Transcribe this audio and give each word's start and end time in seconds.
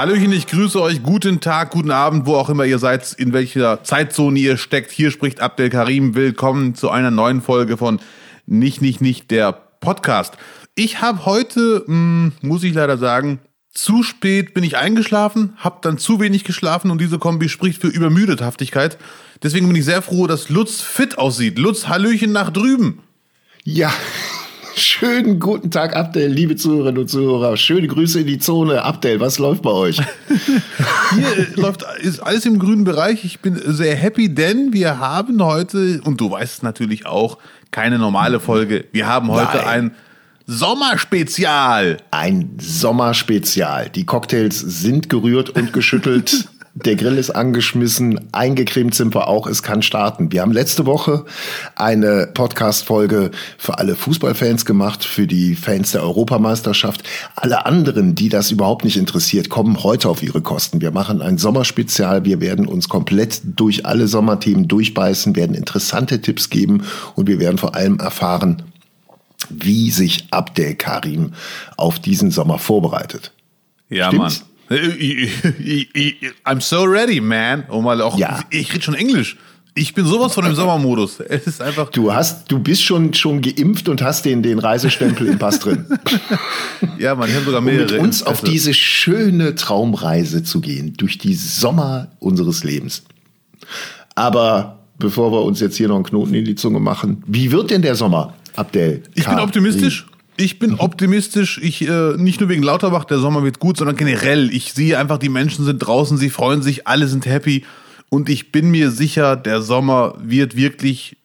Hallöchen, 0.00 0.32
ich 0.32 0.46
grüße 0.46 0.80
euch. 0.80 1.02
Guten 1.02 1.40
Tag, 1.40 1.72
guten 1.72 1.90
Abend, 1.90 2.24
wo 2.24 2.34
auch 2.34 2.48
immer 2.48 2.64
ihr 2.64 2.78
seid, 2.78 3.12
in 3.18 3.34
welcher 3.34 3.84
Zeitzone 3.84 4.38
ihr 4.38 4.56
steckt. 4.56 4.90
Hier 4.92 5.10
spricht 5.10 5.42
Abdel 5.42 5.68
Karim. 5.68 6.14
Willkommen 6.14 6.74
zu 6.74 6.88
einer 6.88 7.10
neuen 7.10 7.42
Folge 7.42 7.76
von 7.76 8.00
Nicht, 8.46 8.80
Nicht, 8.80 9.02
Nicht, 9.02 9.30
der 9.30 9.52
Podcast. 9.52 10.38
Ich 10.74 11.02
habe 11.02 11.26
heute, 11.26 11.84
mh, 11.86 11.92
hm, 11.92 12.32
muss 12.40 12.62
ich 12.62 12.72
leider 12.72 12.96
sagen, 12.96 13.40
zu 13.74 14.02
spät 14.02 14.54
bin 14.54 14.64
ich 14.64 14.78
eingeschlafen, 14.78 15.52
habe 15.58 15.80
dann 15.82 15.98
zu 15.98 16.18
wenig 16.18 16.44
geschlafen 16.44 16.90
und 16.90 16.98
diese 16.98 17.18
Kombi 17.18 17.50
spricht 17.50 17.82
für 17.82 17.88
Übermüdethaftigkeit. 17.88 18.96
Deswegen 19.42 19.66
bin 19.66 19.76
ich 19.76 19.84
sehr 19.84 20.00
froh, 20.00 20.26
dass 20.26 20.48
Lutz 20.48 20.80
fit 20.80 21.18
aussieht. 21.18 21.58
Lutz, 21.58 21.88
Hallöchen 21.88 22.32
nach 22.32 22.48
drüben. 22.48 23.02
Ja, 23.64 23.92
Schönen 24.74 25.40
guten 25.40 25.70
Tag, 25.70 25.96
Abdel, 25.96 26.30
liebe 26.30 26.56
Zuhörerinnen 26.56 27.02
und 27.02 27.08
Zuhörer. 27.08 27.56
Schöne 27.56 27.88
Grüße 27.88 28.20
in 28.20 28.26
die 28.26 28.38
Zone. 28.38 28.82
Abdel, 28.82 29.20
was 29.20 29.38
läuft 29.38 29.62
bei 29.62 29.70
euch? 29.70 29.96
Hier 31.14 31.46
läuft 31.56 31.84
ist 32.00 32.20
alles 32.20 32.46
im 32.46 32.58
grünen 32.58 32.84
Bereich. 32.84 33.24
Ich 33.24 33.40
bin 33.40 33.60
sehr 33.64 33.96
happy, 33.96 34.32
denn 34.32 34.72
wir 34.72 34.98
haben 34.98 35.42
heute, 35.42 36.00
und 36.04 36.20
du 36.20 36.30
weißt 36.30 36.58
es 36.58 36.62
natürlich 36.62 37.06
auch, 37.06 37.38
keine 37.70 37.98
normale 37.98 38.40
Folge. 38.40 38.84
Wir 38.92 39.06
haben 39.06 39.30
heute 39.30 39.58
Nein. 39.58 39.66
ein 39.66 39.90
Sommerspezial. 40.46 41.98
Ein 42.10 42.56
Sommerspezial. 42.60 43.88
Die 43.90 44.04
Cocktails 44.04 44.58
sind 44.58 45.08
gerührt 45.08 45.50
und 45.50 45.72
geschüttelt. 45.72 46.48
Der 46.74 46.94
Grill 46.94 47.18
ist 47.18 47.30
angeschmissen, 47.30 48.32
eingecremt 48.32 48.94
sind 48.94 49.12
wir 49.12 49.26
auch, 49.26 49.48
es 49.48 49.64
kann 49.64 49.82
starten. 49.82 50.30
Wir 50.30 50.42
haben 50.42 50.52
letzte 50.52 50.86
Woche 50.86 51.24
eine 51.74 52.28
Podcast-Folge 52.32 53.32
für 53.58 53.78
alle 53.78 53.96
Fußballfans 53.96 54.64
gemacht, 54.64 55.04
für 55.04 55.26
die 55.26 55.56
Fans 55.56 55.90
der 55.90 56.04
Europameisterschaft. 56.04 57.02
Alle 57.34 57.66
anderen, 57.66 58.14
die 58.14 58.28
das 58.28 58.52
überhaupt 58.52 58.84
nicht 58.84 58.96
interessiert, 58.96 59.48
kommen 59.48 59.82
heute 59.82 60.08
auf 60.08 60.22
ihre 60.22 60.42
Kosten. 60.42 60.80
Wir 60.80 60.92
machen 60.92 61.22
ein 61.22 61.38
Sommerspezial, 61.38 62.24
wir 62.24 62.40
werden 62.40 62.66
uns 62.66 62.88
komplett 62.88 63.40
durch 63.44 63.84
alle 63.84 64.06
Sommerthemen 64.06 64.68
durchbeißen, 64.68 65.34
werden 65.34 65.56
interessante 65.56 66.20
Tipps 66.20 66.50
geben 66.50 66.84
und 67.16 67.26
wir 67.26 67.40
werden 67.40 67.58
vor 67.58 67.74
allem 67.74 67.98
erfahren, 67.98 68.62
wie 69.48 69.90
sich 69.90 70.28
Abdel 70.30 70.76
Karim 70.76 71.32
auf 71.76 71.98
diesen 71.98 72.30
Sommer 72.30 72.60
vorbereitet. 72.60 73.32
Ja, 73.88 74.06
Stimmt's? 74.06 74.40
Mann. 74.40 74.49
I'm 76.44 76.60
so 76.60 76.84
ready, 76.84 77.20
man. 77.20 77.64
Oh 77.68 77.80
mal 77.80 78.00
auch, 78.00 78.16
ja. 78.16 78.40
ich 78.50 78.72
rede 78.72 78.82
schon 78.82 78.94
Englisch. 78.94 79.36
Ich 79.74 79.94
bin 79.94 80.04
sowas 80.04 80.34
von 80.34 80.44
dem 80.44 80.54
Sommermodus. 80.54 81.20
Es 81.28 81.46
ist 81.46 81.62
einfach. 81.62 81.90
Du 81.90 82.12
hast, 82.12 82.50
du 82.50 82.58
bist 82.58 82.82
schon, 82.84 83.14
schon 83.14 83.40
geimpft 83.40 83.88
und 83.88 84.02
hast 84.02 84.24
den, 84.24 84.42
den 84.42 84.58
Reisestempel 84.58 85.26
im 85.28 85.38
Pass 85.38 85.60
drin. 85.60 85.86
ja, 86.98 87.14
man, 87.14 87.28
ich 87.28 87.34
habe 87.34 87.44
sogar 87.46 87.60
mehrere. 87.60 87.86
Um 87.86 87.92
mit 87.92 88.00
uns 88.00 88.22
auf 88.22 88.42
diese 88.42 88.74
schöne 88.74 89.54
Traumreise 89.54 90.42
zu 90.42 90.60
gehen, 90.60 90.94
durch 90.96 91.18
die 91.18 91.34
Sommer 91.34 92.08
unseres 92.20 92.62
Lebens. 92.62 93.02
Aber 94.14 94.80
bevor 94.98 95.32
wir 95.32 95.42
uns 95.42 95.60
jetzt 95.60 95.76
hier 95.76 95.88
noch 95.88 95.96
einen 95.96 96.04
Knoten 96.04 96.34
in 96.34 96.44
die 96.44 96.54
Zunge 96.54 96.78
machen, 96.78 97.24
wie 97.26 97.50
wird 97.50 97.70
denn 97.70 97.82
der 97.82 97.96
Sommer, 97.96 98.34
Abdel? 98.54 99.02
Ich 99.14 99.26
bin 99.26 99.38
optimistisch. 99.38 100.06
Ich 100.36 100.58
bin 100.58 100.74
optimistisch. 100.74 101.58
Ich 101.62 101.86
äh, 101.86 102.16
nicht 102.16 102.40
nur 102.40 102.48
wegen 102.48 102.62
Lauterbach, 102.62 103.04
der 103.04 103.18
Sommer 103.18 103.44
wird 103.44 103.58
gut, 103.58 103.76
sondern 103.76 103.96
generell. 103.96 104.50
Ich 104.54 104.72
sehe 104.72 104.98
einfach, 104.98 105.18
die 105.18 105.28
Menschen 105.28 105.64
sind 105.64 105.78
draußen, 105.78 106.16
sie 106.16 106.30
freuen 106.30 106.62
sich, 106.62 106.86
alle 106.86 107.08
sind 107.08 107.26
happy. 107.26 107.64
Und 108.08 108.28
ich 108.28 108.50
bin 108.50 108.70
mir 108.70 108.90
sicher, 108.90 109.36
der 109.36 109.62
Sommer 109.62 110.14
wird 110.20 110.56
wirklich, 110.56 111.16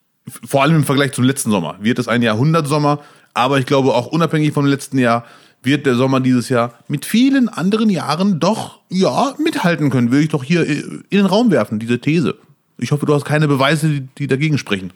vor 0.46 0.62
allem 0.62 0.76
im 0.78 0.84
Vergleich 0.84 1.14
zum 1.14 1.24
letzten 1.24 1.50
Sommer, 1.50 1.78
wird 1.80 2.00
es 2.00 2.08
ein 2.08 2.22
Jahrhundertsommer. 2.22 3.00
Aber 3.34 3.60
ich 3.60 3.66
glaube 3.66 3.94
auch 3.94 4.08
unabhängig 4.08 4.54
vom 4.54 4.66
letzten 4.66 4.98
Jahr 4.98 5.26
wird 5.66 5.86
der 5.86 5.96
Sommer 5.96 6.20
dieses 6.20 6.50
Jahr 6.50 6.74
mit 6.88 7.06
vielen 7.06 7.50
anderen 7.50 7.90
Jahren 7.90 8.40
doch, 8.40 8.80
ja, 8.90 9.34
mithalten 9.44 9.90
können. 9.90 10.12
Würde 10.12 10.24
ich 10.24 10.30
doch 10.30 10.44
hier 10.44 10.68
äh, 10.68 10.84
in 11.10 11.18
den 11.18 11.26
Raum 11.26 11.52
werfen, 11.52 11.80
diese 11.80 12.00
These. 12.00 12.36
Ich 12.78 12.92
hoffe, 12.92 13.06
du 13.06 13.14
hast 13.14 13.26
keine 13.26 13.48
Beweise, 13.48 13.90
die, 13.90 14.08
die 14.18 14.28
dagegen 14.28 14.58
sprechen. 14.58 14.92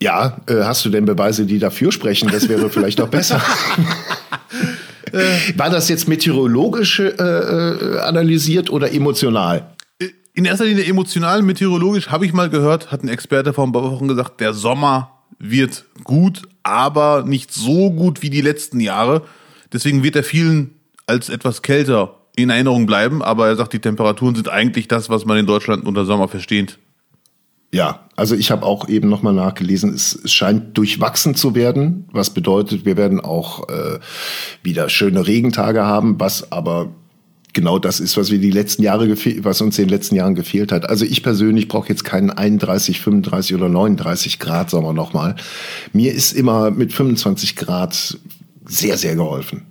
Ja, 0.00 0.40
äh, 0.46 0.62
hast 0.62 0.84
du 0.84 0.90
denn 0.90 1.04
Beweise, 1.04 1.44
die 1.44 1.58
dafür 1.58 1.90
sprechen? 1.90 2.28
Das 2.30 2.48
wäre 2.48 2.70
vielleicht 2.70 3.00
auch 3.00 3.08
besser. 3.08 3.42
War 5.56 5.70
das 5.70 5.88
jetzt 5.88 6.06
meteorologisch 6.06 7.00
äh, 7.00 7.08
äh, 7.08 7.98
analysiert 8.00 8.70
oder 8.70 8.92
emotional? 8.92 9.74
In 10.34 10.44
erster 10.44 10.66
Linie 10.66 10.84
emotional, 10.84 11.42
meteorologisch 11.42 12.10
habe 12.10 12.26
ich 12.26 12.32
mal 12.32 12.48
gehört, 12.48 12.92
hat 12.92 13.02
ein 13.02 13.08
Experte 13.08 13.52
vor 13.52 13.66
ein 13.66 13.72
paar 13.72 13.90
Wochen 13.90 14.06
gesagt, 14.06 14.40
der 14.40 14.52
Sommer 14.52 15.10
wird 15.38 15.84
gut, 16.04 16.42
aber 16.62 17.24
nicht 17.26 17.52
so 17.52 17.90
gut 17.90 18.22
wie 18.22 18.30
die 18.30 18.40
letzten 18.40 18.80
Jahre. 18.80 19.22
Deswegen 19.72 20.04
wird 20.04 20.14
er 20.14 20.22
vielen 20.22 20.74
als 21.06 21.28
etwas 21.28 21.62
kälter 21.62 22.14
in 22.36 22.50
Erinnerung 22.50 22.86
bleiben, 22.86 23.22
aber 23.22 23.48
er 23.48 23.56
sagt, 23.56 23.72
die 23.72 23.80
Temperaturen 23.80 24.36
sind 24.36 24.48
eigentlich 24.48 24.86
das, 24.86 25.10
was 25.10 25.24
man 25.24 25.38
in 25.38 25.46
Deutschland 25.46 25.86
unter 25.86 26.04
Sommer 26.04 26.28
versteht. 26.28 26.78
Ja, 27.70 28.08
also 28.16 28.34
ich 28.34 28.50
habe 28.50 28.64
auch 28.64 28.88
eben 28.88 29.08
nochmal 29.10 29.34
nachgelesen, 29.34 29.92
es, 29.92 30.18
es, 30.24 30.32
scheint 30.32 30.76
durchwachsen 30.78 31.34
zu 31.34 31.54
werden, 31.54 32.08
was 32.12 32.30
bedeutet, 32.30 32.86
wir 32.86 32.96
werden 32.96 33.20
auch 33.20 33.68
äh, 33.68 33.98
wieder 34.62 34.88
schöne 34.88 35.26
Regentage 35.26 35.84
haben, 35.84 36.18
was 36.18 36.50
aber 36.50 36.88
genau 37.52 37.78
das 37.78 38.00
ist, 38.00 38.16
was 38.16 38.30
wir 38.30 38.38
die 38.38 38.50
letzten 38.50 38.82
Jahre 38.82 39.08
was 39.42 39.60
uns 39.60 39.78
in 39.78 39.84
den 39.84 39.90
letzten 39.90 40.14
Jahren 40.14 40.34
gefehlt 40.34 40.72
hat. 40.72 40.88
Also 40.88 41.04
ich 41.04 41.22
persönlich 41.22 41.68
brauche 41.68 41.88
jetzt 41.88 42.04
keinen 42.04 42.30
31, 42.30 43.00
35 43.00 43.54
oder 43.54 43.68
39 43.68 44.38
Grad 44.38 44.70
Sommer 44.70 44.92
nochmal. 44.92 45.36
Mir 45.92 46.14
ist 46.14 46.32
immer 46.32 46.70
mit 46.70 46.92
25 46.92 47.56
Grad 47.56 48.18
sehr, 48.64 48.96
sehr 48.96 49.16
geholfen. 49.16 49.62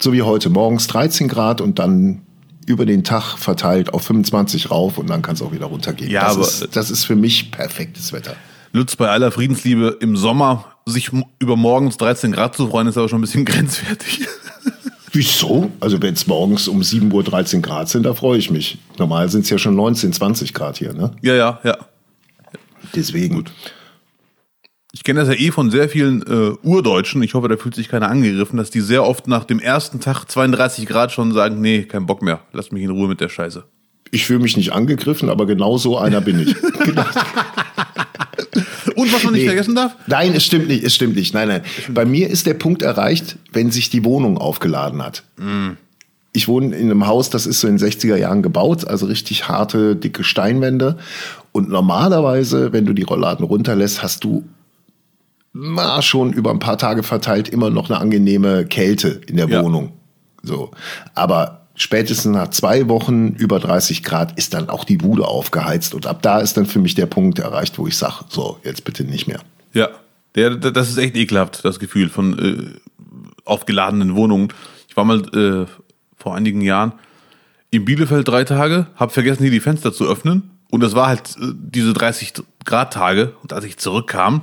So 0.00 0.12
wie 0.12 0.22
heute 0.22 0.50
morgens 0.50 0.86
13 0.86 1.28
Grad 1.28 1.60
und 1.60 1.78
dann 1.78 2.22
über 2.66 2.86
den 2.86 3.04
Tag 3.04 3.38
verteilt 3.38 3.92
auf 3.94 4.02
25 4.04 4.70
rauf 4.70 4.98
und 4.98 5.08
dann 5.08 5.22
kann 5.22 5.34
es 5.34 5.42
auch 5.42 5.52
wieder 5.52 5.66
runtergehen. 5.66 6.10
Ja, 6.10 6.24
das, 6.24 6.36
aber 6.36 6.44
ist, 6.44 6.76
das 6.76 6.90
ist 6.90 7.04
für 7.04 7.16
mich 7.16 7.50
perfektes 7.50 8.12
Wetter. 8.12 8.36
Lutz, 8.72 8.96
bei 8.96 9.08
aller 9.08 9.32
Friedensliebe 9.32 9.98
im 10.00 10.16
Sommer 10.16 10.66
sich 10.86 11.10
über 11.38 11.56
morgens 11.56 11.96
13 11.96 12.32
Grad 12.32 12.56
zu 12.56 12.68
freuen, 12.68 12.86
ist 12.86 12.96
aber 12.96 13.08
schon 13.08 13.18
ein 13.18 13.22
bisschen 13.22 13.44
grenzwertig. 13.46 14.26
Wieso? 15.12 15.72
Also 15.80 16.00
wenn 16.00 16.14
es 16.14 16.26
morgens 16.26 16.68
um 16.68 16.82
7 16.82 17.12
Uhr 17.12 17.24
13 17.24 17.62
Grad 17.62 17.88
sind, 17.88 18.04
da 18.04 18.14
freue 18.14 18.38
ich 18.38 18.50
mich. 18.50 18.78
Normal 18.98 19.28
sind 19.28 19.42
es 19.42 19.50
ja 19.50 19.58
schon 19.58 19.74
19, 19.74 20.12
20 20.12 20.54
Grad 20.54 20.78
hier, 20.78 20.92
ne? 20.92 21.10
Ja, 21.20 21.34
ja, 21.34 21.60
ja. 21.64 21.78
Deswegen. 22.94 23.36
Gut. 23.36 23.52
Ich 24.92 25.04
kenne 25.04 25.20
das 25.20 25.28
ja 25.28 25.34
eh 25.34 25.50
von 25.52 25.70
sehr 25.70 25.88
vielen 25.88 26.22
äh, 26.22 26.56
Urdeutschen, 26.62 27.22
ich 27.22 27.34
hoffe, 27.34 27.48
da 27.48 27.56
fühlt 27.56 27.76
sich 27.76 27.88
keiner 27.88 28.08
angegriffen, 28.08 28.56
dass 28.56 28.70
die 28.70 28.80
sehr 28.80 29.04
oft 29.04 29.28
nach 29.28 29.44
dem 29.44 29.60
ersten 29.60 30.00
Tag 30.00 30.24
32 30.24 30.86
Grad 30.86 31.12
schon 31.12 31.32
sagen, 31.32 31.60
nee, 31.60 31.84
kein 31.84 32.06
Bock 32.06 32.22
mehr, 32.22 32.40
lass 32.52 32.72
mich 32.72 32.82
in 32.82 32.90
Ruhe 32.90 33.08
mit 33.08 33.20
der 33.20 33.28
Scheiße. 33.28 33.64
Ich 34.10 34.26
fühle 34.26 34.40
mich 34.40 34.56
nicht 34.56 34.72
angegriffen, 34.72 35.28
aber 35.30 35.46
genau 35.46 35.78
so 35.78 35.96
einer 35.96 36.20
bin 36.20 36.40
ich. 36.40 36.56
genau. 36.84 37.04
Und 38.96 39.12
was 39.12 39.22
man 39.22 39.32
nicht 39.32 39.42
nee. 39.42 39.48
vergessen 39.48 39.76
darf? 39.76 39.94
Nein, 40.08 40.32
es 40.34 40.44
stimmt 40.44 40.66
nicht, 40.66 40.82
es 40.82 40.94
stimmt 40.94 41.14
nicht. 41.14 41.32
Nein, 41.34 41.46
nein. 41.46 41.62
Bei 41.88 42.04
mir 42.04 42.28
ist 42.28 42.46
der 42.46 42.54
Punkt 42.54 42.82
erreicht, 42.82 43.36
wenn 43.52 43.70
sich 43.70 43.90
die 43.90 44.04
Wohnung 44.04 44.38
aufgeladen 44.38 45.02
hat. 45.02 45.22
Mm. 45.36 45.70
Ich 46.32 46.48
wohne 46.48 46.74
in 46.76 46.90
einem 46.90 47.06
Haus, 47.06 47.30
das 47.30 47.46
ist 47.46 47.60
so 47.60 47.68
in 47.68 47.76
den 47.76 47.88
60er 47.88 48.16
Jahren 48.16 48.42
gebaut, 48.42 48.86
also 48.86 49.06
richtig 49.06 49.48
harte, 49.48 49.96
dicke 49.96 50.22
Steinwände. 50.22 50.98
Und 51.52 51.68
normalerweise, 51.68 52.72
wenn 52.72 52.86
du 52.86 52.92
die 52.92 53.02
Rollladen 53.02 53.44
runterlässt, 53.44 54.02
hast 54.02 54.24
du 54.24 54.44
na, 55.52 56.00
schon 56.02 56.32
über 56.32 56.50
ein 56.50 56.58
paar 56.58 56.78
Tage 56.78 57.02
verteilt 57.02 57.48
immer 57.48 57.70
noch 57.70 57.90
eine 57.90 57.98
angenehme 57.98 58.66
Kälte 58.66 59.20
in 59.26 59.36
der 59.36 59.48
ja. 59.48 59.62
Wohnung. 59.62 59.92
So. 60.42 60.70
Aber 61.14 61.66
spätestens 61.74 62.32
nach 62.32 62.48
zwei 62.50 62.88
Wochen 62.88 63.28
über 63.28 63.58
30 63.58 64.02
Grad 64.02 64.38
ist 64.38 64.54
dann 64.54 64.68
auch 64.68 64.84
die 64.84 64.96
Bude 64.96 65.26
aufgeheizt. 65.26 65.94
Und 65.94 66.06
ab 66.06 66.22
da 66.22 66.38
ist 66.38 66.56
dann 66.56 66.66
für 66.66 66.78
mich 66.78 66.94
der 66.94 67.06
Punkt 67.06 67.38
erreicht, 67.38 67.78
wo 67.78 67.86
ich 67.86 67.96
sage, 67.96 68.24
so, 68.28 68.58
jetzt 68.62 68.84
bitte 68.84 69.04
nicht 69.04 69.26
mehr. 69.26 69.40
Ja, 69.72 69.88
der, 70.34 70.56
das 70.56 70.88
ist 70.88 70.98
echt 70.98 71.16
ekelhaft, 71.16 71.64
das 71.64 71.80
Gefühl 71.80 72.08
von 72.08 72.38
äh, 72.38 72.80
aufgeladenen 73.44 74.14
Wohnungen. 74.14 74.52
Ich 74.88 74.96
war 74.96 75.04
mal 75.04 75.20
äh, 75.34 75.66
vor 76.16 76.36
einigen 76.36 76.60
Jahren 76.60 76.92
in 77.70 77.84
Bielefeld 77.84 78.26
drei 78.26 78.44
Tage, 78.44 78.86
habe 78.96 79.12
vergessen, 79.12 79.42
hier 79.42 79.50
die 79.50 79.60
Fenster 79.60 79.92
zu 79.92 80.06
öffnen. 80.06 80.50
Und 80.70 80.80
das 80.80 80.94
war 80.94 81.08
halt 81.08 81.36
äh, 81.40 81.52
diese 81.54 81.92
30 81.92 82.34
Grad 82.64 82.92
Tage. 82.92 83.32
Und 83.42 83.52
als 83.52 83.64
ich 83.64 83.78
zurückkam, 83.78 84.42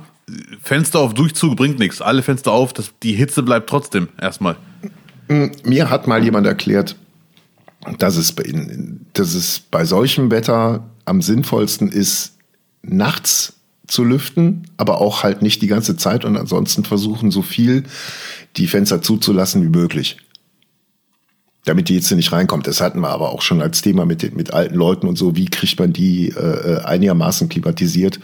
Fenster 0.62 1.00
auf 1.00 1.14
Durchzug 1.14 1.56
bringt 1.56 1.78
nichts. 1.78 2.00
Alle 2.00 2.22
Fenster 2.22 2.52
auf, 2.52 2.72
das, 2.72 2.92
die 3.02 3.12
Hitze 3.12 3.42
bleibt 3.42 3.68
trotzdem 3.68 4.08
erstmal. 4.20 4.56
Hm, 5.28 5.52
mir 5.64 5.90
hat 5.90 6.06
mal 6.06 6.22
jemand 6.22 6.46
erklärt, 6.46 6.96
dass 7.98 8.16
es, 8.16 8.32
bei, 8.32 8.44
dass 9.12 9.34
es 9.34 9.60
bei 9.60 9.84
solchem 9.84 10.30
Wetter 10.30 10.88
am 11.04 11.22
sinnvollsten 11.22 11.90
ist, 11.90 12.36
nachts 12.82 13.54
zu 13.86 14.04
lüften, 14.04 14.64
aber 14.76 15.00
auch 15.00 15.22
halt 15.22 15.42
nicht 15.42 15.62
die 15.62 15.66
ganze 15.66 15.96
Zeit 15.96 16.24
und 16.24 16.36
ansonsten 16.36 16.84
versuchen, 16.84 17.30
so 17.30 17.42
viel 17.42 17.84
die 18.56 18.66
Fenster 18.66 19.02
zuzulassen 19.02 19.62
wie 19.62 19.78
möglich. 19.78 20.18
Damit 21.64 21.88
die 21.88 21.94
Hitze 21.94 22.14
nicht 22.16 22.32
reinkommt. 22.32 22.66
Das 22.66 22.80
hatten 22.80 23.00
wir 23.00 23.08
aber 23.08 23.30
auch 23.30 23.42
schon 23.42 23.60
als 23.60 23.82
Thema 23.82 24.06
mit, 24.06 24.34
mit 24.34 24.52
alten 24.52 24.74
Leuten 24.74 25.06
und 25.06 25.16
so. 25.16 25.36
Wie 25.36 25.46
kriegt 25.46 25.78
man 25.78 25.92
die 25.92 26.28
äh, 26.30 26.32
äh 26.32 26.80
einigermaßen 26.84 27.48
klimatisiert? 27.48 28.20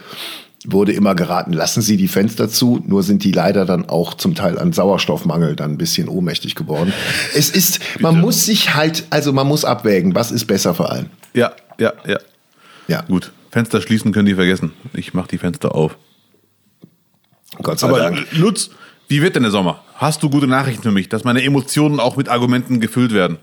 Wurde 0.71 0.91
immer 0.93 1.15
geraten, 1.15 1.53
lassen 1.53 1.81
Sie 1.81 1.97
die 1.97 2.07
Fenster 2.07 2.49
zu, 2.49 2.81
nur 2.85 3.03
sind 3.03 3.23
die 3.23 3.31
leider 3.31 3.65
dann 3.65 3.89
auch 3.89 4.13
zum 4.13 4.35
Teil 4.35 4.57
an 4.57 4.73
Sauerstoffmangel 4.73 5.55
dann 5.55 5.71
ein 5.71 5.77
bisschen 5.77 6.07
ohnmächtig 6.07 6.55
geworden. 6.55 6.93
Es 7.35 7.49
ist, 7.49 7.79
man 7.99 8.19
muss 8.19 8.45
sich 8.45 8.75
halt, 8.75 9.05
also 9.09 9.33
man 9.33 9.47
muss 9.47 9.65
abwägen, 9.65 10.15
was 10.15 10.31
ist 10.31 10.45
besser 10.45 10.73
für 10.73 10.89
einen. 10.89 11.09
Ja, 11.33 11.53
ja, 11.79 11.93
ja. 12.05 12.17
Ja, 12.87 13.01
Gut, 13.01 13.31
Fenster 13.51 13.81
schließen 13.81 14.11
können 14.11 14.27
die 14.27 14.35
vergessen. 14.35 14.73
Ich 14.93 15.13
mache 15.13 15.29
die 15.29 15.37
Fenster 15.37 15.73
auf. 15.73 15.97
Gott 17.63 17.79
sei 17.79 17.87
Aber 17.87 17.99
Dank. 17.99 18.25
Lutz, 18.31 18.69
wie 19.07 19.21
wird 19.21 19.35
denn 19.35 19.43
der 19.43 19.51
Sommer? 19.51 19.83
Hast 19.95 20.23
du 20.23 20.29
gute 20.29 20.47
Nachrichten 20.47 20.83
für 20.83 20.91
mich, 20.91 21.09
dass 21.09 21.23
meine 21.23 21.43
Emotionen 21.43 21.99
auch 21.99 22.17
mit 22.17 22.29
Argumenten 22.29 22.79
gefüllt 22.79 23.13
werden? 23.13 23.37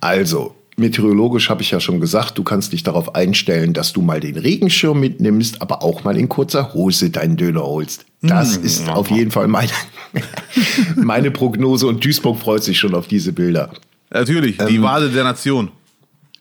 Also, 0.00 0.54
meteorologisch 0.76 1.48
habe 1.50 1.62
ich 1.62 1.70
ja 1.70 1.80
schon 1.80 2.00
gesagt, 2.00 2.36
du 2.38 2.42
kannst 2.42 2.72
dich 2.72 2.82
darauf 2.82 3.14
einstellen, 3.14 3.72
dass 3.72 3.92
du 3.92 4.02
mal 4.02 4.20
den 4.20 4.36
Regenschirm 4.36 4.98
mitnimmst, 5.00 5.62
aber 5.62 5.82
auch 5.82 6.04
mal 6.04 6.16
in 6.16 6.28
kurzer 6.28 6.74
Hose 6.74 7.10
deinen 7.10 7.36
Döner 7.36 7.62
holst. 7.62 8.04
Das 8.22 8.56
ist 8.56 8.88
auf 8.88 9.10
jeden 9.10 9.30
Fall 9.30 9.48
meine, 9.48 9.70
meine 10.96 11.30
Prognose 11.30 11.86
und 11.86 12.04
Duisburg 12.04 12.38
freut 12.38 12.64
sich 12.64 12.78
schon 12.78 12.94
auf 12.94 13.06
diese 13.06 13.32
Bilder. 13.32 13.70
Natürlich, 14.10 14.58
die 14.68 14.80
Wade 14.82 15.10
der 15.10 15.24
Nation. 15.24 15.70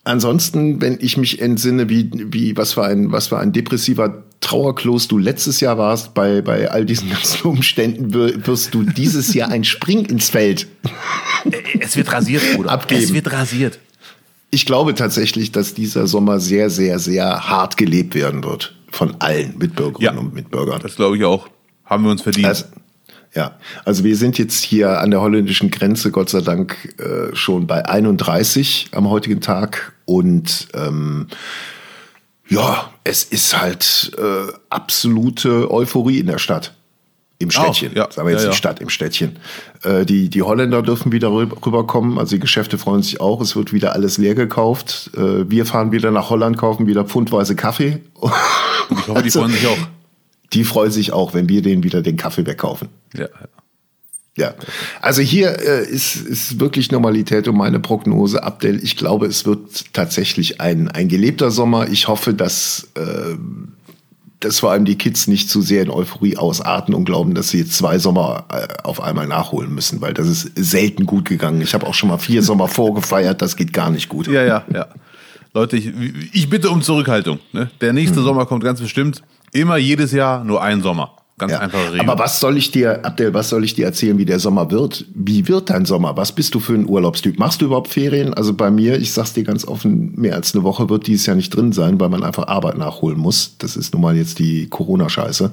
Ansonsten, 0.05 0.81
wenn 0.81 0.97
ich 0.99 1.15
mich 1.17 1.41
entsinne, 1.41 1.87
wie, 1.89 2.09
wie, 2.13 2.57
was 2.57 2.73
für 2.73 2.83
ein, 2.83 3.11
was 3.13 3.27
für 3.27 3.37
ein 3.39 3.53
depressiver 3.53 4.23
Trauerklos 4.41 5.07
du 5.07 5.17
letztes 5.17 5.61
Jahr 5.61 5.77
warst, 5.77 6.13
bei, 6.13 6.41
bei 6.41 6.69
all 6.69 6.85
diesen 6.85 7.09
ganzen 7.09 7.47
Umständen 7.47 8.13
wir- 8.13 8.45
wirst 8.45 8.73
du 8.73 8.83
dieses 8.83 9.33
Jahr 9.33 9.49
ein 9.49 9.63
Spring 9.63 10.03
ins 10.05 10.29
Feld. 10.29 10.67
Es 11.79 11.95
wird 11.95 12.11
rasiert, 12.11 12.41
Bruder. 12.53 12.71
Abgeben. 12.73 13.01
Es 13.01 13.13
wird 13.13 13.31
rasiert. 13.31 13.79
Ich 14.53 14.65
glaube 14.67 14.93
tatsächlich, 14.93 15.51
dass 15.51 15.73
dieser 15.73 16.05
Sommer 16.05 16.39
sehr, 16.39 16.69
sehr, 16.69 16.99
sehr 16.99 17.49
hart 17.49 17.75
gelebt 17.75 18.13
werden 18.13 18.43
wird. 18.43 18.75
Von 18.91 19.15
allen 19.19 19.57
Mitbürgerinnen 19.57 20.13
Ja. 20.15 20.19
und 20.21 20.33
Mitbürgern. 20.35 20.79
Das 20.81 20.95
glaube 20.95 21.17
ich 21.17 21.23
auch. 21.25 21.47
Haben 21.85 22.03
wir 22.03 22.11
uns 22.11 22.21
verdient. 22.21 22.45
Also, 22.45 22.65
ja, 23.33 23.57
also 23.83 24.03
wir 24.03 24.15
sind 24.15 24.37
jetzt 24.37 24.63
hier 24.63 24.99
an 25.01 25.09
der 25.09 25.21
holländischen 25.21 25.71
Grenze, 25.71 26.11
Gott 26.11 26.29
sei 26.29 26.41
Dank, 26.41 26.93
äh, 26.99 27.35
schon 27.35 27.65
bei 27.65 27.83
31 27.87 28.89
am 28.91 29.09
heutigen 29.09 29.41
Tag. 29.41 29.93
Und 30.05 30.67
ähm, 30.75 31.25
ja, 32.47 32.91
es 33.03 33.23
ist 33.23 33.59
halt 33.59 34.11
äh, 34.19 34.51
absolute 34.69 35.71
Euphorie 35.71 36.19
in 36.19 36.27
der 36.27 36.37
Stadt. 36.37 36.75
Im 37.43 37.51
Städtchen, 37.51 37.91
ja. 37.95 38.07
sagen 38.11 38.27
wir 38.27 38.33
jetzt 38.33 38.41
Ja, 38.41 38.47
ja. 38.47 38.51
die 38.51 38.57
Stadt 38.57 38.79
im 38.81 38.89
Städtchen. 38.89 39.37
Äh, 39.83 40.05
die, 40.05 40.29
die 40.29 40.41
Holländer 40.41 40.81
dürfen 40.81 41.11
wieder 41.11 41.29
rü- 41.29 41.65
rüberkommen, 41.65 42.17
also 42.17 42.35
die 42.35 42.39
Geschäfte 42.39 42.77
freuen 42.77 43.01
sich 43.03 43.21
auch, 43.21 43.41
es 43.41 43.55
wird 43.55 43.71
wieder 43.73 43.93
alles 43.93 44.17
leer 44.17 44.35
gekauft. 44.35 45.11
Äh, 45.15 45.49
wir 45.49 45.65
fahren 45.65 45.91
wieder 45.91 46.11
nach 46.11 46.29
Holland, 46.29 46.57
kaufen 46.57 46.87
wieder 46.87 47.05
pfundweise 47.05 47.55
Kaffee. 47.55 48.01
ich 48.21 49.07
hoffe, 49.07 49.07
die 49.07 49.11
Also, 49.15 49.39
freuen 49.41 49.51
sich 49.51 49.67
auch. 49.67 49.77
Die 50.53 50.63
freuen 50.63 50.91
sich 50.91 51.13
auch, 51.13 51.33
wenn 51.33 51.49
wir 51.49 51.61
denen 51.61 51.83
wieder 51.83 52.01
den 52.01 52.17
Kaffee 52.17 52.45
wegkaufen. 52.45 52.89
Ja. 53.15 53.27
Ja, 54.35 54.55
also 54.99 55.21
hier 55.21 55.59
äh, 55.59 55.85
ist, 55.87 56.15
ist 56.15 56.59
wirklich 56.59 56.91
Normalität 56.91 57.47
und 57.47 57.55
meine 57.55 57.79
Prognose, 57.79 58.41
Abdel, 58.41 58.83
ich 58.83 58.97
glaube, 58.97 59.27
es 59.27 59.45
wird 59.45 59.93
tatsächlich 59.93 60.59
ein, 60.59 60.87
ein 60.87 61.07
gelebter 61.07 61.51
Sommer. 61.51 61.87
Ich 61.89 62.07
hoffe, 62.07 62.33
dass, 62.33 62.87
äh, 62.95 63.35
dass 64.43 64.59
vor 64.59 64.71
allem 64.71 64.85
die 64.85 64.97
Kids 64.97 65.27
nicht 65.27 65.49
zu 65.49 65.61
sehr 65.61 65.83
in 65.83 65.89
Euphorie 65.89 66.37
ausarten 66.37 66.93
und 66.93 67.05
glauben, 67.05 67.33
dass 67.35 67.49
sie 67.49 67.59
jetzt 67.59 67.73
zwei 67.73 67.97
Sommer 67.99 68.45
äh, 68.49 68.67
auf 68.83 69.01
einmal 69.01 69.27
nachholen 69.27 69.73
müssen, 69.73 70.01
weil 70.01 70.13
das 70.13 70.27
ist 70.27 70.51
selten 70.55 71.05
gut 71.05 71.25
gegangen. 71.25 71.61
Ich 71.61 71.73
habe 71.73 71.87
auch 71.87 71.93
schon 71.93 72.09
mal 72.09 72.17
vier 72.17 72.43
Sommer 72.43 72.67
vorgefeiert, 72.69 73.41
das 73.41 73.55
geht 73.55 73.73
gar 73.73 73.89
nicht 73.89 74.09
gut. 74.09 74.27
Ja, 74.27 74.43
ja, 74.43 74.63
ja. 74.73 74.87
Leute, 75.53 75.77
ich, 75.77 75.91
ich 76.33 76.49
bitte 76.49 76.69
um 76.69 76.81
Zurückhaltung. 76.81 77.39
Ne? 77.51 77.69
Der 77.79 77.93
nächste 77.93 78.19
Mhm. 78.19 78.23
Sommer 78.25 78.45
kommt 78.45 78.63
ganz 78.63 78.81
bestimmt. 78.81 79.21
Immer 79.51 79.77
jedes 79.77 80.11
Jahr 80.11 80.43
nur 80.43 80.63
ein 80.63 80.81
Sommer. 80.81 81.11
Ganz 81.39 81.51
Ja. 81.51 81.59
einfache 81.59 81.93
Regel. 81.93 82.07
Aber 82.09 82.21
was 82.23 82.39
soll 82.39 82.57
ich 82.57 82.69
dir, 82.69 83.03
Abdel, 83.03 83.33
was 83.33 83.49
soll 83.49 83.63
ich 83.63 83.73
dir 83.73 83.85
erzählen, 83.85 84.17
wie 84.19 84.25
der 84.25 84.39
Sommer 84.39 84.69
wird? 84.69 85.05
Wie 85.15 85.47
wird 85.47 85.71
dein 85.71 85.85
Sommer? 85.85 86.15
Was 86.15 86.31
bist 86.31 86.53
du 86.53 86.59
für 86.59 86.73
ein 86.73 86.87
Urlaubstyp? 86.87 87.39
Machst 87.39 87.59
du 87.61 87.65
überhaupt 87.65 87.87
Ferien? 87.87 88.33
Also 88.35 88.53
bei 88.53 88.69
mir, 88.69 88.99
ich 88.99 89.13
sag's 89.13 89.33
dir 89.33 89.43
ganz 89.43 89.65
offen, 89.65 90.13
mehr 90.15 90.35
als 90.35 90.53
eine 90.53 90.63
Woche 90.63 90.89
wird 90.89 91.07
dieses 91.07 91.25
Jahr 91.25 91.35
nicht 91.35 91.49
drin 91.55 91.71
sein, 91.71 91.99
weil 91.99 92.09
man 92.09 92.23
einfach 92.23 92.47
Arbeit 92.47 92.77
nachholen 92.77 93.17
muss. 93.17 93.55
Das 93.57 93.75
ist 93.75 93.93
nun 93.93 94.03
mal 94.03 94.15
jetzt 94.15 94.37
die 94.37 94.67
Corona-Scheiße. 94.69 95.51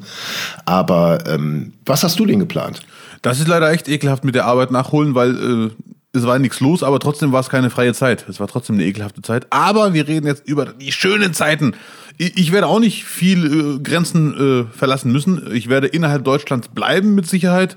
Aber 0.67 1.27
ähm, 1.27 1.73
was 1.87 2.05
hast 2.05 2.19
du 2.19 2.27
denn 2.27 2.41
geplant? 2.41 2.81
Das 3.23 3.41
ist 3.41 3.49
leider 3.49 3.71
echt 3.71 3.89
ekelhaft 3.89 4.25
mit 4.25 4.35
der 4.35 4.47
Arbeit 4.47 4.71
nachholen, 4.71 5.15
weil 5.15 5.31
äh, 5.31 5.71
es 6.13 6.25
war 6.25 6.39
nichts 6.39 6.61
los, 6.61 6.83
aber 6.83 6.99
trotzdem 6.99 7.31
war 7.31 7.41
es 7.41 7.49
keine 7.49 7.71
freie 7.71 7.95
Zeit. 7.95 8.29
Es 8.29 8.41
war 8.41 8.49
trotzdem 8.49 8.77
eine 8.77 8.85
ekelhafte 8.85 9.23
Zeit. 9.23 9.47
Aber 9.51 9.95
wir 9.95 10.09
reden 10.09 10.27
jetzt 10.27 10.47
über 10.47 10.67
die 10.67 10.91
schönen 10.91 11.35
Zeiten. 11.35 11.75
Ich, 12.19 12.53
werde 12.53 12.67
auch 12.67 12.81
nicht 12.81 13.05
viel 13.05 13.77
äh, 13.77 13.79
Grenzen 13.79 14.67
äh, 14.69 14.77
verlassen 14.77 15.13
müssen. 15.13 15.55
Ich 15.55 15.69
werde 15.69 15.87
innerhalb 15.87 16.25
Deutschlands 16.25 16.69
bleiben 16.69 17.15
mit 17.15 17.27
Sicherheit. 17.27 17.77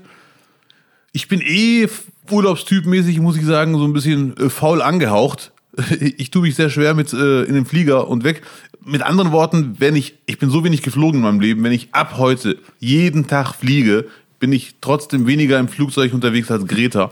Ich 1.12 1.28
bin 1.28 1.40
eh 1.40 1.88
urlaubstypmäßig, 2.28 3.20
muss 3.20 3.36
ich 3.36 3.44
sagen, 3.44 3.78
so 3.78 3.84
ein 3.84 3.92
bisschen 3.92 4.36
äh, 4.36 4.50
faul 4.50 4.82
angehaucht. 4.82 5.52
Ich 6.00 6.30
tue 6.30 6.42
mich 6.42 6.54
sehr 6.56 6.70
schwer 6.70 6.94
mit 6.94 7.12
äh, 7.12 7.42
in 7.44 7.54
den 7.54 7.66
Flieger 7.66 8.08
und 8.08 8.24
weg. 8.24 8.42
Mit 8.84 9.02
anderen 9.02 9.32
Worten, 9.32 9.76
wenn 9.78 9.96
ich, 9.96 10.14
ich 10.26 10.38
bin 10.38 10.50
so 10.50 10.62
wenig 10.62 10.82
geflogen 10.82 11.20
in 11.20 11.22
meinem 11.22 11.40
Leben, 11.40 11.64
wenn 11.64 11.72
ich 11.72 11.88
ab 11.92 12.18
heute 12.18 12.58
jeden 12.80 13.26
Tag 13.26 13.54
fliege, 13.54 14.06
bin 14.40 14.52
ich 14.52 14.76
trotzdem 14.80 15.26
weniger 15.26 15.58
im 15.58 15.68
Flugzeug 15.68 16.12
unterwegs 16.12 16.50
als 16.50 16.66
Greta. 16.66 17.10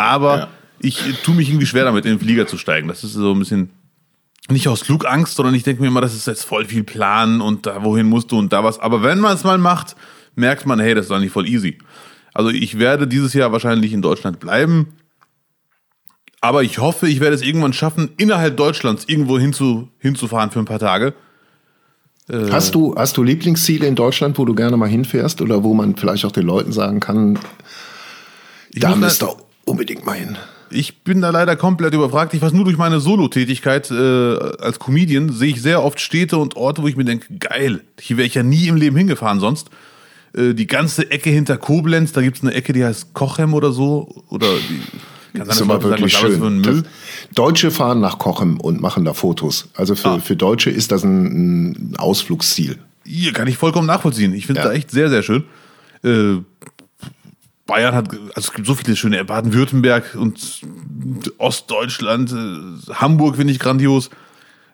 Aber 0.00 0.36
Ja. 0.38 0.48
ich 0.80 0.98
tue 1.22 1.34
mich 1.34 1.48
irgendwie 1.48 1.66
schwer 1.66 1.84
damit, 1.84 2.04
in 2.06 2.12
den 2.12 2.20
Flieger 2.20 2.46
zu 2.46 2.56
steigen. 2.56 2.88
Das 2.88 3.04
ist 3.04 3.12
so 3.12 3.32
ein 3.32 3.38
bisschen 3.38 3.70
nicht 4.48 4.66
aus 4.66 4.82
Flugangst, 4.82 5.36
sondern 5.36 5.54
ich 5.54 5.62
denke 5.62 5.82
mir 5.82 5.88
immer, 5.88 6.00
das 6.00 6.14
ist 6.14 6.26
jetzt 6.26 6.44
voll 6.44 6.64
viel 6.64 6.82
Planen 6.82 7.40
und 7.40 7.66
da 7.66 7.84
wohin 7.84 8.06
musst 8.08 8.32
du 8.32 8.38
und 8.38 8.52
da 8.52 8.64
was. 8.64 8.78
Aber 8.80 9.02
wenn 9.02 9.20
man 9.20 9.34
es 9.36 9.44
mal 9.44 9.58
macht, 9.58 9.94
merkt 10.34 10.66
man, 10.66 10.80
hey, 10.80 10.94
das 10.94 11.10
ist 11.10 11.18
nicht 11.18 11.32
voll 11.32 11.46
easy. 11.46 11.78
Also 12.32 12.50
ich 12.50 12.78
werde 12.78 13.06
dieses 13.06 13.34
Jahr 13.34 13.52
wahrscheinlich 13.52 13.92
in 13.92 14.02
Deutschland 14.02 14.40
bleiben. 14.40 14.88
Aber 16.40 16.62
ich 16.62 16.78
hoffe, 16.78 17.06
ich 17.06 17.20
werde 17.20 17.34
es 17.34 17.42
irgendwann 17.42 17.74
schaffen, 17.74 18.10
innerhalb 18.16 18.56
Deutschlands 18.56 19.04
irgendwo 19.06 19.38
hinzu, 19.38 19.88
hinzufahren 19.98 20.50
für 20.50 20.58
ein 20.60 20.64
paar 20.64 20.78
Tage. 20.78 21.12
Äh. 22.28 22.50
Hast 22.50 22.74
du, 22.74 22.94
hast 22.96 23.16
du 23.18 23.22
Lieblingsziele 23.22 23.86
in 23.86 23.94
Deutschland, 23.94 24.38
wo 24.38 24.46
du 24.46 24.54
gerne 24.54 24.76
mal 24.78 24.88
hinfährst 24.88 25.42
oder 25.42 25.62
wo 25.62 25.74
man 25.74 25.96
vielleicht 25.96 26.24
auch 26.24 26.32
den 26.32 26.46
Leuten 26.46 26.72
sagen 26.72 27.00
kann, 27.00 27.38
Ich, 28.70 28.80
da 28.80 28.96
müsst 28.96 29.22
ihr 29.22 29.36
unbedingt 29.70 30.04
mal 30.04 30.16
hin? 30.16 30.36
ich 30.72 31.02
bin 31.02 31.20
da 31.20 31.30
leider 31.30 31.56
komplett 31.56 31.94
überfragt. 31.94 32.32
Ich 32.32 32.40
weiß 32.42 32.52
nur 32.52 32.64
durch 32.64 32.76
meine 32.76 33.00
Solo-Tätigkeit 33.00 33.90
äh, 33.90 33.94
als 34.60 34.78
Comedian, 34.78 35.32
sehe 35.32 35.48
ich 35.50 35.60
sehr 35.60 35.82
oft 35.82 35.98
Städte 35.98 36.38
und 36.38 36.54
Orte, 36.54 36.82
wo 36.82 36.86
ich 36.86 36.94
mir 36.96 37.04
denke, 37.04 37.26
geil, 37.40 37.80
hier 37.98 38.16
wäre 38.18 38.26
ich 38.28 38.34
ja 38.34 38.44
nie 38.44 38.68
im 38.68 38.76
Leben 38.76 38.96
hingefahren 38.96 39.40
sonst. 39.40 39.68
Äh, 40.32 40.54
die 40.54 40.68
ganze 40.68 41.10
Ecke 41.10 41.28
hinter 41.28 41.56
Koblenz, 41.56 42.12
da 42.12 42.22
gibt 42.22 42.36
es 42.36 42.44
eine 42.44 42.54
Ecke, 42.54 42.72
die 42.72 42.84
heißt 42.84 43.14
Kochem 43.14 43.52
oder 43.52 43.72
so. 43.72 44.22
Oder 44.28 44.46
die, 44.68 45.36
kann 45.38 45.48
Das 45.48 45.56
ist 45.56 45.62
immer 45.62 45.82
wirklich 45.82 46.12
sagen, 46.16 46.34
schön. 46.34 46.62
Das, 46.62 46.82
Deutsche 47.34 47.72
fahren 47.72 47.98
nach 48.00 48.18
Kochem 48.20 48.60
und 48.60 48.80
machen 48.80 49.04
da 49.04 49.12
Fotos. 49.12 49.70
Also 49.74 49.96
für, 49.96 50.08
Ah. 50.08 50.18
für 50.20 50.36
Deutsche 50.36 50.70
ist 50.70 50.92
das 50.92 51.02
ein, 51.02 51.94
ein 51.94 51.96
Ausflugsziel. 51.96 52.78
Hier 53.04 53.32
kann 53.32 53.48
ich 53.48 53.56
vollkommen 53.56 53.88
nachvollziehen. 53.88 54.34
Ich 54.34 54.46
finde 54.46 54.60
es 54.60 54.64
Ja. 54.66 54.70
da 54.70 54.76
echt 54.76 54.92
sehr, 54.92 55.10
sehr 55.10 55.24
schön. 55.24 55.42
Äh, 56.04 56.36
Bayern 57.70 57.94
hat, 57.94 58.10
also 58.10 58.30
es 58.36 58.52
gibt 58.52 58.66
so 58.66 58.74
viele 58.74 58.96
schöne, 58.96 59.24
Baden-Württemberg 59.24 60.16
und 60.16 60.62
Ostdeutschland, 61.38 62.32
äh, 62.32 62.92
Hamburg 62.94 63.36
finde 63.36 63.52
ich 63.52 63.58
grandios. 63.58 64.10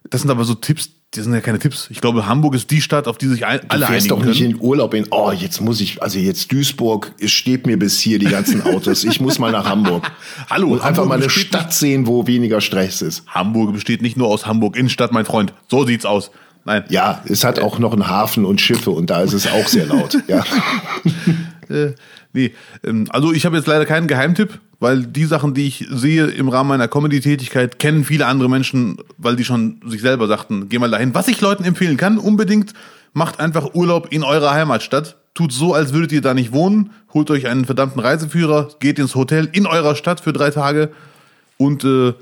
Das 0.09 0.23
sind 0.23 0.31
aber 0.31 0.45
so 0.45 0.55
Tipps, 0.55 0.91
die 1.15 1.21
sind 1.21 1.35
ja 1.35 1.41
keine 1.41 1.59
Tipps. 1.59 1.89
Ich 1.91 2.01
glaube, 2.01 2.27
Hamburg 2.27 2.55
ist 2.55 2.71
die 2.71 2.81
Stadt, 2.81 3.07
auf 3.07 3.19
die 3.19 3.27
sich 3.27 3.45
ein, 3.45 3.61
Du 3.61 3.67
alle 3.69 3.87
fährst 3.87 4.07
einigen 4.07 4.09
doch 4.09 4.25
nicht 4.25 4.39
können. 4.39 4.51
in 4.53 4.61
Urlaub 4.61 4.95
in, 4.95 5.07
oh, 5.11 5.31
jetzt 5.31 5.61
muss 5.61 5.81
ich, 5.81 6.03
also 6.03 6.19
jetzt 6.19 6.51
Duisburg, 6.53 7.13
es 7.21 7.33
steht 7.33 7.67
mir 7.67 7.79
bis 7.79 7.99
hier 7.99 8.19
die 8.19 8.27
ganzen 8.27 8.63
Autos. 8.63 9.05
Ich 9.05 9.21
muss 9.21 9.39
mal 9.39 9.53
nach 9.53 9.69
Hamburg. 9.69 10.11
Hallo, 10.51 10.69
und 10.69 10.83
einfach 10.83 11.05
mal 11.05 11.17
eine 11.17 11.31
Stadt 11.31 11.75
sehen, 11.75 12.07
wo 12.07 12.27
weniger 12.27 12.61
Stress 12.61 13.03
ist. 13.03 13.27
Hamburg 13.27 13.75
besteht 13.75 14.01
nicht 14.01 14.17
nur 14.17 14.29
aus 14.29 14.47
Hamburg 14.47 14.77
Innenstadt, 14.77 15.13
mein 15.13 15.25
Freund. 15.25 15.53
So 15.69 15.85
sieht's 15.85 16.07
aus. 16.07 16.31
Nein. 16.65 16.85
Ja, 16.89 17.23
es 17.27 17.45
hat 17.45 17.61
auch 17.61 17.79
noch 17.79 17.93
einen 17.93 18.09
Hafen 18.09 18.45
und 18.45 18.61
Schiffe 18.61 18.91
und 18.91 19.11
da 19.11 19.23
ist 19.23 19.33
es 19.35 19.47
auch 19.47 19.69
sehr 19.69 19.87
laut. 19.87 20.17
Ja. 20.29 20.45
Nee, 22.37 22.53
ähm, 22.85 23.07
also 23.09 23.33
ich 23.33 23.47
habe 23.47 23.57
jetzt 23.57 23.67
leider 23.67 23.87
keinen 23.87 24.09
Geheimtipp, 24.09 24.61
weil 24.79 25.07
die 25.07 25.25
Sachen, 25.25 25.55
die 25.55 25.67
ich 25.67 25.87
sehe 25.91 26.27
im 26.27 26.51
Rahmen 26.51 26.69
meiner 26.69 26.87
Comedy-Tätigkeit, 26.87 27.79
kennen 27.79 28.05
viele 28.05 28.27
andere 28.27 28.51
Menschen, 28.51 28.99
weil 29.17 29.37
die 29.37 29.45
schon 29.45 29.81
sich 29.87 30.03
selber 30.03 30.29
sagten, 30.29 30.69
geh 30.69 30.79
mal 30.79 30.91
dahin. 30.91 31.15
Was 31.15 31.29
ich 31.29 31.41
Leuten 31.41 31.65
empfehlen 31.65 31.97
kann, 31.97 32.19
unbedingt, 32.19 32.75
macht 33.15 33.41
einfach 33.41 33.75
Urlaub 33.75 34.13
in 34.13 34.23
eurer 34.23 34.53
Heimatstadt. 34.53 35.17
Tut 35.33 35.51
so, 35.51 35.73
als 35.73 35.95
würdet 35.95 36.13
ihr 36.13 36.21
da 36.21 36.35
nicht 36.35 36.53
wohnen. 36.53 36.91
Holt 37.15 37.31
euch 37.31 37.47
einen 37.47 37.65
verdammten 37.65 38.01
Reiseführer, 38.01 38.69
geht 38.81 38.99
ins 38.99 39.15
Hotel 39.15 39.49
in 39.51 39.67
eurer 39.67 39.97
Stadt 39.97 40.21
für 40.21 40.35
drei 40.35 40.51
Tage 40.51 40.91
und 41.57 41.85
äh, 41.85 42.13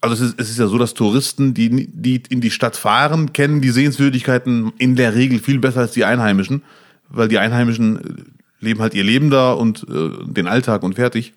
also 0.00 0.14
es 0.14 0.20
ist, 0.20 0.40
es 0.40 0.48
ist 0.48 0.58
ja 0.58 0.68
so, 0.68 0.78
dass 0.78 0.94
Touristen, 0.94 1.52
die, 1.52 1.88
die 1.92 2.22
in 2.30 2.40
die 2.40 2.52
Stadt 2.52 2.76
fahren, 2.76 3.34
kennen 3.34 3.60
die 3.60 3.70
Sehenswürdigkeiten 3.70 4.72
in 4.78 4.96
der 4.96 5.14
Regel 5.14 5.38
viel 5.40 5.58
besser 5.58 5.80
als 5.80 5.92
die 5.92 6.04
Einheimischen, 6.04 6.62
weil 7.10 7.28
die 7.28 7.38
Einheimischen 7.38 8.37
leben 8.60 8.80
halt 8.80 8.94
ihr 8.94 9.04
Leben 9.04 9.30
da 9.30 9.52
und 9.52 9.86
äh, 9.88 10.10
den 10.24 10.46
Alltag 10.46 10.82
und 10.82 10.94
fertig. 10.94 11.34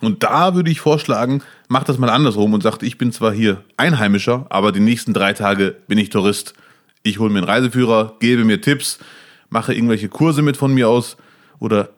Und 0.00 0.22
da 0.22 0.54
würde 0.54 0.70
ich 0.70 0.80
vorschlagen, 0.80 1.42
macht 1.66 1.88
das 1.88 1.98
mal 1.98 2.10
andersrum 2.10 2.54
und 2.54 2.62
sagt, 2.62 2.82
ich 2.82 2.98
bin 2.98 3.12
zwar 3.12 3.32
hier 3.32 3.64
Einheimischer, 3.76 4.46
aber 4.48 4.70
die 4.70 4.80
nächsten 4.80 5.12
drei 5.12 5.32
Tage 5.32 5.76
bin 5.88 5.98
ich 5.98 6.10
Tourist. 6.10 6.54
Ich 7.02 7.18
hole 7.18 7.30
mir 7.30 7.38
einen 7.38 7.48
Reiseführer, 7.48 8.14
gebe 8.20 8.44
mir 8.44 8.60
Tipps, 8.60 8.98
mache 9.50 9.74
irgendwelche 9.74 10.08
Kurse 10.08 10.42
mit 10.42 10.56
von 10.56 10.72
mir 10.72 10.88
aus 10.88 11.16
oder 11.58 11.90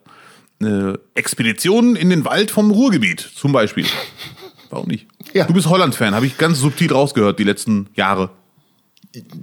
äh, 0.62 0.95
Expeditionen 1.14 1.97
in 1.97 2.11
den 2.11 2.25
Wald 2.25 2.50
vom 2.50 2.71
Ruhrgebiet 2.71 3.21
zum 3.21 3.52
Beispiel. 3.52 3.87
Warum 4.71 4.88
nicht? 4.88 5.07
Ja. 5.33 5.45
Du 5.47 5.52
bist 5.52 5.69
Holland-Fan, 5.69 6.14
habe 6.14 6.26
ich 6.26 6.38
ganz 6.38 6.59
subtil 6.61 6.92
rausgehört 6.92 7.38
die 7.38 7.45
letzten 7.45 7.88
Jahre. 7.95 8.30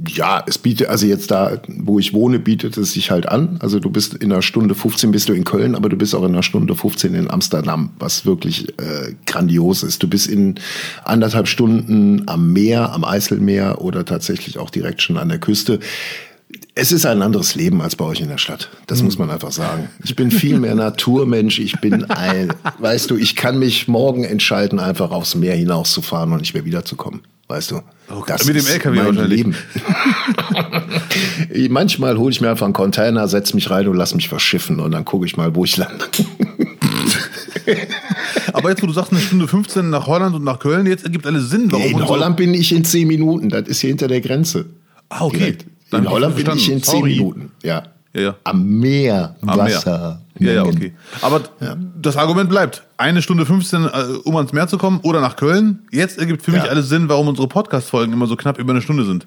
Ja, 0.08 0.46
es 0.48 0.58
bietet, 0.58 0.88
also 0.88 1.06
jetzt 1.06 1.30
da, 1.30 1.62
wo 1.68 2.00
ich 2.00 2.14
wohne, 2.14 2.40
bietet 2.40 2.78
es 2.78 2.94
sich 2.94 3.12
halt 3.12 3.28
an. 3.28 3.58
Also 3.60 3.82
du 3.82 3.90
bist 3.90 4.14
in 4.14 4.32
einer 4.32 4.42
Stunde 4.42 4.76
15 4.76 5.12
bist 5.12 5.28
du 5.28 5.34
in 5.34 5.44
Köln, 5.44 5.76
aber 5.76 5.90
du 5.90 5.98
bist 5.98 6.16
auch 6.16 6.24
in 6.24 6.32
einer 6.32 6.44
Stunde 6.44 6.74
15 6.74 7.14
in 7.14 7.30
Amsterdam, 7.30 7.90
was 8.00 8.26
wirklich 8.26 8.70
äh, 8.80 9.14
grandios 9.26 9.84
ist. 9.84 10.02
Du 10.02 10.08
bist 10.08 10.28
in 10.28 10.56
anderthalb 11.04 11.50
Stunden 11.50 12.24
am 12.30 12.54
Meer, 12.54 12.94
am 12.94 13.04
Eiselmeer 13.04 13.82
oder 13.82 14.06
tatsächlich 14.06 14.58
auch 14.58 14.70
direkt 14.70 15.02
schon 15.02 15.18
an 15.18 15.28
der 15.28 15.40
Küste. 15.40 15.82
Es 16.74 16.94
ist 16.94 17.06
ein 17.06 17.22
anderes 17.22 17.56
Leben 17.56 17.82
als 17.82 17.98
bei 17.98 18.06
euch 18.06 18.22
in 18.22 18.30
der 18.30 18.38
Stadt. 18.38 18.70
Das 18.88 19.04
muss 19.04 19.18
man 19.18 19.30
einfach 19.30 19.52
sagen. 19.52 19.90
Ich 20.02 20.16
bin 20.16 20.32
viel 20.32 20.60
mehr 20.60 20.76
Naturmensch. 20.76 21.60
Ich 21.60 21.82
bin 21.82 22.06
ein, 22.06 22.54
weißt 22.80 23.12
du, 23.12 23.18
ich 23.18 23.36
kann 23.36 23.60
mich 23.60 23.90
morgen 23.90 24.24
entscheiden, 24.24 24.80
einfach 24.80 25.12
aufs 25.12 25.36
Meer 25.36 25.56
hinauszufahren 25.56 26.32
und 26.32 26.40
nicht 26.40 26.54
mehr 26.54 26.64
wiederzukommen. 26.64 27.20
Weißt 27.50 27.72
du? 27.72 27.82
Okay. 28.10 28.36
Mit 28.46 28.56
dem 28.58 28.68
LKW 28.68 28.98
wahrscheinlich. 28.98 29.30
Leben. 29.30 29.56
Manchmal 31.74 32.18
hole 32.18 32.32
ich 32.32 32.42
mir 32.42 32.50
einfach 32.50 32.66
einen 32.66 32.74
Container, 32.74 33.28
setze 33.30 33.56
mich 33.56 33.70
rein 33.70 33.88
und 33.88 33.96
lass 33.96 34.14
mich 34.14 34.28
verschiffen 34.28 34.80
und 34.82 34.92
dann 34.92 35.06
gucke 35.06 35.26
ich 35.26 35.38
mal, 35.38 35.56
wo 35.56 35.64
ich 35.64 35.78
lande. 35.78 36.04
Aber 38.54 38.70
jetzt, 38.70 38.82
wo 38.84 38.88
du 38.88 38.94
sagst, 38.94 39.12
eine 39.12 39.22
Stunde 39.22 39.48
15 39.48 39.90
nach 39.90 40.08
Holland 40.08 40.36
und 40.36 40.44
nach 40.44 40.60
Köln, 40.60 40.86
jetzt 40.88 41.04
ergibt 41.04 41.26
alles 41.26 41.50
Sinn. 41.50 41.72
Warum 41.72 41.86
In 41.86 41.94
unsere- 41.96 42.10
Holland 42.10 42.38
bin 42.38 42.54
ich 42.54 42.72
in 42.74 42.84
zehn 42.86 43.08
Minuten. 43.08 43.50
Das 43.50 43.68
ist 43.68 43.80
hier 43.82 43.90
hinter 43.90 44.08
der 44.08 44.22
Grenze. 44.22 44.66
Ah, 45.10 45.24
okay. 45.26 45.58
In 45.92 46.10
Holland 46.10 46.36
bin 46.36 46.48
ich 46.56 46.70
in 46.70 46.84
zehn 46.84 47.00
Sorry. 47.00 47.16
Minuten. 47.16 47.52
Ja. 47.64 47.84
Ja, 48.18 48.24
ja. 48.24 48.36
Am 48.44 48.66
Meer, 48.80 49.36
Am 49.46 49.56
Meer. 49.58 49.66
Wasser. 49.66 50.22
Ja, 50.40 50.52
ja, 50.52 50.64
Mengen. 50.64 50.78
okay. 50.78 50.94
Aber 51.22 51.42
das 52.02 52.18
Argument 52.18 52.50
bleibt. 52.50 52.84
Eine 52.98 53.22
Stunde 53.22 53.46
15, 53.46 53.86
äh, 53.86 53.88
um 54.24 54.36
ans 54.36 54.54
Meer 54.54 54.68
zu 54.68 54.78
kommen 54.78 55.00
oder 55.04 55.22
nach 55.22 55.36
Köln. 55.36 55.80
Jetzt 55.92 56.18
ergibt 56.20 56.42
für 56.44 56.52
mich 56.52 56.64
Ja. 56.64 56.70
alles 56.70 56.90
Sinn, 56.90 57.10
warum 57.10 57.28
unsere 57.28 57.48
Podcast-Folgen 57.48 58.14
immer 58.14 58.28
so 58.28 58.36
knapp 58.36 58.60
über 58.60 58.72
eine 58.72 58.82
Stunde 58.82 59.06
sind. 59.06 59.26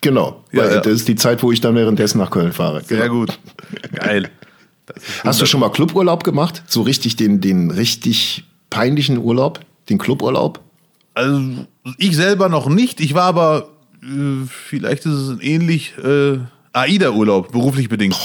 Genau. 0.00 0.44
Ja, 0.52 0.62
weil 0.62 0.70
ja. 0.74 0.80
Das 0.80 0.92
ist 0.92 1.08
die 1.08 1.14
Zeit, 1.16 1.42
wo 1.42 1.52
ich 1.52 1.60
dann 1.60 1.74
währenddessen 1.76 2.18
nach 2.18 2.30
Köln 2.30 2.52
fahre. 2.52 2.82
Sehr 2.82 3.02
Genau. 3.08 3.20
gut. 3.20 3.38
Geil. 3.94 4.30
Hast 5.24 5.40
du 5.40 5.46
schon 5.46 5.60
mal 5.60 5.70
Cluburlaub 5.70 6.24
gemacht? 6.24 6.62
So 6.66 6.82
richtig 6.82 7.16
den, 7.16 7.40
den 7.40 7.70
richtig 7.70 8.44
peinlichen 8.70 9.18
Urlaub? 9.18 9.60
Den 9.88 9.98
Cluburlaub? 9.98 10.60
Also, 11.14 11.40
ich 11.98 12.16
selber 12.16 12.48
noch 12.48 12.68
nicht. 12.68 13.00
Ich 13.00 13.14
war 13.14 13.24
aber, 13.24 13.68
äh, 14.02 14.46
vielleicht 14.48 15.06
ist 15.06 15.12
es 15.12 15.40
ähnlich, 15.40 15.94
äh, 16.02 16.38
AIDA-Urlaub, 16.72 17.52
beruflich 17.52 17.88
bedingt. 17.88 18.16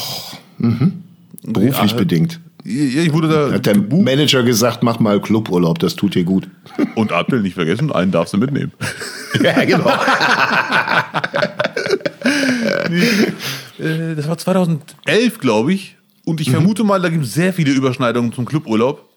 Beruflich 1.44 1.92
Ja. 1.92 1.98
bedingt. 1.98 2.40
Ich 2.64 3.14
wurde 3.14 3.30
da 3.30 3.52
Hat 3.54 3.66
der 3.66 3.76
gebucht. 3.76 4.04
Manager 4.04 4.44
gesagt, 4.44 4.84
mach 4.84 5.00
mal 5.00 5.22
Cluburlaub, 5.22 5.80
das 5.80 5.96
tut 5.96 6.16
dir 6.16 6.24
gut. 6.26 6.50
Und 6.96 7.14
Abdel 7.14 7.42
nicht 7.42 7.54
vergessen, 7.54 7.92
einen 7.94 8.12
darfst 8.12 8.34
du 8.34 8.38
mitnehmen. 8.38 8.74
ja, 9.44 9.64
genau. 9.64 9.90
Äh, 13.80 14.16
das 14.16 14.28
war 14.28 14.38
2011, 14.38 15.40
glaube 15.40 15.74
ich. 15.74 15.96
Und 16.26 16.36
Mhm. 16.36 16.42
ich 16.42 16.52
vermute 16.52 16.84
mal, 16.84 17.02
da 17.02 17.10
gibt 17.10 17.24
es 17.26 17.34
sehr 17.34 17.54
viele 17.54 17.72
Überschneidungen 17.72 18.34
zum 18.34 18.46
Cluburlaub. 18.46 19.08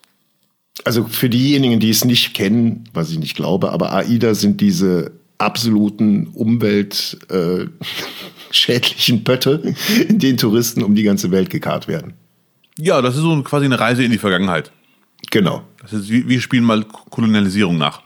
Also 0.85 1.05
für 1.05 1.29
diejenigen, 1.29 1.81
die 1.81 1.91
es 1.91 2.05
nicht 2.05 2.35
kennen, 2.35 2.85
was 2.95 3.11
ich 3.11 3.19
nicht 3.19 3.35
glaube, 3.37 3.73
aber 3.73 3.93
AIDA 3.93 4.35
sind 4.35 4.61
diese 4.61 5.11
absoluten 5.39 6.29
umweltschädlichen 6.29 7.67
äh, 7.69 7.69
schädlichen 8.51 9.25
Pötte, 9.25 9.75
in 10.09 10.19
denen 10.19 10.39
Touristen 10.39 10.83
um 10.83 10.95
die 10.95 11.03
ganze 11.03 11.31
Welt 11.31 11.51
gekarrt 11.51 11.89
werden. 11.89 12.15
Ja, 12.77 13.03
das 13.03 13.17
ist 13.17 13.23
so 13.23 13.43
quasi 13.43 13.67
eine 13.67 13.79
Reise 13.79 14.05
in 14.05 14.11
die 14.11 14.19
Vergangenheit. 14.19 14.71
Genau. 15.31 15.63
Das 15.83 15.93
ist, 15.93 16.09
wir 16.09 16.41
spielen 16.41 16.65
mal 16.65 16.85
Kolonialisierung 16.85 17.79
nach. 17.79 18.03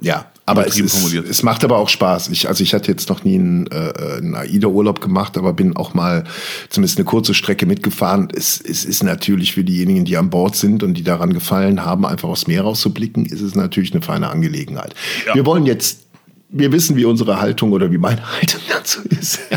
Ja, 0.00 0.30
aber 0.46 0.66
es, 0.66 0.80
ist, 0.80 1.14
es 1.14 1.42
macht 1.42 1.62
aber 1.62 1.76
auch 1.76 1.88
Spaß. 1.88 2.28
Ich, 2.30 2.48
also 2.48 2.64
ich 2.64 2.74
hatte 2.74 2.90
jetzt 2.90 3.08
noch 3.08 3.22
nie 3.22 3.36
einen, 3.36 3.66
äh, 3.68 4.16
einen 4.18 4.34
AIDA-Urlaub 4.34 5.00
gemacht, 5.00 5.38
aber 5.38 5.52
bin 5.52 5.76
auch 5.76 5.94
mal 5.94 6.24
zumindest 6.70 6.98
eine 6.98 7.04
kurze 7.04 7.34
Strecke 7.34 7.66
mitgefahren. 7.66 8.28
Es, 8.34 8.60
es 8.60 8.84
ist 8.84 9.04
natürlich 9.04 9.52
für 9.52 9.62
diejenigen, 9.62 10.04
die 10.04 10.16
an 10.16 10.30
Bord 10.30 10.56
sind 10.56 10.82
und 10.82 10.94
die 10.94 11.04
daran 11.04 11.32
gefallen 11.32 11.84
haben, 11.84 12.04
einfach 12.04 12.28
aufs 12.28 12.48
Meer 12.48 12.62
rauszublicken, 12.62 13.26
ist 13.26 13.42
es 13.42 13.54
natürlich 13.54 13.92
eine 13.92 14.02
feine 14.02 14.30
Angelegenheit. 14.30 14.94
Ja. 15.26 15.34
Wir 15.34 15.46
wollen 15.46 15.66
jetzt, 15.66 16.06
wir 16.52 16.72
wissen, 16.72 16.96
wie 16.96 17.04
unsere 17.04 17.40
Haltung 17.40 17.72
oder 17.72 17.90
wie 17.90 17.98
meine 17.98 18.22
Haltung 18.36 18.60
dazu 18.68 19.00
ist. 19.08 19.40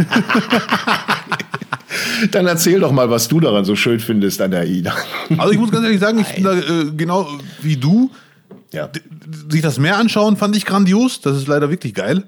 Dann 2.31 2.47
erzähl 2.47 2.79
doch 2.79 2.91
mal, 2.91 3.09
was 3.09 3.27
du 3.27 3.39
daran 3.39 3.65
so 3.65 3.75
schön 3.75 3.99
findest 3.99 4.41
an 4.41 4.51
der 4.51 4.61
AIDA. 4.61 4.93
Also 5.37 5.51
ich 5.51 5.59
muss 5.59 5.71
ganz 5.71 5.83
ehrlich 5.85 5.99
sagen, 5.99 6.19
ich 6.19 6.33
bin 6.35 6.43
da 6.43 6.53
äh, 6.53 6.91
genau 6.95 7.27
wie 7.61 7.77
du. 7.77 8.11
Ja. 8.71 8.89
Sich 9.49 9.61
das 9.61 9.77
Meer 9.79 9.97
anschauen 9.97 10.37
fand 10.37 10.55
ich 10.55 10.65
grandios. 10.65 11.21
Das 11.21 11.37
ist 11.37 11.47
leider 11.47 11.69
wirklich 11.69 11.93
geil. 11.93 12.23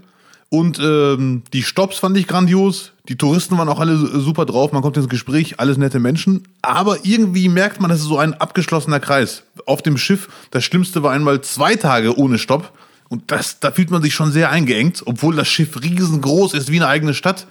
Und 0.49 0.79
ähm, 0.79 1.41
die 1.53 1.63
Stops 1.63 1.97
fand 1.97 2.17
ich 2.17 2.27
grandios. 2.27 2.91
Die 3.09 3.17
Touristen 3.17 3.57
waren 3.57 3.67
auch 3.67 3.79
alle 3.79 3.97
super 3.97 4.45
drauf. 4.45 4.71
Man 4.71 4.81
kommt 4.81 4.97
ins 4.97 5.09
Gespräch, 5.09 5.59
alles 5.59 5.77
nette 5.77 5.99
Menschen. 5.99 6.47
Aber 6.61 6.99
irgendwie 7.03 7.49
merkt 7.49 7.81
man, 7.81 7.89
das 7.89 7.99
ist 7.99 8.05
so 8.05 8.17
ein 8.17 8.35
abgeschlossener 8.35 8.99
Kreis. 8.99 9.43
Auf 9.65 9.81
dem 9.81 9.97
Schiff, 9.97 10.29
das 10.51 10.63
Schlimmste 10.63 11.03
war 11.03 11.11
einmal 11.11 11.41
zwei 11.41 11.75
Tage 11.75 12.17
ohne 12.17 12.37
Stopp. 12.37 12.71
Und 13.09 13.31
das, 13.31 13.59
da 13.59 13.71
fühlt 13.71 13.91
man 13.91 14.01
sich 14.01 14.13
schon 14.13 14.31
sehr 14.31 14.49
eingeengt, 14.49 15.03
obwohl 15.05 15.35
das 15.35 15.47
Schiff 15.47 15.81
riesengroß 15.81 16.53
ist 16.53 16.71
wie 16.71 16.77
eine 16.77 16.87
eigene 16.87 17.13
Stadt. 17.13 17.47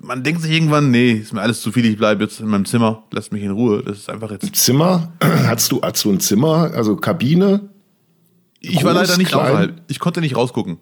Man 0.00 0.22
denkt 0.22 0.42
sich 0.42 0.52
irgendwann, 0.52 0.90
nee, 0.90 1.12
ist 1.12 1.34
mir 1.34 1.42
alles 1.42 1.60
zu 1.60 1.70
viel, 1.70 1.84
ich 1.84 1.98
bleibe 1.98 2.24
jetzt 2.24 2.40
in 2.40 2.46
meinem 2.46 2.64
Zimmer, 2.64 3.02
lasst 3.10 3.32
mich 3.32 3.42
in 3.42 3.50
Ruhe. 3.50 3.82
Das 3.84 3.98
ist 3.98 4.08
einfach 4.08 4.30
jetzt. 4.30 4.54
Zimmer? 4.56 5.12
Hast 5.20 5.70
du, 5.70 5.82
hast 5.82 6.04
du 6.04 6.12
ein 6.12 6.20
Zimmer, 6.20 6.70
also 6.74 6.96
Kabine? 6.96 7.68
Ich 8.60 8.84
war 8.84 8.94
leider 8.94 9.18
nicht 9.18 9.32
klein? 9.32 9.40
außerhalb. 9.40 9.82
Ich 9.88 9.98
konnte 9.98 10.20
nicht 10.20 10.36
rausgucken. 10.36 10.78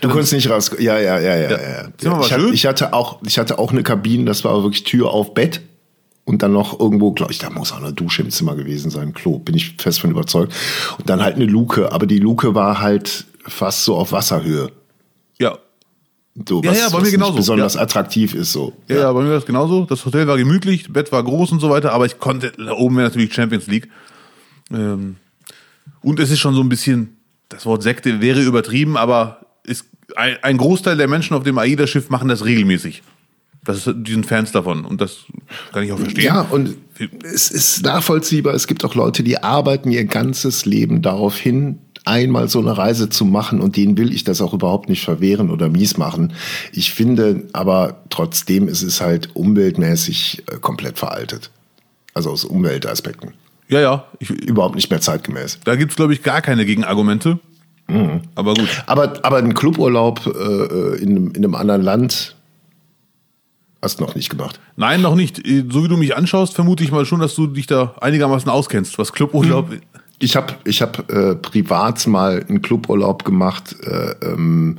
Du 0.00 0.08
konntest 0.08 0.32
nicht 0.32 0.48
raus. 0.48 0.70
Ja, 0.78 0.98
ja, 0.98 1.18
ja, 1.18 1.36
ja. 1.36 1.50
ja. 1.50 1.88
Zimmer 1.98 2.18
war 2.18 2.24
ich, 2.24 2.32
hatte, 2.32 2.42
schön. 2.42 2.54
ich 2.54 2.66
hatte 2.66 2.92
auch, 2.92 3.20
ich 3.26 3.38
hatte 3.38 3.58
auch 3.58 3.72
eine 3.72 3.82
Kabine, 3.82 4.24
das 4.24 4.44
war 4.44 4.52
aber 4.52 4.62
wirklich 4.64 4.84
Tür 4.84 5.10
auf 5.10 5.34
Bett 5.34 5.60
und 6.24 6.42
dann 6.42 6.52
noch 6.52 6.78
irgendwo, 6.80 7.12
glaube 7.12 7.32
ich, 7.32 7.38
da 7.38 7.50
muss 7.50 7.72
auch 7.72 7.82
eine 7.82 7.92
Dusche 7.92 8.22
im 8.22 8.30
Zimmer 8.30 8.56
gewesen 8.56 8.90
sein, 8.90 9.12
Klo, 9.12 9.38
bin 9.38 9.54
ich 9.54 9.74
fest 9.78 10.00
von 10.00 10.10
überzeugt. 10.10 10.54
Und 10.98 11.08
dann 11.08 11.22
halt 11.22 11.36
eine 11.36 11.44
Luke, 11.46 11.92
aber 11.92 12.06
die 12.06 12.18
Luke 12.18 12.54
war 12.54 12.80
halt 12.80 13.26
fast 13.46 13.84
so 13.84 13.96
auf 13.96 14.12
Wasserhöhe. 14.12 14.70
ja. 15.38 15.58
So, 16.48 16.62
Ja, 16.64 16.72
ja, 16.72 16.88
bei 16.88 17.00
mir 17.00 17.12
genauso, 17.12 17.36
besonders 17.36 17.74
ja. 17.74 17.82
attraktiv 17.82 18.34
ist 18.34 18.50
so. 18.50 18.72
Ja, 18.88 18.96
ja, 18.96 19.12
bei 19.12 19.22
mir 19.22 19.30
war 19.30 19.38
es 19.38 19.46
genauso. 19.46 19.84
Das 19.84 20.04
Hotel 20.04 20.26
war 20.26 20.36
gemütlich, 20.36 20.82
das 20.82 20.92
Bett 20.92 21.12
war 21.12 21.22
groß 21.22 21.52
und 21.52 21.60
so 21.60 21.70
weiter, 21.70 21.92
aber 21.92 22.06
ich 22.06 22.18
konnte, 22.18 22.50
da 22.58 22.72
oben 22.72 22.96
wäre 22.96 23.06
natürlich 23.06 23.32
Champions 23.32 23.68
League. 23.68 23.88
Ähm, 24.72 25.14
und 26.02 26.18
es 26.18 26.32
ist 26.32 26.40
schon 26.40 26.54
so 26.54 26.60
ein 26.60 26.68
bisschen, 26.68 27.18
das 27.50 27.66
Wort 27.66 27.84
Sekte 27.84 28.20
wäre 28.20 28.42
übertrieben, 28.42 28.96
aber 28.96 29.46
ist, 29.62 29.84
ein, 30.16 30.36
ein 30.42 30.56
Großteil 30.56 30.96
der 30.96 31.06
Menschen 31.06 31.36
auf 31.36 31.44
dem 31.44 31.56
AIDA-Schiff 31.56 32.10
machen 32.10 32.26
das 32.26 32.44
regelmäßig. 32.44 33.04
Das 33.64 33.86
ist, 33.86 33.94
die 33.96 34.12
sind 34.12 34.26
Fans 34.26 34.52
davon 34.52 34.84
und 34.84 35.00
das 35.00 35.20
kann 35.72 35.82
ich 35.84 35.92
auch 35.92 35.98
verstehen. 35.98 36.24
Ja, 36.24 36.42
und 36.42 36.76
es 37.22 37.50
ist 37.50 37.82
nachvollziehbar. 37.82 38.52
Es 38.54 38.66
gibt 38.66 38.84
auch 38.84 38.94
Leute, 38.94 39.22
die 39.22 39.42
arbeiten 39.42 39.90
ihr 39.90 40.04
ganzes 40.04 40.66
Leben 40.66 41.00
darauf 41.00 41.36
hin, 41.38 41.78
einmal 42.04 42.48
so 42.50 42.60
eine 42.60 42.76
Reise 42.76 43.08
zu 43.08 43.24
machen 43.24 43.62
und 43.62 43.76
denen 43.78 43.96
will 43.96 44.12
ich 44.12 44.22
das 44.24 44.42
auch 44.42 44.52
überhaupt 44.52 44.90
nicht 44.90 45.02
verwehren 45.02 45.50
oder 45.50 45.70
mies 45.70 45.96
machen. 45.96 46.34
Ich 46.72 46.92
finde 46.92 47.44
aber 47.54 48.02
trotzdem 48.10 48.68
ist 48.68 48.82
es 48.82 49.00
halt 49.00 49.34
umweltmäßig 49.34 50.42
äh, 50.52 50.58
komplett 50.58 50.98
veraltet. 50.98 51.50
Also 52.12 52.30
aus 52.30 52.44
Umweltaspekten. 52.44 53.32
ja, 53.68 53.80
ja. 53.80 54.04
Ich, 54.20 54.28
Überhaupt 54.30 54.74
nicht 54.76 54.90
mehr 54.90 55.00
zeitgemäß. 55.00 55.58
da 55.64 55.74
gibt 55.74 55.92
es, 55.92 55.96
glaube 55.96 56.12
ich, 56.12 56.22
gar 56.22 56.42
keine 56.42 56.64
Gegenargumente. 56.66 57.38
Mhm. 57.88 58.20
Aber 58.34 58.54
gut. 58.54 58.68
Aber, 58.86 59.24
aber 59.24 59.38
ein 59.38 59.54
Cluburlaub 59.54 60.26
äh, 60.26 60.96
in, 61.02 61.10
einem- 61.10 61.28
in 61.32 61.36
einem 61.44 61.54
anderen 61.54 61.82
Land 61.82 62.36
hast 63.84 64.00
du 64.00 64.04
noch 64.04 64.14
nicht 64.14 64.30
gemacht. 64.30 64.58
Nein, 64.76 65.02
noch 65.02 65.14
nicht. 65.14 65.36
So 65.70 65.84
wie 65.84 65.88
du 65.88 65.96
mich 65.96 66.16
anschaust, 66.16 66.54
vermute 66.54 66.82
ich 66.82 66.90
mal 66.90 67.04
schon, 67.04 67.20
dass 67.20 67.34
du 67.34 67.46
dich 67.46 67.66
da 67.66 67.94
einigermaßen 68.00 68.50
auskennst, 68.50 68.98
was 68.98 69.12
Cluburlaub. 69.12 69.70
Ich 70.18 70.36
habe 70.36 70.54
ich 70.64 70.80
hab, 70.80 71.10
äh, 71.12 71.36
privat 71.36 72.06
mal 72.06 72.44
einen 72.48 72.62
Cluburlaub 72.62 73.24
gemacht, 73.24 73.76
äh, 73.84 74.14
ähm, 74.24 74.78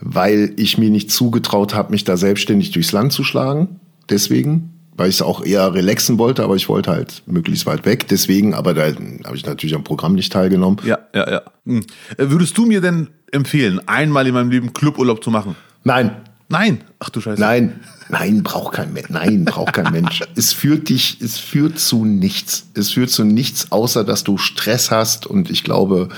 weil 0.00 0.52
ich 0.56 0.76
mir 0.78 0.90
nicht 0.90 1.10
zugetraut 1.10 1.74
habe, 1.74 1.90
mich 1.90 2.04
da 2.04 2.16
selbstständig 2.16 2.72
durchs 2.72 2.92
Land 2.92 3.12
zu 3.12 3.24
schlagen. 3.24 3.80
Deswegen, 4.10 4.74
weil 4.96 5.08
ich 5.08 5.16
es 5.16 5.22
auch 5.22 5.44
eher 5.44 5.72
relaxen 5.72 6.18
wollte, 6.18 6.42
aber 6.42 6.56
ich 6.56 6.68
wollte 6.68 6.90
halt 6.90 7.22
möglichst 7.26 7.64
weit 7.64 7.86
weg. 7.86 8.08
Deswegen, 8.08 8.54
aber 8.54 8.74
da 8.74 8.86
habe 8.86 9.36
ich 9.36 9.46
natürlich 9.46 9.74
am 9.74 9.84
Programm 9.84 10.14
nicht 10.14 10.32
teilgenommen. 10.32 10.78
Ja, 10.84 10.98
ja, 11.14 11.30
ja. 11.30 11.42
Hm. 11.64 11.80
Äh, 12.18 12.30
Würdest 12.30 12.58
du 12.58 12.66
mir 12.66 12.80
denn 12.80 13.08
empfehlen, 13.30 13.80
einmal 13.86 14.26
in 14.26 14.34
meinem 14.34 14.50
Leben 14.50 14.72
Cluburlaub 14.74 15.24
zu 15.24 15.30
machen? 15.30 15.56
Nein, 15.84 16.16
Nein. 16.52 16.84
Ach 16.98 17.08
du 17.08 17.20
Scheiße. 17.22 17.40
nein, 17.40 17.80
nein, 18.08 18.42
braucht 18.42 18.74
kein 18.74 18.92
Mensch. 18.92 19.10
Nein, 19.10 19.44
braucht 19.44 19.72
kein 19.74 19.92
Mensch. 19.92 20.22
Es 20.36 20.52
führt 20.52 20.88
dich, 20.88 21.18
es 21.20 21.38
führt 21.38 21.78
zu 21.78 22.04
nichts. 22.04 22.66
Es 22.74 22.90
führt 22.90 23.10
zu 23.10 23.24
nichts, 23.24 23.70
außer 23.70 24.04
dass 24.04 24.24
du 24.24 24.38
Stress 24.38 24.90
hast. 24.90 25.26
Und 25.26 25.50
ich 25.50 25.64
glaube, 25.64 26.08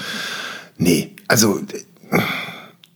nee, 0.78 1.12
also 1.28 1.60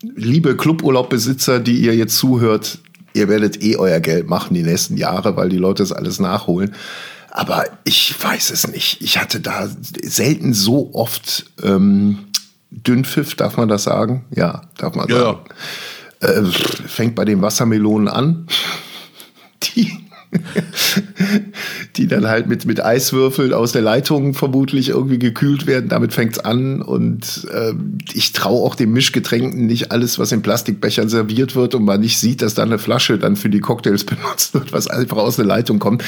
liebe 0.03 0.57
Cluburlaubbesitzer, 0.57 1.61
die 1.61 1.81
ihr 1.81 1.95
jetzt 1.95 2.17
zuhört, 2.17 2.79
ihr 3.15 3.29
werdet 3.29 3.63
eh 3.63 3.77
euer 3.77 4.01
Geld 4.01 4.29
machen 4.29 4.55
die 4.55 4.63
nächsten 4.63 4.97
Jahre, 4.97 5.37
weil 5.37 5.49
die 5.49 5.57
Leute 5.57 5.83
das 5.83 5.93
alles 5.93 6.19
nachholen. 6.21 6.75
Aber 7.31 7.65
ich 7.85 8.15
weiß 8.21 8.51
es 8.51 8.69
nicht. 8.69 9.01
Ich 9.03 9.19
hatte 9.19 9.41
da 9.41 9.69
selten 10.03 10.55
so 10.55 10.91
oft 10.95 11.47
ähm, 11.63 12.19
Dünnpfiff, 12.71 13.35
darf 13.35 13.57
man 13.57 13.69
das 13.69 13.85
sagen? 13.85 14.25
Ja, 14.35 14.63
darf 14.77 14.95
man 14.95 15.09
Ja, 15.09 15.21
sagen. 15.21 15.41
Äh, 16.21 16.43
fängt 16.43 17.15
bei 17.15 17.25
den 17.25 17.43
Wassermelonen 17.43 18.09
an. 18.09 18.47
Die, 19.63 19.91
die 21.97 22.07
dann 22.07 22.27
halt 22.27 22.49
mit, 22.49 22.67
mit 22.67 22.85
Eiswürfeln 22.85 23.53
aus 23.53 23.73
der 23.73 23.83
Leitung 23.83 24.35
vermutlich 24.35 24.91
irgendwie 24.91 25.19
gekühlt 25.19 25.67
werden. 25.67 25.89
Damit 25.89 26.13
fängt's 26.13 26.39
an. 26.39 26.83
Und 26.83 27.47
ähm, 27.55 27.99
ich 28.13 28.33
traue 28.33 28.65
auch 28.65 28.75
den 28.75 28.93
Mischgetränken 28.93 29.67
nicht 29.67 29.93
alles, 29.93 30.19
was 30.19 30.33
in 30.33 30.43
Plastikbechern 30.43 31.09
serviert 31.09 31.55
wird 31.55 31.75
und 31.75 31.85
man 31.85 32.01
nicht 32.01 32.19
sieht, 32.19 32.43
dass 32.43 32.55
da 32.55 32.63
eine 32.63 32.79
Flasche 32.79 33.19
dann 33.19 33.37
für 33.37 33.49
die 33.49 33.61
Cocktails 33.61 34.05
benutzt 34.05 34.55
wird, 34.55 34.73
was 34.73 34.89
einfach 34.89 35.19
aus 35.19 35.37
der 35.37 35.47
Leitung 35.47 35.79
kommt. 35.79 36.05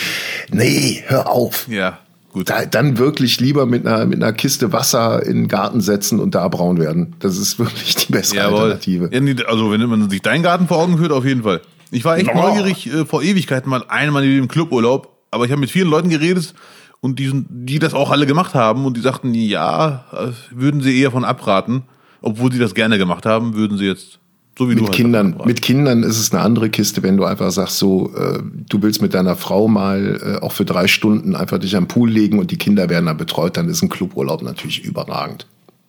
Nee, 0.51 1.03
hör 1.07 1.31
auf. 1.31 1.67
Ja, 1.69 1.99
gut. 2.33 2.49
Da, 2.51 2.65
dann 2.65 2.99
wirklich 2.99 3.41
lieber 3.41 3.67
mit 3.67 3.87
einer, 3.87 4.07
mit 4.07 4.23
einer 4.23 4.33
Kiste 4.33 4.73
Wasser 4.73 5.25
in 5.27 5.37
den 5.37 5.49
Garten 5.49 5.81
setzen 5.81 6.21
und 6.21 6.35
da 6.35 6.49
braun 6.49 6.79
werden. 6.79 7.15
Das 7.19 7.37
ist 7.37 7.59
wirklich 7.59 7.95
die 7.97 8.13
bessere 8.13 8.39
Jawohl. 8.39 8.73
Alternative. 8.73 9.11
Also, 9.49 9.71
wenn 9.71 9.81
man 9.89 10.09
sich 10.11 10.23
deinen 10.23 10.43
Garten 10.43 10.69
vor 10.69 10.79
Augen 10.79 10.97
führt, 10.99 11.13
auf 11.13 11.25
jeden 11.25 11.43
Fall. 11.43 11.61
Ich 11.91 12.05
war 12.05 12.17
echt 12.17 12.29
Ja. 12.29 12.35
neugierig 12.35 12.87
äh, 12.93 13.05
vor 13.05 13.23
Ewigkeiten 13.23 13.69
mal 13.69 13.85
einmal 13.89 14.25
in 14.25 14.37
dem 14.37 14.49
Cluburlaub, 14.49 15.09
aber 15.33 15.45
ich 15.45 15.51
habe 15.51 15.61
mit 15.61 15.71
vielen 15.71 15.89
Leuten 15.91 16.09
geredet 16.09 16.55
und 17.01 17.19
die, 17.19 17.33
die 17.49 17.79
das 17.81 17.95
auch 17.95 18.11
alle 18.13 18.27
gemacht 18.27 18.55
haben 18.55 18.85
und 18.85 18.97
die 18.97 19.01
sagten, 19.01 19.35
ja, 19.35 20.05
äh, 20.13 20.29
würden 20.53 20.81
sie 20.83 21.01
eher 21.01 21.11
von 21.11 21.25
abraten, 21.25 21.83
obwohl 22.23 22.53
sie 22.53 22.59
das 22.61 22.75
gerne 22.75 22.97
gemacht 22.97 23.27
haben, 23.27 23.55
würden 23.55 23.77
sie 23.77 23.87
jetzt 23.87 24.20
so 24.61 24.69
wie 24.69 24.75
du 24.75 24.83
Mit 24.83 24.91
halt 24.91 24.97
Kindern, 24.97 25.37
mit 25.47 25.63
Kindern 25.63 26.03
ist 26.03 26.19
es 26.19 26.35
eine 26.35 26.43
andere 26.43 26.69
Kiste, 26.69 27.03
wenn 27.03 27.17
du 27.17 27.25
einfach 27.25 27.51
sagst, 27.51 27.79
so, 27.79 28.13
äh, 28.15 28.41
du 28.69 28.83
willst 28.83 29.01
mit 29.01 29.15
deiner 29.15 29.35
Frau 29.35 29.69
mal 29.69 30.21
äh, 30.23 30.45
auch 30.45 30.53
für 30.53 30.67
drei 30.67 30.87
Stunden 30.87 31.35
einfach 31.35 31.57
dich 31.57 31.77
am 31.77 31.89
Pool 31.89 32.11
legen 32.11 32.39
und 32.39 32.51
die 32.51 32.59
Kinder 32.59 32.91
werden 32.91 33.07
dann 33.07 33.17
betreut, 33.17 33.57
dann 33.57 33.71
ist 33.71 33.81
ein 33.81 33.89
Cluburlaub 33.89 34.43
natürlich 34.43 34.85
überragend. 34.85 35.47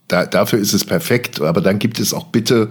Da, 0.08 0.25
dafür 0.25 0.58
ist 0.60 0.72
es 0.72 0.86
perfekt, 0.86 1.42
aber 1.42 1.60
dann 1.60 1.80
gibt 1.80 2.00
es 2.00 2.13
auch 2.13 2.28
bitte 2.28 2.70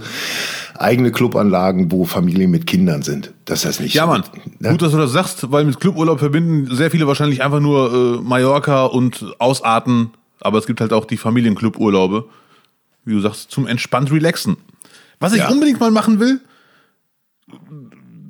eigene 0.79 1.13
Clubanlagen, 1.13 1.93
wo 1.93 2.07
Familien 2.07 2.51
mit 2.51 2.67
Kindern 2.67 3.03
sind. 3.03 3.35
Das 3.45 3.59
ist 3.59 3.67
das 3.67 3.81
nicht. 3.81 3.93
Ja, 3.93 4.07
Mann. 4.07 4.25
Ne? 4.59 4.71
Gut, 4.71 4.81
dass 4.81 4.93
du 4.93 4.97
das 4.97 5.13
sagst, 5.13 5.53
weil 5.53 5.67
mit 5.67 5.81
Cluburlaub 5.81 6.19
verbinden 6.19 6.75
sehr 6.75 6.91
viele 6.91 7.09
wahrscheinlich 7.09 7.43
einfach 7.43 7.61
nur 7.61 7.93
äh, 7.93 8.23
Mallorca 8.23 8.87
und 8.87 9.35
Ausarten, 9.39 10.13
aber 10.41 10.57
es 10.57 10.67
gibt 10.67 10.81
halt 10.81 10.95
auch 10.95 11.05
die 11.05 11.19
Familiencluburlaube, 11.19 12.25
wie 13.05 13.13
du 13.13 13.21
sagst, 13.21 13.51
zum 13.51 13.67
entspannt 13.67 14.11
relaxen. 14.11 14.57
Was 15.21 15.33
ich 15.35 15.39
Ja. 15.41 15.49
unbedingt 15.51 15.79
mal 15.81 15.91
machen 15.91 16.19
will, 16.19 16.41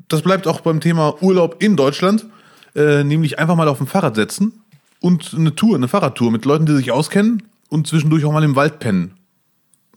das 0.09 0.23
bleibt 0.23 0.47
auch 0.47 0.61
beim 0.61 0.81
Thema 0.81 1.23
Urlaub 1.23 1.63
in 1.63 1.77
Deutschland, 1.77 2.27
äh, 2.75 3.05
nämlich 3.05 3.39
einfach 3.39 3.57
mal 3.57 3.69
auf 3.69 3.79
dem 3.79 3.87
Fahrrad 3.87 4.17
setzen 4.17 4.61
und 5.01 5.33
eine 5.35 5.55
Tour, 5.55 5.77
eine 5.77 5.89
Fahrradtour 5.89 6.31
mit 6.33 6.45
Leuten, 6.45 6.67
die 6.67 6.75
sich 6.77 6.91
auskennen 6.91 7.43
und 7.69 7.87
zwischendurch 7.87 8.25
auch 8.25 8.33
mal 8.33 8.45
im 8.45 8.57
Wald 8.57 8.79
pennen. 8.81 9.13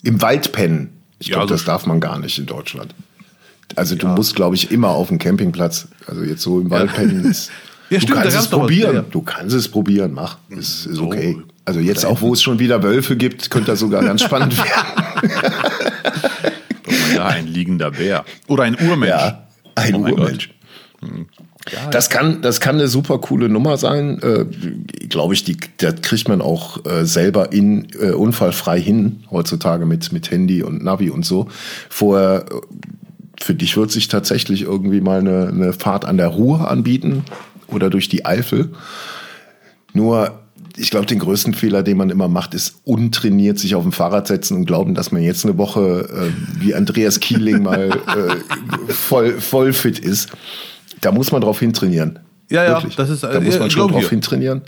Im 0.03 0.21
Wald 0.21 0.51
pennen. 0.51 0.89
Ich 1.19 1.27
Ja, 1.27 1.33
glaube, 1.35 1.43
also- 1.43 1.55
das 1.55 1.65
darf 1.65 1.85
man 1.85 1.99
gar 1.99 2.19
nicht 2.19 2.37
in 2.37 2.45
Deutschland. 2.45 2.93
Also 3.75 3.95
du 3.95 4.07
musst, 4.07 4.35
glaube 4.35 4.55
ich, 4.55 4.69
immer 4.71 4.89
auf 4.89 5.07
dem 5.07 5.17
Campingplatz. 5.17 5.87
Also 6.05 6.21
jetzt 6.23 6.41
so 6.43 6.59
im 6.59 6.69
Wald 6.69 6.93
pennen 6.93 7.25
ist. 7.25 7.49
Ja, 7.89 7.99
du 7.99 8.03
stimmt, 8.05 8.19
kannst 8.21 8.35
es 8.37 8.43
was, 8.43 8.49
probieren. 8.49 8.95
ja. 8.95 9.01
Du 9.03 9.21
kannst 9.21 9.53
es 9.55 9.67
probieren, 9.67 10.13
mach. 10.13 10.37
Ist, 10.49 10.85
ist 10.87 10.95
So. 10.95 11.05
okay. 11.07 11.37
Also 11.65 11.79
jetzt 11.79 12.05
auch, 12.05 12.21
wo 12.21 12.33
es 12.33 12.41
schon 12.41 12.57
wieder 12.57 12.81
Wölfe 12.81 13.15
gibt, 13.15 13.51
könnte 13.51 13.71
das 13.71 13.79
sogar 13.81 14.01
ganz 14.03 14.21
spannend 14.23 14.57
werden. 14.57 15.29
Ja, 17.15 17.27
ein 17.27 17.47
liegender 17.47 17.91
Bär. 17.91 18.25
Oder 18.47 18.63
ein 18.63 18.75
Urmensch. 18.79 19.09
Ja, 19.09 19.47
ein 19.75 19.95
Oh 19.95 20.09
Urmensch. 20.09 20.49
Das 21.91 22.09
kann, 22.09 22.41
das 22.41 22.59
kann 22.59 22.75
eine 22.75 22.87
super 22.87 23.19
coole 23.19 23.49
Nummer 23.49 23.77
sein. 23.77 24.21
Äh, 24.21 24.45
Glaube 25.07 25.33
ich, 25.33 25.43
die, 25.43 25.57
das 25.77 26.01
kriegt 26.01 26.27
man 26.27 26.41
auch 26.41 26.85
äh, 26.85 27.05
selber 27.05 27.51
in 27.51 27.87
äh, 27.99 28.11
unfallfrei 28.11 28.79
hin 28.79 29.23
heutzutage 29.31 29.85
mit 29.85 30.11
mit 30.11 30.31
Handy 30.31 30.63
und 30.63 30.83
Navi 30.83 31.09
und 31.09 31.25
so. 31.25 31.47
Vorher 31.89 32.45
äh, 32.51 32.61
für 33.41 33.55
dich 33.55 33.75
wird 33.77 33.91
sich 33.91 34.07
tatsächlich 34.07 34.63
irgendwie 34.63 35.01
mal 35.01 35.19
eine, 35.19 35.47
eine 35.47 35.73
Fahrt 35.73 36.05
an 36.05 36.17
der 36.17 36.27
Ruhr 36.27 36.69
anbieten 36.69 37.23
oder 37.67 37.89
durch 37.89 38.07
die 38.09 38.25
Eifel. 38.25 38.71
Nur, 39.93 40.42
ich 40.77 40.89
glaube, 40.89 41.05
den 41.05 41.19
größten 41.19 41.53
Fehler, 41.53 41.83
den 41.83 41.97
man 41.97 42.09
immer 42.09 42.27
macht, 42.27 42.53
ist 42.53 42.75
untrainiert 42.83 43.59
sich 43.59 43.75
auf 43.75 43.83
dem 43.83 43.91
Fahrrad 43.91 44.27
setzen 44.27 44.57
und 44.57 44.65
glauben, 44.65 44.95
dass 44.95 45.11
man 45.11 45.21
jetzt 45.21 45.45
eine 45.45 45.57
Woche 45.57 46.09
äh, 46.11 46.61
wie 46.61 46.73
Andreas 46.73 47.19
Kieling 47.19 47.63
mal 47.63 47.89
äh, 47.89 48.91
voll, 48.93 49.39
voll 49.39 49.73
fit 49.73 49.99
ist. 49.99 50.29
Da 51.01 51.11
muss 51.11 51.31
man 51.31 51.41
drauf 51.41 51.59
hintrainieren. 51.59 52.19
Ja, 52.49 52.63
ja, 52.63 52.69
Wirklich. 52.73 52.95
das 52.95 53.09
ist, 53.09 53.23
da 53.23 53.31
äh, 53.31 53.39
muss 53.39 53.55
ja, 53.55 53.61
man 53.61 53.71
schon 53.71 53.91
drauf 53.91 54.09
hintrainieren. 54.09 54.61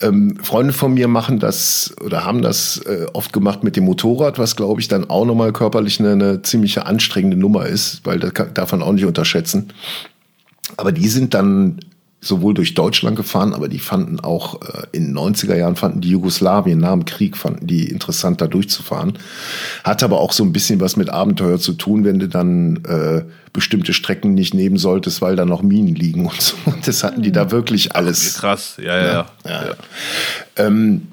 Ähm, 0.00 0.36
Freunde 0.42 0.72
von 0.72 0.94
mir 0.94 1.06
machen 1.06 1.38
das 1.38 1.94
oder 2.04 2.24
haben 2.24 2.42
das 2.42 2.78
äh, 2.86 3.06
oft 3.12 3.32
gemacht 3.32 3.62
mit 3.62 3.76
dem 3.76 3.84
Motorrad, 3.84 4.38
was 4.38 4.56
glaube 4.56 4.80
ich 4.80 4.88
dann 4.88 5.08
auch 5.10 5.24
nochmal 5.24 5.52
körperlich 5.52 6.00
eine, 6.00 6.12
eine 6.12 6.42
ziemliche 6.42 6.86
anstrengende 6.86 7.36
Nummer 7.36 7.66
ist, 7.66 8.00
weil 8.04 8.18
das 8.18 8.34
kann, 8.34 8.54
darf 8.54 8.72
man 8.72 8.82
auch 8.82 8.92
nicht 8.92 9.04
unterschätzen. 9.04 9.72
Aber 10.76 10.92
die 10.92 11.08
sind 11.08 11.34
dann 11.34 11.80
sowohl 12.20 12.52
durch 12.52 12.74
Deutschland 12.74 13.16
gefahren, 13.16 13.54
aber 13.54 13.68
die 13.68 13.78
fanden 13.78 14.20
auch 14.20 14.60
äh, 14.60 14.86
in 14.92 15.06
den 15.06 15.16
90er 15.16 15.56
Jahren 15.56 15.76
fanden 15.76 16.02
die 16.02 16.10
Jugoslawien 16.10 16.78
nach 16.78 16.92
dem 16.92 17.06
Krieg 17.06 17.36
fanden 17.36 17.66
die 17.66 17.88
interessant 17.88 18.40
da 18.42 18.46
durchzufahren. 18.46 19.14
Hat 19.84 20.02
aber 20.02 20.20
auch 20.20 20.32
so 20.32 20.44
ein 20.44 20.52
bisschen 20.52 20.80
was 20.80 20.96
mit 20.96 21.08
Abenteuer 21.08 21.58
zu 21.58 21.72
tun, 21.72 22.04
wenn 22.04 22.18
du 22.18 22.28
dann 22.28 22.84
äh, 22.84 23.22
bestimmte 23.54 23.94
Strecken 23.94 24.34
nicht 24.34 24.52
nehmen 24.52 24.76
solltest, 24.76 25.22
weil 25.22 25.34
da 25.34 25.46
noch 25.46 25.62
Minen 25.62 25.94
liegen 25.94 26.26
und 26.28 26.40
so. 26.40 26.56
Das 26.84 27.02
hatten 27.04 27.22
die 27.22 27.32
da 27.32 27.50
wirklich 27.50 27.96
alles. 27.96 28.34
Krass, 28.34 28.76
ja, 28.78 28.98
ja, 28.98 29.06
ja. 29.06 29.26
Ja, 29.46 29.76
Ähm, 30.56 31.08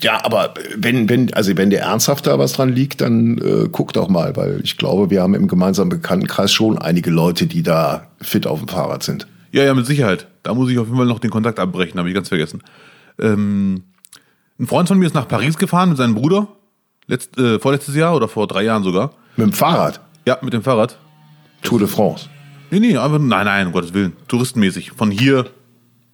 ja, 0.00 0.24
aber 0.24 0.54
wenn, 0.74 1.08
wenn, 1.08 1.32
also 1.34 1.56
wenn 1.56 1.70
dir 1.70 1.80
ernsthaft 1.80 2.26
da 2.26 2.38
was 2.38 2.54
dran 2.54 2.70
liegt, 2.70 3.02
dann 3.02 3.38
äh, 3.38 3.68
guck 3.70 3.92
doch 3.92 4.08
mal, 4.08 4.34
weil 4.36 4.60
ich 4.64 4.78
glaube, 4.78 5.10
wir 5.10 5.22
haben 5.22 5.34
im 5.34 5.48
gemeinsamen 5.48 5.90
Bekanntenkreis 5.90 6.50
schon 6.50 6.78
einige 6.78 7.10
Leute, 7.10 7.46
die 7.46 7.62
da 7.62 8.06
fit 8.20 8.46
auf 8.46 8.60
dem 8.60 8.68
Fahrrad 8.68 9.02
sind. 9.02 9.26
Ja, 9.52 9.62
ja, 9.64 9.74
mit 9.74 9.86
Sicherheit. 9.86 10.26
Da 10.42 10.54
muss 10.54 10.70
ich 10.70 10.78
auf 10.78 10.86
jeden 10.86 10.96
Fall 10.96 11.06
noch 11.06 11.20
den 11.20 11.30
Kontakt 11.30 11.60
abbrechen, 11.60 11.98
habe 11.98 12.08
ich 12.08 12.14
ganz 12.14 12.28
vergessen. 12.28 12.62
Ähm, 13.20 13.84
ein 14.58 14.66
Freund 14.66 14.88
von 14.88 14.98
mir 14.98 15.06
ist 15.06 15.14
nach 15.14 15.28
Paris 15.28 15.56
gefahren 15.58 15.90
mit 15.90 15.98
seinem 15.98 16.14
Bruder. 16.14 16.48
Letzt, 17.06 17.38
äh, 17.38 17.58
vorletztes 17.58 17.94
Jahr 17.94 18.16
oder 18.16 18.28
vor 18.28 18.46
drei 18.46 18.62
Jahren 18.64 18.82
sogar. 18.82 19.12
Mit 19.36 19.46
dem 19.46 19.52
Fahrrad, 19.52 20.00
Ja, 20.26 20.38
mit 20.42 20.52
dem 20.52 20.62
Fahrrad. 20.62 20.98
Tour 21.62 21.78
de 21.78 21.88
France. 21.88 22.28
Nee, 22.70 22.80
nee, 22.80 22.96
einfach, 22.96 23.18
nein, 23.18 23.44
nein, 23.44 23.66
um 23.66 23.72
Gottes 23.72 23.92
Willen. 23.92 24.14
Touristenmäßig. 24.28 24.92
Von 24.92 25.10
hier 25.10 25.46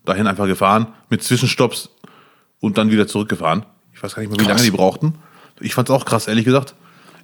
dahin 0.04 0.26
einfach 0.26 0.46
gefahren, 0.46 0.88
mit 1.10 1.22
Zwischenstopps 1.22 1.90
und 2.60 2.78
dann 2.78 2.90
wieder 2.90 3.06
zurückgefahren. 3.06 3.64
Ich 3.94 4.02
weiß 4.02 4.14
gar 4.14 4.22
nicht 4.22 4.30
mehr, 4.30 4.40
wie 4.40 4.44
Krass. 4.44 4.58
lange 4.60 4.70
die 4.70 4.76
brauchten. 4.76 5.14
Ich 5.60 5.74
fand's 5.74 5.90
auch 5.90 6.04
krass, 6.04 6.26
ehrlich 6.28 6.44
gesagt. 6.44 6.74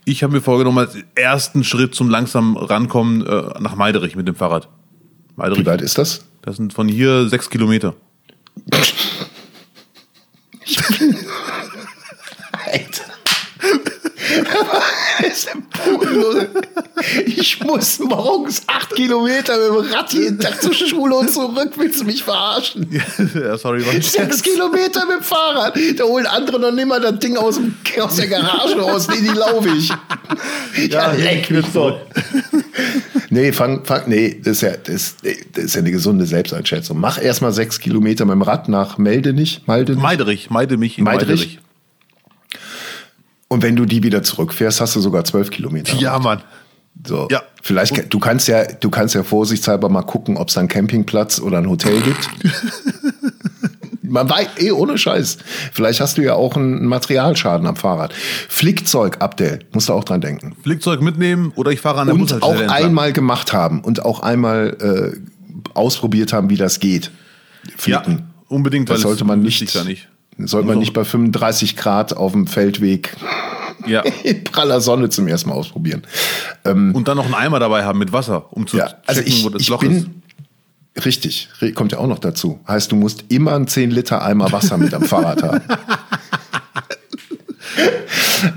Ich 0.05 0.23
habe 0.23 0.33
mir 0.35 0.41
vorgenommen, 0.43 0.79
als 0.79 0.97
ersten 1.15 1.65
Schritt 1.65 1.95
zum 1.95 2.11
langsam 2.11 2.57
rankommen 2.57 3.27
äh, 3.27 3.59
nach 3.61 3.75
Meiderich 3.75 4.17
mit 4.17 4.29
dem 4.29 4.35
Fahrrad. 4.35 4.69
Wie 5.37 5.67
weit 5.67 5.83
ist 5.83 5.99
das? 5.99 6.25
das 6.45 6.57
sind 6.57 6.75
von 6.75 6.89
hier 6.89 7.29
sechs 7.29 7.49
Kilometer. 7.49 7.95
Ich 17.27 17.61
muss 17.61 17.99
morgens 17.99 18.63
acht 18.67 18.95
Kilometer 18.95 19.57
mit 19.59 19.87
dem 19.87 19.93
Rad 19.93 20.13
jeden 20.13 20.39
Tag 20.39 20.63
zur 20.63 20.73
Schule 20.73 21.17
und 21.17 21.31
zurück. 21.31 21.73
Willst 21.77 22.01
du 22.01 22.05
mich 22.05 22.23
verarschen? 22.23 22.89
ja, 23.35 23.59
sorry, 23.59 23.85
war 23.87 23.93
Sechs 24.01 24.43
Kilometer 24.43 25.05
mit 25.07 25.19
dem 25.19 25.23
Fahrrad. 25.23 25.77
Da 25.97 26.05
holen 26.05 26.27
andere 26.27 26.61
noch 26.61 26.73
nicht 26.73 26.87
mal 26.87 27.01
das 27.01 27.19
Ding 27.19 27.37
aus, 27.37 27.57
dem, 27.57 27.75
aus 28.01 28.17
der 28.17 28.29
Garage 28.29 28.79
raus. 28.79 29.09
Nee, 29.09 29.21
die 29.21 29.37
laufe 29.37 29.69
ich. 29.69 29.93
Ja, 30.91 31.13
leck 31.13 31.51
mich 31.51 31.67
doch. 31.73 32.01
Nee, 33.31 33.53
fang, 33.53 33.85
fang, 33.85 34.03
nee, 34.07 34.41
das 34.43 34.57
ist 34.57 34.63
ja, 34.63 34.71
das, 34.77 35.17
das 35.53 35.65
ist 35.65 35.75
ja 35.75 35.81
eine 35.81 35.91
gesunde 35.91 36.27
Selbsteinschätzung. 36.27 36.99
Mach 36.99 37.21
erstmal 37.21 37.53
sechs 37.53 37.79
Kilometer 37.79 38.25
mit 38.25 38.33
dem 38.33 38.43
Rad 38.43 38.69
nach 38.69 38.99
Meldenich, 38.99 39.63
Maldenich. 39.67 40.03
Meiderich, 40.03 40.51
meide 40.51 40.77
mich 40.77 40.99
in 40.99 41.05
Meiderich? 41.05 41.29
Meiderich. 41.29 41.64
Und 43.55 43.63
wenn 43.63 43.77
du 43.77 43.85
die 43.85 44.03
wieder 44.03 44.25
zurückfährst, 44.25 44.81
hast 44.81 44.97
du 44.97 45.01
sogar 45.01 45.23
zwölf 45.25 45.49
Kilometer. 45.51 45.97
Ja, 45.97 46.19
Mann. 46.19 46.43
So. 47.07 47.29
Ja. 47.31 47.41
Vielleicht, 47.63 48.13
du 48.13 48.19
kannst 48.19 48.49
ja, 48.49 48.65
du 48.65 48.91
kannst 48.91 49.15
ja 49.15 49.23
vorsichtshalber 49.23 49.89
mal 49.89 50.03
gucken, 50.03 50.37
ob 50.37 50.49
es 50.49 50.59
einen 50.59 50.67
Campingplatz 50.67 51.39
oder 51.41 51.59
ein 51.59 51.69
Hotel 51.71 52.01
gibt. 52.01 52.29
Man 54.03 54.29
weiß, 54.29 54.49
eh, 54.59 54.73
ohne 54.73 54.99
Scheiß. 54.99 55.39
Vielleicht 55.73 56.01
hast 56.01 56.19
du 56.19 56.23
ja 56.23 56.35
auch 56.35 56.57
einen 56.57 56.85
Materialschaden 56.87 57.67
am 57.69 57.77
Fahrrad. 57.77 58.13
Flickzeug, 58.49 59.19
Abdel, 59.21 59.61
musst 59.73 59.89
du 59.89 59.93
auch 59.93 60.03
dran 60.05 60.21
denken. 60.21 60.57
Flickzeug 60.65 61.01
mitnehmen 61.01 61.53
oder 61.55 61.71
ich 61.71 61.81
fahre 61.81 62.01
an 62.01 62.09
der 62.09 62.17
Und 62.17 62.43
auch 62.43 62.51
entlang. 62.55 62.71
einmal 62.71 63.13
gemacht 63.13 63.53
haben 63.53 63.83
und 63.83 64.05
auch 64.05 64.19
einmal 64.21 65.15
äh, 65.15 65.17
ausprobiert 65.75 66.33
haben, 66.33 66.51
wie 66.51 66.57
das 66.57 66.81
geht. 66.81 67.13
Ja, 67.87 68.03
Flicken. 68.03 68.25
unbedingt, 68.49 68.89
Das 68.91 68.97
weil 68.97 69.03
sollte 69.03 69.25
man 69.25 69.43
nicht, 69.43 69.61
nicht. 69.87 70.09
Sollte 70.39 70.67
man 70.67 70.77
Muss 70.77 70.83
nicht 70.83 70.93
bei 70.93 71.05
35 71.05 71.77
Grad 71.77 72.17
auf 72.17 72.33
dem 72.33 72.47
Feldweg 72.47 73.17
Ja. 73.87 74.01
In 74.25 74.45
praller 74.45 74.81
Sonne 74.81 75.09
zum 75.11 75.29
ersten 75.29 75.51
Mal 75.51 75.55
ausprobieren. 75.57 76.03
Und 76.65 77.07
dann 77.07 77.17
noch 77.17 77.27
einen 77.27 77.35
Eimer 77.35 77.61
dabei 77.61 77.85
haben 77.85 77.99
mit 77.99 78.13
Wasser, 78.13 78.47
um 78.53 78.67
zu 78.67 78.79
Ja, 78.79 78.95
also 79.07 79.21
checken, 79.21 79.33
ich, 79.37 79.45
wo 79.45 79.49
das 79.51 79.63
ich 79.63 79.69
Loch 79.69 79.83
ist. 79.83 79.89
bin 79.89 80.23
richtig, 81.05 81.49
re- 81.61 81.73
kommt 81.73 81.93
ja 81.93 81.99
auch 81.99 82.07
noch 82.07 82.19
dazu. 82.19 82.61
Heißt, 82.67 82.91
du 82.93 82.97
musst 82.97 83.25
immer 83.29 83.55
einen 83.55 83.67
10 83.69 83.91
Liter 83.91 84.23
Eimer 84.23 84.51
Wasser 84.53 84.79
mit 84.79 84.95
am 84.95 85.03
Fahrrad 85.03 85.43
haben. 85.43 85.61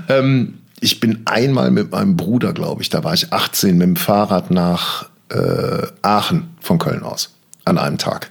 ähm, 0.08 0.58
ich 0.80 1.00
bin 1.00 1.22
einmal 1.26 1.70
mit 1.70 1.92
meinem 1.92 2.16
Bruder, 2.16 2.52
glaube 2.52 2.82
ich, 2.82 2.90
da 2.90 3.02
war 3.04 3.14
ich 3.14 3.32
18 3.32 3.76
mit 3.76 3.86
dem 3.86 3.96
Fahrrad 3.96 4.50
nach 4.50 5.08
äh, 5.30 5.86
Aachen 6.02 6.48
von 6.60 6.78
Köln 6.78 7.02
aus 7.02 7.34
an 7.64 7.78
einem 7.78 7.98
Tag. 7.98 8.30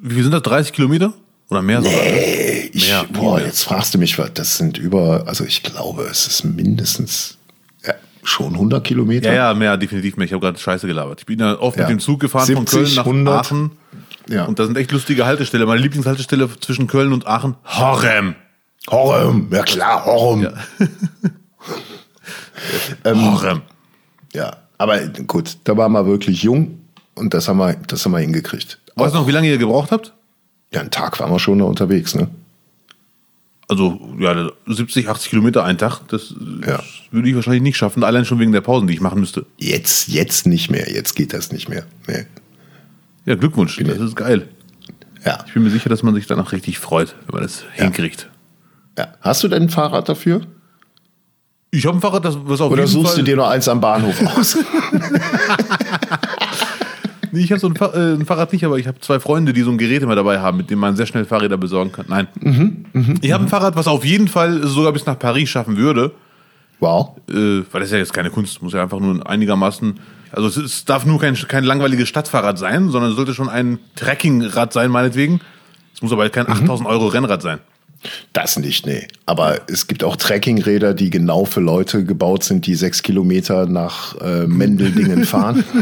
Wie 0.00 0.22
sind 0.22 0.32
das? 0.32 0.42
30 0.42 0.72
Kilometer? 0.72 1.12
Oder 1.48 1.62
mehr 1.62 1.80
sogar? 1.82 1.98
Ey, 2.00 2.70
ich, 2.72 2.88
Mehr, 2.88 3.04
boah, 3.12 3.36
mehr. 3.36 3.46
jetzt 3.46 3.62
fragst 3.64 3.94
du 3.94 3.98
mich, 3.98 4.18
was, 4.18 4.32
das 4.34 4.56
sind 4.58 4.78
über, 4.78 5.24
also 5.26 5.44
ich 5.44 5.62
glaube, 5.62 6.02
es 6.10 6.26
ist 6.26 6.44
mindestens 6.44 7.38
ja, 7.86 7.94
schon 8.24 8.54
100 8.54 8.82
Kilometer. 8.84 9.28
Ja, 9.30 9.50
ja, 9.50 9.54
mehr, 9.54 9.76
definitiv 9.76 10.16
mehr. 10.16 10.26
Ich 10.26 10.32
habe 10.32 10.40
gerade 10.40 10.58
Scheiße 10.58 10.86
gelabert. 10.86 11.20
Ich 11.20 11.26
bin 11.26 11.38
ja 11.38 11.58
oft 11.60 11.76
Ja. 11.76 11.84
mit 11.84 11.90
dem 11.90 12.00
Zug 12.00 12.20
gefahren 12.20 12.46
70, 12.46 12.68
von 12.68 12.82
Köln 12.82 12.94
nach 12.94 13.06
100. 13.06 13.34
Aachen. 13.46 13.70
Ja. 14.28 14.44
Und 14.46 14.58
da 14.58 14.66
sind 14.66 14.76
echt 14.76 14.90
lustige 14.90 15.24
Haltestellen. 15.24 15.68
Meine 15.68 15.80
Lieblingshaltestelle 15.80 16.48
zwischen 16.60 16.88
Köln 16.88 17.12
und 17.12 17.26
Aachen, 17.28 17.54
Horem. 17.64 18.34
Horem, 18.90 19.48
ja 19.52 19.62
klar, 19.62 20.04
Horem. 20.04 20.42
Ja. 20.42 20.52
Ähm, 23.04 23.24
Horem. 23.24 23.62
Ja, 24.32 24.56
aber 24.78 24.98
gut, 25.26 25.58
da 25.64 25.76
waren 25.76 25.92
wir 25.92 26.06
wirklich 26.06 26.42
jung 26.42 26.80
und 27.14 27.32
das 27.34 27.48
haben 27.48 27.58
wir, 27.58 27.74
das 27.86 28.04
haben 28.04 28.12
wir 28.12 28.18
hingekriegt. 28.18 28.80
Weißt 28.96 29.14
du 29.14 29.18
noch, 29.20 29.26
wie 29.26 29.32
lange 29.32 29.48
ihr 29.48 29.58
gebraucht 29.58 29.92
habt? 29.92 30.12
Ja, 30.72 30.80
einen 30.80 30.90
Tag 30.90 31.18
waren 31.20 31.30
wir 31.30 31.38
schon 31.38 31.58
da 31.58 31.64
unterwegs, 31.64 32.14
ne? 32.14 32.28
Also, 33.68 33.98
ja, 34.20 34.48
70, 34.66 35.08
80 35.08 35.30
Kilometer 35.30 35.64
ein 35.64 35.76
Tag, 35.78 36.00
das, 36.08 36.34
Ja. 36.66 36.80
würde 37.10 37.28
ich 37.28 37.34
wahrscheinlich 37.34 37.62
nicht 37.62 37.76
schaffen, 37.76 38.04
allein 38.04 38.24
schon 38.24 38.38
wegen 38.38 38.52
der 38.52 38.60
Pausen, 38.60 38.86
die 38.86 38.94
ich 38.94 39.00
machen 39.00 39.18
müsste. 39.20 39.44
Jetzt, 39.58 40.06
jetzt 40.08 40.46
nicht 40.46 40.70
mehr, 40.70 40.88
jetzt 40.92 41.14
geht 41.16 41.32
das 41.32 41.50
nicht 41.52 41.68
mehr. 41.68 41.84
Nee. 42.06 42.26
Ja, 43.24 43.34
Glückwunsch, 43.34 43.76
das 43.76 43.98
ist 43.98 44.14
geil. 44.16 44.48
Ja, 45.24 45.42
Ich 45.48 45.54
bin 45.54 45.64
mir 45.64 45.70
sicher, 45.70 45.88
dass 45.88 46.04
man 46.04 46.14
sich 46.14 46.28
danach 46.28 46.52
richtig 46.52 46.78
freut, 46.78 47.16
wenn 47.26 47.34
man 47.34 47.42
das 47.42 47.64
hinkriegt. 47.72 48.28
ja. 48.96 49.08
Hast 49.20 49.42
du 49.42 49.48
denn 49.48 49.64
ein 49.64 49.68
Fahrrad 49.68 50.08
dafür? 50.08 50.42
Ich 51.72 51.84
habe 51.86 51.98
ein 51.98 52.00
Fahrrad, 52.00 52.24
das 52.24 52.36
was 52.44 52.60
auf 52.60 52.70
Oder 52.70 52.82
jeden 52.84 52.92
suchst 52.92 53.14
Fall, 53.14 53.24
du 53.24 53.24
dir 53.24 53.36
noch 53.36 53.48
eins 53.48 53.66
am 53.66 53.80
Bahnhof 53.80 54.22
aus? 54.36 54.56
Nee, 57.36 57.42
ich 57.42 57.50
habe 57.50 57.60
so 57.60 57.66
ein, 57.66 57.76
Fa 57.76 57.92
äh, 57.92 58.14
ein 58.14 58.24
Fahrrad 58.24 58.54
nicht, 58.54 58.64
aber 58.64 58.78
ich 58.78 58.86
habe 58.86 58.98
zwei 59.00 59.20
Freunde, 59.20 59.52
die 59.52 59.60
so 59.60 59.70
ein 59.70 59.76
Gerät 59.76 60.02
immer 60.02 60.14
dabei 60.14 60.40
haben, 60.40 60.56
mit 60.56 60.70
dem 60.70 60.78
man 60.78 60.96
sehr 60.96 61.04
schnell 61.04 61.26
Fahrräder 61.26 61.58
besorgen 61.58 61.92
kann. 61.92 62.06
Nein. 62.08 62.28
Mhm, 62.40 63.18
ich 63.20 63.30
habe 63.30 63.44
ein 63.44 63.48
Fahrrad, 63.48 63.76
was 63.76 63.86
auf 63.88 64.06
jeden 64.06 64.26
Fall 64.26 64.66
sogar 64.66 64.92
bis 64.92 65.04
nach 65.04 65.18
Paris 65.18 65.50
schaffen 65.50 65.76
würde. 65.76 66.12
wow. 66.80 67.14
Äh, 67.28 67.62
weil 67.70 67.80
das 67.80 67.84
ist 67.84 67.92
ja 67.92 67.98
jetzt 67.98 68.14
keine 68.14 68.30
Kunst, 68.30 68.62
muss 68.62 68.72
ja 68.72 68.82
einfach 68.82 69.00
nur 69.00 69.28
einigermaßen. 69.28 70.00
Also 70.32 70.48
es, 70.48 70.56
es 70.56 70.84
darf 70.86 71.04
nur 71.04 71.20
kein, 71.20 71.34
kein 71.34 71.64
langweiliges 71.64 72.08
Stadtfahrrad 72.08 72.58
sein, 72.58 72.88
sondern 72.88 73.10
es 73.10 73.16
sollte 73.16 73.34
schon 73.34 73.50
ein 73.50 73.80
Trekkingrad 73.96 74.72
sein, 74.72 74.90
meinetwegen. 74.90 75.40
Es 75.94 76.00
muss 76.00 76.12
aber 76.12 76.22
halt 76.22 76.32
kein 76.32 76.48
8000 76.48 76.88
Euro 76.88 77.06
Rennrad 77.08 77.42
sein. 77.42 77.58
Das 78.32 78.56
nicht, 78.56 78.86
nee. 78.86 79.08
Aber 79.26 79.60
es 79.68 79.88
gibt 79.88 80.04
auch 80.04 80.16
Trekkingräder, 80.16 80.94
die 80.94 81.10
genau 81.10 81.44
für 81.44 81.60
Leute 81.60 82.04
gebaut 82.04 82.44
sind, 82.44 82.66
die 82.66 82.76
sechs 82.76 83.02
Kilometer 83.02 83.66
nach 83.66 84.18
äh, 84.22 84.46
Mendeldingen 84.46 85.24
fahren. 85.26 85.62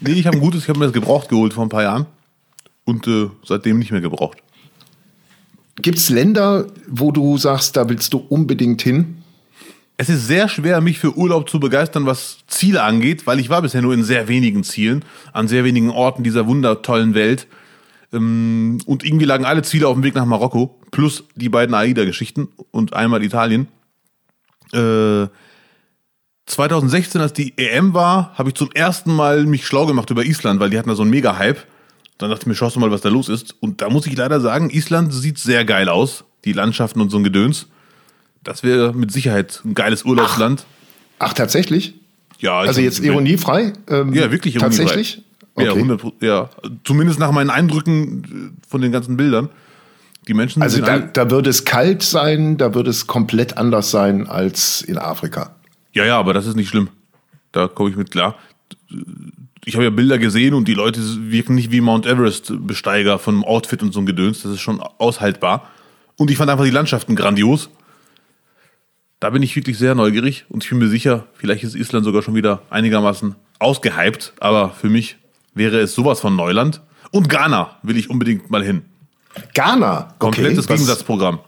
Nee, 0.00 0.12
ich 0.12 0.26
habe 0.26 0.36
ein 0.36 0.40
gutes, 0.40 0.62
ich 0.62 0.68
habe 0.68 0.78
mir 0.78 0.86
das 0.86 0.94
gebraucht 0.94 1.28
geholt 1.28 1.52
vor 1.52 1.64
ein 1.64 1.68
paar 1.68 1.82
Jahren. 1.82 2.06
Und 2.84 3.06
äh, 3.06 3.28
seitdem 3.44 3.78
nicht 3.78 3.90
mehr 3.90 4.00
gebraucht. 4.00 4.38
Gibt 5.76 5.98
es 5.98 6.08
Länder, 6.08 6.66
wo 6.88 7.12
du 7.12 7.36
sagst, 7.38 7.76
da 7.76 7.88
willst 7.88 8.12
du 8.12 8.18
unbedingt 8.18 8.82
hin? 8.82 9.18
Es 9.96 10.08
ist 10.08 10.26
sehr 10.26 10.48
schwer, 10.48 10.80
mich 10.80 10.98
für 10.98 11.16
Urlaub 11.16 11.50
zu 11.50 11.60
begeistern, 11.60 12.06
was 12.06 12.38
Ziele 12.46 12.82
angeht, 12.82 13.26
weil 13.26 13.40
ich 13.40 13.50
war 13.50 13.62
bisher 13.62 13.82
nur 13.82 13.94
in 13.94 14.04
sehr 14.04 14.28
wenigen 14.28 14.64
Zielen, 14.64 15.04
an 15.32 15.48
sehr 15.48 15.64
wenigen 15.64 15.90
Orten 15.90 16.22
dieser 16.22 16.46
wundertollen 16.46 17.14
Welt. 17.14 17.46
Ähm, 18.12 18.78
Und 18.86 19.04
irgendwie 19.04 19.26
lagen 19.26 19.44
alle 19.44 19.62
Ziele 19.62 19.88
auf 19.88 19.94
dem 19.94 20.02
Weg 20.04 20.14
nach 20.14 20.24
Marokko, 20.24 20.78
plus 20.90 21.24
die 21.34 21.48
beiden 21.48 21.74
AIDA-Geschichten 21.74 22.48
und 22.70 22.92
einmal 22.94 23.22
Italien. 23.22 23.68
Äh, 24.72 25.26
2016, 26.48 27.20
als 27.20 27.32
die 27.32 27.52
EM 27.56 27.94
war, 27.94 28.32
habe 28.34 28.48
ich 28.50 28.54
zum 28.54 28.70
ersten 28.72 29.14
Mal 29.14 29.44
mich 29.46 29.66
schlau 29.66 29.86
gemacht 29.86 30.10
über 30.10 30.24
Island, 30.24 30.60
weil 30.60 30.70
die 30.70 30.78
hatten 30.78 30.88
da 30.88 30.94
so 30.94 31.02
einen 31.02 31.10
Mega-Hype. 31.10 31.58
Dann 32.18 32.30
dachte 32.30 32.42
ich 32.42 32.46
mir, 32.46 32.54
schaust 32.54 32.74
du 32.76 32.80
mal, 32.80 32.90
was 32.90 33.00
da 33.02 33.10
los 33.10 33.28
ist. 33.28 33.54
Und 33.60 33.80
da 33.80 33.90
muss 33.90 34.06
ich 34.06 34.16
leider 34.16 34.40
sagen, 34.40 34.70
Island 34.70 35.12
sieht 35.12 35.38
sehr 35.38 35.64
geil 35.64 35.88
aus. 35.88 36.24
Die 36.44 36.52
Landschaften 36.52 37.00
und 37.00 37.10
so 37.10 37.18
ein 37.18 37.24
Gedöns. 37.24 37.66
Das 38.42 38.62
wäre 38.62 38.92
mit 38.92 39.12
Sicherheit 39.12 39.60
ein 39.64 39.74
geiles 39.74 40.04
Urlaubsland. 40.04 40.64
Ach, 41.18 41.32
tatsächlich? 41.32 41.94
Ja, 42.38 42.62
ich- 42.62 42.68
Also 42.68 42.80
jetzt 42.80 43.00
ironiefrei? 43.00 43.72
Ähm, 43.88 44.12
Ja, 44.14 44.30
wirklich 44.30 44.54
ironiefrei. 44.56 44.84
Tatsächlich? 44.84 45.22
Ja, 45.58 45.72
Okay. 45.72 45.80
100, 45.80 46.00
ja, 46.20 46.50
zumindest 46.84 47.18
nach 47.18 47.32
meinen 47.32 47.50
Eindrücken 47.50 48.52
äh, 48.64 48.68
von 48.70 48.80
den 48.80 48.92
ganzen 48.92 49.16
Bildern. 49.16 49.48
Die 50.28 50.34
Menschen 50.34 50.62
Also 50.62 50.76
sind 50.76 50.86
da, 50.86 50.98
da 50.98 51.30
würde 51.30 51.50
es 51.50 51.64
kalt 51.64 52.02
sein, 52.02 52.56
da 52.58 52.74
würde 52.74 52.90
es 52.90 53.06
komplett 53.08 53.56
anders 53.58 53.90
sein 53.90 54.28
als 54.28 54.82
in 54.82 54.98
Afrika. 54.98 55.50
Ja, 55.92 56.04
ja, 56.04 56.18
aber 56.18 56.32
das 56.34 56.46
ist 56.46 56.56
nicht 56.56 56.68
schlimm. 56.68 56.88
Da 57.52 57.68
komme 57.68 57.90
ich 57.90 57.96
mit 57.96 58.10
klar. 58.10 58.36
Ich 59.64 59.74
habe 59.74 59.84
ja 59.84 59.90
Bilder 59.90 60.18
gesehen 60.18 60.54
und 60.54 60.68
die 60.68 60.74
Leute 60.74 61.00
wirken 61.30 61.54
nicht 61.54 61.72
wie 61.72 61.80
Mount 61.80 62.06
Everest-Besteiger 62.06 63.18
von 63.18 63.44
Outfit 63.44 63.82
und 63.82 63.92
so 63.92 64.00
ein 64.00 64.06
Gedöns. 64.06 64.42
Das 64.42 64.52
ist 64.52 64.60
schon 64.60 64.80
aushaltbar. 64.80 65.68
Und 66.16 66.30
ich 66.30 66.36
fand 66.36 66.50
einfach 66.50 66.64
die 66.64 66.70
Landschaften 66.70 67.16
grandios. 67.16 67.70
Da 69.20 69.30
bin 69.30 69.42
ich 69.42 69.56
wirklich 69.56 69.78
sehr 69.78 69.94
neugierig 69.94 70.44
und 70.48 70.62
ich 70.62 70.70
bin 70.70 70.78
mir 70.78 70.88
sicher, 70.88 71.26
vielleicht 71.34 71.64
ist 71.64 71.74
Island 71.74 72.04
sogar 72.04 72.22
schon 72.22 72.36
wieder 72.36 72.62
einigermaßen 72.70 73.34
ausgehypt, 73.58 74.32
aber 74.38 74.70
für 74.70 74.88
mich 74.88 75.16
wäre 75.54 75.80
es 75.80 75.94
sowas 75.94 76.20
von 76.20 76.36
Neuland. 76.36 76.80
Und 77.10 77.28
Ghana 77.28 77.78
will 77.82 77.96
ich 77.96 78.10
unbedingt 78.10 78.50
mal 78.50 78.62
hin. 78.62 78.82
Ghana. 79.54 80.14
Komplettes 80.18 80.64
okay. 80.64 80.74
Gegensatzprogramm. 80.74 81.40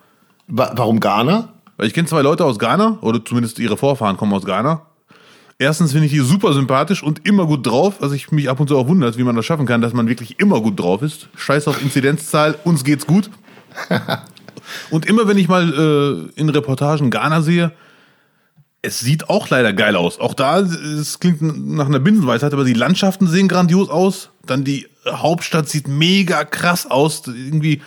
Wa 0.49 0.73
warum 0.75 0.99
Ghana? 0.99 1.53
Weil 1.81 1.87
ich 1.87 1.95
kenne 1.95 2.07
zwei 2.07 2.21
Leute 2.21 2.45
aus 2.45 2.59
Ghana, 2.59 2.99
oder 3.01 3.25
zumindest 3.25 3.59
ihre 3.59 3.79
Vorfahren 3.79 4.19
kommen 4.19 4.35
aus 4.35 4.45
Ghana. 4.45 4.83
Erstens 5.59 5.93
finde 5.93 6.09
ich 6.09 6.13
die 6.13 6.19
super 6.19 6.53
sympathisch 6.53 7.03
und 7.03 7.27
immer 7.27 7.47
gut 7.47 7.67
drauf. 7.67 8.03
Also 8.03 8.15
ich 8.15 8.31
mich 8.33 8.51
ab 8.51 8.61
und 8.61 8.69
zu 8.69 8.77
auch 8.77 8.87
wundert, 8.87 9.17
wie 9.17 9.23
man 9.23 9.35
das 9.35 9.47
schaffen 9.47 9.65
kann, 9.65 9.81
dass 9.81 9.95
man 9.95 10.07
wirklich 10.07 10.39
immer 10.39 10.61
gut 10.61 10.79
drauf 10.79 11.01
ist. 11.01 11.31
Scheiß 11.37 11.69
auf 11.69 11.81
Inzidenzzahl, 11.81 12.59
uns 12.65 12.85
geht's 12.85 13.07
gut. 13.07 13.31
und 14.91 15.07
immer 15.07 15.27
wenn 15.27 15.39
ich 15.39 15.49
mal 15.49 16.29
äh, 16.37 16.39
in 16.39 16.51
Reportagen 16.51 17.11
Ghana 17.11 17.41
sehe, 17.41 17.73
es 18.83 19.01
sieht 19.01 19.31
auch 19.31 19.49
leider 19.49 19.73
geil 19.73 19.97
aus. 19.97 20.21
Auch 20.21 20.35
da, 20.35 20.59
es 20.59 21.19
klingt 21.19 21.41
nach 21.41 21.87
einer 21.87 21.99
Binsenweisheit, 21.99 22.53
aber 22.53 22.65
die 22.65 22.75
Landschaften 22.75 23.27
sehen 23.27 23.49
grandios 23.49 23.89
aus. 23.89 24.29
Dann 24.45 24.65
die 24.65 24.87
Hauptstadt 25.07 25.71
sieht 25.71 25.89
mega 25.89 26.45
krass 26.45 26.85
aus. 26.91 27.23
Irgendwie 27.27 27.81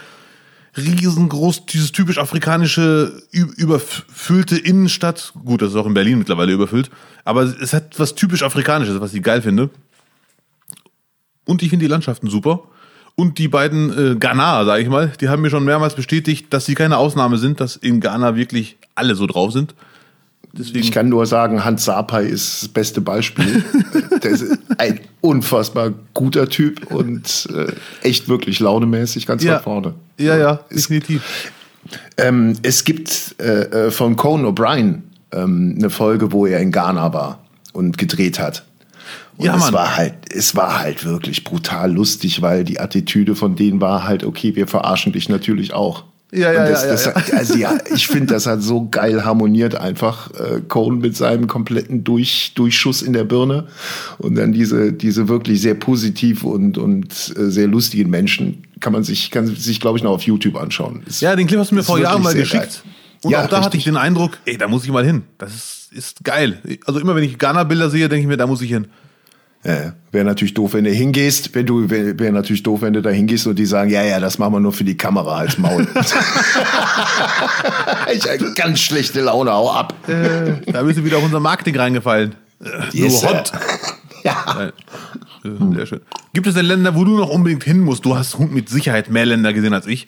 riesengroß, 0.76 1.66
dieses 1.68 1.92
typisch 1.92 2.18
afrikanische, 2.18 3.22
überfüllte 3.32 4.58
Innenstadt. 4.58 5.34
Gut, 5.46 5.62
das 5.62 5.70
ist 5.70 5.76
auch 5.76 5.86
in 5.86 5.94
Berlin 5.94 6.18
mittlerweile 6.18 6.52
überfüllt. 6.52 6.90
Aber 7.24 7.44
es 7.44 7.74
hat 7.74 8.00
was 8.00 8.16
typisch 8.16 8.44
Afrikanisches, 8.44 9.00
was 9.00 9.14
ich 9.14 9.22
geil 9.22 9.42
finde. 9.42 9.70
Und 11.46 11.62
ich 11.62 11.70
finde 11.70 11.86
die 11.86 11.92
Landschaften 11.92 12.30
super. 12.30 12.64
Und 13.16 13.38
die 13.38 13.48
beiden 13.48 14.14
äh, 14.14 14.16
Ghanaer, 14.16 14.66
sage 14.66 14.82
ich 14.82 14.90
mal, 14.90 15.14
die 15.22 15.30
haben 15.30 15.44
mir 15.44 15.52
schon 15.52 15.66
mehrmals 15.66 15.96
bestätigt, 15.96 16.52
dass 16.52 16.66
sie 16.66 16.74
keine 16.74 16.98
Ausnahme 16.98 17.38
sind, 17.38 17.60
dass 17.60 17.76
in 17.76 18.00
Ghana 18.00 18.36
wirklich 18.36 18.78
alle 18.96 19.14
so 19.14 19.28
drauf 19.28 19.52
sind. 19.52 19.76
Deswegen, 20.56 20.80
Ich 20.80 20.92
kann 20.92 21.10
nur 21.10 21.26
sagen, 21.26 21.66
Hans 21.66 21.86
Sapai 21.86 22.26
ist 22.26 22.62
das 22.62 22.70
beste 22.70 23.02
Beispiel. 23.02 23.64
Der 24.24 24.32
ist 24.32 24.46
ein 24.78 25.00
unfassbar 25.20 25.92
guter 26.14 26.48
Typ 26.48 26.92
und 26.92 27.50
äh, 27.52 27.72
echt 28.08 28.30
wirklich 28.30 28.60
launemäßig 28.60 29.26
ganz 29.26 29.44
ja, 29.44 29.56
weit 29.56 29.64
vorne. 29.64 29.96
ja, 30.20 30.38
ja, 30.38 30.60
Ist, 30.70 30.90
definitiv. 30.90 31.52
ähm, 32.18 32.54
es 32.62 32.84
gibt 32.84 33.36
äh, 33.40 33.88
äh, 33.88 33.92
von 33.92 34.16
Conan 34.16 34.46
O'Brien 34.46 35.02
ähm, 35.32 35.76
eine 35.80 35.90
Folge, 35.90 36.32
wo 36.32 36.46
er 36.46 36.60
in 36.60 36.72
Ghana 36.72 37.12
war 37.14 37.40
und 37.74 37.98
gedreht 37.98 38.38
hat. 38.38 38.64
Und 39.38 39.46
Ja, 39.48 39.58
es 39.58 39.74
war 39.74 39.98
halt, 39.98 40.14
es 40.30 40.56
war 40.56 40.80
halt 40.80 41.04
wirklich 41.04 41.44
brutal 41.44 41.92
lustig, 41.92 42.44
weil 42.44 42.64
die 42.64 42.80
Attitüde 42.80 43.36
von 43.36 43.56
denen 43.56 43.82
war 43.82 44.04
halt, 44.04 44.24
okay, 44.24 44.56
wir 44.56 44.68
verarschen 44.68 45.14
dich 45.14 45.30
natürlich 45.30 45.74
auch. 45.74 46.04
Ja, 46.34 46.52
ja, 46.52 46.68
das, 46.70 46.84
ja, 46.84 46.90
das, 46.92 47.06
ja, 47.06 47.16
hat- 47.16 47.34
Also 47.34 47.56
ja, 47.56 47.78
ich 47.94 48.08
finde, 48.08 48.34
das 48.34 48.46
hat 48.48 48.62
so 48.64 48.88
geil 48.90 49.24
harmoniert 49.24 49.76
einfach. 49.76 50.32
Äh, 50.32 50.62
Cohn 50.68 51.00
mit 51.00 51.16
seinem 51.16 51.48
kompletten 51.48 52.04
Durch, 52.04 52.54
Durchschuss 52.56 53.02
in 53.02 53.14
der 53.14 53.24
Birne 53.24 53.68
und 54.18 54.36
dann 54.36 54.52
diese, 54.52 54.94
diese 54.94 55.28
wirklich 55.28 55.62
sehr 55.62 55.76
positiv 55.76 56.44
und, 56.44 56.78
und 56.78 57.34
äh, 57.38 57.50
sehr 57.52 57.68
lustigen 57.68 58.10
Menschen 58.10 58.64
kann 58.80 58.94
man 58.94 59.04
sich, 59.04 59.32
kann 59.32 59.48
sich, 59.48 59.80
glaube 59.80 59.98
ich, 59.98 60.04
noch 60.04 60.12
auf 60.12 60.24
YouTube 60.24 60.56
anschauen. 60.58 61.04
Ist- 61.06 61.22
Ja, 61.22 61.36
den 61.36 61.48
Clip 61.48 61.60
hast 61.60 61.72
du 61.72 61.76
mir 61.76 61.84
vor 61.84 62.00
Jahren 62.00 62.22
mal 62.24 62.34
geschickt. 62.34 62.64
geil. 62.64 62.70
Und 63.24 63.32
Ja, 63.32 63.44
auch 63.46 63.48
da 63.48 63.58
hatte 63.58 63.68
richtig. 63.68 63.80
ich 63.80 63.84
den 63.86 63.96
Eindruck, 63.98 64.38
ey, 64.46 64.58
da 64.58 64.68
muss 64.68 64.84
ich 64.84 64.92
mal 64.92 65.06
hin. 65.06 65.22
Das 65.38 65.54
ist, 65.54 65.90
ist 65.94 66.24
geil. 66.26 66.58
Also 66.86 67.00
immer 67.00 67.16
wenn 67.16 67.24
ich 67.24 67.38
Ghana-Bilder 67.38 67.90
sehe, 67.90 68.10
denke 68.10 68.24
ich 68.24 68.28
mir, 68.28 68.36
da 68.38 68.48
muss 68.48 68.62
ich 68.62 68.70
hin. 68.70 68.88
Ja, 69.66 69.94
wäre 70.12 70.26
natürlich 70.26 70.54
doof, 70.54 70.74
wenn 70.74 70.84
du 70.84 70.90
hingehst, 70.92 71.56
wenn 71.56 71.66
du, 71.66 71.90
wäre 71.90 72.20
wär 72.20 72.34
natürlich 72.34 72.64
doof, 72.64 72.82
wenn 72.82 72.92
du 72.92 73.02
da 73.02 73.10
hingehst 73.10 73.48
und 73.48 73.58
die 73.58 73.66
sagen, 73.66 73.90
ja, 73.90 74.04
ja, 74.04 74.20
das 74.20 74.38
machen 74.38 74.54
wir 74.54 74.60
nur 74.60 74.74
für 74.74 74.84
die 74.84 74.98
Kamera 74.98 75.38
als 75.38 75.58
Maul. 75.58 75.88
ich 78.14 78.28
habe 78.28 78.54
ganz 78.56 78.82
schlechte 78.82 79.22
Laune, 79.22 79.52
hau 79.54 79.72
ab. 79.72 79.94
Äh, 80.10 80.70
da 80.72 80.84
bist 80.84 81.00
du 81.00 81.06
wieder 81.06 81.18
auf 81.18 81.24
unser 81.24 81.40
Marketing 81.40 81.78
reingefallen. 81.78 82.36
Äh, 82.62 82.70
Yes, 82.92 83.22
so 83.22 83.30
hot. 83.30 83.52
Ja. 84.24 84.70
Äh, 84.70 84.72
Sehr 85.76 85.86
schön. 85.86 86.02
Gibt 86.34 86.48
es 86.48 86.56
denn 86.56 86.66
Länder, 86.66 86.96
wo 86.96 87.04
du 87.04 87.18
noch 87.18 87.30
unbedingt 87.30 87.66
hin 87.66 87.80
musst? 87.80 88.06
Du 88.06 88.16
hast 88.18 88.40
mit 88.40 88.70
Sicherheit 88.70 89.10
mehr 89.10 89.26
Länder 89.26 89.52
gesehen 89.52 89.74
als 89.74 89.86
ich. 89.86 90.08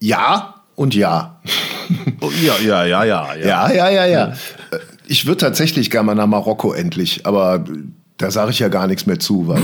Ja 0.00 0.54
und 0.76 0.94
ja. 0.94 1.40
Oh, 2.20 2.30
ja, 2.42 2.58
ja, 2.58 2.84
ja, 2.84 3.04
ja, 3.04 3.34
ja. 3.34 3.44
Ja, 3.44 3.72
ja, 3.72 3.90
ja, 3.90 4.06
ja. 4.06 4.32
Ich 5.12 5.26
würde 5.26 5.36
tatsächlich 5.36 5.90
gerne 5.90 6.06
mal 6.06 6.14
nach 6.14 6.26
Marokko 6.26 6.72
endlich, 6.72 7.26
aber 7.26 7.62
da 8.16 8.30
sage 8.30 8.50
ich 8.50 8.60
ja 8.60 8.68
gar 8.68 8.86
nichts 8.86 9.04
mehr 9.04 9.18
zu, 9.18 9.46
weil. 9.46 9.58
äh, 9.58 9.62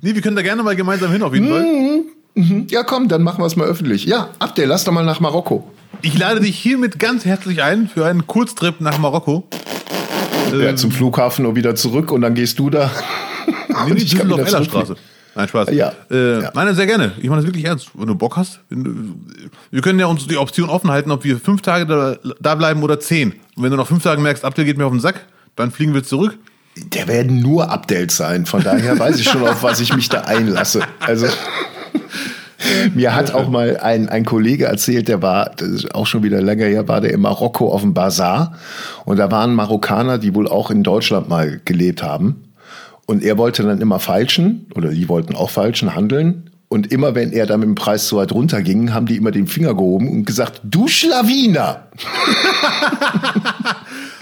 Nee, 0.00 0.14
wir 0.14 0.22
können 0.22 0.34
da 0.34 0.40
gerne 0.40 0.62
mal 0.62 0.74
gemeinsam 0.74 1.12
hin, 1.12 1.22
auf 1.22 1.34
jeden 1.34 1.50
Fall. 1.50 2.64
ja, 2.70 2.82
komm, 2.84 3.08
dann 3.08 3.22
machen 3.22 3.42
wir 3.42 3.46
es 3.46 3.54
mal 3.54 3.66
öffentlich. 3.66 4.06
Ja, 4.06 4.30
Abdel, 4.38 4.64
lass 4.66 4.84
doch 4.84 4.92
mal 4.92 5.04
nach 5.04 5.20
Marokko. 5.20 5.70
Ich 6.00 6.16
lade 6.16 6.40
dich 6.40 6.56
hiermit 6.56 6.98
ganz 6.98 7.26
herzlich 7.26 7.62
ein 7.62 7.86
für 7.86 8.06
einen 8.06 8.26
Kurztrip 8.26 8.80
nach 8.80 8.96
Marokko. 8.96 9.46
Ja, 10.58 10.74
zum 10.74 10.90
Flughafen 10.90 11.44
und 11.44 11.54
wieder 11.54 11.74
zurück 11.74 12.12
und 12.12 12.22
dann 12.22 12.32
gehst 12.34 12.58
du 12.58 12.70
da. 12.70 12.90
Nee, 13.68 13.84
wieder 13.88 13.94
Düsseldorf-Ellerstraße. 13.96 14.96
Nein, 15.34 15.48
Spaß. 15.48 15.70
Ja. 15.70 15.92
Äh, 16.10 16.42
Ja. 16.42 16.50
Nein, 16.54 16.74
sehr 16.74 16.86
gerne. 16.86 17.12
Ich 17.18 17.28
meine 17.28 17.40
das 17.40 17.46
wirklich 17.46 17.64
ernst. 17.64 17.90
Wenn 17.94 18.06
du 18.06 18.14
Bock 18.14 18.36
hast. 18.36 18.60
Wir 18.68 19.80
können 19.82 19.98
ja 19.98 20.06
uns 20.06 20.26
die 20.26 20.36
Option 20.36 20.68
offen 20.68 20.90
halten, 20.90 21.10
ob 21.10 21.24
wir 21.24 21.38
fünf 21.38 21.62
Tage 21.62 21.86
da, 21.86 22.16
da 22.40 22.54
bleiben 22.54 22.82
oder 22.82 23.00
zehn. 23.00 23.32
Und 23.56 23.62
wenn 23.62 23.70
du 23.70 23.76
nach 23.76 23.86
fünf 23.86 24.02
Tagen 24.02 24.22
merkst, 24.22 24.44
Abdel 24.44 24.64
geht 24.64 24.76
mir 24.78 24.84
auf 24.84 24.92
den 24.92 25.00
Sack, 25.00 25.26
dann 25.56 25.70
fliegen 25.70 25.94
wir 25.94 26.02
zurück. 26.02 26.36
Der 26.76 27.06
werden 27.08 27.40
nur 27.40 27.70
Abdels 27.70 28.16
sein. 28.16 28.46
Von 28.46 28.62
daher 28.62 28.98
weiß 28.98 29.18
ich 29.18 29.28
schon, 29.28 29.46
auf 29.46 29.62
was 29.62 29.80
ich 29.80 29.94
mich 29.94 30.08
da 30.08 30.22
einlasse. 30.22 30.80
Also. 31.00 31.26
Mir 32.94 33.14
hat 33.14 33.34
auch 33.34 33.48
mal 33.48 33.76
ein, 33.78 34.08
ein 34.08 34.24
Kollege 34.24 34.66
erzählt, 34.66 35.08
der 35.08 35.20
war, 35.20 35.50
das 35.56 35.68
ist 35.68 35.94
auch 35.94 36.06
schon 36.06 36.22
wieder 36.22 36.40
länger 36.40 36.66
her, 36.66 36.86
war 36.86 37.00
der 37.00 37.12
in 37.12 37.20
Marokko 37.20 37.72
auf 37.72 37.80
dem 37.80 37.92
Bazar. 37.92 38.54
Und 39.04 39.16
da 39.18 39.30
waren 39.30 39.54
Marokkaner, 39.54 40.18
die 40.18 40.34
wohl 40.34 40.46
auch 40.46 40.70
in 40.70 40.82
Deutschland 40.84 41.28
mal 41.28 41.60
gelebt 41.64 42.02
haben. 42.02 42.51
Und 43.12 43.22
er 43.22 43.36
wollte 43.36 43.62
dann 43.62 43.78
immer 43.82 43.98
falschen, 43.98 44.68
oder 44.74 44.88
die 44.88 45.06
wollten 45.06 45.34
auch 45.34 45.50
falschen 45.50 45.94
handeln. 45.94 46.48
Und 46.68 46.90
immer 46.90 47.14
wenn 47.14 47.30
er 47.30 47.44
dann 47.44 47.60
mit 47.60 47.68
dem 47.68 47.74
Preis 47.74 48.06
zu 48.06 48.16
weit 48.16 48.32
runterging, 48.32 48.94
haben 48.94 49.04
die 49.04 49.18
immer 49.18 49.30
den 49.32 49.46
Finger 49.46 49.74
gehoben 49.74 50.08
und 50.08 50.24
gesagt, 50.24 50.62
du 50.64 50.88
Schlawiner. 50.88 51.88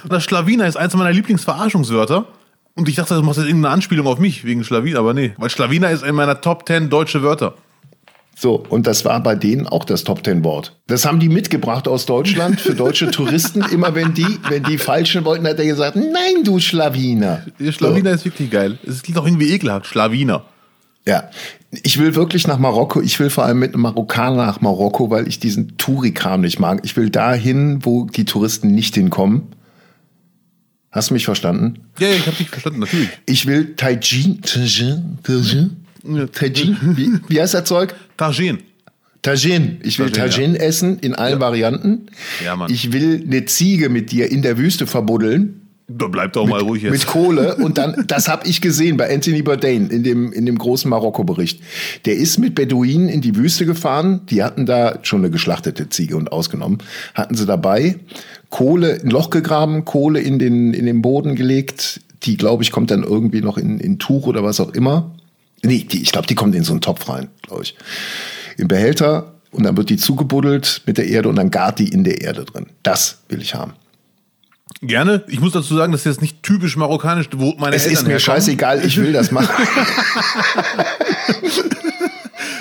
Das 0.08 0.24
Schlawiner 0.24 0.66
ist 0.66 0.76
eins 0.76 0.94
meiner 0.94 1.12
Lieblingsverarschungswörter. 1.12 2.26
Und 2.74 2.88
ich 2.88 2.96
dachte, 2.96 3.14
du 3.14 3.22
machst 3.22 3.38
jetzt 3.38 3.46
irgendeine 3.46 3.74
Anspielung 3.74 4.08
auf 4.08 4.18
mich 4.18 4.44
wegen 4.44 4.64
Schlawiner, 4.64 4.98
aber 4.98 5.14
nee. 5.14 5.34
Weil 5.36 5.50
Schlawiner 5.50 5.90
ist 5.90 6.02
in 6.02 6.16
meiner 6.16 6.40
Top 6.40 6.66
10 6.66 6.90
deutsche 6.90 7.22
Wörter. 7.22 7.54
So, 8.40 8.64
und 8.70 8.86
das 8.86 9.04
war 9.04 9.22
bei 9.22 9.34
denen 9.34 9.66
auch 9.66 9.84
das 9.84 10.02
Top 10.02 10.24
Ten 10.24 10.42
Wort. 10.44 10.74
Das 10.86 11.04
haben 11.04 11.20
die 11.20 11.28
mitgebracht 11.28 11.86
aus 11.86 12.06
Deutschland 12.06 12.58
für 12.58 12.74
deutsche 12.74 13.10
Touristen. 13.10 13.60
Immer 13.70 13.94
wenn 13.94 14.14
die, 14.14 14.26
wenn 14.48 14.62
die 14.62 14.78
falschen 14.78 15.26
wollten, 15.26 15.46
hat 15.46 15.58
er 15.58 15.66
gesagt, 15.66 15.96
nein, 15.96 16.42
du 16.42 16.58
Schlawiner. 16.58 17.44
Schlawiner 17.70 18.12
ist 18.12 18.24
wirklich 18.24 18.50
geil. 18.50 18.78
Es 18.86 19.02
klingt 19.02 19.18
auch 19.18 19.26
irgendwie 19.26 19.52
ekelhaft. 19.52 19.84
Schlawiner. 19.84 20.44
Ja, 21.06 21.28
ich 21.82 21.98
will 21.98 22.14
wirklich 22.14 22.46
nach 22.46 22.58
Marokko. 22.58 23.02
Ich 23.02 23.20
will 23.20 23.28
vor 23.28 23.44
allem 23.44 23.58
mit 23.58 23.74
einem 23.74 23.82
Marokkaner 23.82 24.46
nach 24.46 24.62
Marokko, 24.62 25.10
weil 25.10 25.28
ich 25.28 25.38
diesen 25.38 25.76
Touri-Kram 25.76 26.40
nicht 26.40 26.58
mag. 26.58 26.80
Ich 26.82 26.96
will 26.96 27.10
dahin, 27.10 27.84
wo 27.84 28.06
die 28.06 28.24
Touristen 28.24 28.68
nicht 28.68 28.94
hinkommen. 28.94 29.48
Hast 30.90 31.10
du 31.10 31.14
mich 31.14 31.26
verstanden? 31.26 31.80
Ja, 31.98 32.08
ich 32.08 32.26
habe 32.26 32.36
dich 32.36 32.48
verstanden, 32.48 32.80
natürlich. 32.80 33.10
Ich 33.26 33.46
will 33.46 33.76
Tajin, 33.76 34.40
Tajin, 34.40 35.18
Tajin, 35.22 35.79
Tajin. 36.32 36.76
Wie, 36.96 37.10
wie 37.28 37.40
heißt 37.40 37.54
das 37.54 37.64
Zeug? 37.64 37.94
Tagine. 38.16 38.58
Tajin. 39.22 39.78
Ich 39.82 39.98
will 39.98 40.10
Tagine, 40.10 40.30
Tajin 40.30 40.56
essen 40.56 40.98
in 41.00 41.14
allen 41.14 41.40
Varianten. 41.40 42.06
Ja, 42.44 42.56
Mann. 42.56 42.72
Ich 42.72 42.92
will 42.92 43.22
eine 43.26 43.44
Ziege 43.44 43.88
mit 43.88 44.12
dir 44.12 44.30
in 44.30 44.42
der 44.42 44.56
Wüste 44.56 44.86
verbuddeln. 44.86 45.60
Da 45.92 46.06
bleibt 46.06 46.36
doch 46.36 46.46
mal 46.46 46.60
ruhig 46.60 46.84
jetzt. 46.84 46.92
Mit 46.92 47.06
Kohle 47.06 47.56
und 47.56 47.76
dann, 47.76 48.04
das 48.06 48.28
habe 48.28 48.46
ich 48.46 48.60
gesehen 48.60 48.96
bei 48.96 49.12
Anthony 49.12 49.42
Bourdain 49.42 49.88
in 49.88 50.04
dem, 50.04 50.32
in 50.32 50.46
dem 50.46 50.56
großen 50.56 50.88
Marokko-Bericht. 50.88 51.60
Der 52.04 52.14
ist 52.14 52.38
mit 52.38 52.54
Beduinen 52.54 53.08
in 53.08 53.20
die 53.20 53.34
Wüste 53.34 53.66
gefahren. 53.66 54.20
Die 54.30 54.44
hatten 54.44 54.66
da 54.66 55.00
schon 55.02 55.20
eine 55.20 55.30
geschlachtete 55.30 55.88
Ziege 55.88 56.16
und 56.16 56.30
ausgenommen. 56.30 56.78
Hatten 57.14 57.34
sie 57.34 57.44
dabei 57.44 57.96
Kohle, 58.50 59.00
ein 59.02 59.10
Loch 59.10 59.30
gegraben, 59.30 59.84
Kohle 59.84 60.20
in 60.20 60.38
den, 60.38 60.74
in 60.74 60.86
den 60.86 61.02
Boden 61.02 61.34
gelegt. 61.34 62.00
Die, 62.22 62.36
glaube 62.36 62.62
ich, 62.62 62.70
kommt 62.70 62.92
dann 62.92 63.02
irgendwie 63.02 63.40
noch 63.40 63.58
in, 63.58 63.80
in 63.80 63.98
Tuch 63.98 64.26
oder 64.26 64.44
was 64.44 64.60
auch 64.60 64.72
immer. 64.74 65.16
Nee, 65.62 65.84
die, 65.84 66.02
ich 66.02 66.12
glaube, 66.12 66.26
die 66.26 66.34
kommt 66.34 66.54
in 66.54 66.64
so 66.64 66.72
einen 66.72 66.80
Topf 66.80 67.08
rein, 67.08 67.28
glaube 67.42 67.62
ich. 67.64 67.74
Im 68.56 68.68
Behälter 68.68 69.34
und 69.50 69.64
dann 69.64 69.76
wird 69.76 69.90
die 69.90 69.96
zugebuddelt 69.96 70.82
mit 70.86 70.96
der 70.98 71.06
Erde 71.08 71.28
und 71.28 71.36
dann 71.36 71.50
gart 71.50 71.78
die 71.78 71.88
in 71.88 72.04
der 72.04 72.20
Erde 72.22 72.44
drin. 72.44 72.66
Das 72.82 73.18
will 73.28 73.40
ich 73.42 73.54
haben. 73.54 73.74
Gerne. 74.82 75.24
Ich 75.26 75.40
muss 75.40 75.52
dazu 75.52 75.76
sagen, 75.76 75.92
das 75.92 76.02
ist 76.02 76.06
jetzt 76.06 76.22
nicht 76.22 76.42
typisch 76.42 76.76
marokkanisch, 76.76 77.28
wo 77.34 77.54
meine 77.58 77.74
Es 77.76 77.82
Eltern 77.82 77.92
ist 77.94 78.02
mir 78.04 78.08
herkommen. 78.14 78.20
scheißegal, 78.20 78.84
ich 78.84 78.96
will 78.96 79.12
das 79.12 79.30
machen. 79.30 79.48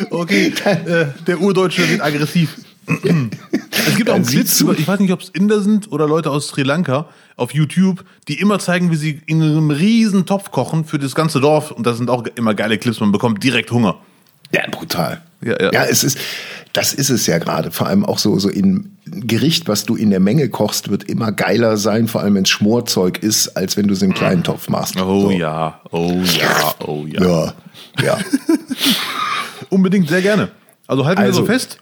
Okay, 0.09 0.53
äh, 0.65 1.05
der 1.27 1.41
Urdeutsche 1.41 1.87
wird 1.89 2.01
aggressiv. 2.01 2.55
es 2.89 3.95
gibt 3.95 4.09
auch 4.09 4.15
einen 4.15 4.25
über, 4.25 4.73
ich 4.77 4.87
weiß 4.87 4.99
nicht, 4.99 5.13
ob 5.13 5.21
es 5.21 5.29
Inder 5.29 5.61
sind 5.61 5.91
oder 5.91 6.07
Leute 6.07 6.31
aus 6.31 6.47
Sri 6.47 6.63
Lanka 6.63 7.07
auf 7.35 7.53
YouTube, 7.53 8.03
die 8.27 8.39
immer 8.39 8.59
zeigen, 8.59 8.91
wie 8.91 8.95
sie 8.95 9.21
in 9.27 9.41
einem 9.43 9.69
riesen 9.69 10.25
Topf 10.25 10.51
kochen 10.51 10.85
für 10.85 10.97
das 10.97 11.13
ganze 11.13 11.39
Dorf. 11.39 11.71
Und 11.71 11.85
das 11.85 11.97
sind 11.97 12.09
auch 12.09 12.25
immer 12.35 12.55
geile 12.55 12.77
Clips, 12.77 12.99
man 12.99 13.11
bekommt 13.11 13.43
direkt 13.43 13.71
Hunger. 13.71 13.97
Ja, 14.51 14.61
brutal. 14.71 15.21
Ja, 15.41 15.61
ja. 15.61 15.71
ja, 15.71 15.83
es 15.85 16.03
ist, 16.03 16.17
das 16.73 16.93
ist 16.93 17.09
es 17.09 17.27
ja 17.27 17.37
gerade. 17.37 17.71
Vor 17.71 17.87
allem 17.87 18.03
auch 18.03 18.17
so, 18.17 18.37
so 18.39 18.49
in 18.49 18.97
Gericht, 19.05 19.67
was 19.67 19.85
du 19.85 19.95
in 19.95 20.09
der 20.09 20.19
Menge 20.19 20.49
kochst, 20.49 20.89
wird 20.89 21.03
immer 21.03 21.31
geiler 21.31 21.77
sein, 21.77 22.07
vor 22.07 22.21
allem 22.21 22.35
wenn 22.35 22.43
es 22.43 22.49
Schmorzeug 22.49 23.19
ist, 23.23 23.55
als 23.55 23.77
wenn 23.77 23.87
du 23.87 23.93
es 23.93 24.01
im 24.01 24.13
kleinen 24.13 24.43
Topf 24.43 24.67
machst. 24.69 24.99
Oh 24.99 25.29
so. 25.29 25.31
ja, 25.31 25.79
oh 25.91 26.19
ja, 26.23 26.75
oh 26.79 27.05
ja. 27.07 27.23
Ja, 27.23 27.53
ja. 28.03 28.17
Unbedingt, 29.69 30.09
sehr 30.09 30.21
gerne. 30.21 30.49
Also 30.87 31.05
halten 31.05 31.21
Also- 31.21 31.41
wir 31.41 31.45
so 31.45 31.51
fest. 31.51 31.77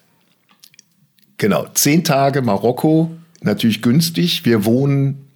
genau. 1.38 1.68
Zehn 1.74 2.04
Tage 2.04 2.42
Marokko, 2.42 3.12
natürlich 3.42 3.82
günstig. 3.82 4.46
Wir 4.46 4.66
wohnen 4.66 5.28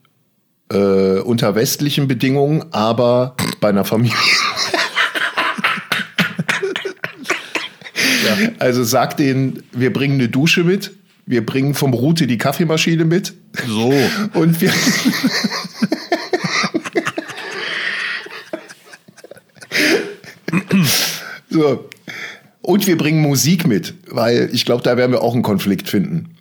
äh, 0.71 1.19
unter 1.19 1.55
westlichen 1.55 2.07
Bedingungen, 2.07 2.65
aber 2.71 3.35
bei 3.59 3.69
einer 3.69 3.85
Familie. 3.85 4.15
Also 8.59 8.83
sag 8.83 9.17
denen, 9.17 9.63
wir 9.73 9.91
bringen 9.91 10.15
eine 10.15 10.29
Dusche 10.29 10.63
mit, 10.63 10.91
wir 11.25 11.45
bringen 11.45 11.73
vom 11.73 11.93
Route 11.93 12.27
die 12.27 12.37
Kaffeemaschine 12.37 13.03
mit 13.05 13.33
So. 13.67 13.93
und 14.33 14.61
wir. 14.61 14.71
so. 21.49 21.89
Und 22.71 22.87
wir 22.87 22.97
bringen 22.97 23.21
Musik 23.21 23.67
mit, 23.67 23.93
weil 24.09 24.49
ich 24.53 24.65
glaube, 24.65 24.81
da 24.83 24.97
werden 24.97 25.11
wir 25.11 25.21
auch 25.21 25.33
einen 25.33 25.43
Konflikt 25.43 25.89
finden. 25.89 26.35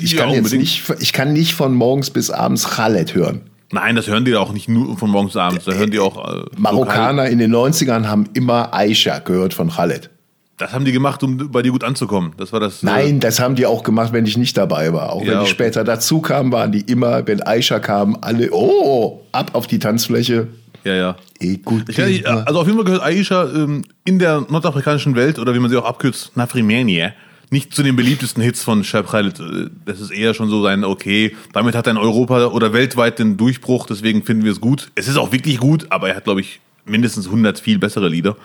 Ich 0.00 0.12
Ja, 0.12 0.20
kann 0.22 0.30
jetzt 0.30 0.38
unbedingt. 0.38 0.60
nicht, 0.62 0.84
ich 1.00 1.12
kann 1.12 1.32
nicht 1.32 1.54
von 1.54 1.74
morgens 1.74 2.10
bis 2.10 2.30
abends 2.30 2.68
Khaled 2.68 3.14
hören. 3.14 3.42
Nein, 3.72 3.94
das 3.96 4.08
hören 4.08 4.24
die 4.24 4.34
auch 4.34 4.52
nicht 4.52 4.68
nur 4.68 4.98
von 4.98 5.10
morgens 5.10 5.32
bis 5.34 5.40
abends. 5.40 5.64
Da 5.64 5.72
hören 5.72 5.90
die 5.90 6.00
auch. 6.00 6.16
Äh, 6.16 6.36
lokal. 6.38 6.48
Marokkaner 6.58 7.28
in 7.28 7.38
den 7.38 7.54
90ern 7.54 8.06
haben 8.06 8.24
immer 8.34 8.74
Aisha 8.74 9.20
gehört 9.20 9.54
von 9.54 9.70
Khaled. 9.70 10.10
Das 10.58 10.72
haben 10.72 10.84
die 10.84 10.92
gemacht, 10.92 11.22
um 11.22 11.50
bei 11.50 11.62
dir 11.62 11.70
gut 11.72 11.84
anzukommen. 11.84 12.32
Das 12.36 12.52
war 12.52 12.60
das. 12.60 12.82
äh, 12.82 12.86
Nein, 12.86 13.20
das 13.20 13.40
haben 13.40 13.54
die 13.54 13.64
auch 13.64 13.82
gemacht, 13.82 14.12
wenn 14.12 14.26
ich 14.26 14.36
nicht 14.36 14.56
dabei 14.58 14.92
war. 14.92 15.12
Auch 15.12 15.22
Ja, 15.22 15.28
wenn 15.28 15.34
ich 15.36 15.40
okay. 15.44 15.50
später 15.50 15.84
dazu 15.84 16.20
kam, 16.20 16.52
waren 16.52 16.72
die 16.72 16.80
immer, 16.82 17.26
wenn 17.26 17.42
Aisha 17.42 17.78
kam, 17.78 18.18
alle, 18.20 18.50
oh, 18.52 19.20
ab 19.32 19.52
auf 19.54 19.66
die 19.68 19.78
Tanzfläche. 19.78 20.48
Ja, 20.84 20.94
ja. 20.94 21.16
Eh, 21.40 21.56
gut. 21.58 21.88
Ich 21.88 22.26
also 22.26 22.60
auf 22.60 22.66
jeden 22.66 22.78
Fall 22.78 22.84
gehört 22.86 23.02
Aisha 23.02 23.44
ähm, 23.52 23.84
in 24.04 24.18
der 24.18 24.46
nordafrikanischen 24.48 25.14
Welt, 25.14 25.38
oder 25.38 25.54
wie 25.54 25.58
man 25.58 25.70
sie 25.70 25.76
auch 25.76 25.84
abkürzt, 25.84 26.36
Nafrimania, 26.36 27.12
nicht 27.50 27.74
zu 27.74 27.82
den 27.82 27.96
beliebtesten 27.96 28.42
Hits 28.42 28.62
von 28.62 28.82
Shab 28.84 29.10
Khaled. 29.10 29.40
Äh, 29.40 29.66
Das 29.84 30.00
ist 30.00 30.10
eher 30.10 30.34
schon 30.34 30.48
so 30.48 30.62
sein, 30.62 30.84
okay, 30.84 31.36
damit 31.52 31.74
hat 31.74 31.86
er 31.86 31.92
in 31.92 31.96
Europa 31.98 32.46
oder 32.46 32.72
weltweit 32.72 33.18
den 33.18 33.36
Durchbruch, 33.36 33.86
deswegen 33.86 34.22
finden 34.24 34.44
wir 34.44 34.52
es 34.52 34.60
gut. 34.60 34.90
Es 34.94 35.08
ist 35.08 35.16
auch 35.16 35.32
wirklich 35.32 35.58
gut, 35.58 35.86
aber 35.90 36.08
er 36.08 36.16
hat, 36.16 36.24
glaube 36.24 36.40
ich, 36.40 36.60
mindestens 36.86 37.26
100 37.26 37.58
viel 37.60 37.78
bessere 37.78 38.08
Lieder. 38.08 38.36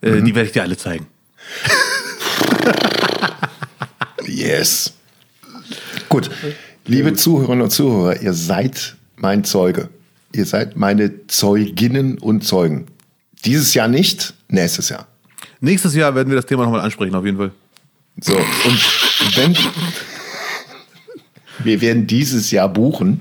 Äh, 0.00 0.22
Die 0.22 0.34
werde 0.34 0.46
ich 0.46 0.52
dir 0.52 0.62
alle 0.62 0.76
zeigen. 0.76 1.06
Yes. 4.26 4.92
Gut. 6.08 6.30
Liebe 6.86 7.12
Zuhörerinnen 7.14 7.62
und 7.62 7.70
Zuhörer, 7.70 8.20
ihr 8.20 8.32
seid 8.32 8.96
mein 9.16 9.44
Zeuge. 9.44 9.88
Ihr 10.32 10.44
seid 10.44 10.76
meine 10.76 11.26
Zeuginnen 11.26 12.18
und 12.18 12.44
Zeugen. 12.44 12.86
Dieses 13.44 13.74
Jahr 13.74 13.88
nicht, 13.88 14.34
nächstes 14.48 14.88
Jahr. 14.88 15.06
Nächstes 15.60 15.94
Jahr 15.94 16.14
werden 16.14 16.28
wir 16.28 16.36
das 16.36 16.46
Thema 16.46 16.64
nochmal 16.64 16.80
ansprechen, 16.80 17.14
auf 17.14 17.24
jeden 17.24 17.38
Fall. 17.38 17.52
So, 18.20 18.34
und 18.36 19.36
wenn. 19.36 19.56
wir 21.64 21.80
werden 21.80 22.06
dieses 22.06 22.50
Jahr 22.50 22.68
buchen, 22.68 23.20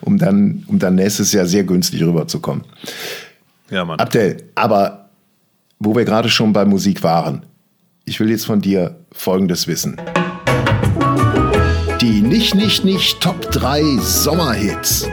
um 0.00 0.18
dann, 0.18 0.64
um 0.66 0.78
dann 0.78 0.94
nächstes 0.94 1.32
Jahr 1.32 1.46
sehr 1.46 1.64
günstig 1.64 2.02
rüberzukommen. 2.02 2.64
Ja, 3.70 3.84
Mann. 3.84 3.98
Abdel, 3.98 4.44
aber 4.54 5.10
wo 5.78 5.94
wir 5.94 6.04
gerade 6.04 6.28
schon 6.28 6.52
bei 6.52 6.64
Musik 6.64 7.02
waren, 7.02 7.44
ich 8.04 8.18
will 8.20 8.30
jetzt 8.30 8.46
von 8.46 8.60
dir 8.60 8.96
Folgendes 9.12 9.66
wissen. 9.66 9.96
Die 12.00 12.22
nicht, 12.22 12.54
nicht, 12.54 12.84
nicht 12.84 13.20
Top 13.20 13.50
3 13.50 13.98
Sommerhits. 13.98 15.06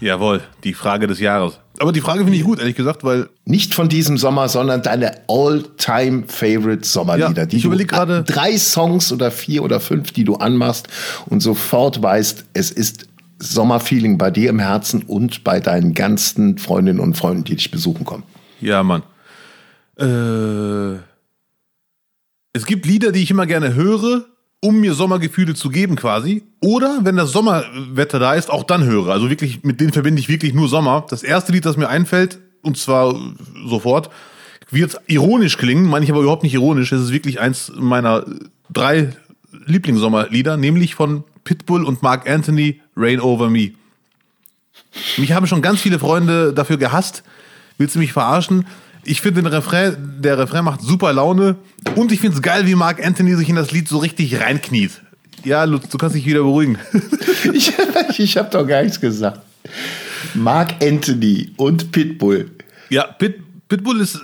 Jawohl, 0.00 0.42
die 0.64 0.74
Frage 0.74 1.06
des 1.06 1.18
Jahres. 1.20 1.58
Aber 1.80 1.92
die 1.92 2.00
Frage 2.00 2.20
finde 2.24 2.36
ich 2.36 2.44
gut, 2.44 2.58
ehrlich 2.60 2.76
gesagt, 2.76 3.04
weil. 3.04 3.28
Nicht 3.44 3.74
von 3.74 3.88
diesem 3.88 4.18
Sommer, 4.18 4.48
sondern 4.48 4.82
deine 4.82 5.12
all-time 5.28 6.24
favorite 6.26 6.86
Sommerlieder. 6.86 7.42
Ja, 7.42 7.46
die 7.46 7.56
ich 7.56 7.62
du- 7.62 7.68
überleg 7.68 7.88
gerade- 7.88 8.22
Drei 8.24 8.56
Songs 8.58 9.12
oder 9.12 9.30
vier 9.30 9.62
oder 9.62 9.80
fünf, 9.80 10.12
die 10.12 10.24
du 10.24 10.36
anmachst 10.36 10.88
und 11.26 11.40
sofort 11.40 12.02
weißt, 12.02 12.44
es 12.54 12.70
ist 12.70 13.08
Sommerfeeling 13.40 14.18
bei 14.18 14.30
dir 14.32 14.50
im 14.50 14.58
Herzen 14.58 15.02
und 15.04 15.44
bei 15.44 15.60
deinen 15.60 15.94
ganzen 15.94 16.58
Freundinnen 16.58 16.98
und 17.00 17.16
Freunden, 17.16 17.44
die 17.44 17.54
dich 17.56 17.70
besuchen 17.70 18.04
kommen. 18.04 18.24
Ja, 18.60 18.82
Mann. 18.82 19.02
Äh, 19.96 20.98
es 22.52 22.66
gibt 22.66 22.86
Lieder, 22.86 23.12
die 23.12 23.22
ich 23.22 23.30
immer 23.30 23.46
gerne 23.46 23.74
höre, 23.74 24.26
um 24.60 24.80
mir 24.80 24.94
Sommergefühle 24.94 25.54
zu 25.54 25.70
geben 25.70 25.96
quasi. 25.96 26.42
Oder 26.60 27.00
wenn 27.02 27.16
das 27.16 27.30
Sommerwetter 27.30 28.18
da 28.18 28.34
ist, 28.34 28.50
auch 28.50 28.64
dann 28.64 28.84
höre. 28.84 29.08
Also 29.08 29.30
wirklich, 29.30 29.62
mit 29.62 29.80
denen 29.80 29.92
verbinde 29.92 30.20
ich 30.20 30.28
wirklich 30.28 30.54
nur 30.54 30.68
Sommer. 30.68 31.06
Das 31.08 31.22
erste 31.22 31.52
Lied, 31.52 31.64
das 31.64 31.76
mir 31.76 31.88
einfällt, 31.88 32.38
und 32.62 32.76
zwar 32.76 33.14
sofort, 33.66 34.10
wird 34.70 35.00
ironisch 35.06 35.56
klingen, 35.56 35.86
meine 35.86 36.04
ich 36.04 36.10
aber 36.10 36.20
überhaupt 36.20 36.42
nicht 36.42 36.54
ironisch. 36.54 36.92
Es 36.92 37.02
ist 37.02 37.12
wirklich 37.12 37.40
eins 37.40 37.72
meiner 37.76 38.24
drei 38.70 39.16
Lieblingssommerlieder, 39.66 40.56
nämlich 40.56 40.94
von 40.94 41.24
Pitbull 41.44 41.84
und 41.84 42.02
Mark 42.02 42.28
Anthony, 42.28 42.80
Rain 42.96 43.20
Over 43.20 43.48
Me. 43.48 43.72
Mich 45.16 45.32
haben 45.32 45.46
schon 45.46 45.62
ganz 45.62 45.80
viele 45.80 45.98
Freunde 45.98 46.52
dafür 46.52 46.76
gehasst. 46.76 47.22
Willst 47.78 47.94
du 47.94 48.00
mich 48.00 48.12
verarschen? 48.12 48.66
Ich 49.08 49.22
finde 49.22 49.42
den 49.42 49.50
Refrain, 49.52 49.96
der 50.20 50.36
Refrain 50.38 50.64
macht 50.64 50.82
super 50.82 51.12
Laune 51.14 51.56
und 51.94 52.12
ich 52.12 52.20
finde 52.20 52.36
es 52.36 52.42
geil, 52.42 52.66
wie 52.66 52.74
Mark 52.74 53.04
Anthony 53.04 53.34
sich 53.36 53.48
in 53.48 53.56
das 53.56 53.70
Lied 53.72 53.88
so 53.88 53.96
richtig 53.98 54.38
reinkniet. 54.38 55.00
Ja, 55.44 55.64
Lutz, 55.64 55.88
du 55.88 55.96
kannst 55.96 56.14
dich 56.14 56.26
wieder 56.26 56.42
beruhigen. 56.42 56.78
Ich, 57.54 57.72
ich 58.18 58.36
habe 58.36 58.50
doch 58.50 58.66
gar 58.66 58.82
nichts 58.82 59.00
gesagt. 59.00 59.40
Mark 60.34 60.74
Anthony 60.82 61.52
und 61.56 61.92
Pitbull. 61.92 62.50
Ja, 62.90 63.04
Pit, 63.04 63.36
Pitbull 63.68 64.00
ist, 64.00 64.18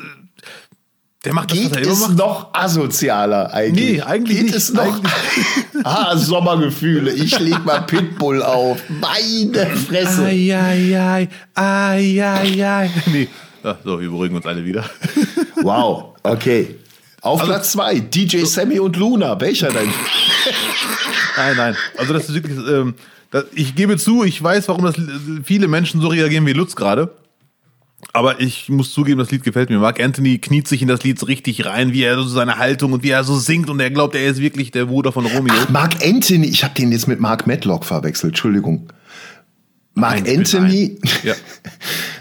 der 1.24 1.32
macht 1.32 1.52
das, 1.52 1.58
Geht 1.58 1.76
es 1.86 2.00
macht. 2.00 2.16
noch 2.18 2.52
asozialer 2.52 3.52
eigentlich? 3.54 3.92
Nee, 3.98 4.02
eigentlich 4.02 4.36
Geht 4.38 4.46
nicht. 4.46 4.56
es 4.56 4.72
noch? 4.72 5.00
Ah, 5.84 6.16
Sommergefühle. 6.16 7.12
Ich 7.12 7.38
leg 7.40 7.64
mal 7.64 7.80
Pitbull 7.82 8.42
auf. 8.42 8.78
Meine 8.88 9.66
Fresse. 9.76 10.24
Ai, 10.24 10.56
ai, 10.56 10.96
ai, 10.98 11.28
ai, 11.54 12.22
ai, 12.24 12.64
ai. 12.66 12.90
Nee. 13.12 13.28
Ah, 13.64 13.76
so, 13.82 14.00
wir 14.00 14.10
beruhigen 14.10 14.36
uns 14.36 14.46
alle 14.46 14.64
wieder. 14.64 14.88
Wow, 15.62 16.16
okay. 16.24 16.76
Auf 17.22 17.40
Also- 17.40 17.52
Platz 17.52 17.72
zwei 17.72 17.98
DJ 17.98 18.44
Sammy 18.44 18.78
und 18.80 18.96
Luna. 18.96 19.40
Welcher 19.40 19.68
denn? 19.70 19.88
Nein, 21.36 21.56
nein. 21.56 21.76
Also 21.96 22.12
das 22.12 22.28
ist 22.28 22.34
wirklich, 22.34 22.56
ähm, 22.68 22.94
das, 23.30 23.46
ich 23.54 23.74
gebe 23.74 23.96
zu, 23.96 24.22
ich 24.24 24.40
weiß, 24.42 24.68
warum 24.68 24.84
das 24.84 24.94
viele 25.42 25.66
Menschen 25.66 26.00
so 26.00 26.08
reagieren 26.08 26.44
wie 26.46 26.52
Lutz 26.52 26.76
gerade. 26.76 27.10
Aber 28.12 28.40
ich 28.40 28.68
muss 28.68 28.92
zugeben, 28.92 29.18
das 29.18 29.30
Lied 29.30 29.42
gefällt 29.42 29.70
mir. 29.70 29.78
Mark 29.78 30.00
Anthony 30.00 30.38
kniet 30.38 30.68
sich 30.68 30.82
in 30.82 30.88
das 30.88 31.02
Lied 31.02 31.18
so 31.18 31.26
richtig 31.26 31.64
rein, 31.64 31.92
wie 31.92 32.02
er 32.02 32.16
so 32.16 32.24
seine 32.28 32.58
Haltung 32.58 32.92
und 32.92 33.02
wie 33.02 33.10
er 33.10 33.24
so 33.24 33.36
singt 33.38 33.68
und 33.70 33.80
er 33.80 33.90
glaubt, 33.90 34.14
er 34.14 34.26
ist 34.26 34.38
wirklich 34.40 34.70
der 34.70 34.84
Bruder 34.84 35.10
von 35.10 35.24
Romeo. 35.26 35.54
Mark 35.70 36.04
Anthony. 36.06 36.46
Ich 36.46 36.62
habe 36.62 36.74
den 36.74 36.92
jetzt 36.92 37.08
mit 37.08 37.18
Mark 37.18 37.46
Medlock 37.46 37.84
verwechselt. 37.84 38.32
Entschuldigung. 38.32 38.88
Mark 39.94 40.24
Nein, 40.24 40.38
Anthony. 40.38 40.98
Ja. 41.22 41.34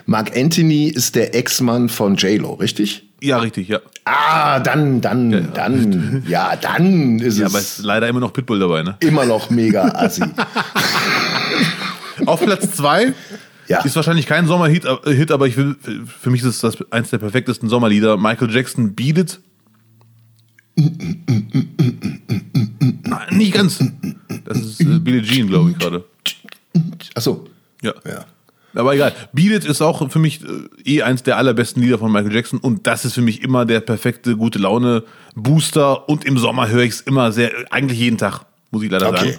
Mark 0.06 0.36
Anthony 0.38 0.88
ist 0.88 1.16
der 1.16 1.34
Ex-Mann 1.36 1.90
von 1.90 2.16
J-Lo, 2.16 2.54
richtig? 2.56 3.04
Ja, 3.22 3.38
richtig, 3.40 3.70
ja. 3.70 3.80
Ah, 4.06 4.60
dann, 4.60 5.00
dann, 5.00 5.54
dann, 5.54 6.24
ja, 6.28 6.56
dann 6.58 7.20
ist 7.20 7.38
Ja, 7.38 7.46
es 7.48 7.52
aber 7.54 7.60
es 7.60 7.80
ist 7.80 7.86
leider 7.86 8.08
immer 8.10 8.20
noch 8.20 8.34
Pitbull 8.34 8.60
dabei, 8.60 8.84
ne? 8.84 8.98
immer 9.00 9.26
noch 9.26 9.50
mega 9.50 9.84
assi. 9.96 10.24
Auf 12.26 12.42
Platz 12.42 12.72
zwei 12.76 13.14
Ja. 13.70 13.82
ist 13.84 13.96
wahrscheinlich 13.96 14.26
kein 14.26 14.46
Sommerhit, 14.46 14.84
äh, 14.86 15.14
Hit, 15.14 15.32
aber 15.32 15.48
ich 15.48 15.56
will, 15.56 15.78
für 16.20 16.30
mich 16.32 16.44
ist 16.44 16.64
das 16.64 16.78
eins 16.92 17.12
der 17.12 17.18
perfektesten 17.20 17.70
Sommerlieder. 17.70 18.18
Michael 18.18 18.52
Jackson 18.54 18.94
Beat 18.94 19.18
It. 19.18 19.40
Nein, 23.04 23.28
nicht 23.38 23.54
ganz. 23.54 23.80
Das 24.46 24.58
ist 24.58 24.82
äh, 24.82 25.00
Billie 25.00 25.22
Jean, 25.22 25.48
glaube 25.48 25.72
ich 25.72 25.78
gerade. 25.80 26.04
Achso. 27.16 27.48
Ja. 27.82 27.94
Ja. 28.06 28.26
Aber 28.76 28.94
egal. 28.96 29.14
Beat 29.34 29.52
It 29.52 29.66
ist 29.66 29.82
auch 29.82 30.10
für 30.10 30.20
mich 30.20 30.42
äh, 30.86 30.96
eh 30.96 31.02
eins 31.04 31.24
der 31.24 31.38
allerbesten 31.38 31.82
Lieder 31.82 32.00
von 32.00 32.12
Michael 32.12 32.34
Jackson 32.34 32.60
und 32.60 32.88
das 32.88 33.06
ist 33.06 33.14
für 33.14 33.22
mich 33.22 33.42
immer 33.44 33.66
der 33.66 33.80
perfekte 33.82 34.36
gute 34.36 34.60
Laune 34.60 35.04
Booster 35.36 36.08
und 36.10 36.26
im 36.26 36.38
Sommer 36.38 36.68
höre 36.70 36.84
ich 36.84 36.92
es 36.94 37.02
immer 37.02 37.32
sehr, 37.32 37.52
eigentlich 37.72 38.00
jeden 38.00 38.18
Tag, 38.18 38.42
muss 38.72 38.84
ich 38.84 38.90
leider 38.92 39.10
Okay. 39.10 39.38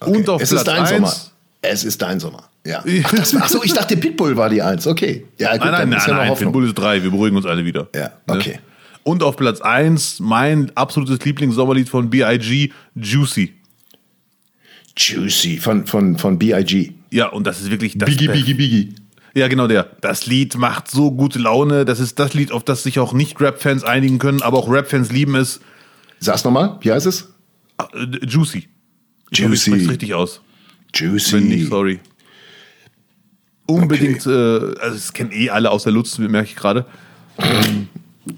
sagen. 0.00 0.12
Und 0.16 0.28
auf 0.28 0.40
es 0.42 0.50
Platz 0.50 0.60
ist 0.62 0.68
dein 0.68 0.78
eins- 0.82 0.90
Sommer. 0.90 1.12
Es 1.62 1.84
ist 1.84 2.00
dein 2.02 2.20
Sommer. 2.20 2.44
Ja. 2.64 2.82
Ach, 3.04 3.10
das 3.14 3.34
achso, 3.34 3.62
ich 3.62 3.72
dachte, 3.72 3.96
Pitbull 3.96 4.36
war 4.36 4.48
die 4.48 4.62
Eins. 4.62 4.86
Okay. 4.86 5.26
Ja, 5.38 5.52
gut, 5.56 5.60
Nein, 5.66 5.72
nein, 5.72 5.88
nein, 5.90 6.02
ja 6.06 6.14
nein. 6.14 6.34
Pitbull 6.34 6.66
ist 6.66 6.74
drei, 6.74 7.02
wir 7.02 7.10
beruhigen 7.10 7.36
uns 7.36 7.46
alle 7.46 7.64
wieder. 7.64 7.88
Ja, 7.94 8.12
Ne? 8.26 8.34
okay. 8.36 8.58
Und 9.02 9.22
auf 9.22 9.36
Platz 9.36 9.60
eins 9.62 10.20
mein 10.20 10.70
absolutes 10.76 11.24
Lieblingssommerlied 11.24 11.88
von 11.88 12.08
B.I.G. 12.10 12.70
Juicy. 12.94 13.54
Juicy 14.96 15.56
von, 15.58 15.86
von, 15.86 16.18
von 16.18 16.38
B.I.G. 16.38 16.92
Ja, 17.10 17.28
und 17.28 17.46
das 17.46 17.60
ist 17.60 17.70
wirklich 17.70 17.98
das 17.98 18.08
Biggie, 18.08 18.28
Biggie, 18.28 18.54
Biggie. 18.54 18.94
Ja, 19.34 19.48
genau 19.48 19.66
der. 19.66 19.84
Das 20.00 20.26
Lied 20.26 20.56
macht 20.56 20.90
so 20.90 21.12
gute 21.12 21.38
Laune. 21.38 21.84
Das 21.84 22.00
ist 22.00 22.18
das 22.18 22.34
Lied, 22.34 22.52
auf 22.52 22.64
das 22.64 22.82
sich 22.82 22.98
auch 22.98 23.12
Nicht-Rap-Fans 23.12 23.84
einigen 23.84 24.18
können, 24.18 24.42
aber 24.42 24.58
auch 24.58 24.70
Rap-Fans 24.70 25.12
lieben 25.12 25.36
es. 25.36 25.60
Sag's 26.18 26.44
nochmal, 26.44 26.78
wie 26.80 26.92
heißt 26.92 27.06
es? 27.06 27.28
Ah, 27.78 27.88
äh, 27.94 28.26
Juicy. 28.26 28.68
Ich 29.30 29.38
ich 29.38 29.38
Juicy. 29.38 29.70
spreche 29.70 29.84
es 29.84 29.90
richtig 29.90 30.14
aus. 30.14 30.40
Juicy. 30.94 31.32
Wenn 31.34 31.48
nicht, 31.48 31.68
sorry. 31.68 32.00
Unbedingt, 33.66 34.26
äh, 34.26 34.30
also 34.30 34.96
es 34.96 35.12
kennen 35.12 35.30
eh 35.32 35.50
alle 35.50 35.70
aus 35.70 35.84
der 35.84 35.92
Lutz, 35.92 36.18
merke 36.18 36.48
ich 36.48 36.56
gerade. 36.56 36.84
Ähm, 37.38 37.88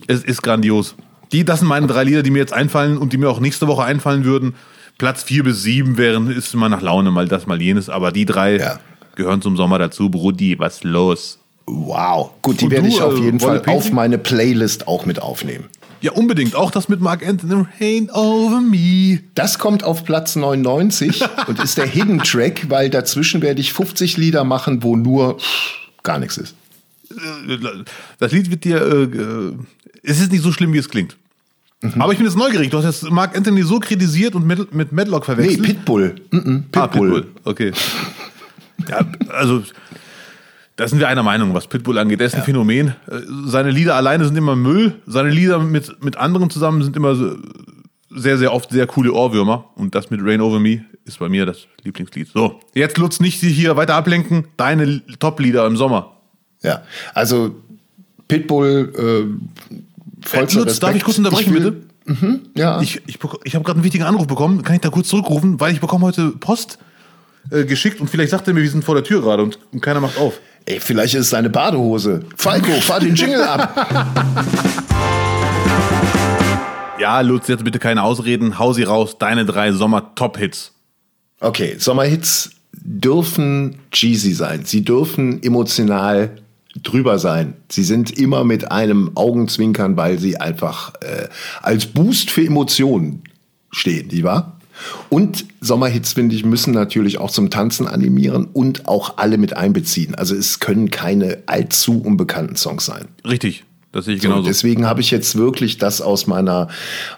es 0.06 0.22
ist 0.22 0.42
grandios. 0.42 0.94
Die, 1.32 1.44
das 1.44 1.60
sind 1.60 1.68
meine 1.68 1.86
drei 1.86 2.04
Lieder, 2.04 2.22
die 2.22 2.30
mir 2.30 2.40
jetzt 2.40 2.52
einfallen 2.52 2.98
und 2.98 3.14
die 3.14 3.16
mir 3.16 3.30
auch 3.30 3.40
nächste 3.40 3.66
Woche 3.66 3.82
einfallen 3.84 4.24
würden. 4.24 4.54
Platz 4.98 5.22
vier 5.22 5.42
bis 5.44 5.62
sieben 5.62 5.96
wären, 5.96 6.30
ist 6.30 6.54
immer 6.54 6.68
nach 6.68 6.82
Laune, 6.82 7.10
mal 7.10 7.26
das, 7.28 7.46
mal 7.46 7.60
jenes, 7.60 7.88
aber 7.88 8.12
die 8.12 8.24
drei 8.24 8.58
Ja. 8.58 8.80
gehören 9.16 9.42
zum 9.42 9.56
Sommer 9.56 9.78
dazu. 9.78 10.10
Brudi, 10.10 10.58
was 10.58 10.84
los? 10.84 11.38
Wow. 11.66 12.30
Gut, 12.42 12.60
die 12.60 12.70
werde 12.70 12.88
ich 12.88 13.00
auf 13.00 13.18
äh, 13.18 13.22
jeden 13.24 13.40
Fall 13.40 13.58
auf 13.58 13.64
Petri? 13.84 13.92
meine 13.94 14.18
Playlist 14.18 14.88
auch 14.88 15.06
mit 15.06 15.20
aufnehmen. 15.20 15.64
Ja, 16.00 16.12
unbedingt. 16.12 16.56
Auch 16.56 16.72
das 16.72 16.88
mit 16.88 17.00
Mark 17.00 17.24
Anthony. 17.26 17.64
Rain 17.80 18.10
over 18.10 18.60
me. 18.60 19.20
Das 19.36 19.60
kommt 19.60 19.84
auf 19.84 20.04
Platz 20.04 20.34
99 20.34 21.22
und 21.46 21.60
ist 21.62 21.78
der 21.78 21.86
Hidden 21.86 22.18
Track, 22.18 22.68
weil 22.68 22.90
dazwischen 22.90 23.40
werde 23.42 23.60
ich 23.60 23.72
50 23.72 24.16
Lieder 24.16 24.42
machen, 24.42 24.82
wo 24.82 24.96
nur 24.96 25.38
gar 26.02 26.18
nichts 26.18 26.36
ist. 26.38 26.56
Das 28.18 28.32
Lied 28.32 28.50
wird 28.50 28.64
dir. 28.64 28.78
Äh, 28.82 29.02
äh, 29.04 29.52
es 30.02 30.20
ist 30.20 30.32
nicht 30.32 30.42
so 30.42 30.50
schlimm, 30.50 30.72
wie 30.72 30.78
es 30.78 30.88
klingt. 30.88 31.16
Mhm. 31.82 32.00
Aber 32.00 32.12
ich 32.12 32.18
bin 32.18 32.26
jetzt 32.26 32.36
neugierig. 32.36 32.70
Du 32.70 32.78
hast 32.78 32.84
jetzt 32.84 33.10
Mark 33.10 33.36
Anthony 33.36 33.62
so 33.62 33.80
kritisiert 33.80 34.34
und 34.34 34.46
mit, 34.46 34.72
mit 34.72 34.92
Madlock 34.92 35.28
Nee, 35.28 35.34
verwechselt. 35.34 35.62
Pitbull. 35.62 36.14
Mm 36.30 36.36
-mm, 36.36 36.62
Ah, 36.72 36.86
Pitbull. 36.86 37.22
Pitbull. 37.22 37.26
Okay. 37.44 37.72
Ja, 38.88 39.00
also. 39.28 39.62
Da 40.76 40.88
sind 40.88 41.00
wir 41.00 41.08
einer 41.08 41.22
Meinung, 41.22 41.52
was 41.52 41.66
Pitbull 41.66 41.98
angeht. 41.98 42.20
Der 42.20 42.28
ist 42.28 42.34
ein 42.34 42.42
Phänomen. 42.44 42.94
Seine 43.46 43.70
Lieder 43.70 43.94
alleine 43.94 44.24
sind 44.24 44.36
immer 44.36 44.56
Müll. 44.56 44.94
Seine 45.06 45.28
Lieder 45.30 45.58
mit, 45.58 46.02
mit 46.02 46.16
anderen 46.16 46.48
zusammen 46.48 46.82
sind 46.82 46.96
immer 46.96 47.14
sehr, 48.10 48.38
sehr 48.38 48.52
oft 48.52 48.70
sehr 48.70 48.86
coole 48.86 49.12
Ohrwürmer. 49.12 49.66
Und 49.76 49.94
das 49.94 50.10
mit 50.10 50.20
Rain 50.22 50.40
Over 50.40 50.60
Me 50.60 50.84
ist 51.04 51.18
bei 51.18 51.28
mir 51.28 51.44
das 51.46 51.66
Lieblingslied. 51.82 52.28
So, 52.32 52.60
jetzt 52.74 52.96
Lutz, 52.98 53.20
nicht 53.20 53.38
hier 53.40 53.76
weiter 53.76 53.94
ablenken. 53.94 54.46
Deine 54.56 55.02
Top-Lieder 55.18 55.66
im 55.66 55.76
Sommer. 55.76 56.16
Ja, 56.62 56.82
also 57.12 57.54
Pitbull, 58.28 58.92
äh, 58.96 59.74
vollster 60.24 60.60
Lutz, 60.60 60.78
darf 60.80 60.94
ich 60.94 61.02
kurz 61.04 61.18
unterbrechen, 61.18 61.54
will- 61.54 61.70
bitte? 61.72 61.86
Mhm, 62.04 62.40
ja. 62.56 62.80
Ich, 62.80 63.00
ich, 63.06 63.18
ich 63.44 63.54
habe 63.54 63.64
gerade 63.64 63.76
einen 63.78 63.84
wichtigen 63.84 64.04
Anruf 64.04 64.26
bekommen. 64.26 64.62
Kann 64.62 64.74
ich 64.74 64.80
da 64.80 64.88
kurz 64.90 65.08
zurückrufen? 65.08 65.60
Weil 65.60 65.72
ich 65.72 65.80
bekomme 65.80 66.04
heute 66.06 66.30
Post 66.30 66.78
äh, 67.50 67.64
geschickt 67.64 68.00
und 68.00 68.08
vielleicht 68.10 68.30
sagt 68.30 68.48
er 68.48 68.54
mir, 68.54 68.62
wir 68.62 68.70
sind 68.70 68.84
vor 68.84 68.94
der 68.96 69.04
Tür 69.04 69.22
gerade 69.22 69.42
und, 69.42 69.58
und 69.72 69.80
keiner 69.80 70.00
macht 70.00 70.18
auf. 70.18 70.40
Ey, 70.66 70.80
vielleicht 70.80 71.14
ist 71.14 71.20
es 71.22 71.30
seine 71.30 71.48
Badehose. 71.50 72.20
Falco, 72.36 72.72
fahr 72.80 72.98
den 73.00 73.14
Jingle 73.14 73.42
ab. 73.42 73.86
Ja, 77.00 77.20
Lutz, 77.20 77.48
jetzt 77.48 77.64
bitte 77.64 77.78
keine 77.78 78.02
Ausreden. 78.02 78.58
Hau 78.58 78.72
sie 78.72 78.84
raus. 78.84 79.16
Deine 79.18 79.44
drei 79.44 79.72
Sommer-Top-Hits. 79.72 80.72
Okay, 81.40 81.74
Sommerhits 81.78 82.50
dürfen 82.72 83.76
cheesy 83.90 84.32
sein. 84.34 84.64
Sie 84.64 84.84
dürfen 84.84 85.42
emotional 85.42 86.30
drüber 86.82 87.18
sein. 87.18 87.54
Sie 87.68 87.84
sind 87.84 88.10
immer 88.18 88.44
mit 88.44 88.70
einem 88.70 89.12
Augenzwinkern, 89.14 89.96
weil 89.96 90.18
sie 90.18 90.38
einfach 90.38 90.94
äh, 91.00 91.28
als 91.60 91.86
Boost 91.86 92.30
für 92.30 92.44
Emotionen 92.44 93.22
stehen, 93.70 94.08
nicht 94.08 94.22
wahr? 94.22 94.58
Und 95.10 95.44
Sommerhits, 95.60 96.14
finde 96.14 96.34
ich, 96.34 96.44
müssen 96.44 96.72
natürlich 96.72 97.18
auch 97.18 97.30
zum 97.30 97.50
Tanzen 97.50 97.86
animieren 97.86 98.48
und 98.52 98.88
auch 98.88 99.18
alle 99.18 99.38
mit 99.38 99.56
einbeziehen. 99.56 100.14
Also 100.14 100.34
es 100.34 100.60
können 100.60 100.90
keine 100.90 101.38
allzu 101.46 102.02
unbekannten 102.02 102.56
Songs 102.56 102.86
sein. 102.86 103.08
Richtig, 103.24 103.64
das 103.92 104.06
sehe 104.06 104.16
ich 104.16 104.22
So, 104.22 104.28
genauso. 104.28 104.48
deswegen 104.48 104.86
habe 104.86 105.00
ich 105.00 105.10
jetzt 105.10 105.36
wirklich 105.36 105.78
das 105.78 106.00
aus 106.00 106.26
meiner, 106.26 106.68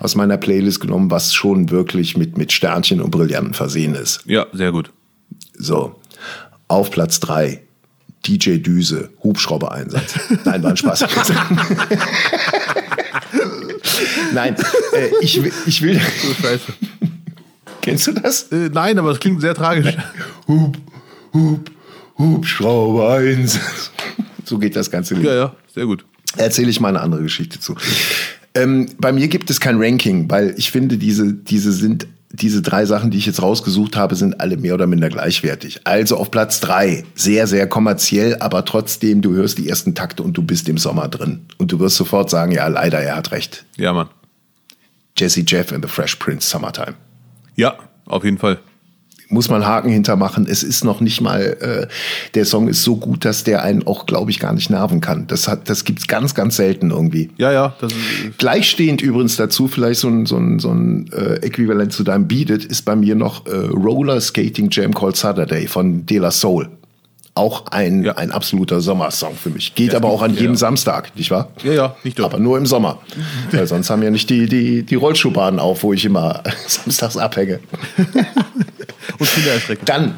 aus 0.00 0.14
meiner 0.14 0.36
Playlist 0.36 0.80
genommen, 0.80 1.10
was 1.10 1.32
schon 1.32 1.70
wirklich 1.70 2.16
mit, 2.16 2.36
mit 2.36 2.52
Sternchen 2.52 3.00
und 3.00 3.10
Brillanten 3.10 3.54
versehen 3.54 3.94
ist. 3.94 4.20
ja, 4.26 4.46
sehr 4.52 4.72
gut. 4.72 4.90
So, 5.56 5.94
auf 6.68 6.90
Platz 6.90 7.20
drei 7.20 7.62
DJ 8.26 8.58
Düse, 8.58 9.10
Hubschrauber-Einsatz. 9.22 10.14
Nein, 10.44 10.62
war 10.62 10.70
ein 10.70 10.76
Spaß. 10.76 11.04
Nein, 14.32 14.56
äh, 14.92 15.10
ich, 15.20 15.42
will- 15.42 15.52
ich 15.66 15.82
will. 15.82 16.00
Scheiße. 16.40 16.72
Kennst 17.82 18.06
du 18.06 18.12
das? 18.12 18.44
Äh, 18.44 18.70
nein, 18.72 18.98
aber 18.98 19.10
es 19.10 19.20
klingt 19.20 19.40
sehr 19.40 19.54
tragisch. 19.54 19.94
Hub, 20.48 20.78
Hub, 21.34 21.70
Hubschrauber-Einsatz. 22.18 23.90
So 24.44 24.58
geht 24.58 24.74
das 24.76 24.90
ganze 24.90 25.14
Lied. 25.14 25.24
Ja, 25.24 25.34
ja, 25.34 25.56
sehr 25.74 25.86
gut. 25.86 26.04
erzähle 26.36 26.70
ich 26.70 26.80
mal 26.80 26.88
eine 26.88 27.00
andere 27.00 27.22
Geschichte 27.22 27.60
zu. 27.60 27.76
Ähm, 28.54 28.88
bei 28.98 29.12
mir 29.12 29.28
gibt 29.28 29.50
es 29.50 29.60
kein 29.60 29.76
Ranking, 29.82 30.30
weil 30.30 30.54
ich 30.56 30.70
finde, 30.70 30.96
diese, 30.96 31.32
diese 31.32 31.72
sind, 31.72 32.06
diese 32.34 32.62
drei 32.62 32.84
Sachen, 32.84 33.10
die 33.10 33.18
ich 33.18 33.26
jetzt 33.26 33.40
rausgesucht 33.40 33.96
habe, 33.96 34.16
sind 34.16 34.40
alle 34.40 34.56
mehr 34.56 34.74
oder 34.74 34.86
minder 34.86 35.08
gleichwertig. 35.08 35.80
Also 35.84 36.16
auf 36.16 36.30
Platz 36.30 36.58
drei, 36.58 37.04
sehr, 37.14 37.46
sehr 37.46 37.68
kommerziell, 37.68 38.36
aber 38.40 38.64
trotzdem, 38.64 39.22
du 39.22 39.34
hörst 39.34 39.58
die 39.58 39.68
ersten 39.68 39.94
Takte 39.94 40.22
und 40.22 40.36
du 40.36 40.42
bist 40.42 40.68
im 40.68 40.76
Sommer 40.76 41.08
drin. 41.08 41.46
Und 41.58 41.70
du 41.70 41.78
wirst 41.78 41.96
sofort 41.96 42.30
sagen, 42.30 42.50
ja, 42.50 42.66
leider, 42.66 43.00
er 43.00 43.16
hat 43.16 43.30
recht. 43.30 43.64
Ja, 43.76 43.92
Mann. 43.92 44.08
Jesse 45.16 45.44
Jeff 45.46 45.72
and 45.72 45.84
the 45.84 45.88
Fresh 45.88 46.16
Prince 46.16 46.48
Summertime. 46.48 46.94
Ja, 47.54 47.78
auf 48.06 48.24
jeden 48.24 48.38
Fall. 48.38 48.58
Muss 49.28 49.48
man 49.48 49.66
Haken 49.66 49.90
hintermachen. 49.90 50.46
Es 50.48 50.62
ist 50.62 50.84
noch 50.84 51.00
nicht 51.00 51.20
mal, 51.20 51.40
äh, 51.42 51.86
der 52.34 52.44
Song 52.44 52.68
ist 52.68 52.82
so 52.82 52.96
gut, 52.96 53.24
dass 53.24 53.44
der 53.44 53.62
einen 53.62 53.86
auch, 53.86 54.06
glaube 54.06 54.30
ich, 54.30 54.38
gar 54.38 54.52
nicht 54.52 54.70
nerven 54.70 55.00
kann. 55.00 55.26
Das, 55.26 55.48
hat, 55.48 55.68
das 55.68 55.84
gibt's 55.84 56.06
ganz, 56.06 56.34
ganz 56.34 56.56
selten 56.56 56.90
irgendwie. 56.90 57.30
Ja, 57.38 57.52
ja, 57.52 57.74
das 57.80 57.92
ist, 57.92 58.38
Gleichstehend 58.38 59.00
übrigens 59.00 59.36
dazu, 59.36 59.68
vielleicht 59.68 60.00
so 60.00 60.08
ein, 60.08 60.26
so 60.26 60.36
ein, 60.36 60.58
so 60.58 60.70
ein 60.70 61.10
äh, 61.12 61.36
Äquivalent 61.36 61.92
zu 61.92 62.04
deinem 62.04 62.28
Beat 62.28 62.50
It, 62.50 62.64
ist 62.64 62.82
bei 62.82 62.96
mir 62.96 63.14
noch 63.14 63.46
äh, 63.46 63.50
Roller 63.50 64.20
Skating 64.20 64.68
Jam 64.70 64.94
Called 64.94 65.16
Saturday 65.16 65.66
von 65.66 66.04
De 66.06 66.18
La 66.18 66.30
Soul. 66.30 66.68
Auch 67.36 67.66
ein, 67.66 68.04
Ja. 68.04 68.12
ein 68.12 68.30
absoluter 68.30 68.80
Sommersong 68.80 69.34
für 69.34 69.50
mich. 69.50 69.74
Geht 69.74 69.90
Ja, 69.92 69.98
aber 69.98 70.08
auch 70.08 70.22
an 70.22 70.34
ja. 70.34 70.40
jedem 70.42 70.54
Samstag, 70.56 71.16
nicht 71.16 71.30
wahr? 71.32 71.48
ja, 71.64 71.72
ja, 71.72 71.96
nicht 72.04 72.18
doch. 72.18 72.26
Aber 72.26 72.38
nur 72.38 72.56
im 72.58 72.66
Sommer. 72.66 73.00
Weil 73.50 73.66
sonst 73.66 73.90
haben 73.90 74.02
ja 74.02 74.10
nicht 74.10 74.30
die, 74.30 74.46
die, 74.46 74.82
die 74.84 74.94
Rollschuhbahnen 74.94 75.58
auf, 75.58 75.82
wo 75.82 75.92
ich 75.92 76.04
immer 76.04 76.42
samstags 76.68 77.16
abhänge. 77.16 77.58
Und 79.18 79.30
Kinder 79.34 79.52
erschrecken. 79.52 79.84
Dann 79.84 80.14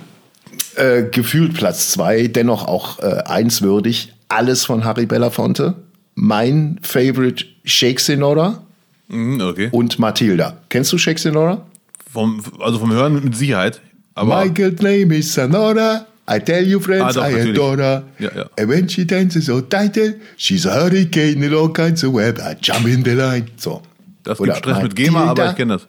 äh, 0.76 1.04
gefühlt 1.04 1.54
Platz 1.54 1.90
zwei, 1.90 2.26
dennoch 2.28 2.66
auch 2.66 2.98
äh, 3.00 3.22
eins 3.26 3.62
würdig. 3.62 4.12
Alles 4.28 4.64
von 4.64 4.84
Harry 4.84 5.06
Belafonte. 5.06 5.74
Mein 6.14 6.78
Favorite 6.82 7.44
Shake 7.64 8.00
Senora 8.00 8.62
Mhm, 9.08 9.40
okay. 9.40 9.68
und 9.70 9.98
Matilda. 9.98 10.58
Kennst 10.68 10.92
du 10.92 10.98
Shake 10.98 11.18
Senora? 11.18 11.64
Vom, 12.12 12.42
also 12.60 12.78
vom 12.78 12.92
Hören 12.92 13.22
mit 13.24 13.36
Sicherheit. 13.36 13.80
Aber 14.14 14.44
My 14.44 14.48
good 14.50 14.82
name 14.82 15.14
is 15.16 15.32
Sonora. 15.32 16.06
I 16.28 16.38
tell 16.40 16.66
you 16.66 16.80
friends, 16.80 17.16
Ah, 17.16 17.20
doch, 17.20 17.28
I 17.28 17.32
natürlich. 17.32 17.50
adore 17.58 17.76
her. 17.76 18.02
Ja, 18.18 18.30
ja. 18.34 18.44
And 18.58 18.68
when 18.68 18.88
she 18.88 19.04
dances 19.06 19.46
so 19.46 19.60
tight, 19.60 19.96
she's 20.36 20.66
a 20.66 20.74
hurricane 20.74 21.42
in 21.44 21.54
all 21.54 21.72
kinds 21.72 22.02
of 22.04 22.12
web. 22.14 22.38
I 22.40 22.56
jump 22.60 22.86
in 22.86 23.04
the 23.04 23.12
line. 23.12 23.46
So. 23.56 23.82
das 24.24 24.40
Oder 24.40 24.54
gibt 24.54 24.66
Stress 24.66 24.82
mit 24.82 24.96
GEMA, 24.96 25.18
aber 25.20 25.26
Matilda. 25.28 25.50
ich 25.50 25.56
kenne 25.56 25.72
das. 25.74 25.86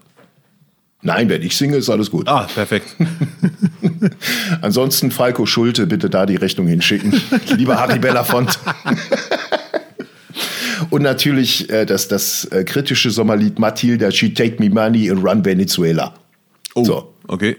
Nein, 1.02 1.30
wenn 1.30 1.42
ich 1.44 1.56
singe, 1.56 1.78
ist 1.78 1.90
alles 1.90 2.10
gut. 2.12 2.28
Ah, 2.28 2.48
perfekt. 2.54 2.88
Ansonsten 4.62 5.12
Falco 5.12 5.46
Schulte, 5.46 5.86
bitte 5.88 6.10
da 6.10 6.26
die 6.26 6.36
Rechnung 6.36 6.68
hinschicken. 6.68 7.14
Lieber 7.56 7.80
Harry 7.80 8.00
Belafonte. 8.00 8.58
Und 10.90 11.02
natürlich 11.02 11.70
äh, 11.70 11.86
das, 11.86 12.08
das 12.08 12.46
äh, 12.46 12.64
kritische 12.64 13.10
Sommerlied 13.12 13.60
Matilda, 13.60 14.12
She 14.12 14.34
Take 14.34 14.58
Me 14.62 14.70
Money 14.70 15.10
and 15.10 15.24
Run 15.24 15.44
Venezuela. 15.44 16.14
Oh, 16.76 16.84
So. 16.84 17.14
okay. 17.28 17.58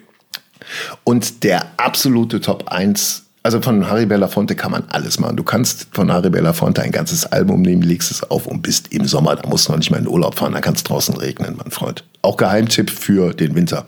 Und 1.04 1.44
der 1.44 1.66
absolute 1.76 2.40
Top 2.40 2.68
1, 2.68 3.24
also 3.42 3.60
von 3.60 3.88
Harry 3.88 4.06
Belafonte 4.06 4.54
kann 4.54 4.72
man 4.72 4.84
alles 4.88 5.18
machen. 5.18 5.36
Du 5.36 5.44
kannst 5.44 5.88
von 5.92 6.12
Harry 6.12 6.30
Belafonte 6.30 6.82
ein 6.82 6.92
ganzes 6.92 7.26
Album 7.26 7.62
nehmen, 7.62 7.82
legst 7.82 8.10
es 8.10 8.22
auf 8.30 8.46
und 8.46 8.62
bist 8.62 8.92
im 8.92 9.06
Sommer. 9.06 9.36
Da 9.36 9.48
musst 9.48 9.68
du 9.68 9.72
noch 9.72 9.78
nicht 9.78 9.90
mal 9.90 9.98
in 9.98 10.04
den 10.04 10.12
Urlaub 10.12 10.38
fahren, 10.38 10.52
da 10.52 10.60
kann 10.60 10.74
es 10.74 10.82
draußen 10.82 11.16
regnen, 11.16 11.56
mein 11.56 11.70
Freund. 11.70 12.04
Auch 12.22 12.36
Geheimtipp 12.36 12.90
für 12.90 13.32
den 13.32 13.54
Winter. 13.54 13.86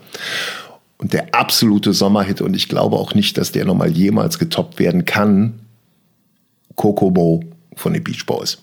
Und 0.97 1.13
der 1.13 1.33
absolute 1.33 1.93
Sommerhit, 1.93 2.41
und 2.41 2.55
ich 2.55 2.69
glaube 2.69 2.95
auch 2.95 3.15
nicht, 3.15 3.37
dass 3.37 3.51
der 3.51 3.65
nochmal 3.65 3.89
jemals 3.89 4.37
getoppt 4.37 4.77
werden 4.77 5.05
kann, 5.05 5.59
Kokomo 6.75 7.43
von 7.75 7.93
den 7.93 8.03
Beach 8.03 8.25
Boys. 8.25 8.59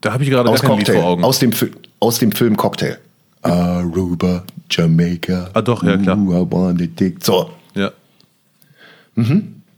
Da 0.00 0.12
habe 0.12 0.24
ich 0.24 0.30
gerade 0.30 0.44
gar 0.44 0.54
Aus 0.54 0.62
Lied 0.62 0.70
Cocktail, 0.70 0.92
vor 0.94 1.04
Augen. 1.04 1.24
aus 1.24 1.38
dem, 1.38 1.52
aus 2.00 2.18
dem 2.18 2.32
Film 2.32 2.56
Cocktail. 2.56 2.98
Aruba, 3.42 4.44
Jamaica. 4.70 5.50
Ah, 5.54 5.62
doch, 5.62 5.82
ja, 5.82 5.96
klar. 5.96 6.18
Ooh, 6.18 6.32
I 6.32 6.46
wanna 6.50 6.86
dig. 6.86 7.24
So, 7.24 7.50
ja. 7.74 7.92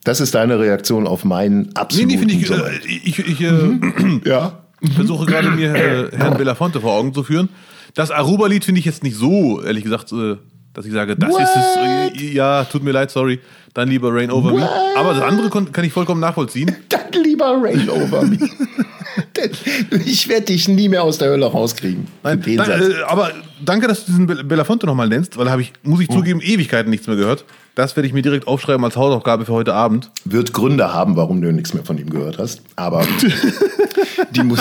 Das 0.04 0.20
ist 0.20 0.34
deine 0.34 0.58
Reaktion 0.58 1.06
auf 1.06 1.24
meinen 1.24 1.62
Nee, 1.62 1.70
absoluten 1.74 2.08
nee, 2.08 2.18
finde 2.18 2.34
ich, 2.34 2.46
Sommer. 2.46 2.66
äh, 2.70 2.78
ich, 2.86 3.18
ich 3.18 3.40
äh, 3.40 3.78
ja. 4.24 4.64
versuche 4.94 5.26
gerade 5.26 5.50
mir 5.50 5.74
äh, 5.74 6.16
Herrn 6.16 6.36
Belafonte 6.38 6.80
vor 6.80 6.92
Augen 6.94 7.12
zu 7.14 7.22
führen. 7.22 7.48
Das 7.94 8.10
Aruba-Lied 8.10 8.64
finde 8.64 8.78
ich 8.80 8.84
jetzt 8.84 9.02
nicht 9.02 9.16
so, 9.16 9.62
ehrlich 9.62 9.84
gesagt, 9.84 10.12
äh, 10.12 10.36
dass 10.78 10.86
ich 10.86 10.92
sage, 10.92 11.16
das 11.16 11.30
ist 11.30 11.56
es. 11.56 12.32
Ja, 12.32 12.62
tut 12.64 12.84
mir 12.84 12.92
leid, 12.92 13.10
sorry. 13.10 13.40
Dann 13.74 13.88
lieber 13.88 14.14
Rain 14.14 14.30
Over 14.30 14.52
Me. 14.52 14.68
Aber 14.96 15.12
das 15.12 15.22
andere 15.22 15.50
kann 15.50 15.84
ich 15.84 15.92
vollkommen 15.92 16.20
nachvollziehen. 16.20 16.74
Dann 16.88 17.22
lieber 17.22 17.60
Rain 17.60 17.88
over 17.90 18.22
me. 18.22 18.38
Ich 20.04 20.28
werde 20.28 20.46
dich 20.46 20.68
nie 20.68 20.88
mehr 20.88 21.02
aus 21.02 21.18
der 21.18 21.30
Hölle 21.30 21.46
rauskriegen. 21.46 22.06
Nein, 22.22 22.42
Satz. 22.56 22.68
äh, 22.68 23.02
aber 23.06 23.32
danke, 23.64 23.86
dass 23.88 24.04
du 24.04 24.12
diesen 24.12 24.26
Be- 24.26 24.42
Belafonte 24.44 24.86
nochmal 24.86 25.08
nennst, 25.08 25.36
weil 25.36 25.50
habe 25.50 25.62
ich, 25.62 25.72
muss 25.82 26.00
ich 26.00 26.08
zugeben, 26.08 26.40
Ewigkeiten 26.40 26.90
nichts 26.90 27.06
mehr 27.06 27.16
gehört. 27.16 27.44
Das 27.74 27.94
werde 27.96 28.06
ich 28.08 28.12
mir 28.12 28.22
direkt 28.22 28.46
aufschreiben 28.48 28.84
als 28.84 28.96
Hausaufgabe 28.96 29.44
für 29.44 29.52
heute 29.52 29.74
Abend. 29.74 30.10
Wird 30.24 30.52
Gründe 30.52 30.92
haben, 30.92 31.16
warum 31.16 31.40
du 31.40 31.52
nichts 31.52 31.72
mehr 31.74 31.84
von 31.84 31.98
ihm 31.98 32.10
gehört 32.10 32.38
hast. 32.38 32.62
Aber 32.76 33.06
die, 34.32 34.42
Mu 34.42 34.56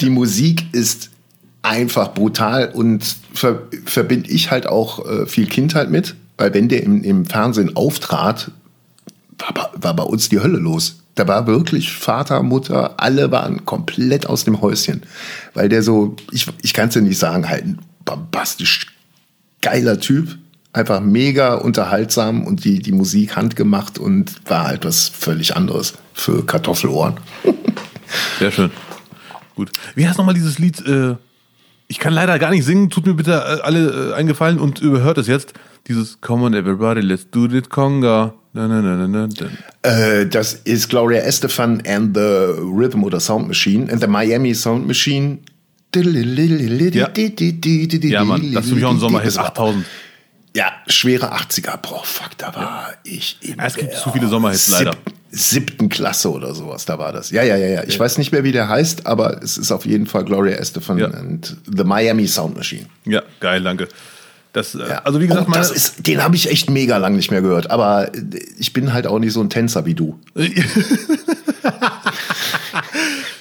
die 0.00 0.10
Musik 0.10 0.64
ist 0.72 1.10
einfach 1.68 2.14
brutal 2.14 2.70
und 2.72 3.04
ver 3.34 3.62
verbinde 3.84 4.30
ich 4.30 4.50
halt 4.50 4.66
auch 4.66 5.06
äh, 5.06 5.26
viel 5.26 5.46
Kindheit 5.46 5.90
mit. 5.90 6.14
Weil 6.36 6.54
wenn 6.54 6.68
der 6.68 6.82
im, 6.82 7.02
im 7.02 7.26
Fernsehen 7.26 7.76
auftrat, 7.76 8.50
war, 9.38 9.52
bei- 9.54 9.82
war 9.82 9.94
bei 9.94 10.02
uns 10.04 10.28
die 10.28 10.40
Hölle 10.40 10.58
los. 10.58 11.00
Da 11.14 11.26
war 11.26 11.46
wirklich 11.46 11.92
Vater, 11.92 12.42
Mutter, 12.42 12.94
alle 12.98 13.30
waren 13.32 13.64
komplett 13.64 14.26
aus 14.26 14.44
dem 14.44 14.60
Häuschen. 14.60 15.02
Weil 15.54 15.68
der 15.68 15.82
so, 15.82 16.14
ich, 16.30 16.46
ich 16.62 16.72
kann 16.74 16.88
es 16.90 16.94
ja 16.94 17.00
nicht 17.00 17.18
sagen, 17.18 17.48
halt 17.48 17.64
ein 17.64 17.78
bombastisch 18.04 18.86
geiler 19.60 19.98
Typ. 19.98 20.38
Einfach 20.72 21.00
mega 21.00 21.54
unterhaltsam 21.54 22.46
und 22.46 22.64
die, 22.64 22.78
die 22.78 22.92
Musik 22.92 23.34
handgemacht 23.34 23.98
und 23.98 24.32
war 24.48 24.68
halt 24.68 24.84
was 24.84 25.08
völlig 25.08 25.56
anderes 25.56 25.94
für 26.14 26.46
Kartoffelohren. 26.46 27.14
Sehr 28.38 28.52
schön. 28.52 28.70
Gut. 29.56 29.72
Wie 29.96 30.06
heißt 30.06 30.18
nochmal 30.18 30.34
dieses 30.34 30.58
Lied? 30.60 30.86
Äh, 30.86 31.16
ich 31.88 31.98
kann 31.98 32.12
leider 32.12 32.38
gar 32.38 32.50
nicht 32.50 32.64
singen. 32.64 32.90
Tut 32.90 33.06
mir 33.06 33.14
bitte 33.14 33.32
äh, 33.32 33.62
alle 33.62 34.10
äh, 34.10 34.14
eingefallen 34.14 34.58
und 34.60 34.78
überhört 34.80 35.18
es 35.18 35.26
jetzt. 35.26 35.54
Dieses 35.88 36.20
Come 36.20 36.44
on 36.44 36.54
everybody, 36.54 37.00
let's 37.00 37.28
do 37.30 37.48
this 37.48 37.68
conga. 37.68 38.34
Na, 38.52 38.66
na, 38.68 38.80
na, 38.80 38.94
na, 38.96 39.06
na, 39.06 39.28
na. 39.28 39.88
Äh, 39.90 40.26
das 40.26 40.54
ist 40.54 40.88
Gloria 40.88 41.20
Estefan 41.22 41.82
and 41.86 42.16
the 42.16 42.20
Rhythm 42.20 43.04
oder 43.04 43.20
Sound 43.20 43.46
Machine 43.48 43.90
and 43.90 44.00
the 44.00 44.06
Miami 44.06 44.54
Sound 44.54 44.86
Machine. 44.86 45.38
Ja. 45.94 47.08
Ja, 48.10 48.24
Mann, 48.24 48.52
das 48.52 48.64
ist 48.64 48.68
für 48.70 48.74
mich 48.74 48.84
auch 48.84 48.90
ein 48.90 48.98
Sommerhit. 48.98 49.28
Das 49.28 49.36
war- 49.36 49.46
8000. 49.46 49.84
Ja, 50.54 50.72
schwere 50.88 51.32
80er. 51.32 51.76
Boah, 51.78 52.02
fuck, 52.04 52.36
da 52.38 52.54
war 52.54 52.92
ich 53.04 53.38
in 53.42 53.56
Ja, 53.58 53.66
es 53.66 53.76
gibt 53.76 53.94
zu 53.94 54.10
viele 54.10 54.28
Sommerhits, 54.28 54.68
leider. 54.68 54.96
Siebten 55.30 55.88
Klasse 55.88 56.30
oder 56.30 56.54
sowas, 56.54 56.84
da 56.84 56.98
war 56.98 57.12
das. 57.12 57.30
Ja, 57.30 57.42
ja, 57.42 57.56
ja, 57.56 57.66
ja. 57.66 57.82
Ich 57.84 57.98
weiß 57.98 58.18
nicht 58.18 58.32
mehr, 58.32 58.44
wie 58.44 58.52
der 58.52 58.68
heißt, 58.68 59.06
aber 59.06 59.42
es 59.42 59.58
ist 59.58 59.70
auf 59.72 59.84
jeden 59.86 60.06
Fall 60.06 60.24
Gloria 60.24 60.56
Estefan 60.56 60.98
Ja. 60.98 61.06
and 61.08 61.56
the 61.66 61.84
Miami 61.84 62.26
Sound 62.26 62.56
Machine. 62.56 62.86
Ja, 63.04 63.22
geil, 63.40 63.62
danke. 63.62 63.88
Das, 64.54 64.74
äh, 64.74 64.78
Ja. 64.88 64.98
Also 65.04 65.20
wie 65.20 65.26
gesagt, 65.26 65.46
oh, 65.48 65.52
das 65.52 65.70
ist, 65.70 66.06
den 66.06 66.22
habe 66.24 66.34
ich 66.34 66.50
echt 66.50 66.70
mega 66.70 66.96
lang 66.96 67.14
nicht 67.16 67.30
mehr 67.30 67.42
gehört. 67.42 67.70
Aber 67.70 68.14
äh, 68.14 68.20
ich 68.58 68.72
bin 68.72 68.92
halt 68.94 69.06
auch 69.06 69.18
nicht 69.18 69.32
so 69.34 69.40
ein 69.42 69.50
Tänzer 69.50 69.84
wie 69.84 69.94
du. 69.94 70.18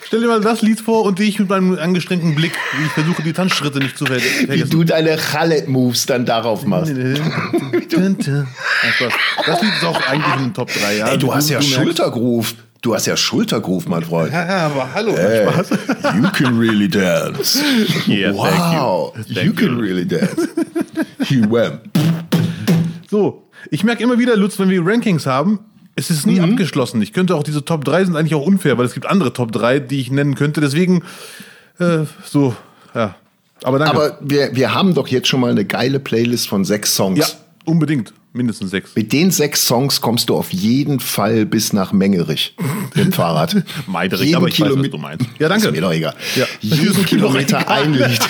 Stell 0.08 0.22
dir 0.22 0.28
mal 0.28 0.40
das 0.40 0.62
Lied 0.62 0.80
vor 0.80 1.04
und 1.04 1.20
ich 1.20 1.38
mit 1.38 1.50
meinem 1.50 1.78
angestrengten 1.78 2.34
Blick, 2.34 2.54
wie 2.78 2.86
ich 2.86 2.92
versuche, 2.94 3.22
die 3.24 3.34
Tanzschritte 3.34 3.80
nicht 3.80 3.98
zu 3.98 4.06
ver- 4.06 4.16
Wie 4.16 4.20
vergessen. 4.46 4.70
du 4.70 4.86
deine 4.86 5.18
Chalet-Moves 5.18 6.06
dann 6.06 6.26
darauf 6.26 6.66
machst. 6.66 6.92
Das 6.92 6.98
Lied 6.98 8.28
ist 9.74 9.84
auch 9.86 10.02
eigentlich 10.08 10.36
in 10.38 10.44
den 10.44 10.54
Top 10.54 10.70
3. 10.74 10.96
Ja. 10.98 11.08
Ey, 11.10 11.18
du 11.18 11.36
hast 11.36 11.50
ja 11.50 11.62
Schultergroove. 11.62 12.54
Du 12.82 12.96
hast 12.96 13.06
ja 13.08 13.18
Schultergroove, 13.18 13.90
mein 13.90 14.04
Freund. 14.04 14.32
Ja, 14.32 14.68
aber 14.68 14.94
hallo, 14.94 15.14
Hey, 15.18 15.46
Spaß. 15.52 15.72
you 16.16 16.30
can 16.32 16.58
really 16.58 16.88
dance. 16.88 17.60
Yeah, 18.08 18.32
thank 18.32 18.58
wow, 18.60 19.14
you. 19.18 19.24
you, 19.28 19.36
Thank 19.36 19.58
can 19.58 19.76
you. 19.76 19.82
really 19.82 20.06
dance. 20.08 20.48
He 21.26 21.42
wham. 21.50 21.80
So, 23.10 23.50
ich 23.72 23.84
merke 23.84 24.04
immer 24.04 24.18
wieder, 24.20 24.38
Lutz, 24.38 24.58
wenn 24.60 24.70
wir 24.70 24.86
Rankings 24.86 25.26
haben, 25.26 25.60
es 25.98 26.10
ist 26.10 26.26
Mhm. 26.26 26.34
nie 26.34 26.40
abgeschlossen. 26.42 27.02
Ich 27.02 27.12
könnte 27.12 27.36
auch 27.36 27.44
diese 27.44 27.66
Top 27.66 27.84
3 27.84 28.06
sind 28.06 28.16
eigentlich 28.16 28.36
auch 28.36 28.46
unfair, 28.46 28.78
weil 28.78 28.86
es 28.86 28.94
gibt 28.94 29.06
andere 29.06 29.34
Top 29.34 29.52
3, 29.52 29.80
die 29.80 30.00
ich 30.00 30.10
nennen 30.12 30.36
könnte. 30.36 30.62
Deswegen, 30.62 31.04
äh, 31.80 32.06
so, 32.24 32.56
ja. 32.96 33.16
Aber 33.64 33.80
danke. 33.80 33.96
Aber 33.96 34.18
wir, 34.22 34.56
wir 34.56 34.74
haben 34.74 34.94
doch 34.94 35.08
jetzt 35.08 35.28
schon 35.28 35.40
mal 35.42 35.52
eine 35.52 35.66
geile 35.66 36.00
Playlist 36.00 36.48
von 36.48 36.64
sechs 36.64 36.96
Songs. 36.96 37.20
ja, 37.20 37.26
unbedingt. 37.66 38.14
Mindestens 38.34 38.70
sechs. 38.70 38.92
Mit 38.96 39.12
den 39.14 39.32
sechs 39.32 39.66
Songs 39.66 40.00
kommst 40.00 40.30
du 40.30 40.36
auf 40.36 40.54
jeden 40.54 41.00
Fall 41.00 41.48
bis 41.48 41.74
nach 41.74 41.92
Mengerich 41.92 42.56
mit 42.94 43.06
dem 43.06 43.12
Fahrrad. 43.12 43.64
Meiderich, 43.88 44.36
aber 44.36 44.48
ich 44.48 44.60
weiß, 44.62 44.70
was 44.70 44.76
Kilome- 44.78 44.90
du 44.90 44.98
meinst. 45.00 45.26
Ja, 45.40 45.50
danke. 45.50 45.68
Ist 45.70 45.74
mir 45.74 45.82
doch 45.82 45.92
egal. 45.92 46.14
Ja. 46.36 46.46
Jeden 46.62 47.04
Kilometer 47.06 47.68
ein 47.68 47.94
Lied. 47.94 48.20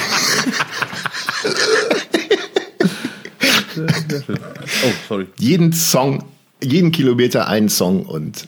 Oh, 3.80 4.92
sorry. 5.08 5.28
Jeden 5.38 5.72
Song, 5.74 6.24
jeden 6.64 6.92
Kilometer 6.92 7.48
ein 7.48 7.70
Song 7.70 8.06
und 8.06 8.48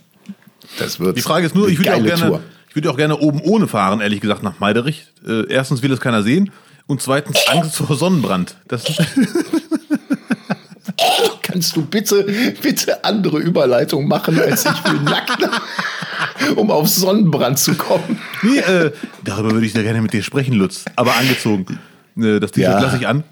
das 0.77 0.99
wird 0.99 1.17
Die 1.17 1.21
Frage 1.21 1.45
ist 1.45 1.55
nur, 1.55 1.67
ich 1.69 1.77
würde 1.79 1.93
auch 1.95 2.03
gerne, 2.03 2.21
Tour. 2.27 2.41
ich 2.69 2.75
würde 2.75 2.91
auch 2.91 2.97
gerne 2.97 3.17
oben 3.17 3.41
ohne 3.41 3.67
fahren, 3.67 4.01
ehrlich 4.01 4.21
gesagt, 4.21 4.43
nach 4.43 4.59
Meiderich. 4.59 5.07
Äh, 5.27 5.51
erstens 5.51 5.81
will 5.81 5.91
es 5.91 5.99
keiner 5.99 6.23
sehen 6.23 6.51
und 6.87 7.01
zweitens 7.01 7.37
Angst 7.47 7.75
vor 7.75 7.95
Sonnenbrand. 7.95 8.55
Das, 8.67 8.83
Kannst 11.41 11.75
du 11.75 11.83
bitte, 11.85 12.23
bitte 12.61 13.03
andere 13.03 13.39
Überleitung 13.39 14.07
machen, 14.07 14.39
als 14.39 14.65
ich 14.65 14.83
will 14.85 14.99
nackt, 15.01 15.37
um 16.55 16.69
auf 16.71 16.87
Sonnenbrand 16.89 17.57
zu 17.57 17.73
kommen? 17.75 18.19
nee, 18.43 18.59
äh, 18.59 18.91
darüber 19.23 19.51
würde 19.51 19.65
ich 19.65 19.73
sehr 19.73 19.83
gerne 19.83 20.01
mit 20.01 20.13
dir 20.13 20.21
sprechen, 20.23 20.53
Lutz. 20.53 20.85
Aber 20.95 21.15
angezogen. 21.15 21.79
Äh, 22.17 22.39
das 22.39 22.51
T-Shirt 22.51 22.73
Ja. 22.73 22.79
lasse 22.81 22.97
ich 22.97 23.07
an. 23.07 23.23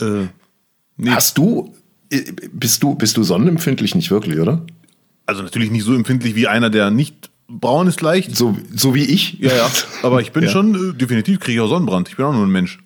Äh, 0.00 0.26
nee, 0.96 1.10
Hast 1.10 1.38
du, 1.38 1.74
bist 2.52 2.82
du, 2.82 2.94
bist 2.94 3.16
du 3.16 3.22
sonnenempfindlich 3.22 3.94
nicht 3.94 4.10
wirklich, 4.10 4.38
oder? 4.38 4.64
also 5.24 5.42
natürlich 5.42 5.70
nicht 5.70 5.84
so 5.84 5.94
empfindlich 5.94 6.34
wie 6.34 6.46
einer, 6.48 6.68
der 6.68 6.90
nicht 6.90 7.30
braun 7.48 7.86
ist 7.86 8.00
leicht. 8.00 8.36
So, 8.36 8.56
so 8.74 8.94
wie 8.94 9.04
ich? 9.04 9.38
Ja, 9.40 9.50
ja. 9.54 9.70
Aber 10.02 10.20
ich 10.20 10.32
bin 10.32 10.42
Ja. 10.44 10.50
schon, 10.50 10.90
äh, 10.90 10.94
definitiv 10.94 11.40
kriege 11.40 11.54
ich 11.54 11.60
auch 11.60 11.68
Sonnenbrand. 11.68 12.08
Ich 12.08 12.16
bin 12.16 12.26
auch 12.26 12.32
nur 12.32 12.44
ein 12.44 12.50
Mensch. 12.50 12.80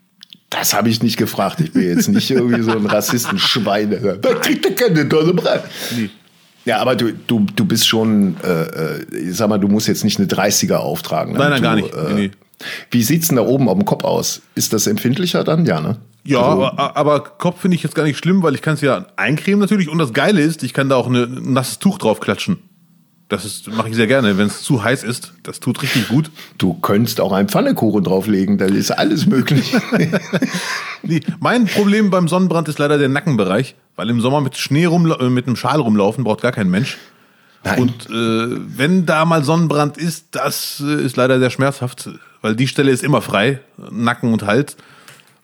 Das 0.50 0.74
habe 0.74 0.88
ich 0.88 1.02
nicht 1.02 1.16
gefragt. 1.16 1.60
Ich 1.60 1.72
bin 1.72 1.82
jetzt 1.82 2.08
nicht 2.08 2.30
irgendwie 2.30 2.62
so 2.62 2.72
ein 2.72 2.86
Rassistenschwein. 2.86 3.90
Da 4.22 4.34
kriegt 4.34 4.64
er 4.64 4.74
keine 4.74 5.08
Sonnenbrand. 5.10 5.62
Nee. 5.96 6.10
Ja, 6.66 6.78
aber 6.78 6.94
du, 6.96 7.12
du, 7.12 7.46
du 7.54 7.64
bist 7.64 7.86
schon, 7.88 8.36
äh, 8.44 8.62
äh, 9.00 9.28
ich 9.30 9.36
sag 9.36 9.48
mal, 9.48 9.58
du 9.58 9.68
musst 9.68 9.88
jetzt 9.88 10.04
nicht 10.04 10.18
eine 10.18 10.28
30er 10.28 10.74
auftragen. 10.76 11.32
Nein, 11.34 11.50
nein, 11.50 11.62
damit 11.62 11.92
gar 11.92 12.00
du, 12.02 12.06
nicht. 12.06 12.10
Äh, 12.10 12.14
Nee, 12.14 12.20
nee. 12.28 12.30
Wie 12.90 13.02
sieht's 13.02 13.28
denn 13.28 13.36
da 13.36 13.42
oben 13.42 13.68
auf 13.68 13.74
dem 13.76 13.84
Kopf 13.84 14.04
aus? 14.04 14.42
Ist 14.54 14.72
das 14.72 14.86
empfindlicher 14.86 15.44
dann? 15.44 15.66
Ja, 15.66 15.80
ne? 15.80 15.96
Ja, 16.24 16.40
Also, 16.40 16.64
aber, 16.66 16.96
aber 16.96 17.20
Kopf 17.20 17.60
finde 17.60 17.76
ich 17.76 17.82
jetzt 17.82 17.94
gar 17.94 18.02
nicht 18.04 18.18
schlimm, 18.18 18.42
weil 18.42 18.54
ich 18.54 18.62
kann 18.62 18.74
es 18.74 18.80
ja 18.80 19.06
eincremen 19.16 19.60
natürlich. 19.60 19.88
Und 19.88 19.98
das 19.98 20.12
Geile 20.12 20.40
ist, 20.40 20.62
ich 20.62 20.72
kann 20.74 20.88
da 20.88 20.96
auch 20.96 21.06
eine, 21.06 21.24
ein 21.24 21.52
nasses 21.52 21.78
Tuch 21.78 21.98
drauf 21.98 22.20
klatschen. 22.20 22.58
Das 23.28 23.62
mache 23.66 23.88
ich 23.88 23.96
sehr 23.96 24.06
gerne, 24.06 24.38
wenn 24.38 24.46
es 24.46 24.62
zu 24.62 24.84
heiß 24.84 25.02
ist. 25.02 25.32
Das 25.42 25.58
tut 25.58 25.82
richtig 25.82 26.08
gut. 26.08 26.30
Du 26.58 26.74
könntest 26.74 27.20
auch 27.20 27.32
einen 27.32 27.48
Pfannekuchen 27.48 28.04
drauflegen, 28.04 28.56
da 28.56 28.66
ist 28.66 28.90
alles 28.92 29.26
möglich. 29.26 29.74
Nee, 31.02 31.20
mein 31.38 31.66
Problem 31.66 32.10
beim 32.10 32.26
Sonnenbrand 32.26 32.68
ist 32.68 32.80
leider 32.80 32.98
der 32.98 33.08
Nackenbereich, 33.08 33.76
weil 33.94 34.10
im 34.10 34.20
Sommer 34.20 34.40
mit 34.40 34.56
Schnee 34.56 34.86
rum, 34.86 35.08
äh, 35.12 35.30
mit 35.30 35.46
einem 35.46 35.54
Schal 35.54 35.78
rumlaufen 35.78 36.24
braucht 36.24 36.40
gar 36.42 36.50
kein 36.50 36.68
Mensch. 36.68 36.98
Nein. 37.66 37.80
Und 37.80 38.06
äh, 38.06 38.56
wenn 38.76 39.06
da 39.06 39.24
mal 39.24 39.44
Sonnenbrand 39.44 39.98
ist, 39.98 40.26
das 40.32 40.82
äh, 40.84 41.04
ist 41.04 41.16
leider 41.16 41.38
sehr 41.38 41.50
schmerzhaft, 41.50 42.08
weil 42.42 42.56
die 42.56 42.68
Stelle 42.68 42.90
ist 42.90 43.02
immer 43.02 43.22
frei, 43.22 43.60
Nacken 43.90 44.32
und 44.32 44.44
Hals. 44.46 44.76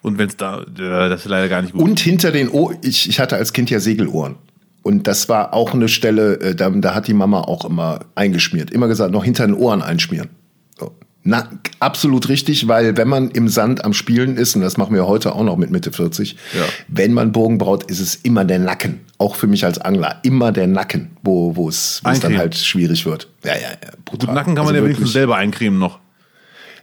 Und 0.03 0.19
wenn 0.19 0.29
es 0.29 0.37
da, 0.37 0.63
äh, 0.63 0.65
das 1.09 1.23
ist 1.23 1.29
leider 1.29 1.49
gar 1.49 1.63
nicht 1.63 1.73
gut. 1.75 1.83
Und 1.83 2.01
hinter 2.01 2.33
den 2.33 2.49
Ohren, 2.49 2.77
ich, 2.83 3.09
ich 3.09 3.21
hatte 3.21 3.37
als 3.37 3.53
Kind 3.53 3.71
ja 3.71 3.79
Segelohren. 3.81 4.37
Und 4.83 5.07
das 5.07 5.29
war 5.29 5.55
auch 5.55 5.75
eine 5.75 5.89
Stelle, 5.89 6.41
äh, 6.41 6.55
da, 6.57 6.71
da 6.71 6.95
hat 6.95 7.07
die 7.07 7.15
Mama 7.15 7.43
auch 7.43 7.65
immer 7.65 8.01
eingeschmiert. 8.17 8.71
Immer 8.73 8.89
gesagt, 8.89 9.13
noch 9.13 9.25
hinter 9.25 9.47
den 9.47 9.55
Ohren 9.55 9.81
einschmieren. 9.81 10.31
So. 10.79 10.93
Na, 11.23 11.49
absolut 11.79 12.29
richtig, 12.29 12.67
weil 12.67 12.97
wenn 12.97 13.07
man 13.07 13.31
im 13.31 13.49
Sand 13.49 13.85
am 13.85 13.93
Spielen 13.93 14.37
ist, 14.37 14.57
und 14.57 14.63
das 14.63 14.77
machen 14.77 14.93
wir 14.95 15.07
heute 15.07 15.37
auch 15.37 15.45
noch 15.45 15.57
mit 15.57 15.71
Mitte 15.71 15.93
40, 15.93 16.33
Ja. 16.53 16.65
wenn 16.89 17.13
man 17.13 17.31
Bogen 17.31 17.59
braut, 17.59 17.85
ist 17.85 18.01
es 18.01 18.17
immer 18.17 18.45
der 18.45 18.59
Nacken. 18.59 19.01
Auch 19.23 19.37
für 19.37 19.47
mich 19.47 19.65
als 19.65 19.79
Angler. 19.79 20.19
Immer 20.25 20.51
der 20.51 20.67
Nacken, 20.67 21.13
wo, 21.23 21.55
wo 21.55 21.69
es 21.69 22.03
dann 22.03 22.37
halt 22.37 22.57
schwierig 22.57 23.07
wird. 23.07 23.29
Ja, 23.45 23.55
ja, 23.55 23.61
ja. 23.71 23.91
Brutal. 24.05 24.27
Gut, 24.27 24.35
Nacken 24.35 24.55
kann 24.57 24.65
man 24.65 24.75
Also 24.75 24.75
ja 24.75 24.75
wirklich. 24.81 24.97
wenigstens 24.97 25.13
selber 25.13 25.37
eincremen 25.37 25.79
noch. 25.79 26.01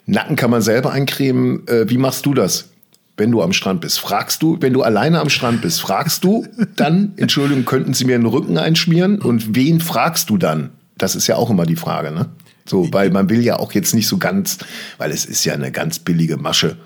Nacken 0.06 0.38
kann 0.38 0.50
man 0.50 0.62
selber 0.62 0.94
eincremen. 0.94 1.68
Äh, 1.68 1.90
wie 1.90 1.98
machst 1.98 2.26
du 2.26 2.34
das, 2.34 2.70
wenn 3.18 3.30
du 3.32 3.42
am 3.42 3.52
Strand 3.52 3.82
bist? 3.82 4.00
Fragst 4.00 4.42
du, 4.42 4.58
wenn 4.62 4.72
du 4.72 4.84
alleine 4.84 5.20
am 5.20 5.30
Strand 5.30 5.62
bist, 5.62 5.82
fragst 5.82 6.24
du 6.24 6.48
dann, 6.78 7.12
Entschuldigung, 7.18 7.66
könnten 7.66 7.94
Sie 7.94 8.06
mir 8.06 8.18
den 8.18 8.26
Rücken 8.26 8.58
einschmieren? 8.58 9.20
Und 9.22 9.54
wen 9.56 9.82
fragst 9.82 10.30
du 10.30 10.38
dann? 10.38 10.70
Das 10.98 11.16
ist 11.16 11.28
ja 11.28 11.36
auch 11.36 11.50
immer 11.50 11.66
die 11.66 11.76
Frage, 11.76 12.12
ne? 12.12 12.28
So, 12.66 12.88
weil 12.94 13.10
man 13.10 13.30
will 13.30 13.42
ja 13.44 13.60
auch 13.60 13.74
jetzt 13.74 13.94
nicht 13.94 14.08
so 14.08 14.18
ganz, 14.18 14.60
weil 14.98 15.12
es 15.12 15.26
ist 15.26 15.44
ja 15.44 15.54
eine 15.56 15.72
ganz 15.72 16.00
billige 16.00 16.38
Masche. 16.38 16.78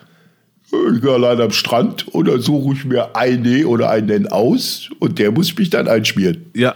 Ich 0.95 1.01
bin 1.01 1.09
alleine 1.09 1.43
am 1.43 1.51
Strand 1.51 2.05
oder 2.13 2.39
suche 2.39 2.73
ich 2.73 2.85
mir 2.85 3.15
eine 3.15 3.67
oder 3.67 3.89
einen 3.89 4.27
aus 4.27 4.89
und 4.99 5.19
der 5.19 5.31
muss 5.31 5.55
mich 5.57 5.69
dann 5.69 5.87
einschmieren. 5.87 6.45
Ja, 6.55 6.73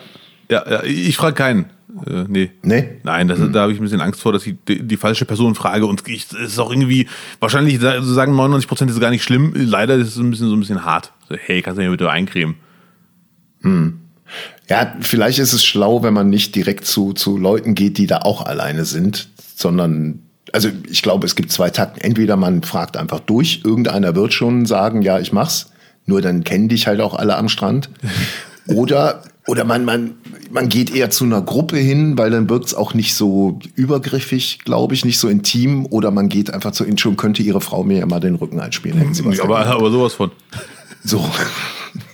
ja, 0.49 0.63
ja 0.69 0.83
ich 0.83 1.17
frage 1.17 1.35
keinen. 1.35 1.65
Äh, 2.05 2.25
nee. 2.27 2.51
Nee? 2.61 2.99
Nein, 3.03 3.27
das, 3.27 3.39
da 3.51 3.61
habe 3.61 3.71
ich 3.71 3.79
ein 3.79 3.83
bisschen 3.83 4.01
Angst 4.01 4.21
vor, 4.21 4.31
dass 4.33 4.45
ich 4.45 4.55
die, 4.67 4.83
die 4.83 4.97
falsche 4.97 5.25
Person 5.25 5.55
frage. 5.55 5.87
Und 5.87 6.07
ich, 6.07 6.25
es 6.31 6.33
ist 6.51 6.59
auch 6.59 6.69
irgendwie, 6.71 7.07
wahrscheinlich 7.39 7.79
sa- 7.79 8.01
sagen 8.03 8.35
99 8.35 8.67
Prozent 8.67 8.91
ist 8.91 8.99
gar 8.99 9.09
nicht 9.09 9.23
schlimm. 9.23 9.53
Leider 9.55 9.95
ist 9.95 10.09
es 10.09 10.17
ein 10.17 10.29
bisschen 10.29 10.49
so 10.49 10.55
ein 10.55 10.59
bisschen 10.59 10.85
hart. 10.85 11.11
So, 11.27 11.35
hey, 11.35 11.61
kannst 11.63 11.79
du 11.79 11.83
mir 11.83 11.89
bitte 11.91 12.09
eincremen? 12.11 12.55
Ja, 14.69 14.95
vielleicht 14.99 15.39
ist 15.39 15.53
es 15.53 15.65
schlau, 15.65 16.03
wenn 16.03 16.13
man 16.13 16.29
nicht 16.29 16.53
direkt 16.55 16.85
zu, 16.85 17.13
zu 17.13 17.37
Leuten 17.37 17.73
geht, 17.73 17.97
die 17.97 18.05
da 18.07 18.19
auch 18.19 18.45
alleine 18.45 18.85
sind, 18.85 19.29
sondern, 19.55 20.19
also 20.53 20.69
ich 20.89 21.01
glaube, 21.01 21.25
es 21.25 21.35
gibt 21.35 21.51
zwei 21.51 21.69
Takten. 21.69 22.01
Entweder 22.01 22.35
man 22.37 22.63
fragt 22.63 22.97
einfach 22.97 23.19
durch, 23.19 23.61
irgendeiner 23.63 24.15
wird 24.15 24.33
schon 24.33 24.65
sagen, 24.65 25.01
ja, 25.01 25.19
ich 25.19 25.33
mach's, 25.33 25.71
nur 26.05 26.21
dann 26.21 26.43
kennen 26.43 26.69
dich 26.69 26.87
halt 26.87 27.01
auch 27.01 27.13
alle 27.15 27.35
am 27.35 27.49
Strand. 27.49 27.89
Oder, 28.67 29.21
oder 29.47 29.63
man, 29.63 29.85
man, 29.85 30.15
man 30.51 30.67
geht 30.67 30.93
eher 30.93 31.09
zu 31.09 31.23
einer 31.23 31.41
Gruppe 31.41 31.77
hin, 31.77 32.17
weil 32.17 32.31
dann 32.31 32.49
wirkt's 32.49 32.73
auch 32.73 32.93
nicht 32.93 33.15
so 33.15 33.59
übergriffig, 33.75 34.59
glaube 34.65 34.93
ich, 34.93 35.05
nicht 35.05 35.19
so 35.19 35.29
intim. 35.29 35.85
Oder 35.85 36.11
man 36.11 36.27
geht 36.27 36.53
einfach 36.53 36.71
zu 36.71 36.83
ihnen 36.83 36.97
schon, 36.97 37.15
könnte 37.15 37.41
ihre 37.43 37.61
Frau 37.61 37.85
mir 37.85 37.99
ja 37.99 38.05
mal 38.05 38.19
den 38.19 38.35
Rücken 38.35 38.59
einspielen. 38.59 38.97
Hätten 38.97 39.13
Sie 39.13 39.23
was 39.23 39.39
aber, 39.39 39.65
aber 39.67 39.89
sowas 39.89 40.15
von. 40.15 40.31
so, 41.01 41.23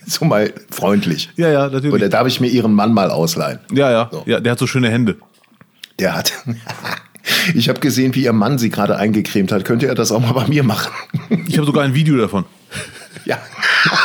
so 0.06 0.26
mal 0.26 0.54
freundlich. 0.70 1.32
Ja, 1.36 1.50
ja, 1.50 1.70
natürlich. 1.70 1.96
Oder 1.96 2.08
darf 2.08 2.28
ich 2.28 2.40
mir 2.40 2.50
ihren 2.50 2.74
Mann 2.76 2.94
mal 2.94 3.10
ausleihen? 3.10 3.58
Ja, 3.72 3.90
ja, 3.90 4.10
So. 4.12 4.22
ja, 4.28 4.40
der 4.40 4.52
hat 4.52 4.60
so 4.60 4.68
schöne 4.68 4.90
Hände. 4.92 5.18
Der 5.98 6.16
hat. 6.16 6.34
Ich 7.56 7.70
habe 7.70 7.80
gesehen, 7.80 8.16
wie 8.16 8.24
ihr 8.24 8.34
Mann 8.34 8.58
sie 8.58 8.70
gerade 8.70 8.98
eingecremt 8.98 9.52
hat. 9.52 9.66
Könnte 9.66 9.88
er 9.88 9.96
das 9.96 10.12
auch 10.12 10.20
mal 10.20 10.34
bei 10.34 10.48
mir 10.48 10.64
machen? 10.64 10.92
Ich 11.48 11.58
habe 11.58 11.66
sogar 11.66 11.84
ein 11.84 11.94
Video 11.94 12.18
davon. 12.18 12.46
ja. 13.26 13.38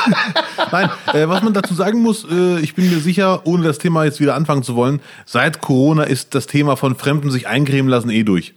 Nein, 0.72 0.90
äh, 1.12 1.28
was 1.28 1.42
man 1.42 1.52
dazu 1.52 1.74
sagen 1.74 2.00
muss, 2.00 2.26
äh, 2.30 2.60
ich 2.60 2.74
bin 2.74 2.90
mir 2.90 2.98
sicher, 2.98 3.46
ohne 3.46 3.64
das 3.64 3.78
Thema 3.78 4.04
jetzt 4.04 4.20
wieder 4.20 4.34
anfangen 4.34 4.62
zu 4.62 4.74
wollen, 4.74 5.00
seit 5.24 5.60
Corona 5.60 6.02
ist 6.04 6.34
das 6.34 6.46
Thema 6.46 6.76
von 6.76 6.96
Fremden 6.96 7.30
sich 7.30 7.46
eincremen 7.48 7.88
lassen 7.88 8.10
eh 8.10 8.22
durch. 8.22 8.54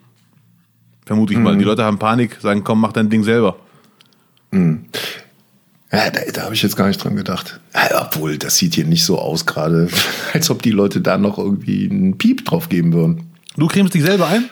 Vermute 1.06 1.34
ich 1.34 1.40
mal. 1.40 1.58
Die 1.58 1.64
Leute 1.64 1.84
haben 1.84 2.00
Panik, 2.00 2.38
sagen, 2.42 2.64
komm, 2.64 2.82
mach 2.82 2.92
dein 2.92 3.10
Ding 3.10 3.24
selber. 3.24 3.58
Ja, 5.92 6.10
da, 6.10 6.22
da 6.34 6.42
habe 6.44 6.54
ich 6.54 6.62
jetzt 6.62 6.76
gar 6.76 6.88
nicht 6.88 7.04
dran 7.04 7.16
gedacht. 7.16 7.60
Ja, 7.74 8.08
obwohl, 8.08 8.38
das 8.38 8.58
sieht 8.58 8.76
hier 8.76 8.86
nicht 8.86 9.04
so 9.04 9.20
aus 9.20 9.46
gerade, 9.46 9.90
als 10.34 10.50
ob 10.50 10.62
die 10.62 10.72
Leute 10.72 11.02
da 11.02 11.18
noch 11.18 11.38
irgendwie 11.38 11.90
einen 11.90 12.18
Piep 12.18 12.46
drauf 12.46 12.70
geben 12.70 12.94
würden. 12.94 13.31
Du 13.58 13.68
cremst 13.68 13.94
dich 13.94 14.04
selber 14.04 14.28
ein? 14.28 14.50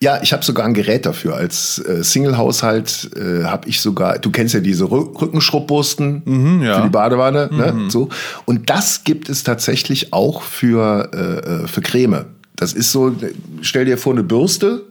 Ja, 0.00 0.20
ich 0.22 0.32
habe 0.32 0.44
sogar 0.44 0.64
ein 0.64 0.74
Gerät 0.74 1.06
dafür. 1.06 1.34
Als 1.34 1.78
äh, 1.80 2.04
Single-Haushalt 2.04 3.10
äh, 3.16 3.44
habe 3.44 3.68
ich 3.68 3.80
sogar, 3.80 4.18
du 4.20 4.30
kennst 4.30 4.54
ja 4.54 4.60
diese 4.60 4.84
Rü 4.84 4.98
Rückenschrubbbursten 4.98 6.62
ja. 6.62 6.76
für 6.76 6.82
die 6.84 6.90
Badewanne, 6.90 7.48
ne? 7.50 7.90
so. 7.90 8.08
Und 8.44 8.70
das 8.70 9.02
gibt 9.02 9.28
es 9.28 9.42
tatsächlich 9.42 10.12
auch 10.12 10.42
für, 10.42 11.10
äh, 11.12 11.64
äh, 11.64 11.66
für 11.66 11.80
Creme. 11.80 12.26
Das 12.54 12.74
ist 12.74 12.92
so, 12.92 13.14
stell 13.60 13.86
dir 13.86 13.98
vor, 13.98 14.12
eine 14.12 14.22
Bürste. 14.22 14.84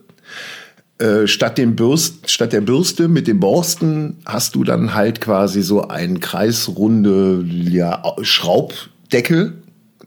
Äh, 0.98 1.26
statt, 1.26 1.58
dem 1.58 1.76
Bürst, 1.76 2.30
statt 2.30 2.52
der 2.52 2.60
Bürste 2.60 3.08
mit 3.08 3.28
dem 3.28 3.40
Borsten 3.40 4.16
hast 4.26 4.56
du 4.56 4.64
dann 4.64 4.94
halt 4.94 5.20
quasi 5.20 5.62
so 5.62 5.86
einen 5.88 6.18
kreisrunde 6.18 7.44
ja, 7.48 8.02
Schraubdeckel, 8.20 9.54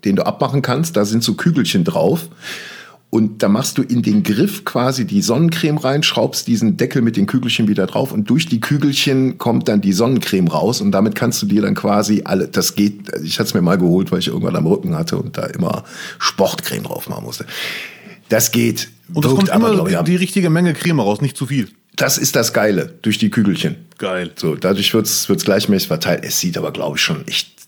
den 0.03 0.17
du 0.17 0.25
abmachen 0.25 0.61
kannst. 0.61 0.97
Da 0.97 1.05
sind 1.05 1.23
so 1.23 1.35
Kügelchen 1.35 1.85
drauf. 1.85 2.27
Und 3.11 3.43
da 3.43 3.49
machst 3.49 3.77
du 3.77 3.83
in 3.83 4.01
den 4.01 4.23
Griff 4.23 4.63
quasi 4.63 5.05
die 5.05 5.21
Sonnencreme 5.21 5.77
rein, 5.77 6.01
schraubst 6.01 6.47
diesen 6.47 6.77
Deckel 6.77 7.01
mit 7.01 7.17
den 7.17 7.27
Kügelchen 7.27 7.67
wieder 7.67 7.85
drauf 7.85 8.13
und 8.13 8.29
durch 8.29 8.45
die 8.45 8.61
Kügelchen 8.61 9.37
kommt 9.37 9.67
dann 9.67 9.81
die 9.81 9.91
Sonnencreme 9.91 10.47
raus 10.47 10.79
und 10.79 10.93
damit 10.93 11.13
kannst 11.13 11.41
du 11.41 11.45
dir 11.45 11.61
dann 11.61 11.75
quasi 11.75 12.21
alle, 12.23 12.47
das 12.47 12.73
geht, 12.73 13.11
ich 13.21 13.37
hatte 13.37 13.49
es 13.49 13.53
mir 13.53 13.61
mal 13.61 13.77
geholt, 13.77 14.13
weil 14.13 14.19
ich 14.19 14.29
irgendwann 14.29 14.55
am 14.55 14.65
Rücken 14.65 14.95
hatte 14.95 15.17
und 15.17 15.37
da 15.37 15.45
immer 15.47 15.83
Sportcreme 16.19 16.83
drauf 16.83 17.09
machen 17.09 17.25
musste. 17.25 17.45
Das 18.29 18.51
geht. 18.53 18.87
Und 19.13 19.25
es 19.25 19.35
kommt 19.35 19.49
immer 19.49 19.83
die, 19.83 20.03
die 20.05 20.15
richtige 20.15 20.49
Menge 20.49 20.73
Creme 20.73 21.01
raus, 21.01 21.19
nicht 21.19 21.35
zu 21.35 21.47
viel. 21.47 21.67
Das 21.97 22.17
ist 22.17 22.37
das 22.37 22.53
Geile, 22.53 22.93
durch 23.01 23.17
die 23.17 23.29
Kügelchen. 23.29 23.75
Geil. 23.97 24.31
So, 24.37 24.55
dadurch 24.55 24.93
wird's 24.93 25.27
wird's 25.27 25.43
gleichmäßig 25.43 25.89
verteilt. 25.89 26.23
Es 26.23 26.39
sieht 26.39 26.57
aber, 26.57 26.71
glaube 26.71 26.95
ich, 26.95 27.03
schon 27.03 27.27
echt 27.27 27.60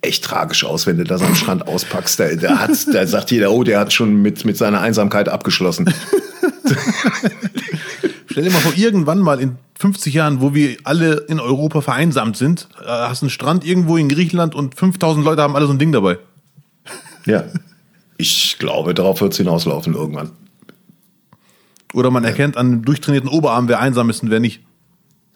echt 0.00 0.24
tragisch 0.24 0.64
aus, 0.64 0.86
wenn 0.86 0.96
du 0.98 1.04
das 1.04 1.22
am 1.22 1.34
Strand 1.34 1.66
auspackst. 1.66 2.20
Da, 2.20 2.34
da, 2.34 2.58
hat, 2.58 2.70
da 2.92 3.06
sagt 3.06 3.30
jeder, 3.30 3.52
oh, 3.52 3.64
der 3.64 3.80
hat 3.80 3.92
schon 3.92 4.20
mit, 4.22 4.44
mit 4.44 4.56
seiner 4.56 4.80
Einsamkeit 4.80 5.28
abgeschlossen. 5.28 5.92
Stell 8.30 8.44
dir 8.44 8.50
mal 8.50 8.60
vor, 8.60 8.72
irgendwann 8.76 9.18
mal 9.18 9.40
in 9.40 9.56
50 9.78 10.14
Jahren, 10.14 10.40
wo 10.40 10.54
wir 10.54 10.76
alle 10.84 11.24
in 11.28 11.40
Europa 11.40 11.80
vereinsamt 11.80 12.36
sind, 12.36 12.68
äh, 12.80 12.86
hast 12.86 13.22
einen 13.22 13.30
Strand 13.30 13.64
irgendwo 13.64 13.96
in 13.96 14.08
Griechenland 14.08 14.54
und 14.54 14.74
5000 14.74 15.24
Leute 15.24 15.42
haben 15.42 15.56
alle 15.56 15.66
so 15.66 15.72
ein 15.72 15.78
Ding 15.78 15.92
dabei. 15.92 16.18
Ja. 17.26 17.44
Ich 18.16 18.56
glaube, 18.58 18.94
darauf 18.94 19.20
wird 19.20 19.32
es 19.32 19.38
hinauslaufen 19.38 19.94
irgendwann. 19.94 20.30
Oder 21.94 22.10
man 22.10 22.24
erkennt 22.24 22.56
an 22.56 22.70
dem 22.70 22.84
durchtrainierten 22.84 23.30
Oberarm, 23.30 23.68
wer 23.68 23.80
einsam 23.80 24.10
ist 24.10 24.22
und 24.22 24.30
wer 24.30 24.40
nicht. 24.40 24.60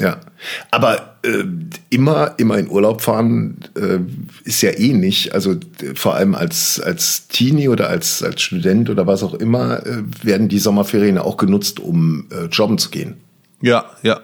Ja, 0.03 0.19
aber 0.73 1.15
äh, 1.23 1.45
immer, 1.89 2.35
immer 2.37 2.59
in 2.59 2.69
Urlaub 2.69 3.03
fahren 3.03 3.59
äh, 3.77 3.99
ist 4.43 4.61
ja 4.61 4.71
eh 4.71 4.95
nicht. 4.95 5.33
Also 5.33 5.55
vor 5.95 6.17
allem 6.17 6.35
als, 6.35 6.81
als 6.81 7.29
Teenie 7.29 7.69
oder 7.69 7.89
als, 7.89 8.21
als 8.21 8.43
Student 8.43 8.91
oder 8.91 9.07
was 9.07 9.23
auch 9.23 9.35
immer, 9.35 9.87
äh, 9.87 10.03
werden 10.25 10.49
die 10.49 10.59
Sommerferien 10.59 11.19
auch 11.19 11.37
genutzt, 11.37 11.79
um 11.79 12.27
äh, 12.33 12.47
jobben 12.47 12.79
zu 12.79 12.91
gehen. 12.91 13.15
Ja, 13.61 13.85
ja. 14.03 14.21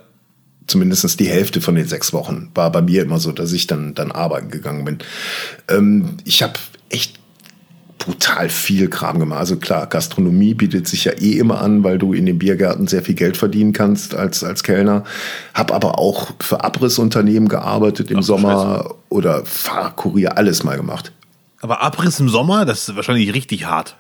Zumindest 0.66 1.20
die 1.20 1.28
Hälfte 1.28 1.60
von 1.60 1.76
den 1.76 1.86
sechs 1.86 2.12
Wochen 2.12 2.50
war 2.56 2.72
bei 2.72 2.82
mir 2.82 3.02
immer 3.02 3.20
so, 3.20 3.30
dass 3.30 3.52
ich 3.52 3.68
dann, 3.68 3.94
dann 3.94 4.10
arbeiten 4.10 4.50
gegangen 4.50 4.84
bin. 4.84 4.98
Ähm, 5.68 6.16
ich 6.24 6.42
habe 6.42 6.54
echt 6.88 7.17
brutal 8.08 8.48
viel 8.48 8.88
Kram 8.88 9.18
gemacht. 9.18 9.38
Also 9.38 9.56
klar, 9.56 9.86
Gastronomie 9.86 10.54
bietet 10.54 10.88
sich 10.88 11.04
ja 11.04 11.12
eh 11.12 11.38
immer 11.38 11.60
an, 11.60 11.84
weil 11.84 11.98
du 11.98 12.14
in 12.14 12.24
den 12.24 12.38
Biergärten 12.38 12.86
sehr 12.86 13.02
viel 13.02 13.14
Geld 13.14 13.36
verdienen 13.36 13.74
kannst 13.74 14.14
als, 14.14 14.42
als 14.42 14.62
Kellner. 14.62 15.04
Hab 15.52 15.70
aber 15.72 15.98
auch 15.98 16.30
für 16.40 16.64
Abrissunternehmen 16.64 17.50
gearbeitet 17.50 18.10
im 18.10 18.20
Ach, 18.20 18.22
Sommer 18.22 18.78
Scheiße. 18.82 18.94
oder 19.10 19.44
Fahrkurier, 19.44 20.38
alles 20.38 20.64
mal 20.64 20.78
gemacht. 20.78 21.12
Aber 21.60 21.82
Abriss 21.82 22.18
im 22.18 22.30
Sommer, 22.30 22.64
das 22.64 22.88
ist 22.88 22.96
wahrscheinlich 22.96 23.34
richtig 23.34 23.66
hart 23.66 23.94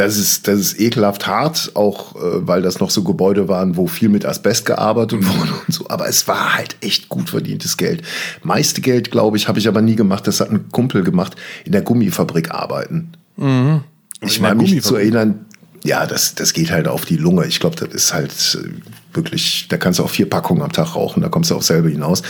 das 0.00 0.16
ist, 0.16 0.48
das 0.48 0.58
ist 0.58 0.80
ekelhaft 0.80 1.26
hart, 1.26 1.72
auch 1.74 2.16
äh, 2.16 2.46
weil 2.48 2.62
das 2.62 2.80
noch 2.80 2.88
so 2.88 3.04
Gebäude 3.04 3.48
waren, 3.48 3.76
wo 3.76 3.86
viel 3.86 4.08
mit 4.08 4.24
Asbest 4.24 4.64
gearbeitet 4.64 5.26
wurde 5.26 5.52
und 5.66 5.74
so. 5.74 5.90
Aber 5.90 6.08
es 6.08 6.26
war 6.26 6.56
halt 6.56 6.76
echt 6.80 7.10
gut 7.10 7.28
verdientes 7.28 7.76
Geld. 7.76 8.02
Meiste 8.42 8.80
Geld, 8.80 9.10
glaube 9.10 9.36
ich, 9.36 9.46
habe 9.46 9.58
ich 9.58 9.68
aber 9.68 9.82
nie 9.82 9.96
gemacht. 9.96 10.26
Das 10.26 10.40
hat 10.40 10.50
ein 10.50 10.70
Kumpel 10.70 11.02
gemacht, 11.02 11.36
in 11.66 11.72
der 11.72 11.82
Gummifabrik 11.82 12.50
arbeiten. 12.50 13.12
Mhm. 13.36 13.82
Ich 14.22 14.40
meine 14.40 14.62
mich 14.62 14.82
zu 14.82 14.96
erinnern, 14.96 15.44
ja, 15.84 16.06
das, 16.06 16.34
das 16.34 16.54
geht 16.54 16.70
halt 16.70 16.88
auf 16.88 17.04
die 17.04 17.16
Lunge. 17.16 17.44
Ich 17.44 17.60
glaube, 17.60 17.76
das 17.76 17.94
ist 17.94 18.14
halt 18.14 18.32
äh, 18.58 18.68
wirklich, 19.14 19.66
da 19.68 19.76
kannst 19.76 19.98
du 19.98 20.04
auch 20.04 20.10
vier 20.10 20.30
Packungen 20.30 20.62
am 20.62 20.72
Tag 20.72 20.94
rauchen, 20.94 21.22
da 21.22 21.28
kommst 21.28 21.50
du 21.50 21.56
auch 21.56 21.62
selber 21.62 21.90
hinaus. 21.90 22.22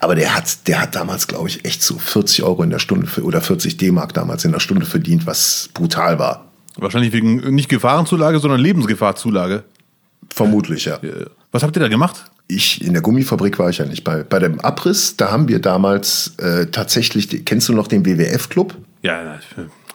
Aber 0.00 0.14
der 0.14 0.34
hat, 0.34 0.66
der 0.66 0.80
hat 0.80 0.94
damals, 0.94 1.26
glaube 1.26 1.48
ich, 1.48 1.66
echt 1.66 1.82
so 1.82 1.98
40 1.98 2.42
Euro 2.42 2.62
in 2.62 2.70
der 2.70 2.78
Stunde 2.78 3.06
für, 3.06 3.22
oder 3.22 3.42
40 3.42 3.76
D-Mark 3.76 4.14
damals 4.14 4.46
in 4.46 4.52
der 4.52 4.60
Stunde 4.60 4.86
verdient, 4.86 5.26
was 5.26 5.68
brutal 5.74 6.18
war. 6.18 6.47
Wahrscheinlich 6.78 7.12
wegen 7.12 7.54
nicht 7.54 7.68
Gefahrenzulage, 7.68 8.38
sondern 8.38 8.60
Lebensgefahrzulage. 8.60 9.64
Vermutlich, 10.30 10.84
ja. 10.84 10.98
Was 11.50 11.62
habt 11.62 11.76
ihr 11.76 11.80
da 11.80 11.88
gemacht? 11.88 12.30
Ich, 12.46 12.82
in 12.82 12.92
der 12.92 13.02
Gummifabrik 13.02 13.58
war 13.58 13.68
ich 13.68 13.78
ja 13.78 13.84
nicht. 13.84 14.04
Bei, 14.04 14.22
bei 14.22 14.38
dem 14.38 14.60
Abriss, 14.60 15.16
da 15.16 15.30
haben 15.30 15.48
wir 15.48 15.60
damals 15.60 16.34
äh, 16.38 16.66
tatsächlich, 16.66 17.44
kennst 17.44 17.68
du 17.68 17.72
noch 17.72 17.88
den 17.88 18.06
WWF-Club? 18.06 18.74
Ja, 19.02 19.38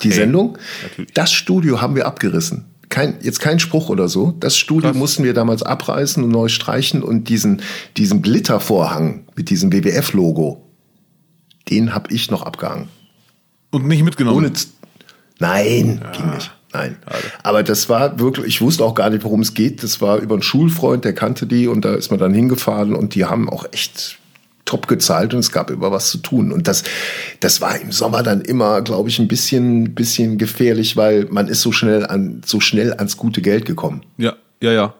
Die 0.02 0.10
hey, 0.10 0.16
Sendung? 0.16 0.58
Natürlich. 0.84 1.14
Das 1.14 1.32
Studio 1.32 1.82
haben 1.82 1.96
wir 1.96 2.06
abgerissen. 2.06 2.66
Kein, 2.90 3.16
jetzt 3.22 3.40
kein 3.40 3.60
Spruch 3.60 3.90
oder 3.90 4.08
so. 4.08 4.36
Das 4.40 4.56
Studio 4.56 4.92
Krass. 4.92 4.98
mussten 4.98 5.24
wir 5.24 5.34
damals 5.34 5.64
abreißen 5.64 6.24
und 6.24 6.30
neu 6.30 6.48
streichen 6.48 7.02
und 7.02 7.28
diesen, 7.28 7.64
diesen 7.98 8.22
Glittervorhang 8.22 9.26
mit 9.36 9.50
diesem 9.50 9.74
WWF-Logo, 9.74 10.70
den 11.72 11.96
habe 11.96 12.14
ich 12.14 12.30
noch 12.30 12.44
abgehangen. 12.44 12.90
Und 13.72 13.88
nicht 13.88 14.04
mitgenommen? 14.04 14.38
Ohne, 14.38 14.54
nein, 15.40 16.02
ja. 16.04 16.12
ging 16.12 16.30
nicht. 16.36 16.52
Nein. 16.74 16.98
Aber 17.44 17.64
das 17.64 17.88
war 17.88 18.20
wirklich, 18.20 18.48
ich 18.48 18.62
wusste 18.62 18.84
auch 18.84 18.96
gar 18.96 19.10
nicht, 19.10 19.24
worum 19.24 19.42
es 19.42 19.54
geht. 19.54 19.84
Das 19.84 20.02
war 20.02 20.18
über 20.18 20.36
einen 20.36 20.44
Schulfreund, 20.44 21.06
der 21.06 21.14
kannte 21.14 21.46
die 21.46 21.68
und 21.68 21.86
da 21.86 21.94
ist 21.94 22.10
man 22.10 22.20
dann 22.20 22.34
hingefahren 22.34 22.96
und 22.96 23.16
die 23.16 23.26
haben 23.26 23.50
auch 23.50 23.66
echt 23.72 24.18
top 24.66 24.88
gezahlt 24.88 25.34
und 25.34 25.42
es 25.42 25.52
gab 25.52 25.70
immer 25.70 25.92
was 25.92 26.10
zu 26.10 26.18
tun. 26.18 26.52
Und 26.52 26.68
das, 26.68 26.84
das 27.42 27.62
war 27.62 27.80
im 27.80 27.92
Sommer 27.92 28.24
dann 28.24 28.42
immer, 28.42 28.82
glaube 28.82 29.10
ich, 29.10 29.20
ein 29.20 29.28
bisschen, 29.28 29.94
bisschen 29.94 30.38
gefährlich, 30.38 30.98
weil 30.98 31.28
man 31.30 31.48
ist 31.48 31.62
so 31.62 31.72
schnell 31.72 32.06
an, 32.06 32.42
so 32.46 32.60
schnell 32.60 32.94
ans 32.94 33.18
gute 33.18 33.42
Geld 33.42 33.66
gekommen. 33.66 34.04
Ja, 34.18 34.34
ja, 34.62 34.72
ja. 34.72 34.94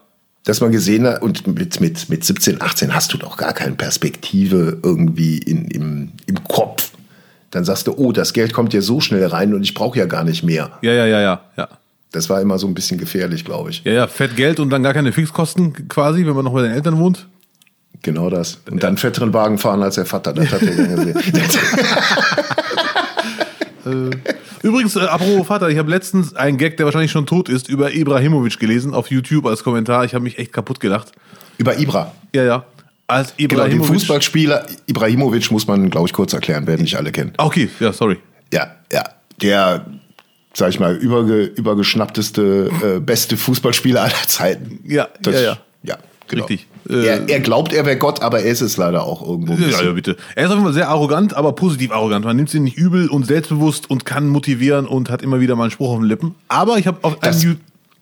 Dass 0.44 0.60
man 0.60 0.70
gesehen 0.72 1.06
hat, 1.06 1.22
und 1.22 1.46
mit, 1.46 1.80
mit, 1.80 2.10
mit 2.10 2.24
17, 2.24 2.60
18 2.60 2.94
hast 2.94 3.14
du 3.14 3.18
doch 3.18 3.38
gar 3.38 3.54
keine 3.54 3.74
Perspektive 3.74 4.78
irgendwie 4.82 5.38
in, 5.38 5.66
im, 5.68 6.12
im 6.26 6.44
Kopf 6.44 6.83
dann 7.54 7.64
sagst 7.64 7.86
du, 7.86 7.94
oh, 7.96 8.10
das 8.10 8.32
Geld 8.32 8.52
kommt 8.52 8.74
ja 8.74 8.80
so 8.80 9.00
schnell 9.00 9.24
rein 9.26 9.54
und 9.54 9.62
ich 9.62 9.74
brauche 9.74 9.96
ja 9.96 10.06
gar 10.06 10.24
nicht 10.24 10.42
mehr. 10.42 10.72
Ja, 10.82 10.92
ja, 10.92 11.06
ja, 11.06 11.20
ja, 11.20 11.40
ja. 11.56 11.68
Das 12.10 12.28
war 12.28 12.40
immer 12.40 12.58
so 12.58 12.66
ein 12.66 12.74
bisschen 12.74 12.98
gefährlich, 12.98 13.44
glaube 13.44 13.70
ich. 13.70 13.84
Ja, 13.84 13.92
ja, 13.92 14.06
fett 14.08 14.34
Geld 14.34 14.58
und 14.58 14.70
dann 14.70 14.82
gar 14.82 14.92
keine 14.92 15.12
Fixkosten 15.12 15.88
quasi, 15.88 16.26
wenn 16.26 16.34
man 16.34 16.44
noch 16.44 16.52
bei 16.52 16.62
den 16.62 16.72
Eltern 16.72 16.98
wohnt. 16.98 17.28
Genau 18.02 18.28
das. 18.28 18.58
Und 18.68 18.82
dann 18.82 18.96
fetteren 18.96 19.32
Wagen 19.32 19.58
fahren 19.58 19.84
als 19.84 19.94
der 19.94 20.04
Vater. 20.04 20.32
Das 20.32 20.50
hat 20.50 20.62
er 20.62 20.74
gesehen. 20.74 21.14
Äh, 23.86 24.16
übrigens, 24.62 24.96
äh, 24.96 25.00
apropos 25.00 25.46
Vater, 25.46 25.68
ich 25.68 25.76
habe 25.76 25.90
letztens 25.90 26.34
einen 26.34 26.56
Gag, 26.56 26.78
der 26.78 26.86
wahrscheinlich 26.86 27.10
schon 27.10 27.26
tot 27.26 27.50
ist, 27.50 27.68
über 27.68 27.92
Ibrahimovic 27.92 28.58
gelesen 28.58 28.94
auf 28.94 29.10
YouTube 29.10 29.44
als 29.44 29.62
Kommentar. 29.62 30.06
Ich 30.06 30.14
habe 30.14 30.24
mich 30.24 30.38
echt 30.38 30.54
kaputt 30.54 30.80
gelacht. 30.80 31.12
Über 31.58 31.78
Ibra? 31.78 32.14
Ja, 32.34 32.44
ja. 32.44 32.64
Als 33.06 33.34
Ibrahimovic. 33.36 33.72
Genau, 33.72 33.84
den 33.84 33.94
Fußballspieler 33.94 34.66
Ibrahimovic 34.86 35.50
muss 35.50 35.66
man, 35.66 35.90
glaube 35.90 36.06
ich, 36.08 36.12
kurz 36.12 36.32
erklären, 36.32 36.66
werden 36.66 36.82
nicht 36.82 36.96
alle 36.96 37.12
kennen. 37.12 37.32
Ah, 37.36 37.44
okay, 37.44 37.68
ja, 37.80 37.92
sorry. 37.92 38.18
Ja, 38.52 38.76
ja. 38.92 39.04
Der, 39.42 39.84
sag 40.54 40.70
ich 40.70 40.80
mal, 40.80 40.94
überge, 40.96 41.44
übergeschnappteste, 41.44 42.70
äh, 42.82 43.00
beste 43.00 43.36
Fußballspieler 43.36 44.02
aller 44.02 44.26
Zeiten. 44.26 44.80
Ja, 44.84 45.08
das, 45.20 45.34
ja, 45.34 45.40
ja. 45.40 45.58
Ja, 45.82 45.98
genau. 46.28 46.44
Richtig. 46.44 46.66
Er, 46.88 47.28
er, 47.28 47.40
glaubt, 47.40 47.72
er 47.72 47.86
wäre 47.86 47.96
Gott, 47.96 48.20
aber 48.20 48.40
er 48.40 48.50
ist 48.50 48.60
es 48.60 48.76
leider 48.76 49.04
auch 49.04 49.26
irgendwo. 49.26 49.54
Ja, 49.54 49.82
ja, 49.82 49.92
bitte. 49.92 50.16
Er 50.34 50.44
ist 50.44 50.50
auf 50.50 50.56
jeden 50.56 50.64
Fall 50.64 50.74
sehr 50.74 50.88
arrogant, 50.88 51.34
aber 51.34 51.52
positiv 51.52 51.92
arrogant. 51.92 52.24
Man 52.26 52.36
nimmt 52.36 52.52
ihn 52.52 52.64
nicht 52.64 52.76
übel 52.76 53.08
und 53.08 53.26
selbstbewusst 53.26 53.88
und 53.88 54.04
kann 54.04 54.28
motivieren 54.28 54.86
und 54.86 55.08
hat 55.08 55.22
immer 55.22 55.40
wieder 55.40 55.56
mal 55.56 55.64
einen 55.64 55.70
Spruch 55.70 55.90
auf 55.90 55.98
den 55.98 56.06
Lippen. 56.06 56.34
Aber 56.48 56.78
ich 56.78 56.86
habe 56.86 56.98
auf 57.02 57.22
einem 57.22 57.58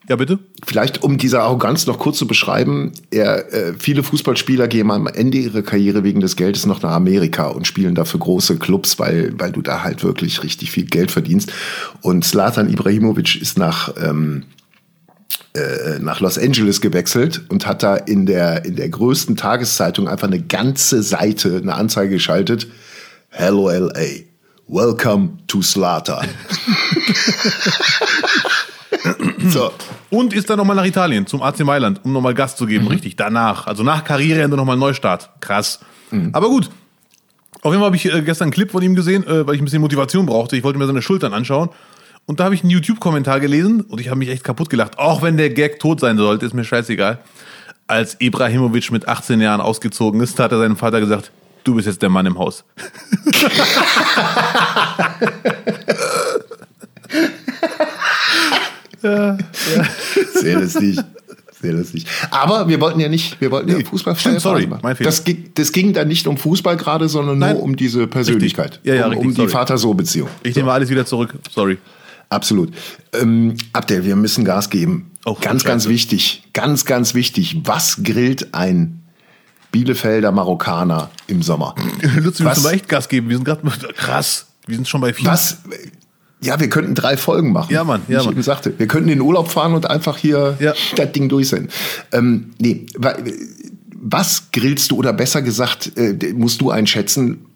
ja, 0.09 0.17
bitte. 0.17 0.41
Vielleicht, 0.65 1.03
um 1.05 1.17
diese 1.17 1.41
Arroganz 1.41 1.87
noch 1.87 1.99
kurz 1.99 2.19
zu 2.19 2.27
beschreiben, 2.27 2.93
er, 3.11 3.53
äh, 3.53 3.75
viele 3.79 4.03
Fußballspieler 4.03 4.67
gehen 4.67 4.91
am 4.91 5.07
Ende 5.07 5.39
ihrer 5.39 5.63
Karriere 5.63 6.03
wegen 6.03 6.21
des 6.21 6.35
Geldes 6.35 6.67
noch 6.67 6.83
nach 6.83 6.91
Amerika 6.91 7.49
und 7.49 7.67
spielen 7.67 7.95
dafür 7.95 8.19
große 8.21 8.59
Clubs, 8.59 8.99
weil, 8.99 9.33
weil 9.39 9.53
du 9.53 9.63
da 9.63 9.83
halt 9.85 10.03
wirklich 10.03 10.43
richtig 10.43 10.73
viel 10.73 10.87
Geld 10.87 11.13
verdienst. 11.13 11.53
Und 12.01 12.25
Slatan 12.25 12.69
Ibrahimovic 12.69 13.41
ist 13.41 13.59
nach, 13.59 13.95
ähm, 13.97 14.45
äh, 15.55 16.01
nach 16.01 16.19
Los 16.19 16.37
Angeles 16.37 16.81
gewechselt 16.81 17.43
und 17.49 17.67
hat 17.67 17.85
da 17.85 17.95
in 17.95 18.27
der, 18.27 18.65
in 18.65 18.75
der 18.75 18.89
größten 18.89 19.37
Tageszeitung 19.37 20.09
einfach 20.09 20.27
eine 20.27 20.43
ganze 20.43 21.05
Seite, 21.05 21.59
eine 21.63 21.75
Anzeige 21.75 22.15
geschaltet. 22.15 22.67
Hello 23.29 23.71
LA. 23.71 24.25
Welcome 24.67 25.39
to 25.47 25.63
Slatan. 25.63 26.29
so. 29.49 29.73
Und 30.11 30.33
ist 30.33 30.51
dann 30.51 30.59
nochmal 30.59 30.77
nach 30.77 30.85
Italien, 30.85 31.27
zum 31.27 31.43
AC 31.43 31.61
Mailand, 31.61 32.01
um 32.05 32.13
nochmal 32.13 32.35
Gas 32.35 32.57
zu 32.57 32.67
geben, 32.67 32.85
mhm. 32.85 32.91
richtig, 32.91 33.17
danach. 33.17 33.67
Also 33.67 33.83
nach 33.83 34.05
Karriereende 34.05 34.57
nochmal 34.57 34.77
Neustart. 34.77 35.31
Krass. 35.41 35.81
Mhm. 36.11 36.31
Aber 36.33 36.49
gut. 36.49 36.71
Auf 37.63 37.73
jeden 37.73 37.81
Fall 37.81 37.87
habe 37.87 37.97
ich 37.97 38.07
äh, 38.07 38.23
gestern 38.23 38.47
einen 38.47 38.53
Clip 38.53 38.71
von 38.71 38.83
ihm 38.83 38.95
gesehen, 38.95 39.25
äh, 39.25 39.47
weil 39.47 39.55
ich 39.55 39.61
ein 39.61 39.65
bisschen 39.65 39.83
Motivation 39.83 40.27
brauchte. 40.27 40.57
Ich 40.57 40.65
wollte 40.65 40.79
mir 40.79 40.87
seine 40.87 41.03
Schultern 41.03 41.33
anschauen. 41.33 41.71
Und 42.27 42.41
da 42.41 42.45
habe 42.45 42.55
ich 42.55 42.63
einen 42.63 42.71
YouTube-Kommentar 42.71 43.41
gelesen 43.41 43.83
und 43.83 44.01
ich 44.01 44.09
habe 44.09 44.19
mich 44.19 44.29
echt 44.29 44.45
kaputt 44.45 44.71
gelacht. 44.71 44.99
Auch 44.99 45.23
wenn 45.23 45.37
der 45.37 45.51
Gag 45.51 45.81
tot 45.81 46.01
sein 46.01 46.17
sollte, 46.17 46.47
ist 46.47 46.55
mir 46.55 46.65
scheißegal. 46.65 47.19
Als 47.87 48.21
Ibrahimovic 48.21 48.93
mit 48.93 49.09
18 49.09 49.41
Jahren 49.41 49.61
ausgezogen 49.61 50.21
ist, 50.21 50.39
hat 50.39 50.53
er 50.53 50.59
seinem 50.59 50.77
Vater 50.77 51.01
gesagt, 51.01 51.33
du 51.65 51.75
bist 51.75 51.87
jetzt 51.87 52.03
der 52.03 52.11
Mann 52.11 52.27
im 52.27 52.39
Haus. 52.39 52.65
Ja, 59.03 59.37
ja. 59.37 59.39
Sehr 60.35 60.61
lustig. 60.61 60.99
Sehr 61.63 61.73
lustig. 61.75 62.07
Aber 62.31 62.67
wir 62.69 62.81
wollten 62.81 62.99
ja 62.99 63.09
nicht, 63.09 63.41
wir 63.41 63.53
wollten 63.53 63.73
nee, 63.73 63.81
ja 63.81 63.87
Fußball 63.87 64.17
stimmt, 64.17 64.41
sorry, 64.41 64.67
mein 64.67 64.97
Fehler. 64.97 65.11
Das, 65.11 65.23
das 65.55 65.71
ging 65.71 65.93
dann 65.93 66.09
nicht 66.09 66.27
um 66.27 66.37
Fußball 66.37 66.77
gerade, 66.77 67.09
sondern 67.09 67.39
Nein. 67.39 67.55
nur 67.55 67.63
um 67.63 67.77
diese 67.77 68.09
Persönlichkeit. 68.09 68.81
Ja, 68.83 68.95
ja, 68.95 69.07
um, 69.07 69.13
richtig, 69.13 69.29
um 69.29 69.35
die 69.47 69.49
Vater-Sohn-Beziehung. 69.49 70.29
Ich 70.43 70.57
nehme 70.57 70.73
alles 70.73 70.91
wieder 70.91 71.07
zurück. 71.07 71.35
Sorry. 71.55 71.79
absolut. 72.31 72.75
Ähm, 73.13 73.55
Abdel, 73.73 74.05
wir 74.05 74.17
müssen 74.17 74.45
Gas 74.45 74.71
geben. 74.71 75.13
Oh, 75.25 75.37
ganz, 75.41 75.63
ganz 75.63 75.87
wichtig. 75.87 76.43
Ganz, 76.53 76.85
ganz 76.85 77.15
wichtig. 77.15 77.61
Was 77.65 78.03
grillt 78.03 78.55
ein 78.55 79.03
Bielefelder 79.71 80.33
Marokkaner 80.33 81.11
im 81.29 81.43
Sommer? 81.43 81.77
Lutz, 82.17 82.41
wir 82.41 82.49
müssen 82.49 82.65
mal 82.65 82.75
echt 82.75 82.89
Gas 82.89 83.09
geben. 83.09 83.29
Wir 83.29 83.37
sind 83.37 83.45
gerade 83.45 83.63
krass. 83.95 84.47
Wir 84.67 84.75
sind 84.75 84.89
schon 84.89 85.01
bei 85.01 85.13
vier. 85.13 85.29
Was? 85.29 85.59
Ja, 86.43 86.59
wir 86.61 86.69
könnten 86.69 86.95
drei 86.95 87.17
Folgen 87.17 87.53
machen. 87.53 87.73
Ja, 87.73 87.85
Mann, 87.85 88.03
ja, 88.09 88.17
Wie 88.17 88.21
ich 88.21 88.25
Mann. 88.27 88.35
eben 88.35 88.43
sagte, 88.43 88.75
wir 88.77 88.87
könnten 88.89 89.09
in 89.09 89.19
den 89.19 89.23
Urlaub 89.27 89.49
fahren 89.51 89.75
und 89.75 89.89
einfach 89.89 90.17
hier 90.17 90.57
Ja. 90.61 90.75
das 90.97 91.13
Ding 91.13 91.29
durchsenden. 91.29 91.71
Ähm, 92.13 92.51
nee, 92.59 92.87
wa- 92.97 93.17
was 94.05 94.51
grillst 94.51 94.91
du 94.91 94.97
oder 94.97 95.13
besser 95.13 95.43
gesagt, 95.43 95.93
äh, 95.97 96.33
musst 96.35 96.61
du 96.61 96.71
einschätzen? 96.71 97.47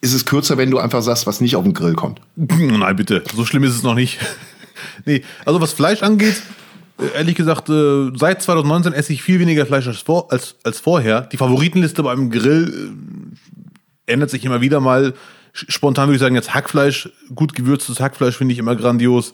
Ist 0.00 0.12
es 0.14 0.24
kürzer, 0.26 0.58
wenn 0.58 0.70
du 0.70 0.78
einfach 0.78 1.02
sagst, 1.02 1.26
was 1.26 1.40
nicht 1.40 1.54
auf 1.56 1.62
den 1.64 1.72
Grill 1.74 1.94
kommt? 1.94 2.20
Nein, 2.36 2.96
bitte. 2.96 3.22
So 3.34 3.44
schlimm 3.44 3.62
ist 3.64 3.74
es 3.76 3.82
noch 3.84 3.94
nicht. 3.94 4.18
nee, 5.06 5.22
also 5.46 5.60
was 5.60 5.72
Fleisch 5.72 6.02
angeht, 6.02 6.42
äh, 6.98 7.16
ehrlich 7.16 7.36
gesagt, 7.36 7.68
äh, 7.68 8.10
seit 8.16 8.42
2019 8.42 8.92
esse 8.92 9.12
ich 9.12 9.22
viel 9.22 9.38
weniger 9.38 9.64
Fleisch 9.66 9.86
als, 9.86 9.98
vor, 9.98 10.32
als, 10.32 10.56
als 10.64 10.80
vorher. 10.80 11.22
Die 11.22 11.36
Favoritenliste 11.36 12.02
beim 12.02 12.30
Grill 12.30 12.92
äh, 14.06 14.12
ändert 14.12 14.30
sich 14.30 14.44
immer 14.44 14.60
wieder 14.60 14.80
mal. 14.80 15.14
Spontan 15.54 16.08
würde 16.08 16.16
ich 16.16 16.20
sagen, 16.20 16.34
jetzt 16.34 16.52
Hackfleisch, 16.52 17.08
gut 17.34 17.54
gewürztes 17.54 18.00
Hackfleisch 18.00 18.36
finde 18.36 18.52
ich 18.52 18.58
immer 18.58 18.74
grandios. 18.74 19.32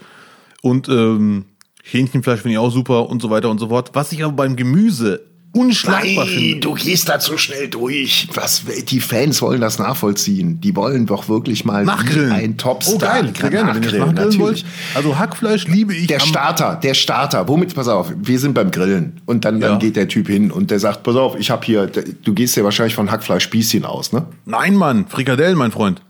Und 0.63 0.89
ähm, 0.91 1.47
Hähnchenfleisch 1.83 2.41
finde 2.41 2.53
ich 2.53 2.59
auch 2.59 2.71
super 2.71 3.09
und 3.09 3.23
so 3.23 3.31
weiter 3.31 3.49
und 3.49 3.59
so 3.59 3.69
fort. 3.69 3.91
Was 3.95 4.13
ich 4.13 4.23
aber 4.23 4.35
beim 4.35 4.55
Gemüse 4.57 5.23
unschlagbar 5.53 6.27
finde. 6.27 6.61
du 6.61 6.75
gehst 6.75 7.09
da 7.09 7.19
zu 7.19 7.37
schnell 7.37 7.69
durch. 7.69 8.29
Was, 8.35 8.63
die 8.89 9.01
Fans 9.01 9.43
wollen 9.43 9.61
das 9.61 9.79
nachvollziehen. 9.81 10.61
Die 10.61 10.77
wollen 10.77 11.07
doch 11.07 11.29
wirklich 11.29 11.65
mal 11.65 11.89
ein 11.89 12.57
Topstar. 12.57 12.95
Oh 12.95 12.99
geil, 12.99 13.33
gerne. 13.33 13.65
Nachgrillen, 13.65 13.67
nachgrillen 13.67 14.07
wollt. 14.07 14.15
natürlich. 14.17 14.65
Also 14.95 15.19
Hackfleisch 15.19 15.67
liebe 15.67 15.95
ich. 15.95 16.07
Der 16.07 16.21
Starter, 16.21 16.79
der 16.81 16.95
Starter. 16.95 17.49
Womit, 17.49 17.75
pass 17.75 17.89
auf, 17.89 18.13
wir 18.17 18.39
sind 18.39 18.55
beim 18.55 18.71
Grillen. 18.71 19.21
Und 19.27 19.45
dann, 19.45 19.61
Ja. 19.61 19.71
dann 19.71 19.79
geht 19.81 19.97
der 19.97 20.07
Typ 20.07 20.29
hin 20.29 20.53
und 20.53 20.71
der 20.71 20.79
sagt, 20.79 21.03
pass 21.03 21.17
auf, 21.17 21.37
ich 21.37 21.51
habe 21.51 21.65
hier, 21.67 21.87
du 21.89 22.33
gehst 22.33 22.57
ja 22.57 22.63
wahrscheinlich 22.63 22.95
von 22.95 23.11
Hackfleisch 23.11 23.43
Spießchen 23.45 23.85
aus, 23.85 24.13
ne? 24.13 24.27
Nein, 24.45 24.77
Mann, 24.77 25.07
Frikadellen, 25.09 25.59
mein 25.59 25.73
Freund. 25.73 26.01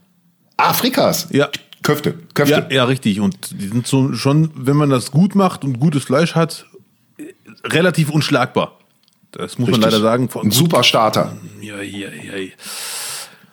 Ah, 0.61 0.75
Frikas. 0.75 1.29
Ja. 1.31 1.49
Köfte, 1.83 2.15
Köfte. 2.35 2.67
Ja, 2.69 2.75
ja, 2.75 2.85
richtig. 2.85 3.21
Und 3.21 3.59
die 3.59 3.69
sind 3.69 3.87
so 3.87 4.13
schon, 4.13 4.51
wenn 4.55 4.77
man 4.77 4.91
das 4.91 5.11
gut 5.11 5.35
macht 5.35 5.65
und 5.65 5.81
gutes 5.81 6.05
Fleisch 6.05 6.35
hat, 6.35 6.67
relativ 7.65 8.11
unschlagbar. 8.11 8.79
Das 9.33 9.59
muss 9.59 9.71
man 9.71 9.77
Richtig. 9.77 9.93
leider 9.93 10.03
sagen. 10.03 10.29
Ein 10.43 10.51
super 10.51 10.83
Starter. 10.83 11.37
Ja, 11.63 11.81
ja, 11.81 12.09
ja. 12.09 12.49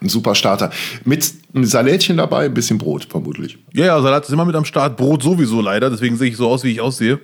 Ein 0.02 0.10
super 0.10 0.36
Starter. 0.36 0.72
Mit 1.06 1.34
einem 1.54 1.64
Salätchen 1.64 2.18
dabei, 2.18 2.46
ein 2.46 2.54
bisschen 2.54 2.78
Brot, 2.78 3.08
vermutlich. 3.10 3.58
Ja, 3.74 3.86
ja, 3.86 4.02
Salat 4.02 4.26
ist 4.26 4.32
immer 4.32 4.46
mit 4.46 4.56
am 4.56 4.66
Start, 4.66 4.98
Brot 4.98 5.24
sowieso 5.24 5.62
leider, 5.62 5.90
deswegen 5.90 6.18
sehe 6.18 6.30
ich 6.30 6.38
so 6.38 6.50
aus, 6.50 6.64
wie 6.64 6.72
ich 6.72 6.82
aussehe. 6.82 7.20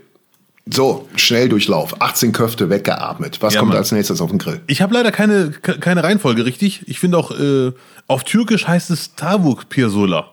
So, 0.65 1.09
Schnelldurchlauf. 1.17 2.01
18 2.01 2.31
Köfte 2.31 2.69
weggeatmet. 2.69 3.41
Was 3.41 3.53
Ja, 3.53 3.59
kommt 3.59 3.69
Mann. 3.69 3.77
als 3.79 3.91
nächstes 3.91 4.21
auf 4.21 4.29
den 4.29 4.39
Grill? 4.39 4.61
Ich 4.67 4.81
habe 4.81 4.93
leider 4.93 5.11
keine, 5.11 5.51
ke- 5.51 5.77
keine 5.79 6.03
Reihenfolge, 6.03 6.45
richtig? 6.45 6.83
Ich 6.87 6.99
finde 6.99 7.17
auch, 7.17 7.31
äh, 7.37 7.73
auf 8.07 8.23
Türkisch 8.23 8.65
heißt 8.67 8.89
es 8.89 9.15
Tavuk 9.15 9.67
Pirsola. 9.69 10.29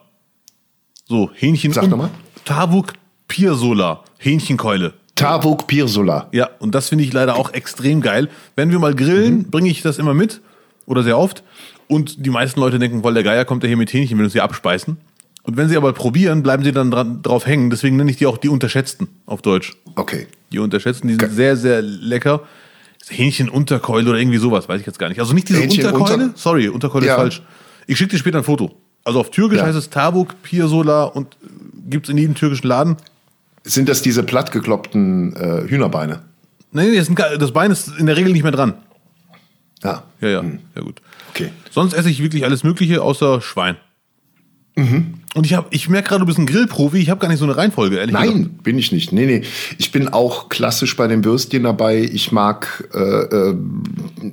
So, 1.07 1.29
Hähnchen. 1.33 1.73
Sag 1.73 1.83
und- 1.83 1.89
noch 1.89 1.97
mal. 1.97 2.09
Tavuk 2.45 2.93
Pirsola, 3.27 4.03
Hähnchenkeule. 4.17 4.93
Tavuk 5.15 5.67
Pirsola. 5.67 6.27
Ja, 6.31 6.49
und 6.59 6.73
das 6.73 6.87
finde 6.89 7.03
ich 7.03 7.11
leider 7.11 7.35
auch 7.35 7.53
extrem 7.53 7.99
geil. 8.01 8.29
Wenn 8.55 8.71
wir 8.71 8.79
mal 8.79 8.95
grillen, 8.95 9.39
Mhm. 9.39 9.51
bringe 9.51 9.69
ich 9.69 9.81
das 9.81 9.97
immer 9.99 10.13
mit 10.13 10.41
oder 10.85 11.03
sehr 11.03 11.17
oft. 11.17 11.43
Und 11.87 12.25
die 12.25 12.29
meisten 12.29 12.59
Leute 12.61 12.79
denken, 12.79 13.03
weil 13.03 13.13
der 13.13 13.23
Geier 13.23 13.43
kommt 13.43 13.63
ja 13.63 13.67
hier 13.67 13.75
mit 13.77 13.91
Hähnchen, 13.91 14.17
will 14.17 14.23
uns 14.25 14.33
hier 14.33 14.43
abspeisen. 14.45 14.97
Und 15.43 15.57
wenn 15.57 15.67
sie 15.69 15.77
aber 15.77 15.91
probieren, 15.93 16.43
bleiben 16.43 16.63
sie 16.63 16.71
dann 16.71 16.91
dran, 16.91 17.21
drauf 17.23 17.45
hängen. 17.47 17.69
Deswegen 17.69 17.95
nenne 17.95 18.11
ich 18.11 18.17
die 18.17 18.27
auch 18.27 18.37
die 18.37 18.49
Unterschätzten 18.49 19.07
auf 19.25 19.41
Deutsch. 19.41 19.73
Okay. 19.95 20.27
Die 20.51 20.59
Unterschätzten, 20.59 21.07
die 21.07 21.13
sind 21.15 21.19
Ge- 21.21 21.29
sehr, 21.29 21.57
sehr 21.57 21.81
lecker. 21.81 22.41
Hähnchen 23.09 23.49
Unterkeule 23.49 24.09
oder 24.11 24.19
irgendwie 24.19 24.37
sowas, 24.37 24.69
weiß 24.69 24.79
ich 24.79 24.85
jetzt 24.87 24.99
gar 24.99 25.09
nicht. 25.09 25.19
Also 25.19 25.33
nicht 25.33 25.49
diese 25.49 25.59
Hähnchen 25.59 25.85
Unterkeule. 25.87 26.25
unter- 26.25 26.37
Sorry, 26.37 26.67
Unterkeule 26.69 27.07
Ja. 27.07 27.13
ist 27.15 27.19
falsch. 27.19 27.41
Ich 27.87 27.97
schicke 27.97 28.11
dir 28.11 28.19
später 28.19 28.37
ein 28.37 28.43
Foto. 28.43 28.75
Also 29.03 29.19
auf 29.19 29.31
Türkisch 29.31 29.57
Ja. 29.57 29.65
heißt 29.65 29.77
es 29.77 29.89
Tabuk, 29.89 30.35
Pirsola 30.43 31.05
und 31.05 31.35
gibt 31.89 32.05
es 32.05 32.11
in 32.11 32.17
jedem 32.19 32.35
türkischen 32.35 32.67
Laden. 32.67 32.97
Sind 33.63 33.89
das 33.89 34.03
diese 34.03 34.21
plattgekloppten 34.23 35.35
äh, 35.35 35.67
Hühnerbeine? 35.67 36.21
Nee, 36.71 36.95
das, 36.95 37.09
das 37.39 37.51
Bein 37.51 37.71
ist 37.71 37.87
in 37.97 38.05
der 38.05 38.15
Regel 38.15 38.31
nicht 38.31 38.43
mehr 38.43 38.51
dran. 38.51 38.75
Ja. 39.83 40.03
Ja, 40.21 40.27
ja, 40.29 40.43
ja 40.75 40.81
gut. 40.83 41.01
Okay. 41.31 41.49
Sonst 41.71 41.93
esse 41.93 42.09
ich 42.11 42.21
wirklich 42.21 42.45
alles 42.45 42.63
Mögliche 42.63 43.01
außer 43.01 43.41
Schwein. 43.41 43.77
Mhm. 44.75 45.15
Und 45.33 45.45
ich, 45.45 45.53
hab, 45.53 45.73
ich 45.73 45.87
merke 45.87 46.09
gerade, 46.09 46.19
du 46.21 46.25
bist 46.25 46.39
ein 46.39 46.45
Grillprofi. 46.45 46.97
Ich 46.97 47.09
habe 47.09 47.19
gar 47.19 47.29
nicht 47.29 47.39
so 47.39 47.45
eine 47.45 47.55
Reihenfolge, 47.55 47.97
ehrlich 47.97 48.13
gesagt. 48.13 48.35
Nein, 48.35 48.49
bin 48.63 48.77
ich 48.77 48.91
nicht. 48.91 49.13
Nee, 49.13 49.25
nee. 49.25 49.41
Ich 49.77 49.91
bin 49.91 50.09
auch 50.09 50.49
klassisch 50.49 50.97
bei 50.97 51.07
den 51.07 51.23
Würstchen 51.23 51.63
dabei. 51.63 52.01
Ich 52.01 52.33
mag, 52.33 52.89
äh, 52.93 52.99
äh, 52.99 53.55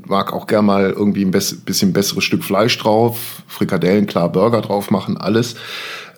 mag 0.07 0.33
auch 0.33 0.49
gern 0.49 0.67
mal 0.67 0.91
irgendwie 0.91 1.25
ein 1.25 1.31
bisschen 1.31 1.93
besseres 1.93 2.25
Stück 2.25 2.43
Fleisch 2.43 2.77
drauf. 2.79 3.43
Frikadellen, 3.47 4.07
klar, 4.07 4.31
Burger 4.31 4.61
drauf 4.61 4.91
machen, 4.91 5.17
alles. 5.17 5.55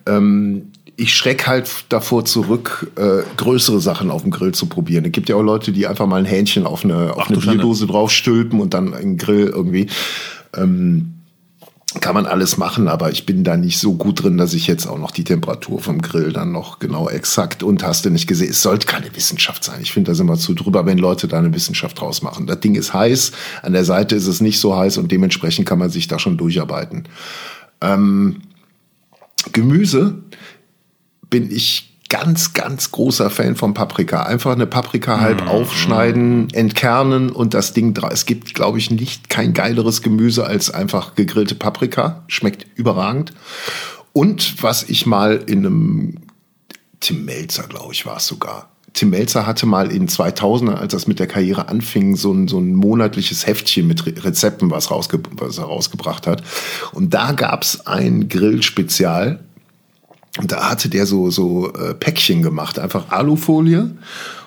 Ähm, 0.07 0.73
ich 0.97 1.15
schreck 1.15 1.47
halt 1.47 1.71
davor 1.89 2.25
zurück, 2.25 2.91
äh, 2.97 3.23
größere 3.37 3.81
Sachen 3.81 4.11
auf 4.11 4.23
dem 4.23 4.31
Grill 4.31 4.53
zu 4.53 4.67
probieren. 4.67 5.05
Es 5.07 5.13
gibt 5.13 5.29
ja 5.29 5.37
auch 5.37 5.43
Leute, 5.43 5.73
die 5.73 5.87
einfach 5.87 6.07
mal 6.07 6.17
ein 6.17 6.27
Hähnchen 6.27 6.67
auf 6.67 6.85
eine, 6.85 7.15
auf 7.15 7.25
Ach 7.25 7.31
eine. 7.31 7.39
Bierdose 7.39 7.87
draufstülpen 7.87 8.61
und 8.61 8.75
dann 8.75 8.93
einen 8.95 9.17
Grill 9.17 9.47
irgendwie. 9.47 9.89
Ähm, 10.57 11.20
kann 11.99 12.15
man 12.15 12.27
alles 12.27 12.57
machen, 12.57 12.87
aber 12.87 13.11
ich 13.11 13.27
bin 13.27 13.43
da 13.43 13.57
nicht 13.57 13.81
so 13.81 13.95
gut 13.95 14.23
drin, 14.23 14.37
dass 14.37 14.55
ich 14.55 14.69
jetzt 14.69 14.87
auch 14.87 14.99
noch 14.99 15.11
die 15.11 15.25
Temperatur 15.25 15.81
vom 15.81 16.01
Grill 16.01 16.33
dann 16.33 16.53
noch 16.53 16.79
genau 16.79 17.09
exakt 17.09 17.65
und 17.65 17.83
hast 17.83 18.05
du 18.05 18.11
nicht 18.11 18.29
gesehen. 18.29 18.51
Es 18.51 18.63
sollte 18.63 18.87
keine 18.87 19.15
Wissenschaft 19.17 19.65
sein. 19.65 19.81
Ich 19.83 19.91
finde 19.91 20.13
da 20.13 20.15
sind 20.15 20.29
wir 20.29 20.37
zu 20.37 20.55
drüber, 20.55 20.87
wenn 20.87 20.99
Leute 20.99 21.27
da 21.27 21.39
eine 21.39 21.53
Wissenschaft 21.53 22.01
draus 22.01 22.23
machen. 22.23 22.47
Das 22.47 22.61
Ding 22.61 22.77
ist 22.77 22.95
heiß, 22.95 23.33
an 23.63 23.73
der 23.73 23.85
Seite 23.85 24.15
ist 24.15 24.29
es 24.29 24.41
nicht 24.41 24.61
so 24.61 24.77
heiß 24.77 24.99
und 24.99 25.11
dementsprechend 25.11 25.67
kann 25.67 25.81
man 25.81 25.91
sich 25.91 26.07
da 26.07 26.21
schon 26.21 26.37
durcharbeiten. 26.37 27.09
Ähm, 27.81 28.43
Gemüse 29.53 30.23
bin 31.29 31.51
ich 31.51 31.90
ganz, 32.11 32.53
ganz 32.53 32.91
großer 32.91 33.31
Fan 33.31 33.57
von 33.57 33.73
Paprika. 33.73 34.25
Einfach 34.25 34.53
eine 34.53 34.67
Paprika 34.67 35.21
halb 35.21 35.49
aufschneiden, 35.49 36.49
entkernen 36.53 37.31
und 37.31 37.55
das 37.55 37.73
Ding 37.73 37.95
dra. 37.95 38.11
Es 38.11 38.27
gibt, 38.27 38.53
glaube 38.53 38.77
ich, 38.79 38.91
nicht 38.91 39.31
kein 39.31 39.55
geileres 39.55 40.03
Gemüse 40.03 40.45
als 40.45 40.71
einfach 40.71 41.15
gegrillte 41.15 41.55
Paprika. 41.55 42.25
Schmeckt 42.27 42.67
überragend. 42.75 43.33
Und 44.13 44.63
was 44.63 44.83
ich 44.83 45.07
mal 45.07 45.43
in 45.47 45.65
einem 45.65 46.19
Tim 46.99 47.25
Melzer, 47.25 47.63
glaube 47.63 47.95
ich, 47.95 48.05
war 48.05 48.19
es 48.19 48.27
sogar. 48.27 48.69
Tim 48.93 49.11
Melzer 49.11 49.47
hatte 49.47 49.67
mal 49.67 49.93
in 49.93 50.09
2000, 50.09 50.71
als 50.71 50.93
das 50.93 51.07
mit 51.07 51.21
der 51.21 51.29
Karriere 51.29 51.69
anfing, 51.69 52.17
so 52.17 52.33
ein, 52.33 52.49
so 52.49 52.59
ein 52.59 52.75
monatliches 52.75 53.47
Heftchen 53.47 53.87
mit 53.87 54.05
Re 54.05 54.15
Rezepten, 54.25 54.71
was, 54.71 54.91
rausge 54.91 55.21
was 55.37 55.59
er 55.59 55.65
rausgebracht 55.65 56.27
hat. 56.27 56.43
Und 56.93 57.15
da 57.15 57.33
gab's 57.33 57.87
ein 57.87 58.29
Grillspezial. 58.29 59.45
Und 60.41 60.53
da 60.53 60.71
hatte 60.71 60.89
der 60.89 61.07
so, 61.07 61.31
so 61.31 61.73
äh, 61.75 61.95
Päckchen 61.95 62.43
gemacht, 62.43 62.79
einfach 62.79 63.11
Alufolie. 63.11 63.91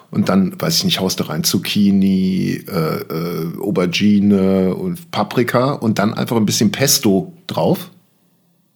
Und 0.09 0.29
dann, 0.29 0.59
weiß 0.59 0.77
ich 0.77 0.83
nicht, 0.85 0.99
haust 0.99 1.19
du 1.19 1.27
rein 1.29 1.43
Zucchini, 1.43 2.63
äh, 2.67 2.71
äh, 2.73 3.57
Aubergine 3.59 4.75
und 4.75 5.11
Paprika 5.11 5.71
und 5.73 5.97
dann 5.99 6.13
einfach 6.13 6.37
ein 6.37 6.45
bisschen 6.45 6.71
Pesto 6.71 7.33
drauf. 7.47 7.89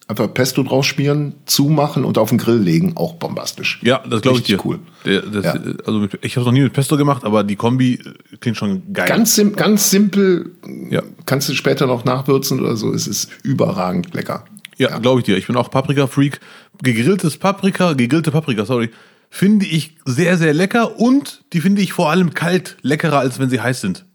Einfach 0.08 0.34
Pesto 0.34 0.64
drauf 0.64 0.86
schmieren, 0.86 1.34
zumachen 1.46 2.06
und 2.06 2.18
auf 2.18 2.30
den 2.30 2.38
Grill 2.38 2.60
legen, 2.60 2.94
auch 2.96 3.16
bombastisch. 3.16 3.80
Ja, 3.84 4.02
das 4.10 4.22
glaube 4.22 4.38
ich 4.40 4.46
dir. 4.46 4.58
cool. 4.66 4.80
Der, 5.06 5.22
das, 5.22 5.44
Ja. 5.44 5.56
Also 5.86 6.08
ich 6.22 6.38
habe 6.38 6.46
noch 6.46 6.54
nie 6.54 6.62
mit 6.62 6.72
Pesto 6.74 6.96
gemacht, 6.98 7.26
aber 7.26 7.44
die 7.44 7.58
Kombi 7.58 8.00
klingt 8.40 8.56
schon 8.58 8.94
geil. 8.94 9.08
Ganz, 9.08 9.36
sim 9.36 9.54
ganz 9.56 9.90
simpel, 9.90 10.52
Ja. 10.90 11.04
kannst 11.26 11.50
du 11.50 11.54
später 11.54 11.88
noch 11.88 12.06
nachwürzen 12.06 12.60
oder 12.62 12.78
so, 12.78 12.94
es 12.94 13.06
ist 13.06 13.30
überragend 13.44 14.14
lecker. 14.14 14.46
Ja, 14.78 14.98
glaube 15.00 15.20
ich 15.22 15.26
dir. 15.26 15.38
Ich 15.38 15.48
bin 15.48 15.56
auch 15.56 15.72
Paprika-Freak. 15.72 16.40
Gegrilltes 16.84 17.38
Paprika, 17.38 17.94
gegrillte 17.94 18.32
Paprika, 18.32 18.66
sorry, 18.66 18.92
finde 19.30 19.66
ich 19.66 19.98
sehr, 20.06 20.38
sehr 20.38 20.54
lecker 20.54 21.00
und 21.00 21.44
die 21.54 21.62
finde 21.62 21.82
ich 21.82 21.94
vor 21.94 22.10
allem 22.12 22.34
kalt 22.34 22.78
leckerer, 22.82 23.20
als 23.20 23.40
wenn 23.40 23.50
sie 23.50 23.60
heiß 23.62 23.82
sind. 23.82 24.06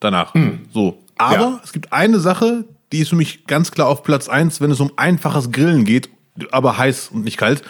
Danach. 0.00 0.34
So. 0.72 1.02
Aber 1.18 1.34
Ja. 1.34 1.60
es 1.64 1.72
gibt 1.72 1.92
eine 1.92 2.18
Sache, 2.20 2.64
die 2.92 2.98
ist 2.98 3.08
für 3.10 3.16
mich 3.16 3.46
ganz 3.46 3.70
klar 3.70 3.88
auf 3.88 4.02
Platz 4.02 4.28
eins, 4.28 4.60
wenn 4.60 4.70
es 4.70 4.80
um 4.80 4.92
einfaches 4.96 5.50
Grillen 5.50 5.84
geht, 5.84 6.08
aber 6.52 6.78
heiß 6.78 7.08
und 7.12 7.24
nicht 7.24 7.36
kalt. 7.38 7.62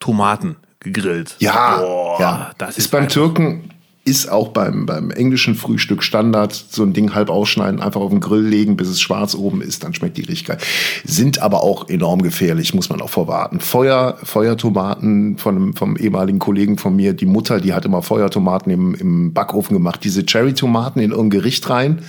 Tomaten 0.00 0.56
gegrillt. 0.80 1.36
Ja, 1.38 1.76
Boah, 1.78 2.20
ja. 2.20 2.50
das 2.58 2.70
ist 2.70 2.86
ist 2.86 2.90
beim 2.90 3.08
Türken, 3.08 3.70
ist 4.04 4.28
auch 4.28 4.48
beim, 4.48 4.84
beim 4.84 5.12
englischen 5.12 5.54
Frühstück 5.54 6.02
Standard, 6.02 6.52
so 6.52 6.82
ein 6.82 6.92
Ding 6.92 7.14
halb 7.14 7.30
ausschneiden, 7.30 7.80
einfach 7.80 8.00
auf 8.00 8.10
den 8.10 8.18
Grill 8.18 8.44
legen, 8.44 8.76
bis 8.76 8.88
es 8.88 9.00
schwarz 9.00 9.36
oben 9.36 9.62
ist, 9.62 9.84
dann 9.84 9.94
schmeckt 9.94 10.16
die 10.16 10.22
richtig 10.22 10.46
geil. 10.46 10.58
Sind 11.04 11.40
aber 11.40 11.62
auch 11.62 11.88
enorm 11.88 12.22
gefährlich, 12.22 12.74
muss 12.74 12.88
man 12.88 13.00
auch 13.00 13.10
vorwarten. 13.10 13.60
Feuer, 13.60 14.18
Feuertomaten 14.24 15.38
von 15.38 15.56
einem, 15.56 15.74
vom 15.74 15.96
ehemaligen 15.96 16.40
Kollegen 16.40 16.78
von 16.78 16.96
mir, 16.96 17.12
die 17.12 17.26
Mutter, 17.26 17.60
die 17.60 17.74
hat 17.74 17.84
immer 17.84 18.02
Feuertomaten 18.02 18.72
im, 18.72 18.94
im 18.96 19.32
Backofen 19.32 19.76
gemacht, 19.76 20.00
diese 20.02 20.26
Cherry-Tomaten 20.26 20.98
in 20.98 21.12
irgendein 21.12 21.38
Gericht 21.38 21.70
rein, 21.70 22.00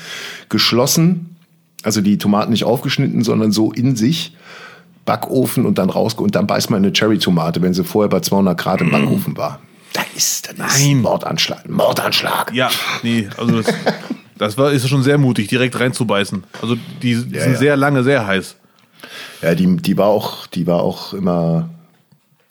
geschlossen, 0.49 1.35
also 1.83 2.01
die 2.01 2.17
Tomaten 2.17 2.51
nicht 2.51 2.63
aufgeschnitten, 2.63 3.23
sondern 3.23 3.51
so 3.51 3.71
in 3.71 3.95
sich 3.95 4.35
Backofen 5.05 5.65
und 5.65 5.77
dann 5.77 5.91
raus 5.91 6.15
und 6.15 6.33
dann 6.33 6.47
beißt 6.47 6.71
man 6.71 6.83
eine 6.83 6.91
Cherry-Tomate, 6.91 7.61
wenn 7.61 7.75
sie 7.75 7.83
vorher 7.83 8.09
bei 8.09 8.21
200 8.21 8.57
Grad 8.57 8.81
im 8.81 8.89
Backofen 8.89 9.37
war. 9.37 9.59
Da 9.93 10.01
ist, 10.15 10.47
ist 10.47 10.57
Nein. 10.57 11.01
Mordanschlag. 11.01 11.69
Mordanschlag. 11.69 12.51
Ja, 12.53 12.69
nee, 13.03 13.29
also 13.37 13.61
das, 13.61 13.73
das 14.37 14.57
war, 14.57 14.71
ist 14.71 14.87
schon 14.89 15.03
sehr 15.03 15.17
mutig, 15.17 15.47
direkt 15.47 15.79
reinzubeißen. 15.79 16.43
Also 16.61 16.75
die, 17.01 17.15
die 17.15 17.35
Ja, 17.35 17.43
sind 17.43 17.53
ja. 17.53 17.57
sehr 17.59 17.77
lange, 17.77 18.03
sehr 18.03 18.25
heiß. 18.25 18.55
Ja, 19.41 19.53
die, 19.55 19.77
die 19.77 19.97
war 19.97 20.07
auch, 20.07 20.47
die 20.47 20.65
war 20.67 20.81
auch 20.81 21.13
immer. 21.13 21.69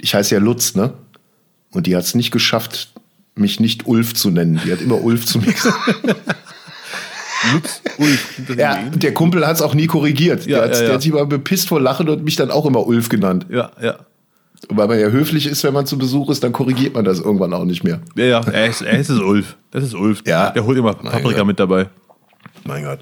Ich 0.01 0.15
heiße 0.15 0.35
ja 0.35 0.41
Lutz, 0.41 0.75
ne? 0.75 0.93
Und 1.73 1.87
die 1.87 1.97
hat 1.97 2.05
es 2.05 2.15
nicht 2.15 2.31
geschafft, 2.31 2.93
mich 3.35 3.59
nicht 3.61 3.87
Ulf 3.87 4.15
zu 4.15 4.31
nennen. 4.31 4.61
Die 4.65 4.71
hat 4.73 4.81
immer 4.81 5.01
Ulf 5.03 5.25
zu 5.27 5.39
mir 5.39 5.53
gesagt. 5.53 5.77
Lutz, 7.53 7.83
Ulf, 7.99 8.41
Ja, 8.57 8.77
der 8.95 9.15
Kumpel 9.15 9.45
hat 9.47 9.57
es 9.57 9.63
auch 9.63 9.75
nie 9.75 9.87
korrigiert. 9.87 10.47
Ja, 10.47 10.67
der, 10.67 10.67
ja, 10.69 10.75
ja. 10.75 10.85
der 10.87 10.95
hat 10.95 11.03
sich 11.03 11.11
immer 11.11 11.27
bepisst 11.27 11.69
vor 11.69 11.81
Lachen 11.81 12.09
und 12.09 12.23
mich 12.25 12.37
dann 12.37 12.51
auch 12.51 12.67
immer 12.67 12.87
Ulf 12.87 13.09
genannt. 13.09 13.47
ja, 13.51 13.73
ja. 13.81 13.97
Und 14.69 14.77
weil 14.77 14.89
man 14.89 14.99
ja 14.99 15.09
höflich 15.09 15.47
ist, 15.47 15.65
wenn 15.65 15.75
man 15.75 15.87
zu 15.87 15.99
Besuch 15.99 16.31
ist, 16.31 16.45
dann 16.45 16.53
korrigiert 16.53 16.95
man 16.95 17.05
das 17.05 17.21
irgendwann 17.21 17.53
auch 17.53 17.65
nicht 17.65 17.83
mehr. 17.85 18.01
Ja, 18.15 18.25
ja, 18.25 18.41
er 18.41 18.67
ist, 18.67 18.83
er 18.83 18.99
ist 18.99 19.09
es 19.09 19.19
Ulf. 19.19 19.57
Das 19.71 19.83
ist 19.83 19.95
Ulf. 19.95 20.23
Ja. 20.27 20.51
Der 20.51 20.65
holt 20.65 20.79
immer 20.79 20.95
Paprika 20.95 21.39
Gott. 21.39 21.47
mit 21.47 21.59
dabei. 21.59 21.89
Mein 22.65 22.85
Gott. 22.85 23.01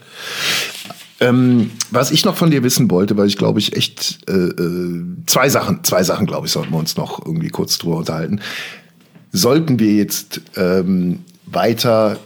Ähm, 1.20 1.70
was 1.90 2.10
ich 2.12 2.24
noch 2.24 2.36
von 2.36 2.50
dir 2.50 2.62
wissen 2.62 2.90
wollte, 2.90 3.16
weil 3.18 3.26
ich 3.26 3.36
glaube 3.36 3.58
ich 3.58 3.76
echt 3.76 4.20
äh, 4.28 4.32
äh, 4.32 5.04
zwei 5.26 5.50
Sachen, 5.50 5.84
zwei 5.84 6.02
Sachen 6.02 6.26
glaube 6.26 6.46
ich, 6.46 6.52
sollten 6.52 6.72
wir 6.72 6.78
uns 6.78 6.96
noch 6.96 7.24
irgendwie 7.24 7.50
kurz 7.50 7.76
drüber 7.76 7.98
unterhalten. 7.98 8.40
Sollten 9.30 9.78
wir 9.78 9.92
jetzt 9.92 10.40
ähm, 10.56 11.20
weiter 11.44 12.18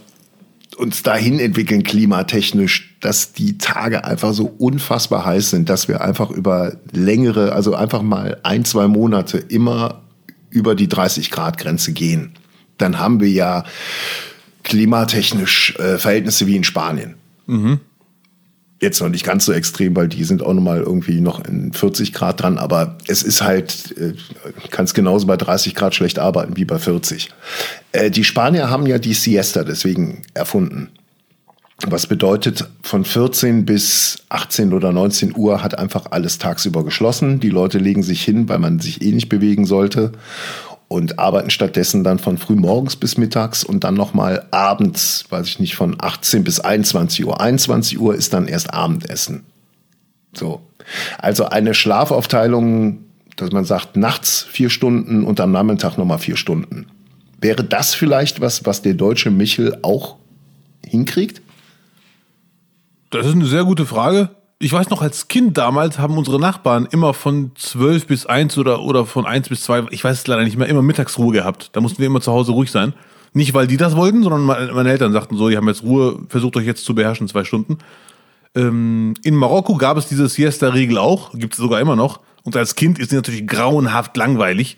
uns 0.77 1.03
dahin 1.03 1.39
entwickeln, 1.39 1.83
klimatechnisch, 1.83 2.94
dass 3.05 3.33
die 3.33 3.59
Tage 3.59 4.03
einfach 4.03 4.33
so 4.33 4.51
unfassbar 4.57 5.25
heiß 5.25 5.51
sind, 5.51 5.69
dass 5.69 5.87
wir 5.87 6.01
einfach 6.01 6.31
über 6.31 6.75
längere, 6.91 7.51
also 7.51 7.75
einfach 7.75 8.01
mal 8.01 8.39
ein, 8.41 8.65
zwei 8.65 8.87
Monate 8.87 9.37
immer 9.37 10.01
über 10.49 10.73
die 10.73 10.87
30 10.87 11.29
Grad 11.29 11.59
Grenze 11.59 11.93
gehen, 11.93 12.31
dann 12.79 12.97
haben 12.97 13.19
wir 13.19 13.29
ja 13.29 13.63
klimatechnisch 14.63 15.75
äh, 15.77 15.99
Verhältnisse 15.99 16.47
wie 16.47 16.55
in 16.55 16.63
Spanien. 16.63 17.13
Jetzt 18.81 18.99
noch 18.99 19.09
nicht 19.09 19.23
ganz 19.23 19.45
so 19.45 19.53
extrem, 19.53 19.95
weil 19.95 20.07
die 20.07 20.23
sind 20.23 20.41
auch 20.41 20.53
noch 20.53 20.63
mal 20.63 20.79
irgendwie 20.79 21.21
noch 21.21 21.45
in 21.45 21.73
40 21.73 22.11
Grad 22.11 22.41
dran, 22.41 22.57
aber 22.57 22.97
es 23.07 23.21
ist 23.21 23.43
halt, 23.43 23.95
äh, 23.99 24.13
kannst 24.71 24.95
genauso 24.95 25.27
bei 25.27 25.37
30 25.37 25.75
Grad 25.75 25.93
schlecht 25.93 26.17
arbeiten 26.17 26.57
wie 26.57 26.65
bei 26.65 26.79
40. 26.79 27.29
Äh, 27.91 28.09
die 28.09 28.23
Spanier 28.23 28.71
haben 28.71 28.87
ja 28.87 28.97
die 28.97 29.13
Siesta 29.13 29.63
deswegen 29.63 30.23
erfunden. 30.33 30.89
Was 31.81 32.07
bedeutet, 32.07 32.69
von 32.81 33.03
14 33.03 33.65
bis 33.65 34.23
18 34.29 34.73
oder 34.73 34.93
19 34.93 35.35
Uhr 35.35 35.61
hat 35.61 35.77
einfach 35.77 36.05
alles 36.11 36.37
tagsüber 36.37 36.85
geschlossen. 36.85 37.41
Die 37.41 37.49
Leute 37.49 37.79
legen 37.79 38.01
sich 38.01 38.23
hin, 38.23 38.47
weil 38.47 38.59
man 38.59 38.79
sich 38.79 39.01
eh 39.01 39.11
nicht 39.11 39.27
bewegen 39.27 39.65
sollte 39.65 40.13
und 40.87 41.19
arbeiten 41.19 41.49
stattdessen 41.49 42.03
dann 42.03 42.19
von 42.19 42.37
früh 42.37 42.55
morgens 42.55 42.95
bis 42.95 43.17
mittags 43.17 43.63
und 43.63 43.83
dann 43.83 43.95
nochmal 43.95 44.45
abends, 44.51 45.25
weiß 45.29 45.47
ich 45.47 45.59
nicht, 45.59 45.75
von 45.75 45.97
18 45.99 46.43
bis 46.43 46.59
21 46.59 47.25
Uhr. 47.25 47.41
21 47.41 47.99
Uhr 47.99 48.15
ist 48.15 48.33
dann 48.33 48.47
erst 48.47 48.73
Abendessen. 48.73 49.43
So. 50.33 50.61
Also 51.17 51.45
eine 51.45 51.73
Schlafaufteilung, 51.73 52.99
dass 53.35 53.51
man 53.51 53.65
sagt, 53.65 53.97
nachts 53.97 54.43
vier 54.43 54.69
Stunden 54.69 55.23
und 55.25 55.39
am 55.41 55.51
Nachmittag 55.51 55.97
nochmal 55.97 56.19
vier 56.19 56.37
Stunden. 56.37 56.85
Wäre 57.41 57.63
das 57.63 57.93
vielleicht 57.93 58.39
was, 58.39 58.65
was 58.65 58.81
der 58.81 58.93
deutsche 58.93 59.31
Michel 59.31 59.77
auch 59.81 60.15
hinkriegt? 60.85 61.41
Das 63.15 63.27
ist 63.27 63.33
eine 63.33 63.45
sehr 63.45 63.63
gute 63.63 63.85
Frage. 63.85 64.29
Ich 64.59 64.73
weiß 64.73 64.89
noch, 64.89 65.01
als 65.01 65.27
Kind 65.27 65.57
damals 65.57 65.99
haben 65.99 66.17
unsere 66.17 66.39
Nachbarn 66.39 66.87
immer 66.91 67.13
von 67.13 67.51
12 67.55 68.07
bis 68.07 68.25
1 68.25 68.57
oder, 68.57 68.81
oder 68.81 69.05
von 69.05 69.25
1 69.25 69.49
bis 69.49 69.61
2, 69.61 69.85
ich 69.91 70.03
weiß 70.03 70.19
es 70.19 70.27
leider 70.27 70.43
nicht 70.43 70.57
mehr, 70.57 70.67
immer 70.67 70.81
Mittagsruhe 70.81 71.33
gehabt. 71.33 71.69
Da 71.73 71.81
mussten 71.81 71.99
wir 71.99 72.07
immer 72.07 72.21
zu 72.21 72.31
Hause 72.31 72.51
ruhig 72.51 72.71
sein. 72.71 72.93
Nicht, 73.33 73.53
weil 73.53 73.67
die 73.67 73.77
das 73.77 73.95
wollten, 73.95 74.23
sondern 74.23 74.45
meine 74.45 74.89
Eltern 74.89 75.11
sagten 75.11 75.37
so, 75.37 75.49
die 75.49 75.57
haben 75.57 75.67
jetzt 75.67 75.83
Ruhe, 75.83 76.19
versucht 76.29 76.55
euch 76.55 76.65
jetzt 76.65 76.85
zu 76.85 76.95
beherrschen, 76.95 77.27
zwei 77.27 77.43
Stunden. 77.43 77.77
Ähm, 78.55 79.13
in 79.23 79.35
Marokko 79.35 79.75
gab 79.75 79.97
es 79.97 80.07
diese 80.07 80.29
Siesta-Regel 80.29 80.97
auch, 80.97 81.31
gibt 81.33 81.53
es 81.53 81.59
sogar 81.59 81.81
immer 81.81 81.95
noch. 81.95 82.21
Und 82.43 82.55
als 82.55 82.75
Kind 82.75 82.99
ist 82.99 83.09
sie 83.09 83.15
natürlich 83.17 83.45
grauenhaft 83.45 84.15
langweilig. 84.15 84.77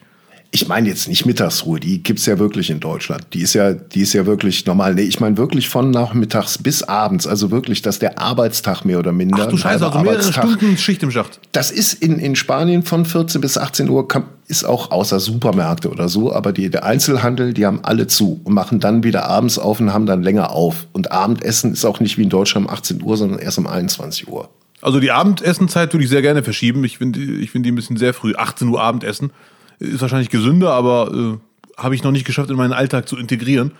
Ich 0.52 0.68
meine 0.68 0.88
jetzt 0.88 1.10
nicht 1.10 1.26
Mittagsruhe, 1.26 1.80
die 1.80 2.02
gibt's 2.02 2.26
ja 2.26 2.39
wirklich 2.39 2.70
in 2.70 2.80
Deutschland. 2.80 3.26
Die 3.34 3.41
ist 3.41 3.54
ja, 3.54 3.74
die 3.74 4.02
ist 4.02 4.14
ja 4.14 4.26
wirklich 4.26 4.66
normal. 4.66 4.95
Nee, 4.95 5.02
ich 5.02 5.20
meine 5.20 5.38
wirklich 5.38 5.68
von 5.68 5.91
nachmittags 5.91 6.58
bis 6.58 6.84
abends. 6.84 7.28
Also 7.28 7.52
wirklich, 7.52 7.82
dass 7.82 8.00
der 8.00 8.18
Arbeitstag 8.20 8.86
mehr 8.86 9.00
oder 9.00 9.12
minder. 9.12 9.43
Ach 9.45 9.48
du 9.48 9.58
Scheiße, 9.58 9.86
also 9.86 10.00
mehrere 10.00 10.20
Arbeitstag- 10.20 10.48
Stunden 10.48 10.78
Schicht 10.78 11.04
im 11.04 11.12
Schacht. 11.12 11.39
Das 11.52 11.70
ist 11.70 12.02
in, 12.02 12.18
in 12.18 12.36
Spanien 12.36 12.84
von 12.84 13.06
14 13.06 13.41
bis 13.41 13.58
18 13.58 13.89
Uhr, 13.89 14.08
ist 14.48 14.64
auch 14.64 14.91
außer 14.91 15.20
Supermärkte 15.20 15.89
oder 15.89 16.08
so, 16.08 16.34
aber 16.34 16.54
die, 16.54 16.70
der 16.70 16.86
Einzelhandel, 16.86 17.54
die 17.54 17.66
haben 17.66 17.82
alle 17.84 18.08
zu 18.08 18.39
und 18.45 18.54
machen 18.54 18.80
dann 18.80 19.04
wieder 19.04 19.28
abends 19.28 19.60
auf 19.60 19.82
und 19.82 19.93
haben 19.93 20.06
dann 20.06 20.24
länger 20.24 20.52
auf. 20.52 20.88
Und 20.93 21.12
Abendessen 21.12 21.74
ist 21.74 21.84
auch 21.84 22.00
nicht 22.00 22.18
wie 22.18 22.24
in 22.24 22.30
Deutschland 22.30 22.68
um 22.68 22.74
18 22.74 23.04
Uhr, 23.04 23.18
sondern 23.18 23.39
erst 23.39 23.58
um 23.58 23.68
21 23.68 24.30
Uhr. 24.30 24.50
Also 24.80 25.00
die 25.02 25.12
Abendessenzeit 25.12 25.93
würde 25.93 26.06
ich 26.06 26.10
sehr 26.10 26.22
gerne 26.22 26.43
verschieben. 26.43 26.84
Ich 26.86 27.00
finde 27.00 27.20
ich 27.20 27.52
finde 27.52 27.68
die 27.68 27.72
ein 27.74 27.76
bisschen 27.76 27.98
sehr 27.98 28.14
früh. 28.14 28.36
18 28.36 28.70
Uhr 28.70 28.82
Abendessen 28.82 29.32
ist 29.80 30.01
wahrscheinlich 30.01 30.30
gesünder, 30.30 30.71
aber 30.71 31.11
äh, 31.13 31.82
habe 31.82 31.95
ich 31.95 32.03
noch 32.03 32.11
nicht 32.11 32.25
geschafft, 32.25 32.49
in 32.49 32.57
meinen 32.57 32.73
Alltag 32.73 33.07
zu 33.07 33.17
integrieren. 33.17 33.71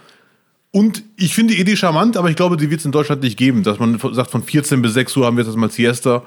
Und 0.72 1.04
ich 1.16 1.34
finde 1.34 1.56
die 1.56 1.62
Idee 1.62 1.76
charmant, 1.76 2.18
aber 2.18 2.30
ich 2.30 2.36
glaube, 2.36 2.58
die 2.58 2.70
wird 2.70 2.82
es 2.82 2.86
in 2.86 2.92
Deutschland 2.92 3.24
nicht 3.24 3.38
geben. 3.38 3.64
Dass 3.64 3.80
man 3.80 4.00
sagt, 4.12 4.32
von 4.32 4.44
14 4.44 4.82
bis 4.82 4.94
6 4.94 5.16
Uhr 5.18 5.26
haben 5.26 5.38
wir 5.38 5.44
jetzt 5.44 5.56
mal 5.56 5.72
Siesta. 5.72 6.24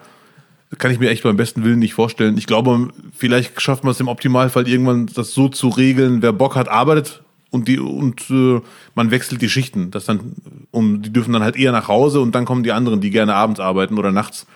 Kann 0.79 0.91
ich 0.91 0.99
mir 0.99 1.11
echt 1.11 1.23
beim 1.23 1.37
besten 1.37 1.65
Willen 1.65 1.79
nicht 1.79 1.95
vorstellen. 1.95 2.39
Ich 2.39 2.47
glaube, 2.47 2.89
vielleicht 3.17 3.61
schafft 3.61 3.85
man 3.85 3.93
es 3.93 4.01
im 4.01 4.09
Optimalfall 4.09 4.69
irgendwann, 4.69 5.07
das 5.07 5.33
so 5.33 5.49
zu 5.49 5.69
regeln, 5.69 6.23
wer 6.23 6.33
Bock 6.33 6.57
hat, 6.57 6.69
arbeitet 6.69 7.23
und 7.51 7.69
die 7.69 7.79
und 7.79 8.31
äh, 8.31 8.61
man 8.95 9.11
wechselt 9.11 9.43
die 9.43 9.49
Schichten. 9.49 9.91
Das 9.91 10.05
dann, 10.05 10.35
um, 10.71 11.03
die 11.03 11.13
dürfen 11.13 11.33
dann 11.33 11.43
halt 11.43 11.57
eher 11.57 11.73
nach 11.73 11.89
Hause 11.89 12.21
und 12.21 12.35
dann 12.35 12.45
kommen 12.45 12.63
die 12.63 12.73
anderen, 12.73 13.01
die 13.01 13.11
gerne 13.11 13.35
abends 13.35 13.61
arbeiten 13.61 13.99
oder 13.99 14.13
nachts. 14.13 14.47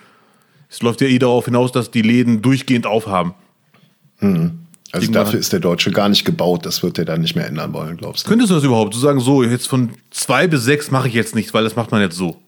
Es 0.69 0.81
läuft 0.81 1.01
ja 1.01 1.07
eh 1.07 1.19
darauf 1.19 1.45
hinaus, 1.45 1.71
dass 1.71 1.91
die 1.91 2.01
Läden 2.01 2.41
durchgehend 2.41 2.87
aufhaben. 2.87 3.33
Also 4.95 5.11
dafür 5.11 5.39
ist 5.39 5.51
der 5.51 5.59
Deutsche 5.59 5.91
gar 5.91 6.07
nicht 6.07 6.23
gebaut. 6.23 6.65
Das 6.65 6.81
wird 6.81 6.97
er 6.97 7.05
dann 7.05 7.21
nicht 7.21 7.35
mehr 7.35 7.47
ändern 7.47 7.73
wollen, 7.73 7.97
glaubst 7.97 8.25
du? 8.25 8.29
Könntest 8.29 8.49
du 8.49 8.55
das 8.55 8.63
überhaupt? 8.63 8.93
Zu 8.93 8.99
sagen, 8.99 9.19
so, 9.19 9.43
jetzt 9.43 9.67
von 9.67 9.91
zwei 10.09 10.47
bis 10.47 10.63
sechs 10.63 10.89
mache 10.89 11.07
ich 11.07 11.13
jetzt 11.13 11.35
nichts, 11.35 11.53
weil 11.53 11.63
das 11.63 11.75
macht 11.75 11.91
man 11.91 12.01
jetzt 12.01 12.15
so. 12.15 12.41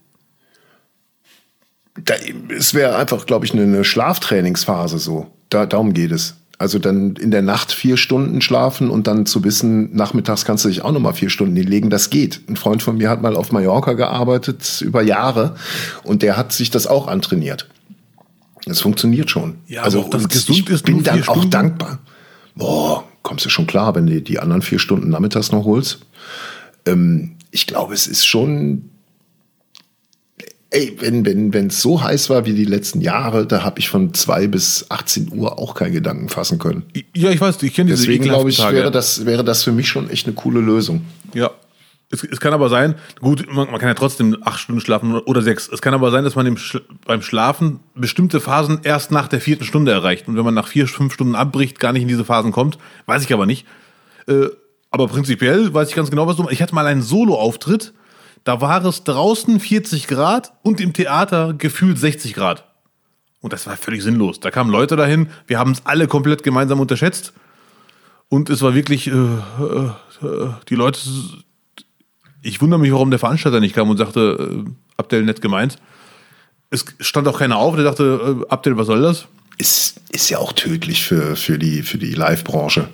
Da, 2.03 2.13
es 2.55 2.73
wäre 2.73 2.95
einfach, 2.95 3.25
glaube 3.25 3.45
ich, 3.45 3.53
eine, 3.53 3.63
eine 3.63 3.83
Schlaftrainingsphase 3.83 4.97
so. 4.97 5.27
Da, 5.49 5.65
darum 5.65 5.93
geht 5.93 6.11
es. 6.11 6.35
Also 6.59 6.79
dann 6.79 7.15
in 7.17 7.31
der 7.31 7.41
Nacht 7.41 7.71
vier 7.71 7.97
Stunden 7.97 8.41
schlafen 8.41 8.89
und 8.89 9.05
dann 9.07 9.25
zu 9.25 9.43
wissen, 9.43 9.95
nachmittags 9.95 10.43
kannst 10.45 10.65
du 10.65 10.69
dich 10.69 10.83
auch 10.83 10.91
nochmal 10.91 11.13
vier 11.13 11.29
Stunden 11.29 11.55
hinlegen. 11.55 11.89
Das 11.89 12.09
geht. 12.09 12.41
Ein 12.47 12.55
Freund 12.55 12.81
von 12.81 12.97
mir 12.97 13.09
hat 13.09 13.21
mal 13.21 13.35
auf 13.35 13.51
Mallorca 13.51 13.93
gearbeitet 13.93 14.81
über 14.81 15.01
Jahre 15.03 15.55
und 16.03 16.23
der 16.23 16.37
hat 16.37 16.53
sich 16.53 16.71
das 16.71 16.87
auch 16.87 17.07
antrainiert. 17.07 17.67
Das 18.65 18.81
funktioniert 18.81 19.29
schon. 19.29 19.55
Ja, 19.67 19.85
ob 19.85 20.11
das 20.11 20.23
und 20.23 20.29
gesund 20.29 20.59
ich 20.59 20.69
ist, 20.69 20.85
bin 20.85 21.03
dann 21.03 21.27
auch 21.27 21.45
dankbar. 21.45 21.99
Boah, 22.57 23.03
kommst 23.23 23.45
du 23.45 23.49
schon 23.49 23.67
klar, 23.67 23.95
wenn 23.95 24.07
du 24.07 24.21
die 24.21 24.39
anderen 24.39 24.61
vier 24.61 24.79
Stunden 24.79 25.09
nachmittags 25.09 25.51
noch 25.51 25.65
holst. 25.65 25.99
Ähm, 26.85 27.35
ich 27.51 27.67
glaube, 27.67 27.93
es 27.93 28.07
ist 28.07 28.25
schon 28.25 28.89
Ey, 30.69 30.97
wenn 30.99 31.25
wenn 31.25 31.53
wenn 31.53 31.67
es 31.67 31.81
so 31.81 32.03
heiß 32.03 32.29
war 32.29 32.45
wie 32.45 32.53
die 32.53 32.65
letzten 32.65 32.99
Jahre, 32.99 33.47
da 33.47 33.63
habe 33.63 33.79
ich 33.79 33.87
von 33.87 34.13
2 34.13 34.47
bis 34.47 34.85
18 34.89 35.31
Uhr 35.31 35.57
auch 35.57 35.75
keinen 35.75 35.93
Gedanken 35.93 36.27
fassen 36.27 36.59
können. 36.59 36.83
Ja, 37.15 37.31
ich 37.31 37.39
weiß, 37.39 37.63
ich 37.63 37.73
kenne 37.73 37.89
diese 37.89 38.03
Deswegen 38.03 38.25
glaube 38.25 38.49
ich, 38.49 38.59
wäre 38.59 38.91
das 38.91 39.25
wäre 39.25 39.45
das 39.45 39.63
für 39.63 39.71
mich 39.71 39.87
schon 39.87 40.09
echt 40.09 40.27
eine 40.27 40.35
coole 40.35 40.59
Lösung. 40.59 41.05
Ja. 41.33 41.51
Es, 42.09 42.23
es 42.23 42.39
kann 42.39 42.53
aber 42.53 42.69
sein, 42.69 42.95
gut, 43.19 43.45
man, 43.53 43.69
man 43.69 43.79
kann 43.79 43.89
ja 43.89 43.93
trotzdem 43.93 44.37
acht 44.41 44.59
Stunden 44.59 44.79
schlafen 44.79 45.13
oder- 45.19 45.41
sechs. 45.41 45.67
Es 45.67 45.81
kann 45.81 45.93
aber 45.93 46.09
sein, 46.09 46.23
dass 46.23 46.35
man 46.35 46.45
im 46.45 46.57
Sch 46.57 46.77
beim 47.05 47.21
Schlafen 47.21 47.81
bestimmte 47.95 48.39
Phasen 48.39 48.79
erst 48.83 49.11
nach 49.11 49.27
der 49.27 49.41
vierten 49.41 49.65
Stunde 49.65 49.91
erreicht. 49.91 50.27
Und 50.27 50.37
wenn 50.37 50.45
man 50.45 50.53
nach 50.53 50.67
vier, 50.67 50.87
fünf 50.87 51.13
Stunden 51.13 51.35
abbricht, 51.35 51.79
gar 51.79 51.91
nicht 51.91 52.03
in 52.03 52.07
diese 52.07 52.23
Phasen 52.23 52.51
kommt. 52.53 52.77
Weiß 53.07 53.23
ich 53.23 53.33
aber 53.33 53.45
nicht. 53.45 53.65
Äh, 54.27 54.47
aber 54.89 55.07
prinzipiell 55.07 55.73
weiß 55.73 55.89
ich 55.89 55.95
ganz 55.95 56.09
genau, 56.09 56.27
was 56.27 56.37
du 56.37 56.43
meinst. 56.43 56.53
Ich 56.53 56.61
hatte 56.61 56.73
mal 56.75 56.85
einen 56.85 57.01
Solo-Auftritt. 57.01 57.93
Da 58.45 58.61
war 58.61 58.85
es 58.85 59.03
draußen 59.03 59.59
40 59.59 60.07
Grad 60.07 60.53
und 60.63 60.79
im 60.79 60.93
Theater 60.93 61.53
gefühlt 61.53 61.99
60 61.99 62.33
Grad. 62.33 62.63
Und 63.41 63.51
das 63.51 63.67
war 63.67 63.75
völlig 63.75 64.01
sinnlos. 64.01 64.39
Da 64.39 64.49
kamen 64.49 64.71
Leute 64.71 64.95
dahin, 64.95 65.29
wir 65.45 65.59
haben 65.59 65.71
es 65.71 65.85
alle 65.85 66.07
komplett 66.07 66.43
gemeinsam 66.43 66.79
unterschätzt. 66.79 67.33
Und 68.29 68.49
es 68.49 68.61
war 68.61 68.73
wirklich, 68.73 69.07
äh, 69.07 69.11
äh, 69.11 70.25
äh, 70.25 70.49
die 70.69 70.75
Leute, 70.75 70.99
ich 72.47 72.61
wundere 72.61 72.79
mich, 72.79 72.91
warum 72.91 73.09
der 73.11 73.19
Veranstalter 73.19 73.59
nicht 73.59 73.75
kam 73.75 73.89
und 73.89 73.97
sagte, 73.97 74.63
äh, 74.65 74.69
Abdel 74.97 75.23
nett 75.23 75.41
gemeint. 75.41 75.77
Es 76.69 76.85
stand 76.99 77.27
auch 77.27 77.39
keiner 77.39 77.57
auf, 77.57 77.75
der 77.75 77.83
dachte, 77.83 78.41
äh, 78.43 78.49
Abdel, 78.49 78.77
was 78.77 78.87
soll 78.87 79.01
das? 79.01 79.25
Ist 79.57 79.99
ist 80.09 80.29
ja 80.29 80.37
auch 80.37 80.53
tödlich 80.53 81.03
für 81.03 81.35
für 81.35 81.57
die 81.57 81.81
für 81.83 81.97
die 81.97 82.13
Live-Branche. 82.13 82.89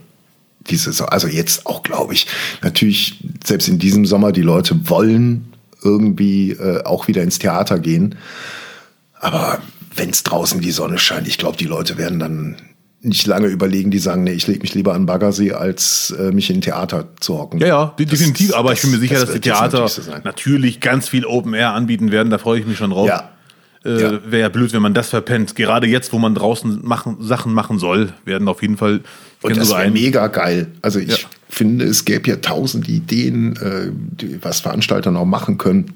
Diese, 0.70 0.94
so- 0.94 1.06
also 1.06 1.28
jetzt 1.28 1.66
auch, 1.66 1.84
glaube 1.84 2.14
ich, 2.14 2.26
natürlich, 2.62 3.20
selbst 3.46 3.68
in 3.68 3.80
diesem 3.80 4.06
Sommer, 4.06 4.32
die 4.32 4.42
Leute 4.42 4.90
wollen 4.90 5.52
irgendwie 5.84 6.52
äh, 6.52 6.84
auch 6.86 7.08
wieder 7.10 7.22
ins 7.22 7.38
Theater 7.40 7.80
gehen. 7.80 8.16
Aber 9.20 9.62
wenn 9.96 10.10
es 10.10 10.24
draußen 10.24 10.62
die 10.62 10.72
Sonne 10.72 10.98
scheint, 11.00 11.28
ich 11.28 11.38
glaube, 11.38 11.58
die 11.58 11.66
Leute 11.66 11.98
werden 11.98 12.20
dann 12.20 12.56
nicht 13.04 13.28
lange 13.28 13.48
überlegen, 13.48 13.92
die 13.92 14.00
sagen, 14.00 14.24
nee, 14.24 14.32
ich 14.32 14.48
lege 14.48 14.62
mich 14.62 14.74
lieber 14.74 14.94
an 14.94 15.06
Baggersee, 15.06 15.52
als 15.52 16.12
äh, 16.18 16.32
mich 16.32 16.50
in 16.50 16.58
ein 16.58 16.62
Theater 16.62 17.10
zu 17.20 17.38
hocken. 17.38 17.60
Ja, 17.60 17.68
ja, 17.68 17.94
definitiv. 18.00 18.48
Das, 18.50 18.56
aber 18.58 18.74
ich 18.74 18.82
bin 18.82 18.92
mir 18.92 18.98
sicher, 18.98 19.16
das 19.16 19.26
dass 19.26 19.34
die 19.34 19.42
Theater 19.42 19.80
natürlich 19.82 19.94
so 20.06 20.12
natürlich 20.24 20.80
ganz 20.80 21.10
viel 21.10 21.26
Open 21.26 21.54
Air 21.54 21.74
anbieten 21.74 22.12
werden. 22.12 22.30
Da 22.30 22.38
freue 22.38 22.60
ich 22.60 22.66
mich 22.66 22.78
schon 22.78 22.92
drauf. 22.92 23.08
Ja. 23.08 23.30
Äh, 23.86 24.02
Ja. 24.02 24.12
Wäre 24.26 24.42
ja 24.44 24.50
blöd, 24.50 24.72
wenn 24.74 24.82
man 24.82 24.94
das 24.94 25.10
verpennt. 25.10 25.56
Gerade 25.56 25.88
jetzt, 25.88 26.14
wo 26.14 26.18
man 26.20 26.34
draußen 26.34 26.80
machen, 26.84 27.18
Sachen 27.20 27.54
machen 27.54 27.78
soll, 27.80 28.14
werden 28.24 28.48
auf 28.48 28.62
jeden 28.62 28.78
Fall. 28.78 29.02
Und 29.42 29.58
das 29.58 29.70
wäre 29.70 29.92
mega 29.92 30.28
geil. 30.28 30.68
Also 30.82 31.00
ich 31.00 31.10
Ja. 31.10 31.18
finde, 31.50 31.84
es 31.86 32.06
gäbe 32.06 32.30
ja 32.30 32.38
tausend 32.38 32.88
Ideen, 32.88 33.58
äh, 33.58 33.92
die, 33.92 34.40
was 34.42 34.62
Veranstalter 34.62 35.12
noch 35.12 35.26
machen 35.26 35.58
können. 35.58 35.92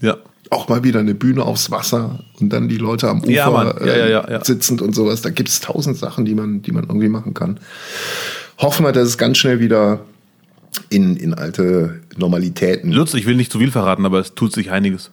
Ja. 0.00 0.16
Auch 0.50 0.68
mal 0.68 0.84
wieder 0.84 1.00
eine 1.00 1.14
Bühne 1.14 1.44
aufs 1.44 1.70
Wasser 1.70 2.20
und 2.40 2.52
dann 2.52 2.68
die 2.68 2.76
Leute 2.76 3.08
am 3.08 3.20
Ufer 3.22 3.30
Ja. 3.30 3.50
Ja, 3.50 3.80
äh, 3.80 4.10
ja, 4.10 4.30
ja. 4.30 4.44
sitzend 4.44 4.82
und 4.82 4.94
sowas. 4.94 5.22
Da 5.22 5.30
gibt 5.30 5.48
es 5.48 5.60
tausend 5.60 5.96
Sachen, 5.96 6.24
die 6.24 6.34
man, 6.34 6.62
die 6.62 6.72
man 6.72 6.84
irgendwie 6.84 7.08
machen 7.08 7.32
kann. 7.32 7.58
Hoffen 8.58 8.84
wir, 8.84 8.92
dass 8.92 9.08
es 9.08 9.18
ganz 9.18 9.38
schnell 9.38 9.60
wieder 9.60 10.00
in, 10.90 11.16
in 11.16 11.34
alte 11.34 12.00
Normalitäten. 12.16 12.92
Lutz, 12.92 13.14
ich 13.14 13.26
will 13.26 13.36
nicht 13.36 13.50
zu 13.50 13.58
viel 13.58 13.70
verraten, 13.70 14.04
aber 14.04 14.20
es 14.20 14.34
tut 14.34 14.52
sich 14.52 14.70
einiges. 14.70 15.10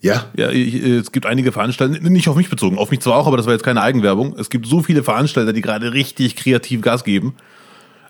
Ja, 0.00 0.26
Ja, 0.34 0.50
ich, 0.50 0.74
äh, 0.82 0.96
es 0.96 1.12
gibt 1.12 1.26
einige 1.26 1.52
Veranstalter, 1.52 1.98
nicht 2.00 2.28
auf 2.28 2.36
mich 2.36 2.48
bezogen, 2.48 2.78
auf 2.78 2.90
mich 2.90 3.00
zwar 3.00 3.16
auch, 3.16 3.26
aber 3.26 3.36
das 3.36 3.46
war 3.46 3.52
jetzt 3.52 3.64
keine 3.64 3.82
Eigenwerbung. 3.82 4.34
Es 4.38 4.48
gibt 4.48 4.66
so 4.66 4.82
viele 4.82 5.02
Veranstalter, 5.02 5.52
die 5.52 5.60
gerade 5.60 5.92
richtig 5.92 6.36
kreativ 6.36 6.80
Gas 6.80 7.04
geben. 7.04 7.34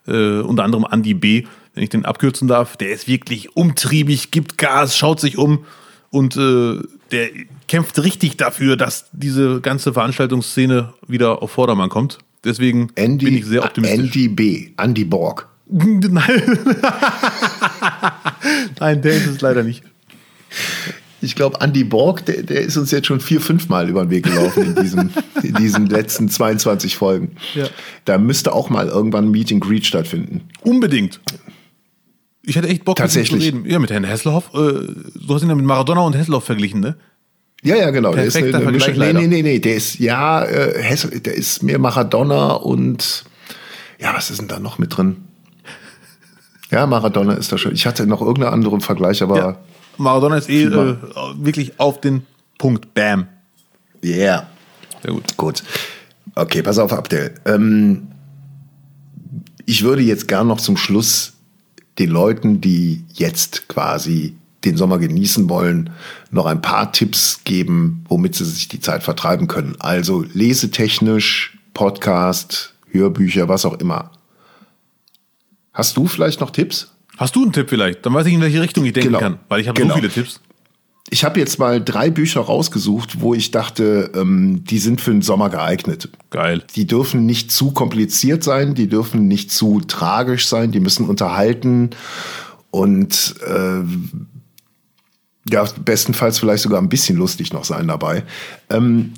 Äh, 0.07 0.41
unter 0.41 0.65
anderem 0.65 0.87
Andy 0.91 1.15
B., 1.15 1.45
wenn 1.75 1.83
ich 1.83 1.91
den 1.91 2.05
abkürzen 2.05 2.49
darf. 2.49 2.77
Der 2.77 2.91
ist 2.91 3.09
wirklich 3.09 3.57
umtriebig, 3.57 4.31
gibt 4.31 4.57
Gas, 4.59 4.97
schaut 4.97 5.21
sich 5.21 5.37
um 5.37 5.65
und 6.11 6.37
äh, 6.37 6.79
der 7.13 7.29
kämpft 7.69 7.99
richtig 8.03 8.37
dafür, 8.37 8.77
dass 8.77 9.07
diese 9.13 9.61
ganze 9.61 9.93
Veranstaltungsszene 9.93 10.93
wieder 11.07 11.43
auf 11.43 11.53
Vordermann 11.53 11.89
kommt. 11.89 12.19
Deswegen 12.45 12.91
Andy, 12.95 13.27
bin 13.27 13.37
ich 13.37 13.47
sehr 13.47 13.65
optimistisch. 13.65 14.01
Andy 14.01 14.29
B. 14.29 14.69
Andy 14.77 15.05
Borg. 15.05 15.49
Nein. 15.67 16.59
Nein, 18.81 19.03
der 19.03 19.13
ist 19.13 19.27
es 19.27 19.41
leider 19.41 19.63
nicht. 19.63 19.85
Ich 21.23 21.35
glaube, 21.35 21.61
Andy 21.61 21.85
Borg, 21.85 22.25
der, 22.25 22.43
der 22.43 22.63
ist 22.63 22.77
uns 22.77 22.91
jetzt 22.91 23.07
schon 23.07 23.21
vier, 23.21 23.41
fünf 23.41 23.69
Mal 23.69 23.89
über 23.89 24.05
den 24.05 24.11
Weg 24.11 24.25
gelaufen 24.25 24.75
in, 24.75 24.83
diesem, 24.83 25.11
in 25.43 25.55
diesen 25.55 25.87
letzten 25.87 26.29
22 26.29 26.97
Folgen. 26.97 27.37
Ja. 27.55 27.69
Da 28.07 28.19
müsste 28.19 28.53
auch 28.53 28.71
mal 28.71 28.89
irgendwann 28.89 29.27
ein 29.27 29.31
Meet 29.31 29.53
and 29.53 29.61
Greet 29.61 29.87
stattfinden. 29.87 30.49
Unbedingt. 30.63 31.21
Ich 32.43 32.57
hätte 32.57 32.69
echt 32.69 32.85
Bock, 32.85 32.97
Tatsächlich. 32.97 33.33
mit 33.33 33.43
ihm 33.43 33.51
zu 33.51 33.57
reden. 33.59 33.71
Ja, 33.71 33.79
mit 33.79 33.91
Herrn 33.91 34.05
Hesselhoff. 34.05 34.51
Äh, 34.55 34.57
du 34.57 35.35
hast 35.35 35.43
ihn 35.43 35.49
ja 35.49 35.55
mit 35.55 35.65
Maradona 35.65 36.01
und 36.01 36.17
Hesselhoff 36.17 36.45
verglichen, 36.45 36.81
ne? 36.81 36.97
Ja, 37.63 37.77
ja, 37.77 37.91
genau. 37.91 38.15
Der 38.15 38.25
ist 38.25 38.35
Perfekter 38.35 38.59
eine, 38.59 38.73
Mischung. 38.73 38.95
Nee, 38.97 39.13
nee, 39.13 39.27
nee, 39.27 39.43
nee. 39.43 39.59
Der 39.59 39.75
ist, 39.75 39.99
ja, 39.99 40.43
äh, 40.45 40.83
Hess, 40.83 41.07
der 41.11 41.35
ist 41.35 41.63
mehr 41.63 41.79
Maradona 41.79 42.53
und, 42.53 43.25
ja, 43.99 44.15
was 44.15 44.31
ist 44.31 44.41
denn 44.41 44.49
da 44.49 44.59
noch 44.59 44.79
mit 44.79 44.97
drin? 44.97 45.17
Ja, 46.71 46.87
Maradona 46.87 47.35
ist 47.35 47.53
da 47.53 47.59
schon. 47.59 47.73
Ich 47.73 47.87
hatte 47.87 48.07
noch 48.07 48.23
irgendeinen 48.23 48.55
anderen 48.55 48.81
Vergleich, 48.81 49.23
aber 49.23 49.37
Ja. 49.37 49.57
Maradona 49.99 50.37
ist 50.39 50.49
eh 50.49 50.65
äh, 50.65 50.97
wirklich 51.35 51.79
auf 51.79 52.01
den 52.01 52.23
Punkt. 52.57 52.95
Bam. 52.95 53.27
yeah. 54.03 54.49
Sehr 55.03 55.13
gut. 55.13 55.37
Gut. 55.37 55.63
Okay, 56.35 56.63
pass 56.63 56.79
auf, 56.79 56.93
Abdel. 56.93 57.35
Ähm, 57.45 58.09
ich 59.67 59.83
würde 59.83 60.03
jetzt 60.03 60.29
gern 60.29 60.47
noch 60.47 60.61
zum 60.61 60.77
Schluss 60.77 61.35
den 62.01 62.11
Leuten, 62.11 62.61
die 62.61 63.05
jetzt 63.13 63.69
quasi 63.69 64.35
den 64.65 64.77
Sommer 64.77 64.99
genießen 64.99 65.49
wollen, 65.49 65.91
noch 66.31 66.47
ein 66.47 66.61
paar 66.61 66.93
Tipps 66.93 67.43
geben, 67.45 68.05
womit 68.09 68.35
sie 68.35 68.45
sich 68.45 68.69
die 68.69 68.81
Zeit 68.81 69.03
vertreiben 69.03 69.47
können. 69.47 69.77
Also 69.79 70.25
lesetechnisch, 70.35 71.57
Podcast, 71.73 72.75
Hörbücher, 72.91 73.49
was 73.49 73.65
auch 73.65 73.75
immer. 73.75 74.11
Hast 75.73 75.97
du 75.97 76.07
vielleicht 76.07 76.41
noch 76.41 76.51
Tipps? 76.51 76.91
Hast 77.17 77.37
du 77.37 77.43
einen 77.43 77.53
Tipp 77.53 77.69
vielleicht? 77.69 78.05
Dann 78.05 78.13
weiß 78.15 78.27
ich, 78.27 78.35
in 78.35 78.41
welche 78.41 78.61
Richtung 78.61 78.85
ich 78.85 78.93
denken 78.93 79.11
Genau. 79.11 79.21
kann. 79.21 79.39
Weil 79.49 79.61
ich 79.61 79.69
habe 79.69 79.81
Genau. 79.81 79.95
so 79.95 80.01
viele 80.01 80.11
Tipps. 80.13 80.41
Ich 81.13 81.25
habe 81.25 81.41
jetzt 81.41 81.59
mal 81.59 81.83
drei 81.83 82.09
Bücher 82.09 82.41
rausgesucht, 82.41 83.21
wo 83.21 83.35
ich 83.35 83.51
dachte, 83.51 84.13
ähm, 84.15 84.63
die 84.65 84.79
sind 84.79 85.01
für 85.01 85.11
den 85.11 85.23
Sommer 85.23 85.51
geeignet. 85.51 86.09
Geil. 86.31 86.63
Die 86.77 86.87
dürfen 86.87 87.27
nicht 87.27 87.51
zu 87.51 87.73
kompliziert 87.73 88.45
sein, 88.45 88.75
die 88.75 88.89
dürfen 88.89 89.27
nicht 89.27 89.51
zu 89.51 89.81
tragisch 89.81 90.47
sein, 90.47 90.71
die 90.71 90.79
müssen 90.79 91.07
unterhalten 91.07 91.91
und 92.71 93.35
äh, 93.45 93.83
ja, 95.51 95.65
bestenfalls 95.85 96.39
vielleicht 96.39 96.63
sogar 96.63 96.81
ein 96.81 96.89
bisschen 96.89 97.17
lustig 97.17 97.53
noch 97.53 97.65
sein 97.65 97.89
dabei. 97.89 98.23
Ähm, 98.71 99.15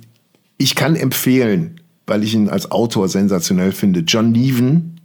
ich 0.56 0.74
kann 0.74 0.96
empfehlen, 0.96 1.80
weil 2.06 2.24
ich 2.24 2.34
ihn 2.34 2.48
als 2.48 2.70
Autor 2.70 3.08
sensationell 3.08 3.72
finde, 3.72 4.00
John 4.00 4.32
Neven 4.32 5.00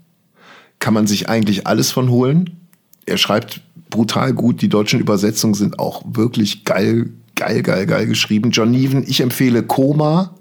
kann 0.79 0.93
man 0.93 1.07
sich 1.07 1.27
eigentlich 1.27 1.67
alles 1.67 1.91
von 1.91 2.09
holen. 2.09 2.66
Er 3.07 3.17
schreibt 3.17 3.61
brutal 3.89 4.33
gut, 4.33 4.61
die 4.61 4.69
deutschen 4.69 4.99
Übersetzungen 4.99 5.53
sind 5.53 5.79
auch 5.79 6.03
wirklich 6.05 6.65
geil, 6.65 7.09
geil, 7.35 7.63
geil, 7.63 7.85
geil 7.85 8.05
geschrieben. 8.05 8.51
John 8.51 8.71
Neven, 8.71 9.03
ich 9.07 9.21
empfehle 9.21 9.63
Koma 9.63 10.35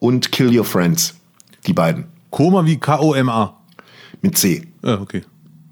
und 0.00 0.32
Kill 0.32 0.56
Your 0.56 0.64
Friends. 0.64 1.14
Die 1.66 1.72
beiden. 1.72 2.06
Koma 2.30 2.66
wie 2.66 2.76
K-O-M-A. 2.78 3.56
Mit 4.20 4.36
C. 4.36 4.66
Ja, 4.82 5.00
okay. 5.00 5.22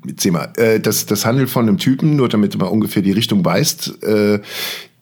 Mit 0.05 0.21
C 0.21 0.31
mal. 0.31 0.53
Äh, 0.57 0.81
das, 0.81 1.07
das 1.07 1.27
handelt 1.27 1.51
von 1.51 1.69
einem 1.69 1.79
Typen, 1.79 2.17
nur 2.17 2.29
damit 2.29 2.55
du 2.55 2.59
mal 2.59 2.67
ungefähr 2.67 3.03
die 3.03 3.13
Richtung 3.13 3.45
weißt, 3.45 4.03
äh, 4.05 4.41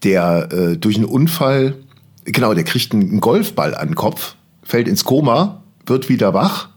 der 0.03 0.49
äh, 0.53 0.77
durch 0.79 0.97
einen 0.97 1.05
Unfall, 1.05 1.77
genau, 2.25 2.55
der 2.55 2.64
kriegt 2.64 2.95
einen 2.95 3.21
Golfball 3.21 3.75
an 3.75 3.89
den 3.89 3.95
Kopf, 3.95 4.37
fällt 4.62 4.89
ins 4.89 5.05
Koma, 5.05 5.62
wird 5.85 6.09
wieder 6.09 6.33
wach 6.33 6.70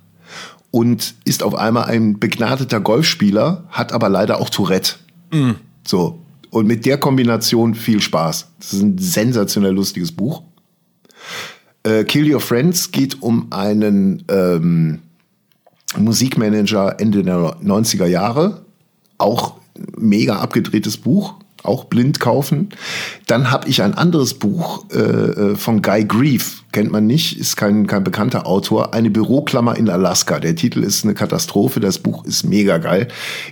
und 0.73 1.13
ist 1.23 1.43
auf 1.43 1.53
einmal 1.53 1.85
ein 1.85 2.17
begnadeter 2.17 2.79
Golfspieler, 2.79 3.63
hat 3.69 3.93
aber 3.93 4.09
leider 4.09 4.41
auch 4.41 4.49
Tourette. 4.49 4.95
So. 5.85 6.19
Und 6.49 6.65
mit 6.65 6.87
der 6.87 6.97
Kombination 6.97 7.75
viel 7.75 8.01
Spaß. 8.01 8.47
Das 8.57 8.73
ist 8.73 8.81
ein 8.81 8.97
sensationell 8.97 9.73
lustiges 9.73 10.11
Buch. 10.11 10.41
Äh, 11.83 12.05
Kill 12.05 12.33
Your 12.33 12.41
Friends 12.41 12.91
geht 12.91 13.21
um 13.21 13.51
einen 13.51 14.23
ähm, 14.29 15.01
Musikmanager 15.95 16.99
Ende 16.99 17.21
der 17.21 17.35
90er 17.61 18.07
Jahre. 18.07 18.65
Auch 19.19 19.57
mega 19.95 20.37
abgedrehtes 20.37 20.97
Buch. 20.97 21.35
Auch 21.63 21.85
blind 21.85 22.19
kaufen. 22.19 22.69
Dann 23.25 23.49
habe 23.49 23.69
ich 23.69 23.81
ein 23.81 23.93
anderes 23.93 24.33
Buch 24.33 24.85
äh, 24.91 24.99
äh, 24.99 25.55
von 25.55 25.81
Guy 25.81 26.05
Grief. 26.05 26.63
Kennt 26.71 26.91
man 26.91 27.07
nicht, 27.07 27.39
ist 27.39 27.55
kein, 27.55 27.87
kein 27.87 28.03
bekannter 28.03 28.45
Autor. 28.45 28.93
Eine 28.93 29.09
Büroklammer 29.09 29.77
in 29.77 29.89
Alaska. 29.89 30.39
Der 30.39 30.55
Titel 30.55 30.83
ist 30.83 31.05
eine 31.05 31.13
Katastrophe. 31.13 31.79
Das 31.79 31.99
Buch 31.99 32.25
ist 32.25 32.43
mega 32.43 32.77
geil. 32.79 33.07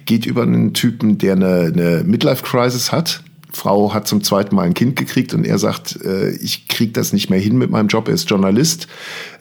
Geht 0.05 0.26
über 0.26 0.43
einen 0.43 0.74
Typen, 0.74 1.18
der 1.18 1.34
eine, 1.34 1.72
eine 1.74 2.03
Midlife-Crisis 2.03 2.91
hat. 2.91 3.24
Frau 3.53 3.93
hat 3.93 4.07
zum 4.07 4.24
zweiten 4.24 4.55
Mal 4.55 4.64
ein 4.64 4.74
Kind 4.74 4.95
gekriegt 4.95 5.34
und 5.34 5.45
er 5.45 5.57
sagt, 5.57 5.99
äh, 6.03 6.32
ich 6.32 6.68
krieg 6.68 6.93
das 6.93 7.14
nicht 7.14 7.30
mehr 7.30 7.39
hin 7.39 7.57
mit 7.57 7.70
meinem 7.70 7.88
Job. 7.88 8.07
Er 8.07 8.14
ist 8.14 8.30
Journalist. 8.30 8.88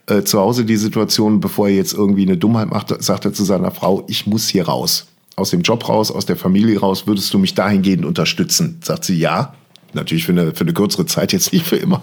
Äh, 0.06 0.24
zu 0.24 0.40
Hause 0.40 0.64
die 0.64 0.76
Situation, 0.76 1.40
bevor 1.40 1.68
er 1.68 1.74
jetzt 1.74 1.92
irgendwie 1.92 2.22
eine 2.22 2.36
Dummheit 2.36 2.68
macht, 2.70 3.02
sagt 3.02 3.24
er 3.24 3.32
zu 3.32 3.44
seiner 3.44 3.70
Frau, 3.70 4.04
ich 4.08 4.26
muss 4.26 4.48
hier 4.48 4.66
raus. 4.66 5.06
Aus 5.40 5.50
dem 5.50 5.62
Job 5.62 5.88
raus, 5.88 6.10
aus 6.10 6.26
der 6.26 6.36
Familie 6.36 6.78
raus, 6.80 7.06
würdest 7.06 7.32
du 7.32 7.38
mich 7.38 7.54
dahingehend 7.54 8.04
unterstützen? 8.04 8.78
Sagt 8.84 9.04
sie 9.04 9.18
ja. 9.18 9.54
Natürlich 9.94 10.24
für 10.24 10.32
eine, 10.32 10.52
für 10.54 10.60
eine 10.60 10.74
kürzere 10.74 11.06
Zeit, 11.06 11.32
jetzt 11.32 11.52
nicht 11.52 11.66
für 11.66 11.76
immer. 11.76 12.02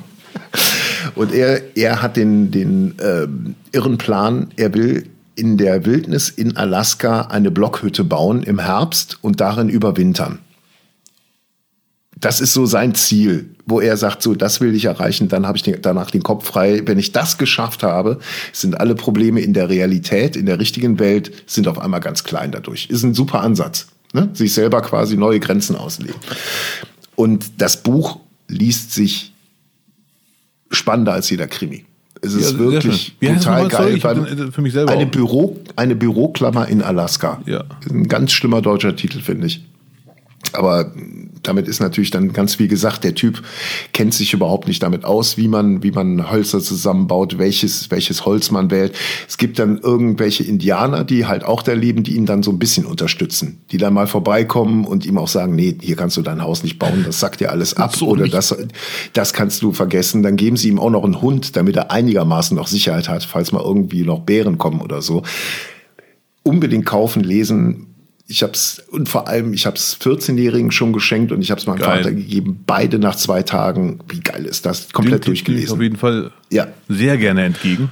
Und 1.16 1.34
er, 1.34 1.78
er 1.78 2.02
hat 2.02 2.18
den, 2.18 2.52
den 2.52 2.96
ähm, 3.02 3.56
irren 3.72 3.98
Plan, 3.98 4.48
er 4.58 4.74
will 4.74 5.08
in 5.36 5.58
der 5.58 5.86
Wildnis 5.86 6.30
in 6.30 6.58
Alaska 6.58 7.22
eine 7.22 7.52
Blockhütte 7.52 8.04
bauen 8.04 8.42
im 8.44 8.60
Herbst 8.60 9.20
und 9.22 9.40
darin 9.40 9.70
überwintern 9.70 10.40
das 12.20 12.40
ist 12.42 12.54
so 12.54 12.66
sein 12.66 12.96
Ziel, 12.96 13.50
wo 13.66 13.80
er 13.80 13.96
sagt, 13.98 14.24
so, 14.24 14.34
das 14.34 14.60
will 14.60 14.74
ich 14.74 14.86
erreichen, 14.86 15.28
dann 15.28 15.46
habe 15.46 15.58
ich 15.58 15.64
den, 15.64 15.82
danach 15.82 16.10
den 16.10 16.24
Kopf 16.24 16.48
frei. 16.48 16.82
Wenn 16.86 16.98
ich 16.98 17.12
das 17.12 17.38
geschafft 17.38 17.84
habe, 17.84 18.20
sind 18.54 18.80
alle 18.80 18.96
Probleme 18.96 19.40
in 19.42 19.54
der 19.54 19.70
Realität, 19.70 20.36
in 20.36 20.46
der 20.46 20.60
richtigen 20.60 21.00
Welt, 21.00 21.32
sind 21.46 21.68
auf 21.68 21.78
einmal 21.78 22.00
ganz 22.00 22.24
klein 22.24 22.52
dadurch. 22.52 22.88
Ist 22.90 23.04
ein 23.04 23.14
super 23.14 23.42
Ansatz. 23.42 23.88
Ne? 24.14 24.30
Sich 24.34 24.54
selber 24.54 24.82
quasi 24.82 25.18
neue 25.18 25.40
Grenzen 25.40 25.76
auslegen. 25.76 26.16
Und 27.16 27.62
das 27.62 27.84
Buch 27.84 28.20
liest 28.48 28.94
sich 28.94 29.34
spannender 30.72 31.14
als 31.14 31.30
jeder 31.30 31.48
Krimi. 31.48 31.86
Es 32.22 32.34
ist 32.34 32.54
Ja, 32.54 32.60
wirklich 32.60 33.16
total 33.20 33.68
geil. 33.68 33.96
äh, 33.98 34.52
für 34.52 34.62
mich 34.62 34.74
selber 34.74 34.92
eine. 34.92 35.06
Büro, 35.06 35.58
eine 35.76 35.96
Büroklammer 35.96 36.68
in 36.68 36.82
Alaska. 36.82 37.42
Ja. 37.46 37.64
Ein 37.90 38.08
ganz 38.08 38.32
schlimmer 38.32 38.62
deutscher 38.62 38.96
Titel, 38.96 39.20
finde 39.22 39.48
ich. 39.48 39.67
Aber 40.54 40.92
damit 41.44 41.68
ist 41.68 41.80
natürlich 41.80 42.12
dann 42.12 42.32
ganz 42.32 42.56
viel 42.56 42.68
gesagt, 42.68 43.04
der 43.04 43.16
Typ 43.16 43.44
kennt 43.94 44.14
sich 44.14 44.34
überhaupt 44.34 44.68
nicht 44.68 44.82
damit 44.82 45.04
aus, 45.04 45.38
wie 45.38 45.48
man, 45.48 45.84
wie 45.84 45.92
man 45.92 46.32
Hölzer 46.32 46.62
zusammenbaut, 46.62 47.38
welches, 47.38 47.92
welches 47.92 48.26
Holz 48.26 48.52
man 48.52 48.72
wählt. 48.72 48.96
Es 49.28 49.38
gibt 49.38 49.60
dann 49.60 49.78
irgendwelche 49.78 50.44
Indianer, 50.44 51.04
die 51.04 51.26
halt 51.26 51.44
auch 51.44 51.64
da 51.64 51.74
leben, 51.74 52.04
die 52.04 52.16
ihn 52.16 52.26
dann 52.26 52.44
so 52.44 52.52
ein 52.52 52.60
bisschen 52.60 52.86
unterstützen, 52.86 53.62
die 53.72 53.78
dann 53.78 53.94
mal 53.94 54.08
vorbeikommen 54.08 54.86
und 54.86 55.06
ihm 55.06 55.18
auch 55.18 55.28
sagen, 55.28 55.56
nee, 55.56 55.78
hier 55.82 55.96
kannst 55.96 56.18
du 56.18 56.22
dein 56.22 56.42
Haus 56.42 56.64
nicht 56.64 56.80
bauen, 56.80 57.04
das 57.06 57.20
sagt 57.20 57.40
dir 57.40 57.52
alles 57.52 57.76
ab 57.76 57.96
so 57.96 58.08
oder 58.08 58.28
das, 58.28 58.56
das 59.14 59.34
kannst 59.34 59.62
du 59.62 59.74
vergessen. 59.74 60.24
Dann 60.24 60.38
geben 60.38 60.58
sie 60.58 60.70
ihm 60.70 60.80
auch 60.80 60.90
noch 60.90 61.04
einen 61.04 61.22
Hund, 61.22 61.56
damit 61.56 61.76
er 61.76 61.92
einigermaßen 61.92 62.56
noch 62.56 62.68
Sicherheit 62.68 63.10
hat, 63.10 63.24
falls 63.24 63.52
mal 63.52 63.64
irgendwie 63.64 64.04
noch 64.04 64.22
Bären 64.22 64.58
kommen 64.58 64.82
oder 64.82 65.02
so. 65.02 65.24
Unbedingt 66.44 66.86
kaufen, 66.86 67.24
lesen, 67.24 67.88
ich 68.28 68.44
habe 68.44 68.54
es 68.54 68.84
und 68.92 69.08
vor 69.08 69.28
allem 69.28 69.54
ich 69.54 69.66
habe 69.66 69.78
es 69.78 69.98
14-Jährigen 70.00 70.72
schon 70.72 70.94
geschenkt 70.94 71.32
und 71.32 71.42
ich 71.42 71.52
habe 71.52 71.62
es 71.62 71.68
meinem 71.68 71.80
geil. 71.80 71.98
Vater 71.98 72.12
gegeben. 72.12 72.64
Beide 72.66 73.00
nach 73.00 73.16
zwei 73.16 73.44
Tagen. 73.44 74.00
Wie 74.10 74.20
geil 74.20 74.46
ist 74.46 74.66
das? 74.66 74.92
Komplett 74.92 75.24
Den 75.24 75.32
durchgelesen. 75.32 75.76
Auf 75.76 75.82
jeden 75.82 75.98
Fall 75.98 76.32
ja. 76.52 76.68
sehr 76.90 77.18
gerne 77.18 77.44
entgegen. 77.44 77.90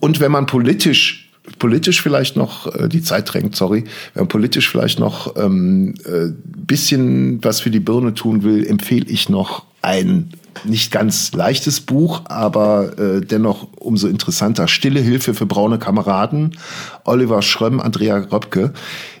Und 0.00 0.20
wenn 0.20 0.30
man 0.30 0.46
politisch 0.46 1.26
politisch 1.58 2.02
vielleicht 2.02 2.36
noch 2.36 2.74
äh, 2.74 2.88
die 2.88 3.02
Zeit 3.02 3.32
drängt, 3.32 3.54
sorry, 3.54 3.84
wenn 4.14 4.22
man 4.22 4.28
politisch 4.28 4.68
vielleicht 4.68 4.98
noch 4.98 5.36
ähm, 5.36 5.94
äh, 6.04 6.32
bisschen 6.44 7.42
was 7.44 7.60
für 7.60 7.70
die 7.70 7.80
Birne 7.80 8.14
tun 8.14 8.42
will, 8.42 8.66
empfehle 8.66 9.06
ich 9.06 9.28
noch 9.28 9.64
ein 9.82 10.30
nicht 10.64 10.90
ganz 10.90 11.32
leichtes 11.32 11.80
Buch, 11.80 12.22
aber 12.24 12.98
äh, 12.98 13.20
dennoch 13.20 13.68
umso 13.76 14.08
interessanter. 14.08 14.68
Stille 14.68 15.00
Hilfe 15.00 15.34
für 15.34 15.46
braune 15.46 15.78
Kameraden. 15.78 16.56
Oliver 17.04 17.42
Schrömm, 17.42 17.80
Andrea 17.80 18.16
Röpke. 18.16 18.72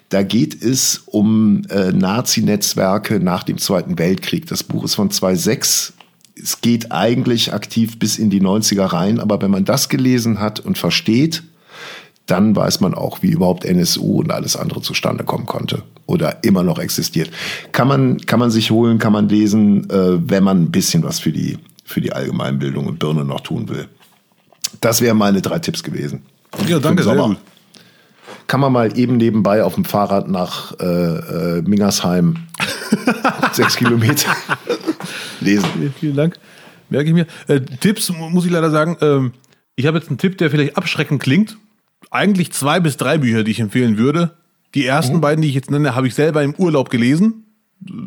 Da 0.08 0.22
geht 0.22 0.62
es 0.62 1.02
um 1.06 1.62
äh, 1.68 1.90
Nazi-Netzwerke 1.90 3.18
nach 3.18 3.42
dem 3.42 3.58
Zweiten 3.58 3.98
Weltkrieg. 3.98 4.46
Das 4.46 4.62
Buch 4.62 4.84
ist 4.84 4.94
von 4.94 5.10
2006. 5.10 5.94
Es 6.40 6.60
geht 6.60 6.92
eigentlich 6.92 7.52
aktiv 7.52 7.98
bis 7.98 8.18
in 8.18 8.30
die 8.30 8.40
90er 8.40 8.92
rein, 8.92 9.18
aber 9.18 9.40
wenn 9.40 9.50
man 9.50 9.64
das 9.64 9.88
gelesen 9.88 10.38
hat 10.38 10.60
und 10.60 10.78
versteht, 10.78 11.42
dann 12.26 12.54
weiß 12.54 12.80
man 12.80 12.94
auch, 12.94 13.22
wie 13.22 13.30
überhaupt 13.30 13.64
NSU 13.64 14.20
und 14.20 14.32
alles 14.32 14.56
andere 14.56 14.82
zustande 14.82 15.24
kommen 15.24 15.46
konnte 15.46 15.82
oder 16.06 16.44
immer 16.44 16.62
noch 16.62 16.78
existiert. 16.78 17.30
Kann 17.72 17.88
man, 17.88 18.18
kann 18.18 18.38
man 18.38 18.50
sich 18.50 18.70
holen, 18.70 18.98
kann 18.98 19.12
man 19.12 19.28
lesen, 19.28 19.88
äh, 19.90 20.28
wenn 20.28 20.44
man 20.44 20.62
ein 20.62 20.70
bisschen 20.70 21.02
was 21.04 21.20
für 21.20 21.32
die, 21.32 21.58
für 21.84 22.00
die 22.00 22.12
Allgemeinbildung 22.12 22.86
und 22.86 22.98
Birne 22.98 23.24
noch 23.24 23.40
tun 23.40 23.68
will. 23.68 23.88
Das 24.80 25.00
wären 25.00 25.16
meine 25.16 25.40
drei 25.40 25.58
Tipps 25.58 25.82
gewesen. 25.82 26.22
Ja, 26.68 26.78
danke, 26.78 27.02
sehr 27.02 27.16
gut 27.16 27.38
kann 28.46 28.60
man 28.60 28.72
mal 28.72 28.96
eben 28.98 29.16
nebenbei 29.16 29.62
auf 29.64 29.74
dem 29.74 29.84
Fahrrad 29.84 30.28
nach 30.28 30.78
äh, 30.78 30.84
äh, 30.84 31.62
Mingersheim 31.62 32.36
sechs 33.52 33.76
Kilometer 33.76 34.34
lesen. 35.40 35.94
Vielen 35.98 36.16
Dank. 36.16 36.38
Merke 36.88 37.08
ich 37.08 37.14
mir. 37.14 37.26
Äh, 37.48 37.60
Tipps 37.60 38.10
muss 38.10 38.44
ich 38.44 38.50
leider 38.50 38.70
sagen. 38.70 38.96
Ähm, 39.00 39.32
ich 39.74 39.86
habe 39.86 39.98
jetzt 39.98 40.08
einen 40.08 40.18
Tipp, 40.18 40.38
der 40.38 40.50
vielleicht 40.50 40.76
abschreckend 40.76 41.22
klingt. 41.22 41.56
Eigentlich 42.10 42.52
zwei 42.52 42.80
bis 42.80 42.96
drei 42.96 43.18
Bücher, 43.18 43.42
die 43.42 43.50
ich 43.50 43.60
empfehlen 43.60 43.98
würde. 43.98 44.36
Die 44.74 44.86
ersten 44.86 45.16
mhm. 45.16 45.20
beiden, 45.20 45.42
die 45.42 45.48
ich 45.48 45.54
jetzt 45.54 45.70
nenne, 45.70 45.94
habe 45.94 46.06
ich 46.06 46.14
selber 46.14 46.42
im 46.42 46.54
Urlaub 46.54 46.90
gelesen. 46.90 47.44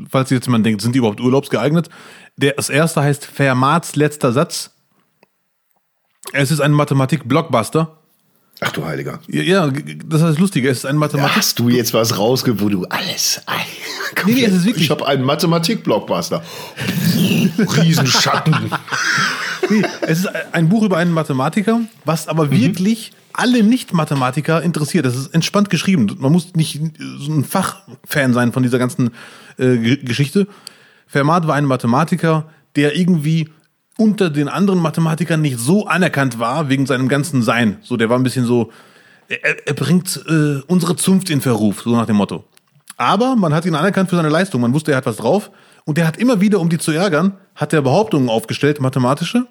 Falls 0.10 0.30
jetzt 0.30 0.48
jemand 0.48 0.66
denkt, 0.66 0.82
sind 0.82 0.96
die 0.96 1.00
überhaupt 1.00 1.22
urlaubsgeeignet? 1.22 1.90
Der, 2.38 2.54
das 2.54 2.70
erste 2.70 3.02
heißt 3.02 3.26
Fermats 3.26 3.96
letzter 3.96 4.32
Satz. 4.32 4.72
Es 6.32 6.52
ist 6.52 6.60
ein 6.60 6.72
Mathematik-Blockbuster. 6.72 7.99
Ach 8.62 8.72
du 8.72 8.84
Heiliger. 8.84 9.20
Ja, 9.28 9.42
ja, 9.42 9.68
das 9.68 10.22
ist 10.22 10.28
das 10.28 10.40
Lustige. 10.40 10.70
Es 10.70 10.80
ist 10.80 10.86
ein 10.86 10.98
Mathematik. 10.98 11.38
Hast 11.38 11.60
du 11.60 11.70
jetzt 11.70 11.94
was 11.94 12.18
rausge, 12.18 12.60
wo 12.60 12.68
du 12.68 12.86
alles. 12.86 13.42
nee, 14.26 14.34
nee, 14.34 14.44
es 14.44 14.54
ist 14.54 14.66
wirklich. 14.66 14.86
Ich 14.86 14.92
habe 14.92 15.08
einen 15.08 15.24
Mathematik-Blockbuster. 15.24 16.44
Riesenschatten. 17.58 18.72
nee, 19.70 19.84
es 20.02 20.20
ist 20.20 20.30
ein 20.52 20.68
Buch 20.68 20.84
über 20.84 20.98
einen 20.98 21.14
Mathematiker, 21.14 21.80
was 22.04 22.28
aber 22.28 22.48
mhm. 22.48 22.52
wirklich 22.52 23.14
alle 23.32 23.64
Nicht-Mathematiker 23.64 24.62
interessiert. 24.62 25.06
Das 25.06 25.16
ist 25.16 25.34
entspannt 25.34 25.70
geschrieben. 25.70 26.14
Man 26.20 26.34
muss 26.34 26.54
nicht 26.56 26.82
so 27.20 27.32
ein 27.32 27.46
Fachfan 27.46 28.34
sein 28.34 28.52
von 28.52 28.64
dieser 28.64 28.80
ganzen 28.80 29.12
äh, 29.58 29.78
Geschichte. 29.98 30.48
Fermat 31.08 31.48
war 31.48 31.56
ein 31.56 31.66
Mathematiker, 31.66 32.50
der 32.76 32.98
irgendwie 32.98 33.50
unter 34.00 34.30
den 34.30 34.48
anderen 34.48 34.80
Mathematikern 34.80 35.42
nicht 35.42 35.60
so 35.60 35.86
anerkannt 35.86 36.40
war 36.40 36.70
wegen 36.70 36.86
seinem 36.86 37.10
ganzen 37.10 37.42
Sein. 37.42 37.78
So, 37.82 37.98
der 37.98 38.10
war 38.10 38.18
ein 38.18 38.24
bisschen 38.24 38.46
so, 38.46 38.72
er, 39.28 39.68
er 39.68 39.74
bringt 39.74 40.24
äh, 40.28 40.62
unsere 40.68 40.96
Zunft 40.96 41.30
in 41.30 41.42
Verruf, 41.42 41.82
so 41.82 41.92
nach 41.96 42.06
dem 42.06 42.16
Motto. 42.16 42.46
Aber 42.96 43.36
man 43.36 43.54
hat 43.54 43.66
ihn 43.66 43.76
anerkannt 43.76 44.10
für 44.10 44.16
seine 44.16 44.30
Leistung. 44.30 44.62
Man 44.62 44.74
wusste, 44.74 44.92
er 44.92 44.98
hat 44.98 45.06
was 45.06 45.18
drauf. 45.18 45.52
Und 45.84 45.98
der 45.98 46.08
hat 46.08 46.18
immer 46.18 46.40
wieder, 46.40 46.62
um 46.62 46.70
die 46.70 46.78
zu 46.78 46.92
ärgern, 46.92 47.34
hat 47.56 47.74
er 47.74 47.82
Behauptungen 47.82 48.30
aufgestellt, 48.30 48.80
mathematische. 48.80 49.48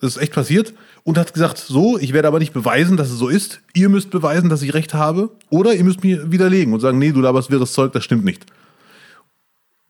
Das 0.00 0.16
ist 0.16 0.22
echt 0.22 0.32
passiert. 0.32 0.74
Und 1.04 1.16
hat 1.16 1.32
gesagt, 1.32 1.58
so, 1.58 1.96
ich 1.96 2.12
werde 2.12 2.26
aber 2.26 2.40
nicht 2.40 2.52
beweisen, 2.52 2.96
dass 2.96 3.10
es 3.10 3.18
so 3.18 3.28
ist. 3.28 3.60
Ihr 3.74 3.88
müsst 3.88 4.10
beweisen, 4.10 4.48
dass 4.48 4.62
ich 4.62 4.74
recht 4.74 4.92
habe. 4.94 5.30
Oder 5.50 5.74
ihr 5.74 5.84
müsst 5.84 6.02
mir 6.02 6.32
widerlegen 6.32 6.72
und 6.74 6.80
sagen, 6.80 6.98
nee, 6.98 7.12
du 7.12 7.20
laberst 7.20 7.50
wirres 7.50 7.72
Zeug, 7.72 7.92
das 7.92 8.02
stimmt 8.02 8.24
nicht. 8.24 8.44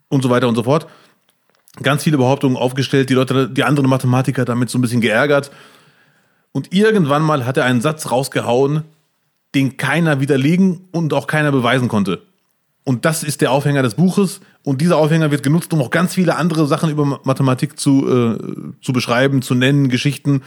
Und 0.09 0.23
so 0.23 0.29
weiter 0.29 0.49
und 0.49 0.57
so 0.57 0.65
fort 0.65 0.87
ganz 1.83 2.05
viele 2.05 2.19
Behauptungen 2.19 2.57
aufgestellt, 2.57 3.11
die 3.11 3.15
Leute, 3.15 3.49
die 3.49 3.65
anderen 3.65 3.89
Mathematiker 3.89 4.45
damit 4.45 4.71
so 4.71 4.79
ein 4.79 4.83
bisschen 4.83 5.01
geärgert. 5.01 5.51
Und 6.53 6.73
irgendwann 6.73 7.23
mal 7.23 7.47
hat 7.47 7.57
er 7.57 7.65
einen 7.65 7.81
Satz 7.81 8.11
rausgehauen, 8.11 8.83
den 9.55 9.77
keiner 9.77 10.21
widerlegen 10.21 10.89
und 10.93 11.13
auch 11.13 11.27
keiner 11.27 11.53
beweisen 11.53 11.89
konnte. 11.89 12.23
Und 12.85 13.05
das 13.05 13.23
ist 13.23 13.41
der 13.41 13.51
Aufhänger 13.51 13.83
des 13.83 13.95
Buches. 13.95 14.41
Und 14.63 14.81
dieser 14.81 14.99
Aufhänger 14.99 15.31
wird 15.31 15.43
genutzt, 15.43 15.73
um 15.73 15.81
auch 15.81 15.91
ganz 15.91 16.15
viele 16.15 16.37
andere 16.37 16.67
Sachen 16.67 16.91
über 16.91 17.21
Mathematik 17.25 17.79
zu, 17.79 18.09
äh, 18.09 18.39
zu 18.83 18.93
beschreiben, 18.93 19.43
zu 19.43 19.55
nennen, 19.55 19.89
Geschichten. 19.89 20.43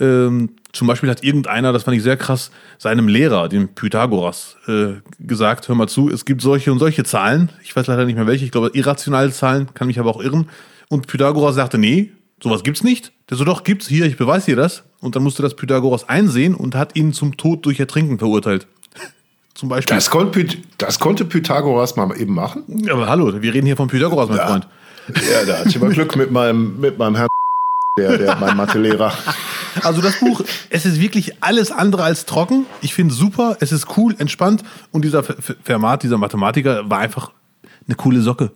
Ähm, 0.00 0.50
zum 0.72 0.86
Beispiel 0.86 1.08
hat 1.08 1.24
irgendeiner, 1.24 1.72
das 1.72 1.84
fand 1.84 1.96
ich 1.96 2.02
sehr 2.02 2.16
krass, 2.16 2.50
seinem 2.78 3.08
Lehrer, 3.08 3.48
dem 3.48 3.68
Pythagoras, 3.68 4.56
äh, 4.66 4.94
gesagt, 5.18 5.68
hör 5.68 5.74
mal 5.74 5.88
zu, 5.88 6.10
es 6.10 6.24
gibt 6.24 6.42
solche 6.42 6.70
und 6.72 6.78
solche 6.78 7.04
Zahlen. 7.04 7.50
Ich 7.62 7.74
weiß 7.74 7.86
leider 7.86 8.04
nicht 8.04 8.16
mehr 8.16 8.26
welche, 8.26 8.44
ich 8.44 8.50
glaube 8.50 8.70
irrationale 8.74 9.32
Zahlen, 9.32 9.72
kann 9.74 9.86
mich 9.86 9.98
aber 9.98 10.10
auch 10.10 10.22
irren. 10.22 10.48
Und 10.88 11.06
Pythagoras 11.06 11.54
sagte, 11.54 11.78
nee, 11.78 12.10
sowas 12.42 12.62
gibt's 12.62 12.84
nicht. 12.84 13.12
Der 13.30 13.36
so, 13.36 13.44
doch, 13.44 13.64
gibt's 13.64 13.88
hier, 13.88 14.06
ich 14.06 14.16
beweise 14.16 14.46
dir 14.46 14.56
das. 14.56 14.84
Und 15.00 15.16
dann 15.16 15.22
musste 15.22 15.42
das 15.42 15.54
Pythagoras 15.54 16.08
einsehen 16.08 16.54
und 16.54 16.74
hat 16.74 16.96
ihn 16.96 17.12
zum 17.12 17.36
Tod 17.36 17.64
durch 17.64 17.80
Ertrinken 17.80 18.18
verurteilt. 18.18 18.66
zum 19.54 19.68
Beispiel. 19.68 19.94
Das, 19.94 20.10
konnte, 20.10 20.46
das 20.76 20.98
konnte 20.98 21.24
Pythagoras 21.24 21.96
mal 21.96 22.16
eben 22.18 22.34
machen? 22.34 22.88
Aber 22.90 23.08
hallo, 23.08 23.42
wir 23.42 23.54
reden 23.54 23.66
hier 23.66 23.76
von 23.76 23.88
Pythagoras, 23.88 24.28
mein 24.28 24.38
ja. 24.38 24.46
Freund. 24.46 24.66
Ja, 25.08 25.44
da 25.46 25.58
hatte 25.58 25.68
ich 25.70 25.76
aber 25.76 25.88
Glück 25.88 26.16
mit 26.16 26.30
meinem, 26.30 26.78
mit 26.78 26.98
meinem 26.98 27.16
Herrn, 27.16 27.28
der, 27.98 28.18
der 28.18 28.36
mein 28.36 28.56
Mathelehrer. 28.56 29.12
Also 29.82 30.00
das 30.00 30.18
Buch, 30.18 30.42
es 30.70 30.86
ist 30.86 30.98
wirklich 31.00 31.34
alles 31.40 31.70
andere 31.70 32.02
als 32.02 32.26
trocken. 32.26 32.66
Ich 32.80 32.94
finde 32.94 33.12
es 33.12 33.18
super, 33.18 33.56
es 33.60 33.70
ist 33.70 33.86
cool, 33.96 34.12
entspannt 34.18 34.64
und 34.90 35.04
dieser 35.04 35.22
Fermat, 35.22 36.02
dieser 36.02 36.18
Mathematiker, 36.18 36.90
war 36.90 36.98
einfach 36.98 37.30
eine 37.86 37.94
coole 37.94 38.20
Socke. 38.20 38.50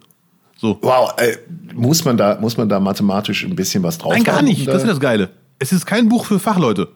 So. 0.56 0.78
Wow, 0.82 1.14
äh, 1.18 1.36
muss, 1.74 2.04
man 2.04 2.16
da, 2.16 2.38
muss 2.40 2.56
man 2.56 2.68
da 2.68 2.80
mathematisch 2.80 3.44
ein 3.44 3.54
bisschen 3.54 3.84
was 3.84 3.98
drauf 3.98 4.14
Nein, 4.14 4.24
gar 4.24 4.42
nicht. 4.42 4.66
Das 4.66 4.82
ist 4.82 4.88
das 4.88 4.98
Geile. 4.98 5.28
Es 5.60 5.72
ist 5.72 5.86
kein 5.86 6.08
Buch 6.08 6.24
für 6.24 6.40
Fachleute. 6.40 6.88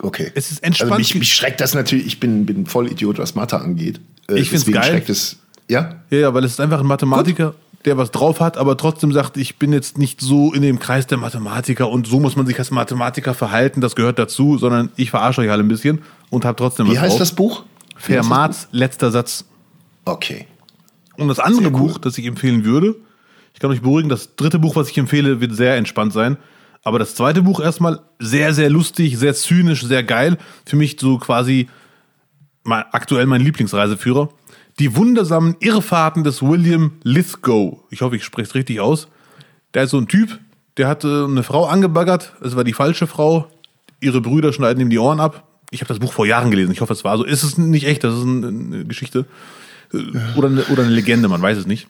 Okay. 0.00 0.30
Es 0.34 0.50
ist 0.50 0.62
entspannt. 0.62 0.92
Also 0.92 1.00
mich, 1.00 1.14
mich 1.14 1.32
schreckt 1.32 1.60
das 1.62 1.74
natürlich, 1.74 2.06
ich 2.06 2.20
bin, 2.20 2.44
bin 2.44 2.66
voll 2.66 2.90
Idiot, 2.90 3.18
was 3.18 3.34
Mathe 3.34 3.58
angeht. 3.58 4.00
Äh, 4.28 4.40
ich 4.40 4.50
finde 4.50 4.70
es 4.70 4.74
geil. 4.74 4.90
Schreckt 4.90 5.08
es, 5.08 5.36
ja? 5.68 6.02
ja? 6.10 6.18
Ja, 6.18 6.34
weil 6.34 6.44
es 6.44 6.52
ist 6.52 6.60
einfach 6.60 6.80
ein 6.80 6.86
Mathematiker. 6.86 7.52
Gut 7.52 7.67
der 7.88 7.96
was 7.96 8.10
drauf 8.10 8.40
hat, 8.40 8.58
aber 8.58 8.76
trotzdem 8.76 9.12
sagt, 9.12 9.36
ich 9.38 9.58
bin 9.58 9.72
jetzt 9.72 9.96
nicht 9.96 10.20
so 10.20 10.52
in 10.52 10.62
dem 10.62 10.78
Kreis 10.78 11.06
der 11.06 11.16
Mathematiker 11.16 11.88
und 11.88 12.06
so 12.06 12.20
muss 12.20 12.36
man 12.36 12.46
sich 12.46 12.58
als 12.58 12.70
Mathematiker 12.70 13.32
verhalten, 13.32 13.80
das 13.80 13.96
gehört 13.96 14.18
dazu, 14.18 14.58
sondern 14.58 14.90
ich 14.96 15.10
verarsche 15.10 15.40
euch 15.40 15.50
alle 15.50 15.62
ein 15.62 15.68
bisschen 15.68 16.02
und 16.30 16.44
habe 16.44 16.56
trotzdem 16.56 16.86
Wie 16.86 16.92
was 16.92 17.00
heißt 17.00 17.12
drauf. 17.12 17.18
das 17.18 17.32
Buch? 17.32 17.64
Fermats 17.96 18.68
letzter 18.72 19.10
Satz. 19.10 19.46
Okay. 20.04 20.46
Und 21.16 21.28
das 21.28 21.38
andere 21.40 21.72
cool. 21.72 21.88
Buch, 21.88 21.98
das 21.98 22.18
ich 22.18 22.26
empfehlen 22.26 22.64
würde, 22.64 22.94
ich 23.54 23.60
kann 23.60 23.70
euch 23.70 23.82
beruhigen, 23.82 24.08
das 24.08 24.36
dritte 24.36 24.58
Buch, 24.58 24.76
was 24.76 24.90
ich 24.90 24.98
empfehle, 24.98 25.40
wird 25.40 25.54
sehr 25.56 25.76
entspannt 25.76 26.12
sein. 26.12 26.36
Aber 26.84 26.98
das 26.98 27.14
zweite 27.14 27.42
Buch 27.42 27.58
erstmal 27.58 28.00
sehr, 28.20 28.54
sehr 28.54 28.70
lustig, 28.70 29.18
sehr 29.18 29.34
zynisch, 29.34 29.82
sehr 29.82 30.04
geil. 30.04 30.38
Für 30.64 30.76
mich 30.76 30.96
so 31.00 31.18
quasi 31.18 31.68
aktuell 32.64 33.26
mein 33.26 33.40
Lieblingsreiseführer. 33.40 34.28
Die 34.78 34.94
wundersamen 34.94 35.56
Irrfahrten 35.58 36.22
des 36.22 36.40
William 36.40 36.92
Lithgow. 37.02 37.78
Ich 37.90 38.00
hoffe, 38.00 38.16
ich 38.16 38.24
spreche 38.24 38.48
es 38.48 38.54
richtig 38.54 38.80
aus. 38.80 39.08
Der 39.74 39.82
ist 39.84 39.90
so 39.90 39.98
ein 39.98 40.06
Typ, 40.06 40.38
der 40.76 40.86
hat 40.86 41.02
äh, 41.04 41.24
eine 41.24 41.42
Frau 41.42 41.66
angebaggert. 41.66 42.34
Es 42.42 42.54
war 42.54 42.62
die 42.62 42.72
falsche 42.72 43.08
Frau. 43.08 43.50
Ihre 44.00 44.20
Brüder 44.20 44.52
schneiden 44.52 44.80
ihm 44.80 44.90
die 44.90 44.98
Ohren 44.98 45.18
ab. 45.18 45.48
Ich 45.70 45.80
habe 45.80 45.88
das 45.88 45.98
Buch 45.98 46.12
vor 46.12 46.26
Jahren 46.26 46.50
gelesen. 46.50 46.70
Ich 46.70 46.80
hoffe, 46.80 46.92
es 46.92 47.02
war 47.02 47.18
so. 47.18 47.24
Ist 47.24 47.42
es 47.42 47.58
nicht 47.58 47.86
echt? 47.86 48.04
Das 48.04 48.14
ist 48.14 48.22
eine 48.22 48.84
Geschichte. 48.84 49.26
Äh, 49.92 49.98
oder 50.36 50.48
eine, 50.48 50.64
oder 50.66 50.84
eine 50.84 50.92
Legende, 50.92 51.28
man 51.28 51.42
weiß 51.42 51.58
es 51.58 51.66
nicht. 51.66 51.88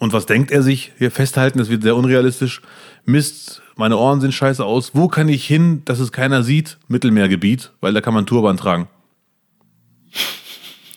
Und 0.00 0.12
was 0.12 0.26
denkt 0.26 0.50
er 0.50 0.62
sich? 0.62 0.92
Hier 0.98 1.12
festhalten, 1.12 1.58
das 1.58 1.68
wird 1.68 1.82
sehr 1.82 1.94
unrealistisch. 1.94 2.60
Mist, 3.04 3.62
meine 3.76 3.96
Ohren 3.96 4.20
sehen 4.20 4.32
scheiße 4.32 4.64
aus. 4.64 4.94
Wo 4.94 5.06
kann 5.06 5.28
ich 5.28 5.46
hin, 5.46 5.82
dass 5.84 6.00
es 6.00 6.10
keiner 6.10 6.42
sieht? 6.42 6.78
Mittelmeergebiet, 6.88 7.72
weil 7.80 7.92
da 7.92 8.00
kann 8.00 8.14
man 8.14 8.26
Turban 8.26 8.56
tragen. 8.56 8.88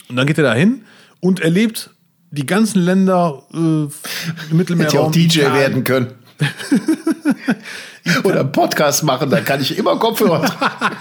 Und 0.09 0.15
dann 0.15 0.25
geht 0.25 0.39
er 0.39 0.43
da 0.43 0.53
hin 0.55 0.81
und 1.23 1.39
erlebt 1.39 1.89
die 2.31 2.45
ganzen 2.45 2.81
Länder 2.81 3.43
äh, 3.53 3.57
im 3.57 3.89
Hätte 3.89 3.93
ja 3.93 4.49
auch 4.49 4.51
Mittelmeerraum. 4.51 5.11
DJ 5.13 5.39
Italien. 5.39 5.53
werden 5.53 5.83
können. 5.85 6.07
Oder 8.25 8.41
einen 8.41 8.51
Podcast 8.51 9.03
machen, 9.03 9.29
dann 9.29 9.45
kann 9.45 9.61
ich 9.61 9.77
immer 9.77 9.97
Kopfhörer 9.97 10.43
tragen. 10.43 10.95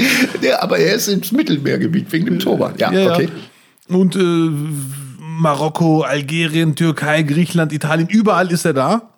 ja, 0.40 0.62
aber 0.62 0.78
er 0.78 0.94
ist 0.94 1.08
ins 1.08 1.32
Mittelmeergebiet 1.32 2.12
wegen 2.12 2.26
dem 2.26 2.38
Turban. 2.38 2.74
Ja, 2.78 2.92
Ja, 2.92 3.00
ja. 3.00 3.12
okay. 3.12 3.28
Und 3.88 4.14
äh, 4.14 4.50
Marokko, 5.18 6.02
Algerien, 6.02 6.76
Türkei, 6.76 7.22
Griechenland, 7.22 7.72
Italien, 7.72 8.08
überall 8.08 8.52
ist 8.52 8.64
er 8.64 8.74
da 8.74 9.10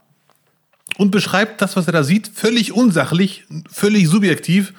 und 0.96 1.10
beschreibt 1.10 1.60
das, 1.60 1.76
was 1.76 1.86
er 1.86 1.92
da 1.92 2.04
sieht, 2.04 2.30
völlig 2.32 2.72
unsachlich, 2.72 3.44
völlig 3.70 4.08
subjektiv. 4.08 4.72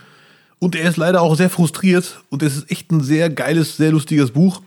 Und 0.60 0.76
er 0.76 0.90
ist 0.90 0.98
leider 0.98 1.22
auch 1.22 1.36
sehr 1.36 1.50
frustriert. 1.50 2.22
Und 2.30 2.44
es 2.44 2.58
ist 2.58 2.72
echt 2.72 2.92
ein 2.92 3.02
sehr 3.02 3.30
geiles, 3.30 3.78
sehr 3.78 3.92
lustiges 3.92 4.32
Buch. 4.32 4.62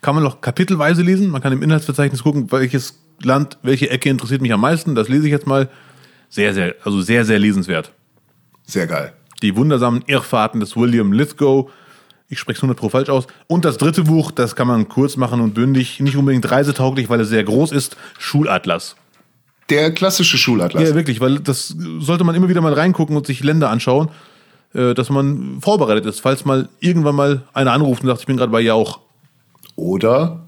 Kann 0.00 0.14
man 0.14 0.24
noch 0.24 0.40
kapitelweise 0.40 1.02
lesen. 1.02 1.30
Man 1.30 1.42
kann 1.42 1.52
im 1.52 1.62
Inhaltsverzeichnis 1.62 2.22
gucken, 2.22 2.50
welches 2.52 3.00
Land, 3.22 3.58
welche 3.62 3.90
Ecke 3.90 4.10
interessiert 4.10 4.42
mich 4.42 4.52
am 4.52 4.60
meisten. 4.60 4.94
Das 4.94 5.08
lese 5.08 5.26
ich 5.26 5.32
jetzt 5.32 5.46
mal. 5.46 5.68
Sehr, 6.28 6.52
sehr, 6.54 6.74
also 6.84 7.00
sehr, 7.00 7.24
sehr 7.24 7.38
lesenswert. 7.38 7.92
Sehr 8.64 8.86
geil. 8.86 9.12
Die 9.42 9.56
wundersamen 9.56 10.02
Irrfahrten 10.06 10.60
des 10.60 10.76
William 10.76 11.12
Lithgow. 11.12 11.70
Ich 12.28 12.38
spreche 12.38 12.58
es 12.58 12.62
100 12.62 12.78
pro 12.78 12.90
falsch 12.90 13.08
aus. 13.08 13.26
Und 13.46 13.64
das 13.64 13.78
dritte 13.78 14.02
Buch, 14.02 14.30
das 14.30 14.54
kann 14.54 14.68
man 14.68 14.88
kurz 14.88 15.16
machen 15.16 15.40
und 15.40 15.54
bündig. 15.54 16.00
Nicht 16.00 16.16
unbedingt 16.16 16.50
reisetauglich, 16.50 17.08
weil 17.08 17.20
es 17.20 17.28
sehr 17.28 17.44
groß 17.44 17.72
ist. 17.72 17.96
Schulatlas. 18.18 18.96
Der 19.70 19.92
klassische 19.92 20.36
Schulatlas. 20.38 20.82
Ja, 20.82 20.94
wirklich, 20.94 21.20
weil 21.20 21.40
das 21.40 21.74
sollte 21.98 22.24
man 22.24 22.34
immer 22.34 22.48
wieder 22.48 22.60
mal 22.60 22.72
reingucken 22.72 23.16
und 23.16 23.26
sich 23.26 23.42
Länder 23.42 23.70
anschauen, 23.70 24.10
dass 24.72 25.10
man 25.10 25.58
vorbereitet 25.60 26.06
ist, 26.06 26.20
falls 26.20 26.44
mal 26.44 26.68
irgendwann 26.80 27.14
mal 27.14 27.42
einer 27.54 27.72
anruft 27.72 28.02
und 28.02 28.08
sagt, 28.08 28.20
ich 28.20 28.26
bin 28.26 28.36
gerade 28.36 28.52
bei 28.52 28.60
ihr 28.60 28.74
auch. 28.74 29.00
Oder 29.76 30.40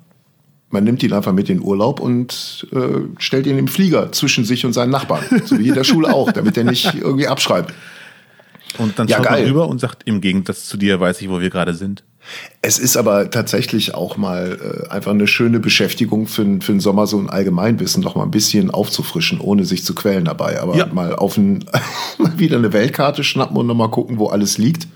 man 0.70 0.84
nimmt 0.84 1.02
ihn 1.02 1.12
einfach 1.12 1.32
mit 1.32 1.48
in 1.50 1.58
den 1.58 1.64
Urlaub 1.66 2.00
und 2.00 2.66
äh, 2.72 3.00
stellt 3.18 3.46
ihn 3.46 3.58
im 3.58 3.66
Flieger 3.68 4.12
zwischen 4.12 4.44
sich 4.44 4.64
und 4.64 4.72
seinen 4.72 4.90
Nachbarn. 4.90 5.24
So 5.44 5.58
wie 5.58 5.68
in 5.68 5.74
der 5.74 5.84
Schule 5.84 6.12
auch, 6.12 6.30
damit 6.32 6.56
er 6.56 6.64
nicht 6.64 6.94
irgendwie 6.94 7.26
abschreibt. 7.28 7.72
Und 8.78 8.98
dann 8.98 9.08
Ja, 9.08 9.16
schaut 9.16 9.26
geil. 9.26 9.40
man 9.42 9.48
rüber 9.50 9.68
und 9.68 9.80
sagt, 9.80 10.02
im 10.04 10.20
Gegensatz 10.20 10.66
zu 10.66 10.76
dir 10.76 11.00
weiß 11.00 11.20
ich, 11.22 11.28
wo 11.28 11.40
wir 11.40 11.50
gerade 11.50 11.74
sind. 11.74 12.04
Es 12.62 12.78
ist 12.78 12.96
aber 12.96 13.30
tatsächlich 13.30 13.94
auch 13.94 14.16
mal 14.16 14.84
äh, 14.86 14.88
einfach 14.90 15.12
eine 15.12 15.26
schöne 15.26 15.60
Beschäftigung 15.60 16.26
für, 16.26 16.44
für 16.60 16.72
den 16.72 16.80
Sommer, 16.80 17.06
so 17.06 17.18
ein 17.18 17.30
Allgemeinwissen 17.30 18.02
noch 18.02 18.14
mal 18.16 18.24
ein 18.24 18.30
bisschen 18.30 18.70
aufzufrischen, 18.70 19.40
ohne 19.40 19.64
sich 19.64 19.84
zu 19.84 19.94
quälen 19.94 20.24
dabei. 20.24 20.60
Aber 20.60 20.76
Ja. 20.76 20.86
mal 20.86 21.14
auf 21.16 21.36
ein, 21.36 21.64
mal 22.18 22.38
wieder 22.38 22.56
eine 22.58 22.72
Weltkarte 22.72 23.24
schnappen 23.24 23.56
und 23.56 23.66
noch 23.66 23.74
mal 23.74 23.88
gucken, 23.90 24.18
wo 24.18 24.28
alles 24.28 24.58
liegt. 24.58 24.86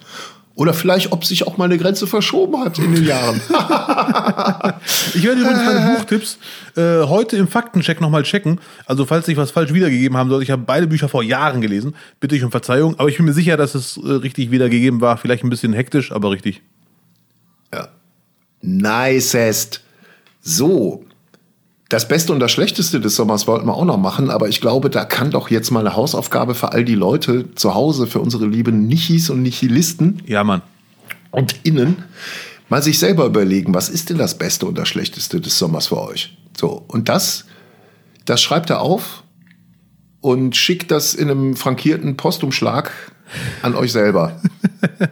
Oder 0.56 0.72
vielleicht, 0.72 1.10
ob 1.10 1.24
sich 1.24 1.48
auch 1.48 1.56
mal 1.56 1.64
eine 1.64 1.78
Grenze 1.78 2.06
verschoben 2.06 2.60
hat 2.60 2.78
in 2.78 2.94
den 2.94 3.04
Jahren. 3.04 3.40
Ich 5.14 5.24
werde 5.24 5.40
übrigens 5.40 5.64
meine 5.64 5.94
Buchtipps 5.96 6.38
äh, 6.76 7.02
heute 7.04 7.36
im 7.36 7.48
Faktencheck 7.48 8.00
nochmal 8.00 8.22
checken. 8.22 8.60
Also 8.86 9.04
falls 9.06 9.26
ich 9.28 9.36
was 9.36 9.50
falsch 9.50 9.72
wiedergegeben 9.72 10.16
haben 10.16 10.28
sollte, 10.28 10.44
ich 10.44 10.50
habe 10.50 10.62
beide 10.66 10.86
Bücher 10.86 11.08
vor 11.08 11.22
Jahren 11.22 11.60
gelesen, 11.60 11.94
bitte 12.20 12.36
ich 12.36 12.44
um 12.44 12.50
Verzeihung. 12.50 12.94
Aber 12.98 13.08
ich 13.08 13.16
bin 13.16 13.26
mir 13.26 13.32
sicher, 13.32 13.56
dass 13.56 13.74
es 13.74 13.96
äh, 13.96 14.06
richtig 14.10 14.50
wiedergegeben 14.50 15.00
war. 15.00 15.16
Vielleicht 15.16 15.42
ein 15.44 15.50
bisschen 15.50 15.72
hektisch, 15.72 16.12
aber 16.12 16.30
richtig. 16.30 16.62
Nicest. 18.64 19.82
So. 20.40 21.04
Das 21.90 22.08
Beste 22.08 22.32
und 22.32 22.40
das 22.40 22.50
Schlechteste 22.50 22.98
des 22.98 23.14
Sommers 23.14 23.46
wollten 23.46 23.66
wir 23.66 23.74
auch 23.74 23.84
noch 23.84 23.98
machen, 23.98 24.30
aber 24.30 24.48
ich 24.48 24.60
glaube, 24.60 24.88
da 24.90 25.04
kann 25.04 25.30
doch 25.30 25.50
jetzt 25.50 25.70
mal 25.70 25.80
eine 25.80 25.94
Hausaufgabe 25.94 26.54
für 26.54 26.72
all 26.72 26.84
die 26.84 26.94
Leute 26.94 27.54
zu 27.54 27.74
Hause, 27.74 28.06
für 28.06 28.20
unsere 28.20 28.46
lieben 28.46 28.86
Nichis 28.86 29.28
und 29.30 29.42
Nihilisten 29.42 30.22
Ja, 30.26 30.42
Mann. 30.44 30.62
und 31.30 31.54
Innen, 31.62 32.02
mal 32.68 32.82
sich 32.82 32.98
selber 32.98 33.26
überlegen, 33.26 33.74
was 33.74 33.90
ist 33.90 34.08
denn 34.10 34.18
das 34.18 34.38
Beste 34.38 34.66
und 34.66 34.78
das 34.78 34.88
Schlechteste 34.88 35.40
des 35.40 35.58
Sommers 35.58 35.88
für 35.88 36.00
euch? 36.00 36.36
So, 36.58 36.84
und 36.88 37.08
das, 37.10 37.44
das 38.24 38.42
schreibt 38.42 38.70
er 38.70 38.80
auf 38.80 39.22
und 40.20 40.56
schickt 40.56 40.90
das 40.90 41.14
in 41.14 41.30
einem 41.30 41.54
frankierten 41.54 42.16
Postumschlag 42.16 42.90
an 43.62 43.74
euch 43.74 43.92
selber. 43.92 44.40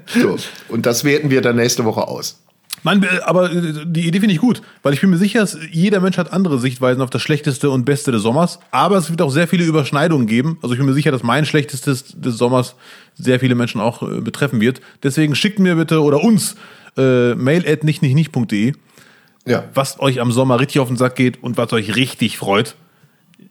So, 0.07 0.37
und 0.69 0.85
das 0.87 1.03
werten 1.03 1.31
wir 1.31 1.41
dann 1.41 1.57
nächste 1.57 1.85
Woche 1.85 2.07
aus. 2.07 2.43
Mann, 2.85 3.03
äh, 3.03 3.07
aber 3.25 3.53
äh, 3.53 3.85
die 3.87 4.07
Idee 4.09 4.21
finde 4.21 4.35
ich 4.35 4.41
gut, 4.41 4.61
weil 4.83 4.93
ich 4.93 5.01
bin 5.01 5.11
mir 5.11 5.19
sicher, 5.19 5.41
dass 5.41 5.57
jeder 5.71 6.01
Mensch 6.01 6.19
hat 6.19 6.33
andere 6.33 6.59
Sichtweisen 6.59 7.01
auf 7.03 7.11
das 7.11 7.23
Schlechteste 7.23 7.71
und 7.71 7.85
Beste 7.85 8.11
des 8.13 8.23
Sommers, 8.23 8.59
aber 8.71 8.97
es 8.97 9.09
wird 9.11 9.23
auch 9.23 9.31
sehr 9.31 9.47
viele 9.49 9.65
Überschneidungen 9.65 10.27
geben. 10.27 10.59
Also 10.63 10.75
ich 10.75 10.79
bin 10.79 10.87
mir 10.87 10.95
sicher, 10.95 11.13
dass 11.13 11.23
mein 11.23 11.45
Schlechtestes 11.47 12.05
des 12.17 12.37
Sommers 12.37 12.75
sehr 13.15 13.39
viele 13.41 13.55
Menschen 13.55 13.81
auch 13.81 14.03
äh, 14.03 14.21
betreffen 14.21 14.61
wird. 14.61 14.81
Deswegen 15.03 15.35
schickt 15.35 15.59
mir 15.59 15.77
bitte 15.77 16.03
oder 16.03 16.23
uns 16.25 16.57
äh, 16.97 17.35
mail 17.35 17.65
at 17.71 17.85
nicht 17.85 18.03
nicht 18.03 18.15
nicht.de, 18.15 18.73
Ja. 19.47 19.65
was 19.75 20.01
euch 20.01 20.21
am 20.21 20.33
Sommer 20.33 20.59
richtig 20.61 20.81
auf 20.81 20.89
den 20.89 20.97
Sack 20.97 21.15
geht 21.17 21.43
und 21.43 21.57
was 21.57 21.73
euch 21.73 21.95
richtig 21.97 22.37
freut. 22.39 22.75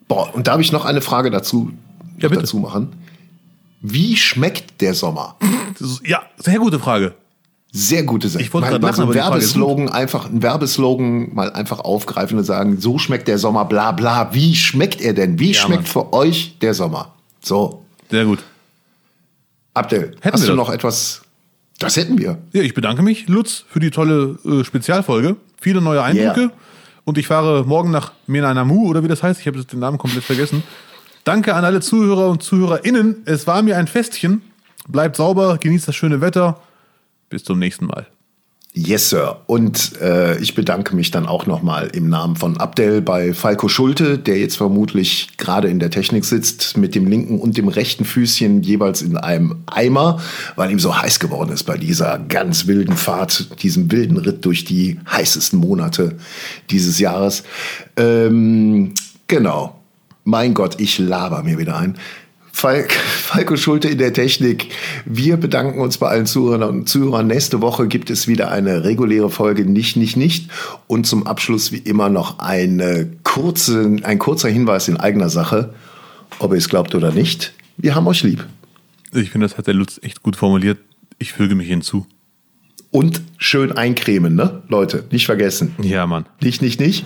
Boah, 0.08 0.34
und 0.36 0.48
darf 0.48 0.60
ich 0.60 0.72
noch 0.74 0.84
eine 0.86 1.02
Frage 1.02 1.32
dazu, 1.32 1.72
Ja, 2.20 2.28
bitte. 2.28 2.42
dazu 2.42 2.58
machen? 2.58 2.90
Wie 3.82 4.16
schmeckt 4.18 4.82
der 4.82 4.94
Sommer? 4.94 5.38
Ist, 5.80 6.06
ja, 6.06 6.22
sehr 6.38 6.60
gute 6.60 6.78
Frage. 6.80 7.16
Sehr 7.74 8.04
gute 8.04 8.28
Sache. 8.28 8.44
Ich 8.44 8.54
wollte 8.54 8.66
Mal- 8.66 8.72
gerade 8.80 8.86
lachen, 8.88 9.04
aber 9.04 9.14
Werbeslogan, 9.14 9.88
einfach 9.90 10.26
ein 10.30 10.42
Werbeslogan 10.44 11.34
mal 11.34 11.54
einfach 11.54 11.80
aufgreifen 11.80 12.38
und 12.38 12.44
sagen, 12.44 12.80
so 12.82 12.98
schmeckt 12.98 13.28
der 13.30 13.38
Sommer, 13.38 13.64
bla 13.66 13.94
bla. 13.94 14.34
Wie 14.34 14.56
schmeckt 14.56 15.00
er 15.02 15.14
denn? 15.14 15.40
Wie 15.40 15.52
Ja, 15.54 15.62
schmeckt 15.62 15.84
Mann. 15.84 15.86
für 15.86 16.12
euch 16.14 16.58
der 16.60 16.74
Sommer? 16.74 17.14
So, 17.42 17.84
Sehr 18.10 18.26
gut. 18.26 18.40
Abdel, 19.74 20.16
Hätten 20.20 20.34
hast 20.34 20.42
wir 20.42 20.48
du 20.52 20.58
das? 20.58 20.68
noch 20.68 20.74
etwas? 20.74 21.22
Das 21.80 21.96
hätten 21.96 22.18
wir. 22.18 22.38
Ja, 22.52 22.62
ich 22.62 22.74
bedanke 22.74 23.02
mich, 23.02 23.28
Lutz, 23.30 23.64
für 23.70 23.80
die 23.80 23.90
tolle 23.90 24.38
äh, 24.46 24.64
Spezialfolge. 24.66 25.38
Viele 25.60 25.82
neue 25.82 26.04
Eindrücke. 26.04 26.42
Yeah. 26.42 26.52
Und 27.06 27.18
ich 27.18 27.28
fahre 27.28 27.64
morgen 27.66 27.90
nach 27.90 28.12
Menanamu, 28.28 28.88
oder 28.88 29.02
wie 29.04 29.08
das 29.08 29.24
heißt. 29.24 29.40
Ich 29.40 29.48
habe 29.48 29.58
jetzt 29.58 29.72
den 29.72 29.80
Namen 29.80 29.98
komplett 29.98 30.24
vergessen. 30.24 30.62
Danke 31.24 31.56
an 31.56 31.64
alle 31.66 31.80
Zuhörer 31.80 32.28
und 32.30 32.44
ZuhörerInnen. 32.44 33.24
Es 33.26 33.48
war 33.48 33.62
mir 33.62 33.78
ein 33.78 33.88
Festchen. 33.88 34.42
Bleibt 34.88 35.16
sauber, 35.16 35.58
genießt 35.58 35.88
das 35.88 35.96
schöne 35.96 36.20
Wetter. 36.22 36.60
Bis 37.32 37.46
zum 37.46 37.60
nächsten 37.60 37.86
Mal. 37.86 38.08
Yes, 38.74 39.10
Sir. 39.10 39.42
Und 39.48 40.00
äh, 40.02 40.38
ich 40.40 40.54
bedanke 40.54 40.96
mich 40.96 41.12
dann 41.12 41.26
auch 41.26 41.46
nochmal 41.46 41.88
im 41.94 42.10
Namen 42.10 42.36
von 42.36 42.58
Abdel 42.58 43.02
bei 43.02 43.34
Falco 43.34 43.70
Schulte, 43.70 44.18
der 44.18 44.38
jetzt 44.38 44.58
vermutlich 44.58 45.30
gerade 45.38 45.70
in 45.70 45.80
der 45.80 45.90
Technik 45.90 46.26
sitzt, 46.26 46.78
mit 46.78 46.94
dem 46.94 47.08
linken 47.08 47.40
und 47.40 47.58
dem 47.58 47.70
rechten 47.70 48.04
Füßchen 48.04 48.64
jeweils 48.64 49.02
in 49.02 49.16
einem 49.16 49.64
Eimer, 49.66 50.22
weil 50.56 50.72
ihm 50.72 50.80
so 50.80 51.02
heiß 51.02 51.20
geworden 51.20 51.52
ist 51.52 51.64
bei 51.64 51.78
dieser 51.78 52.20
ganz 52.20 52.68
wilden 52.68 52.96
Fahrt, 52.96 53.62
diesem 53.64 53.92
wilden 53.92 54.18
Ritt 54.18 54.46
durch 54.46 54.66
die 54.66 55.00
heißesten 55.10 55.60
Monate 55.60 56.18
dieses 56.70 57.00
Jahres. 57.00 57.44
Ähm, 57.96 58.94
genau. 59.28 59.80
Mein 60.24 60.54
Gott, 60.54 60.80
ich 60.80 61.00
laber 61.00 61.44
mir 61.44 61.58
wieder 61.58 61.78
ein. 61.78 61.98
Falk, 62.52 62.92
Falco 62.94 63.56
Schulte 63.56 63.90
in 63.90 63.98
der 63.98 64.14
Technik. 64.14 64.70
Wir 65.06 65.38
bedanken 65.38 65.80
uns 65.80 65.98
bei 65.98 66.08
allen 66.08 66.26
Zuhörern 66.26 66.64
und 66.64 66.90
Zuhörern. 66.90 67.28
Nächste 67.28 67.62
Woche 67.62 67.88
gibt 67.88 68.10
es 68.10 68.28
wieder 68.28 68.52
eine 68.52 68.84
reguläre 68.84 69.30
Folge 69.30 69.66
Nicht, 69.66 69.98
Nicht, 69.98 70.18
Nicht. 70.18 70.50
Und 70.88 71.08
zum 71.08 71.26
Abschluss 71.28 71.72
wie 71.72 71.78
immer 71.78 72.10
noch 72.10 72.40
eine 72.40 73.10
kurze, 73.24 73.98
ein 74.04 74.20
kurzer 74.20 74.50
Hinweis 74.50 74.88
in 74.88 74.98
eigener 74.98 75.30
Sache. 75.30 75.74
Ob 76.40 76.52
ihr 76.52 76.58
es 76.58 76.70
glaubt 76.70 76.96
oder 76.96 77.12
nicht, 77.12 77.54
wir 77.78 77.96
haben 77.96 78.08
euch 78.08 78.24
lieb. 78.24 78.46
Ich 79.14 79.32
finde, 79.32 79.48
das 79.48 79.58
hat 79.58 79.68
der 79.68 79.74
Lutz 79.74 80.00
echt 80.02 80.24
gut 80.24 80.36
formuliert. 80.36 80.80
Ich 81.20 81.34
füge 81.34 81.56
mich 81.56 81.68
hinzu. 81.68 82.08
Und 82.90 83.22
schön 83.38 83.72
eincremen, 83.72 84.36
ne? 84.36 84.64
Leute, 84.68 85.06
nicht 85.12 85.26
vergessen. 85.26 85.76
Ja, 85.82 86.06
Mann. 86.08 86.26
Nicht, 86.42 86.62
nicht, 86.62 86.80
nicht. 86.80 87.06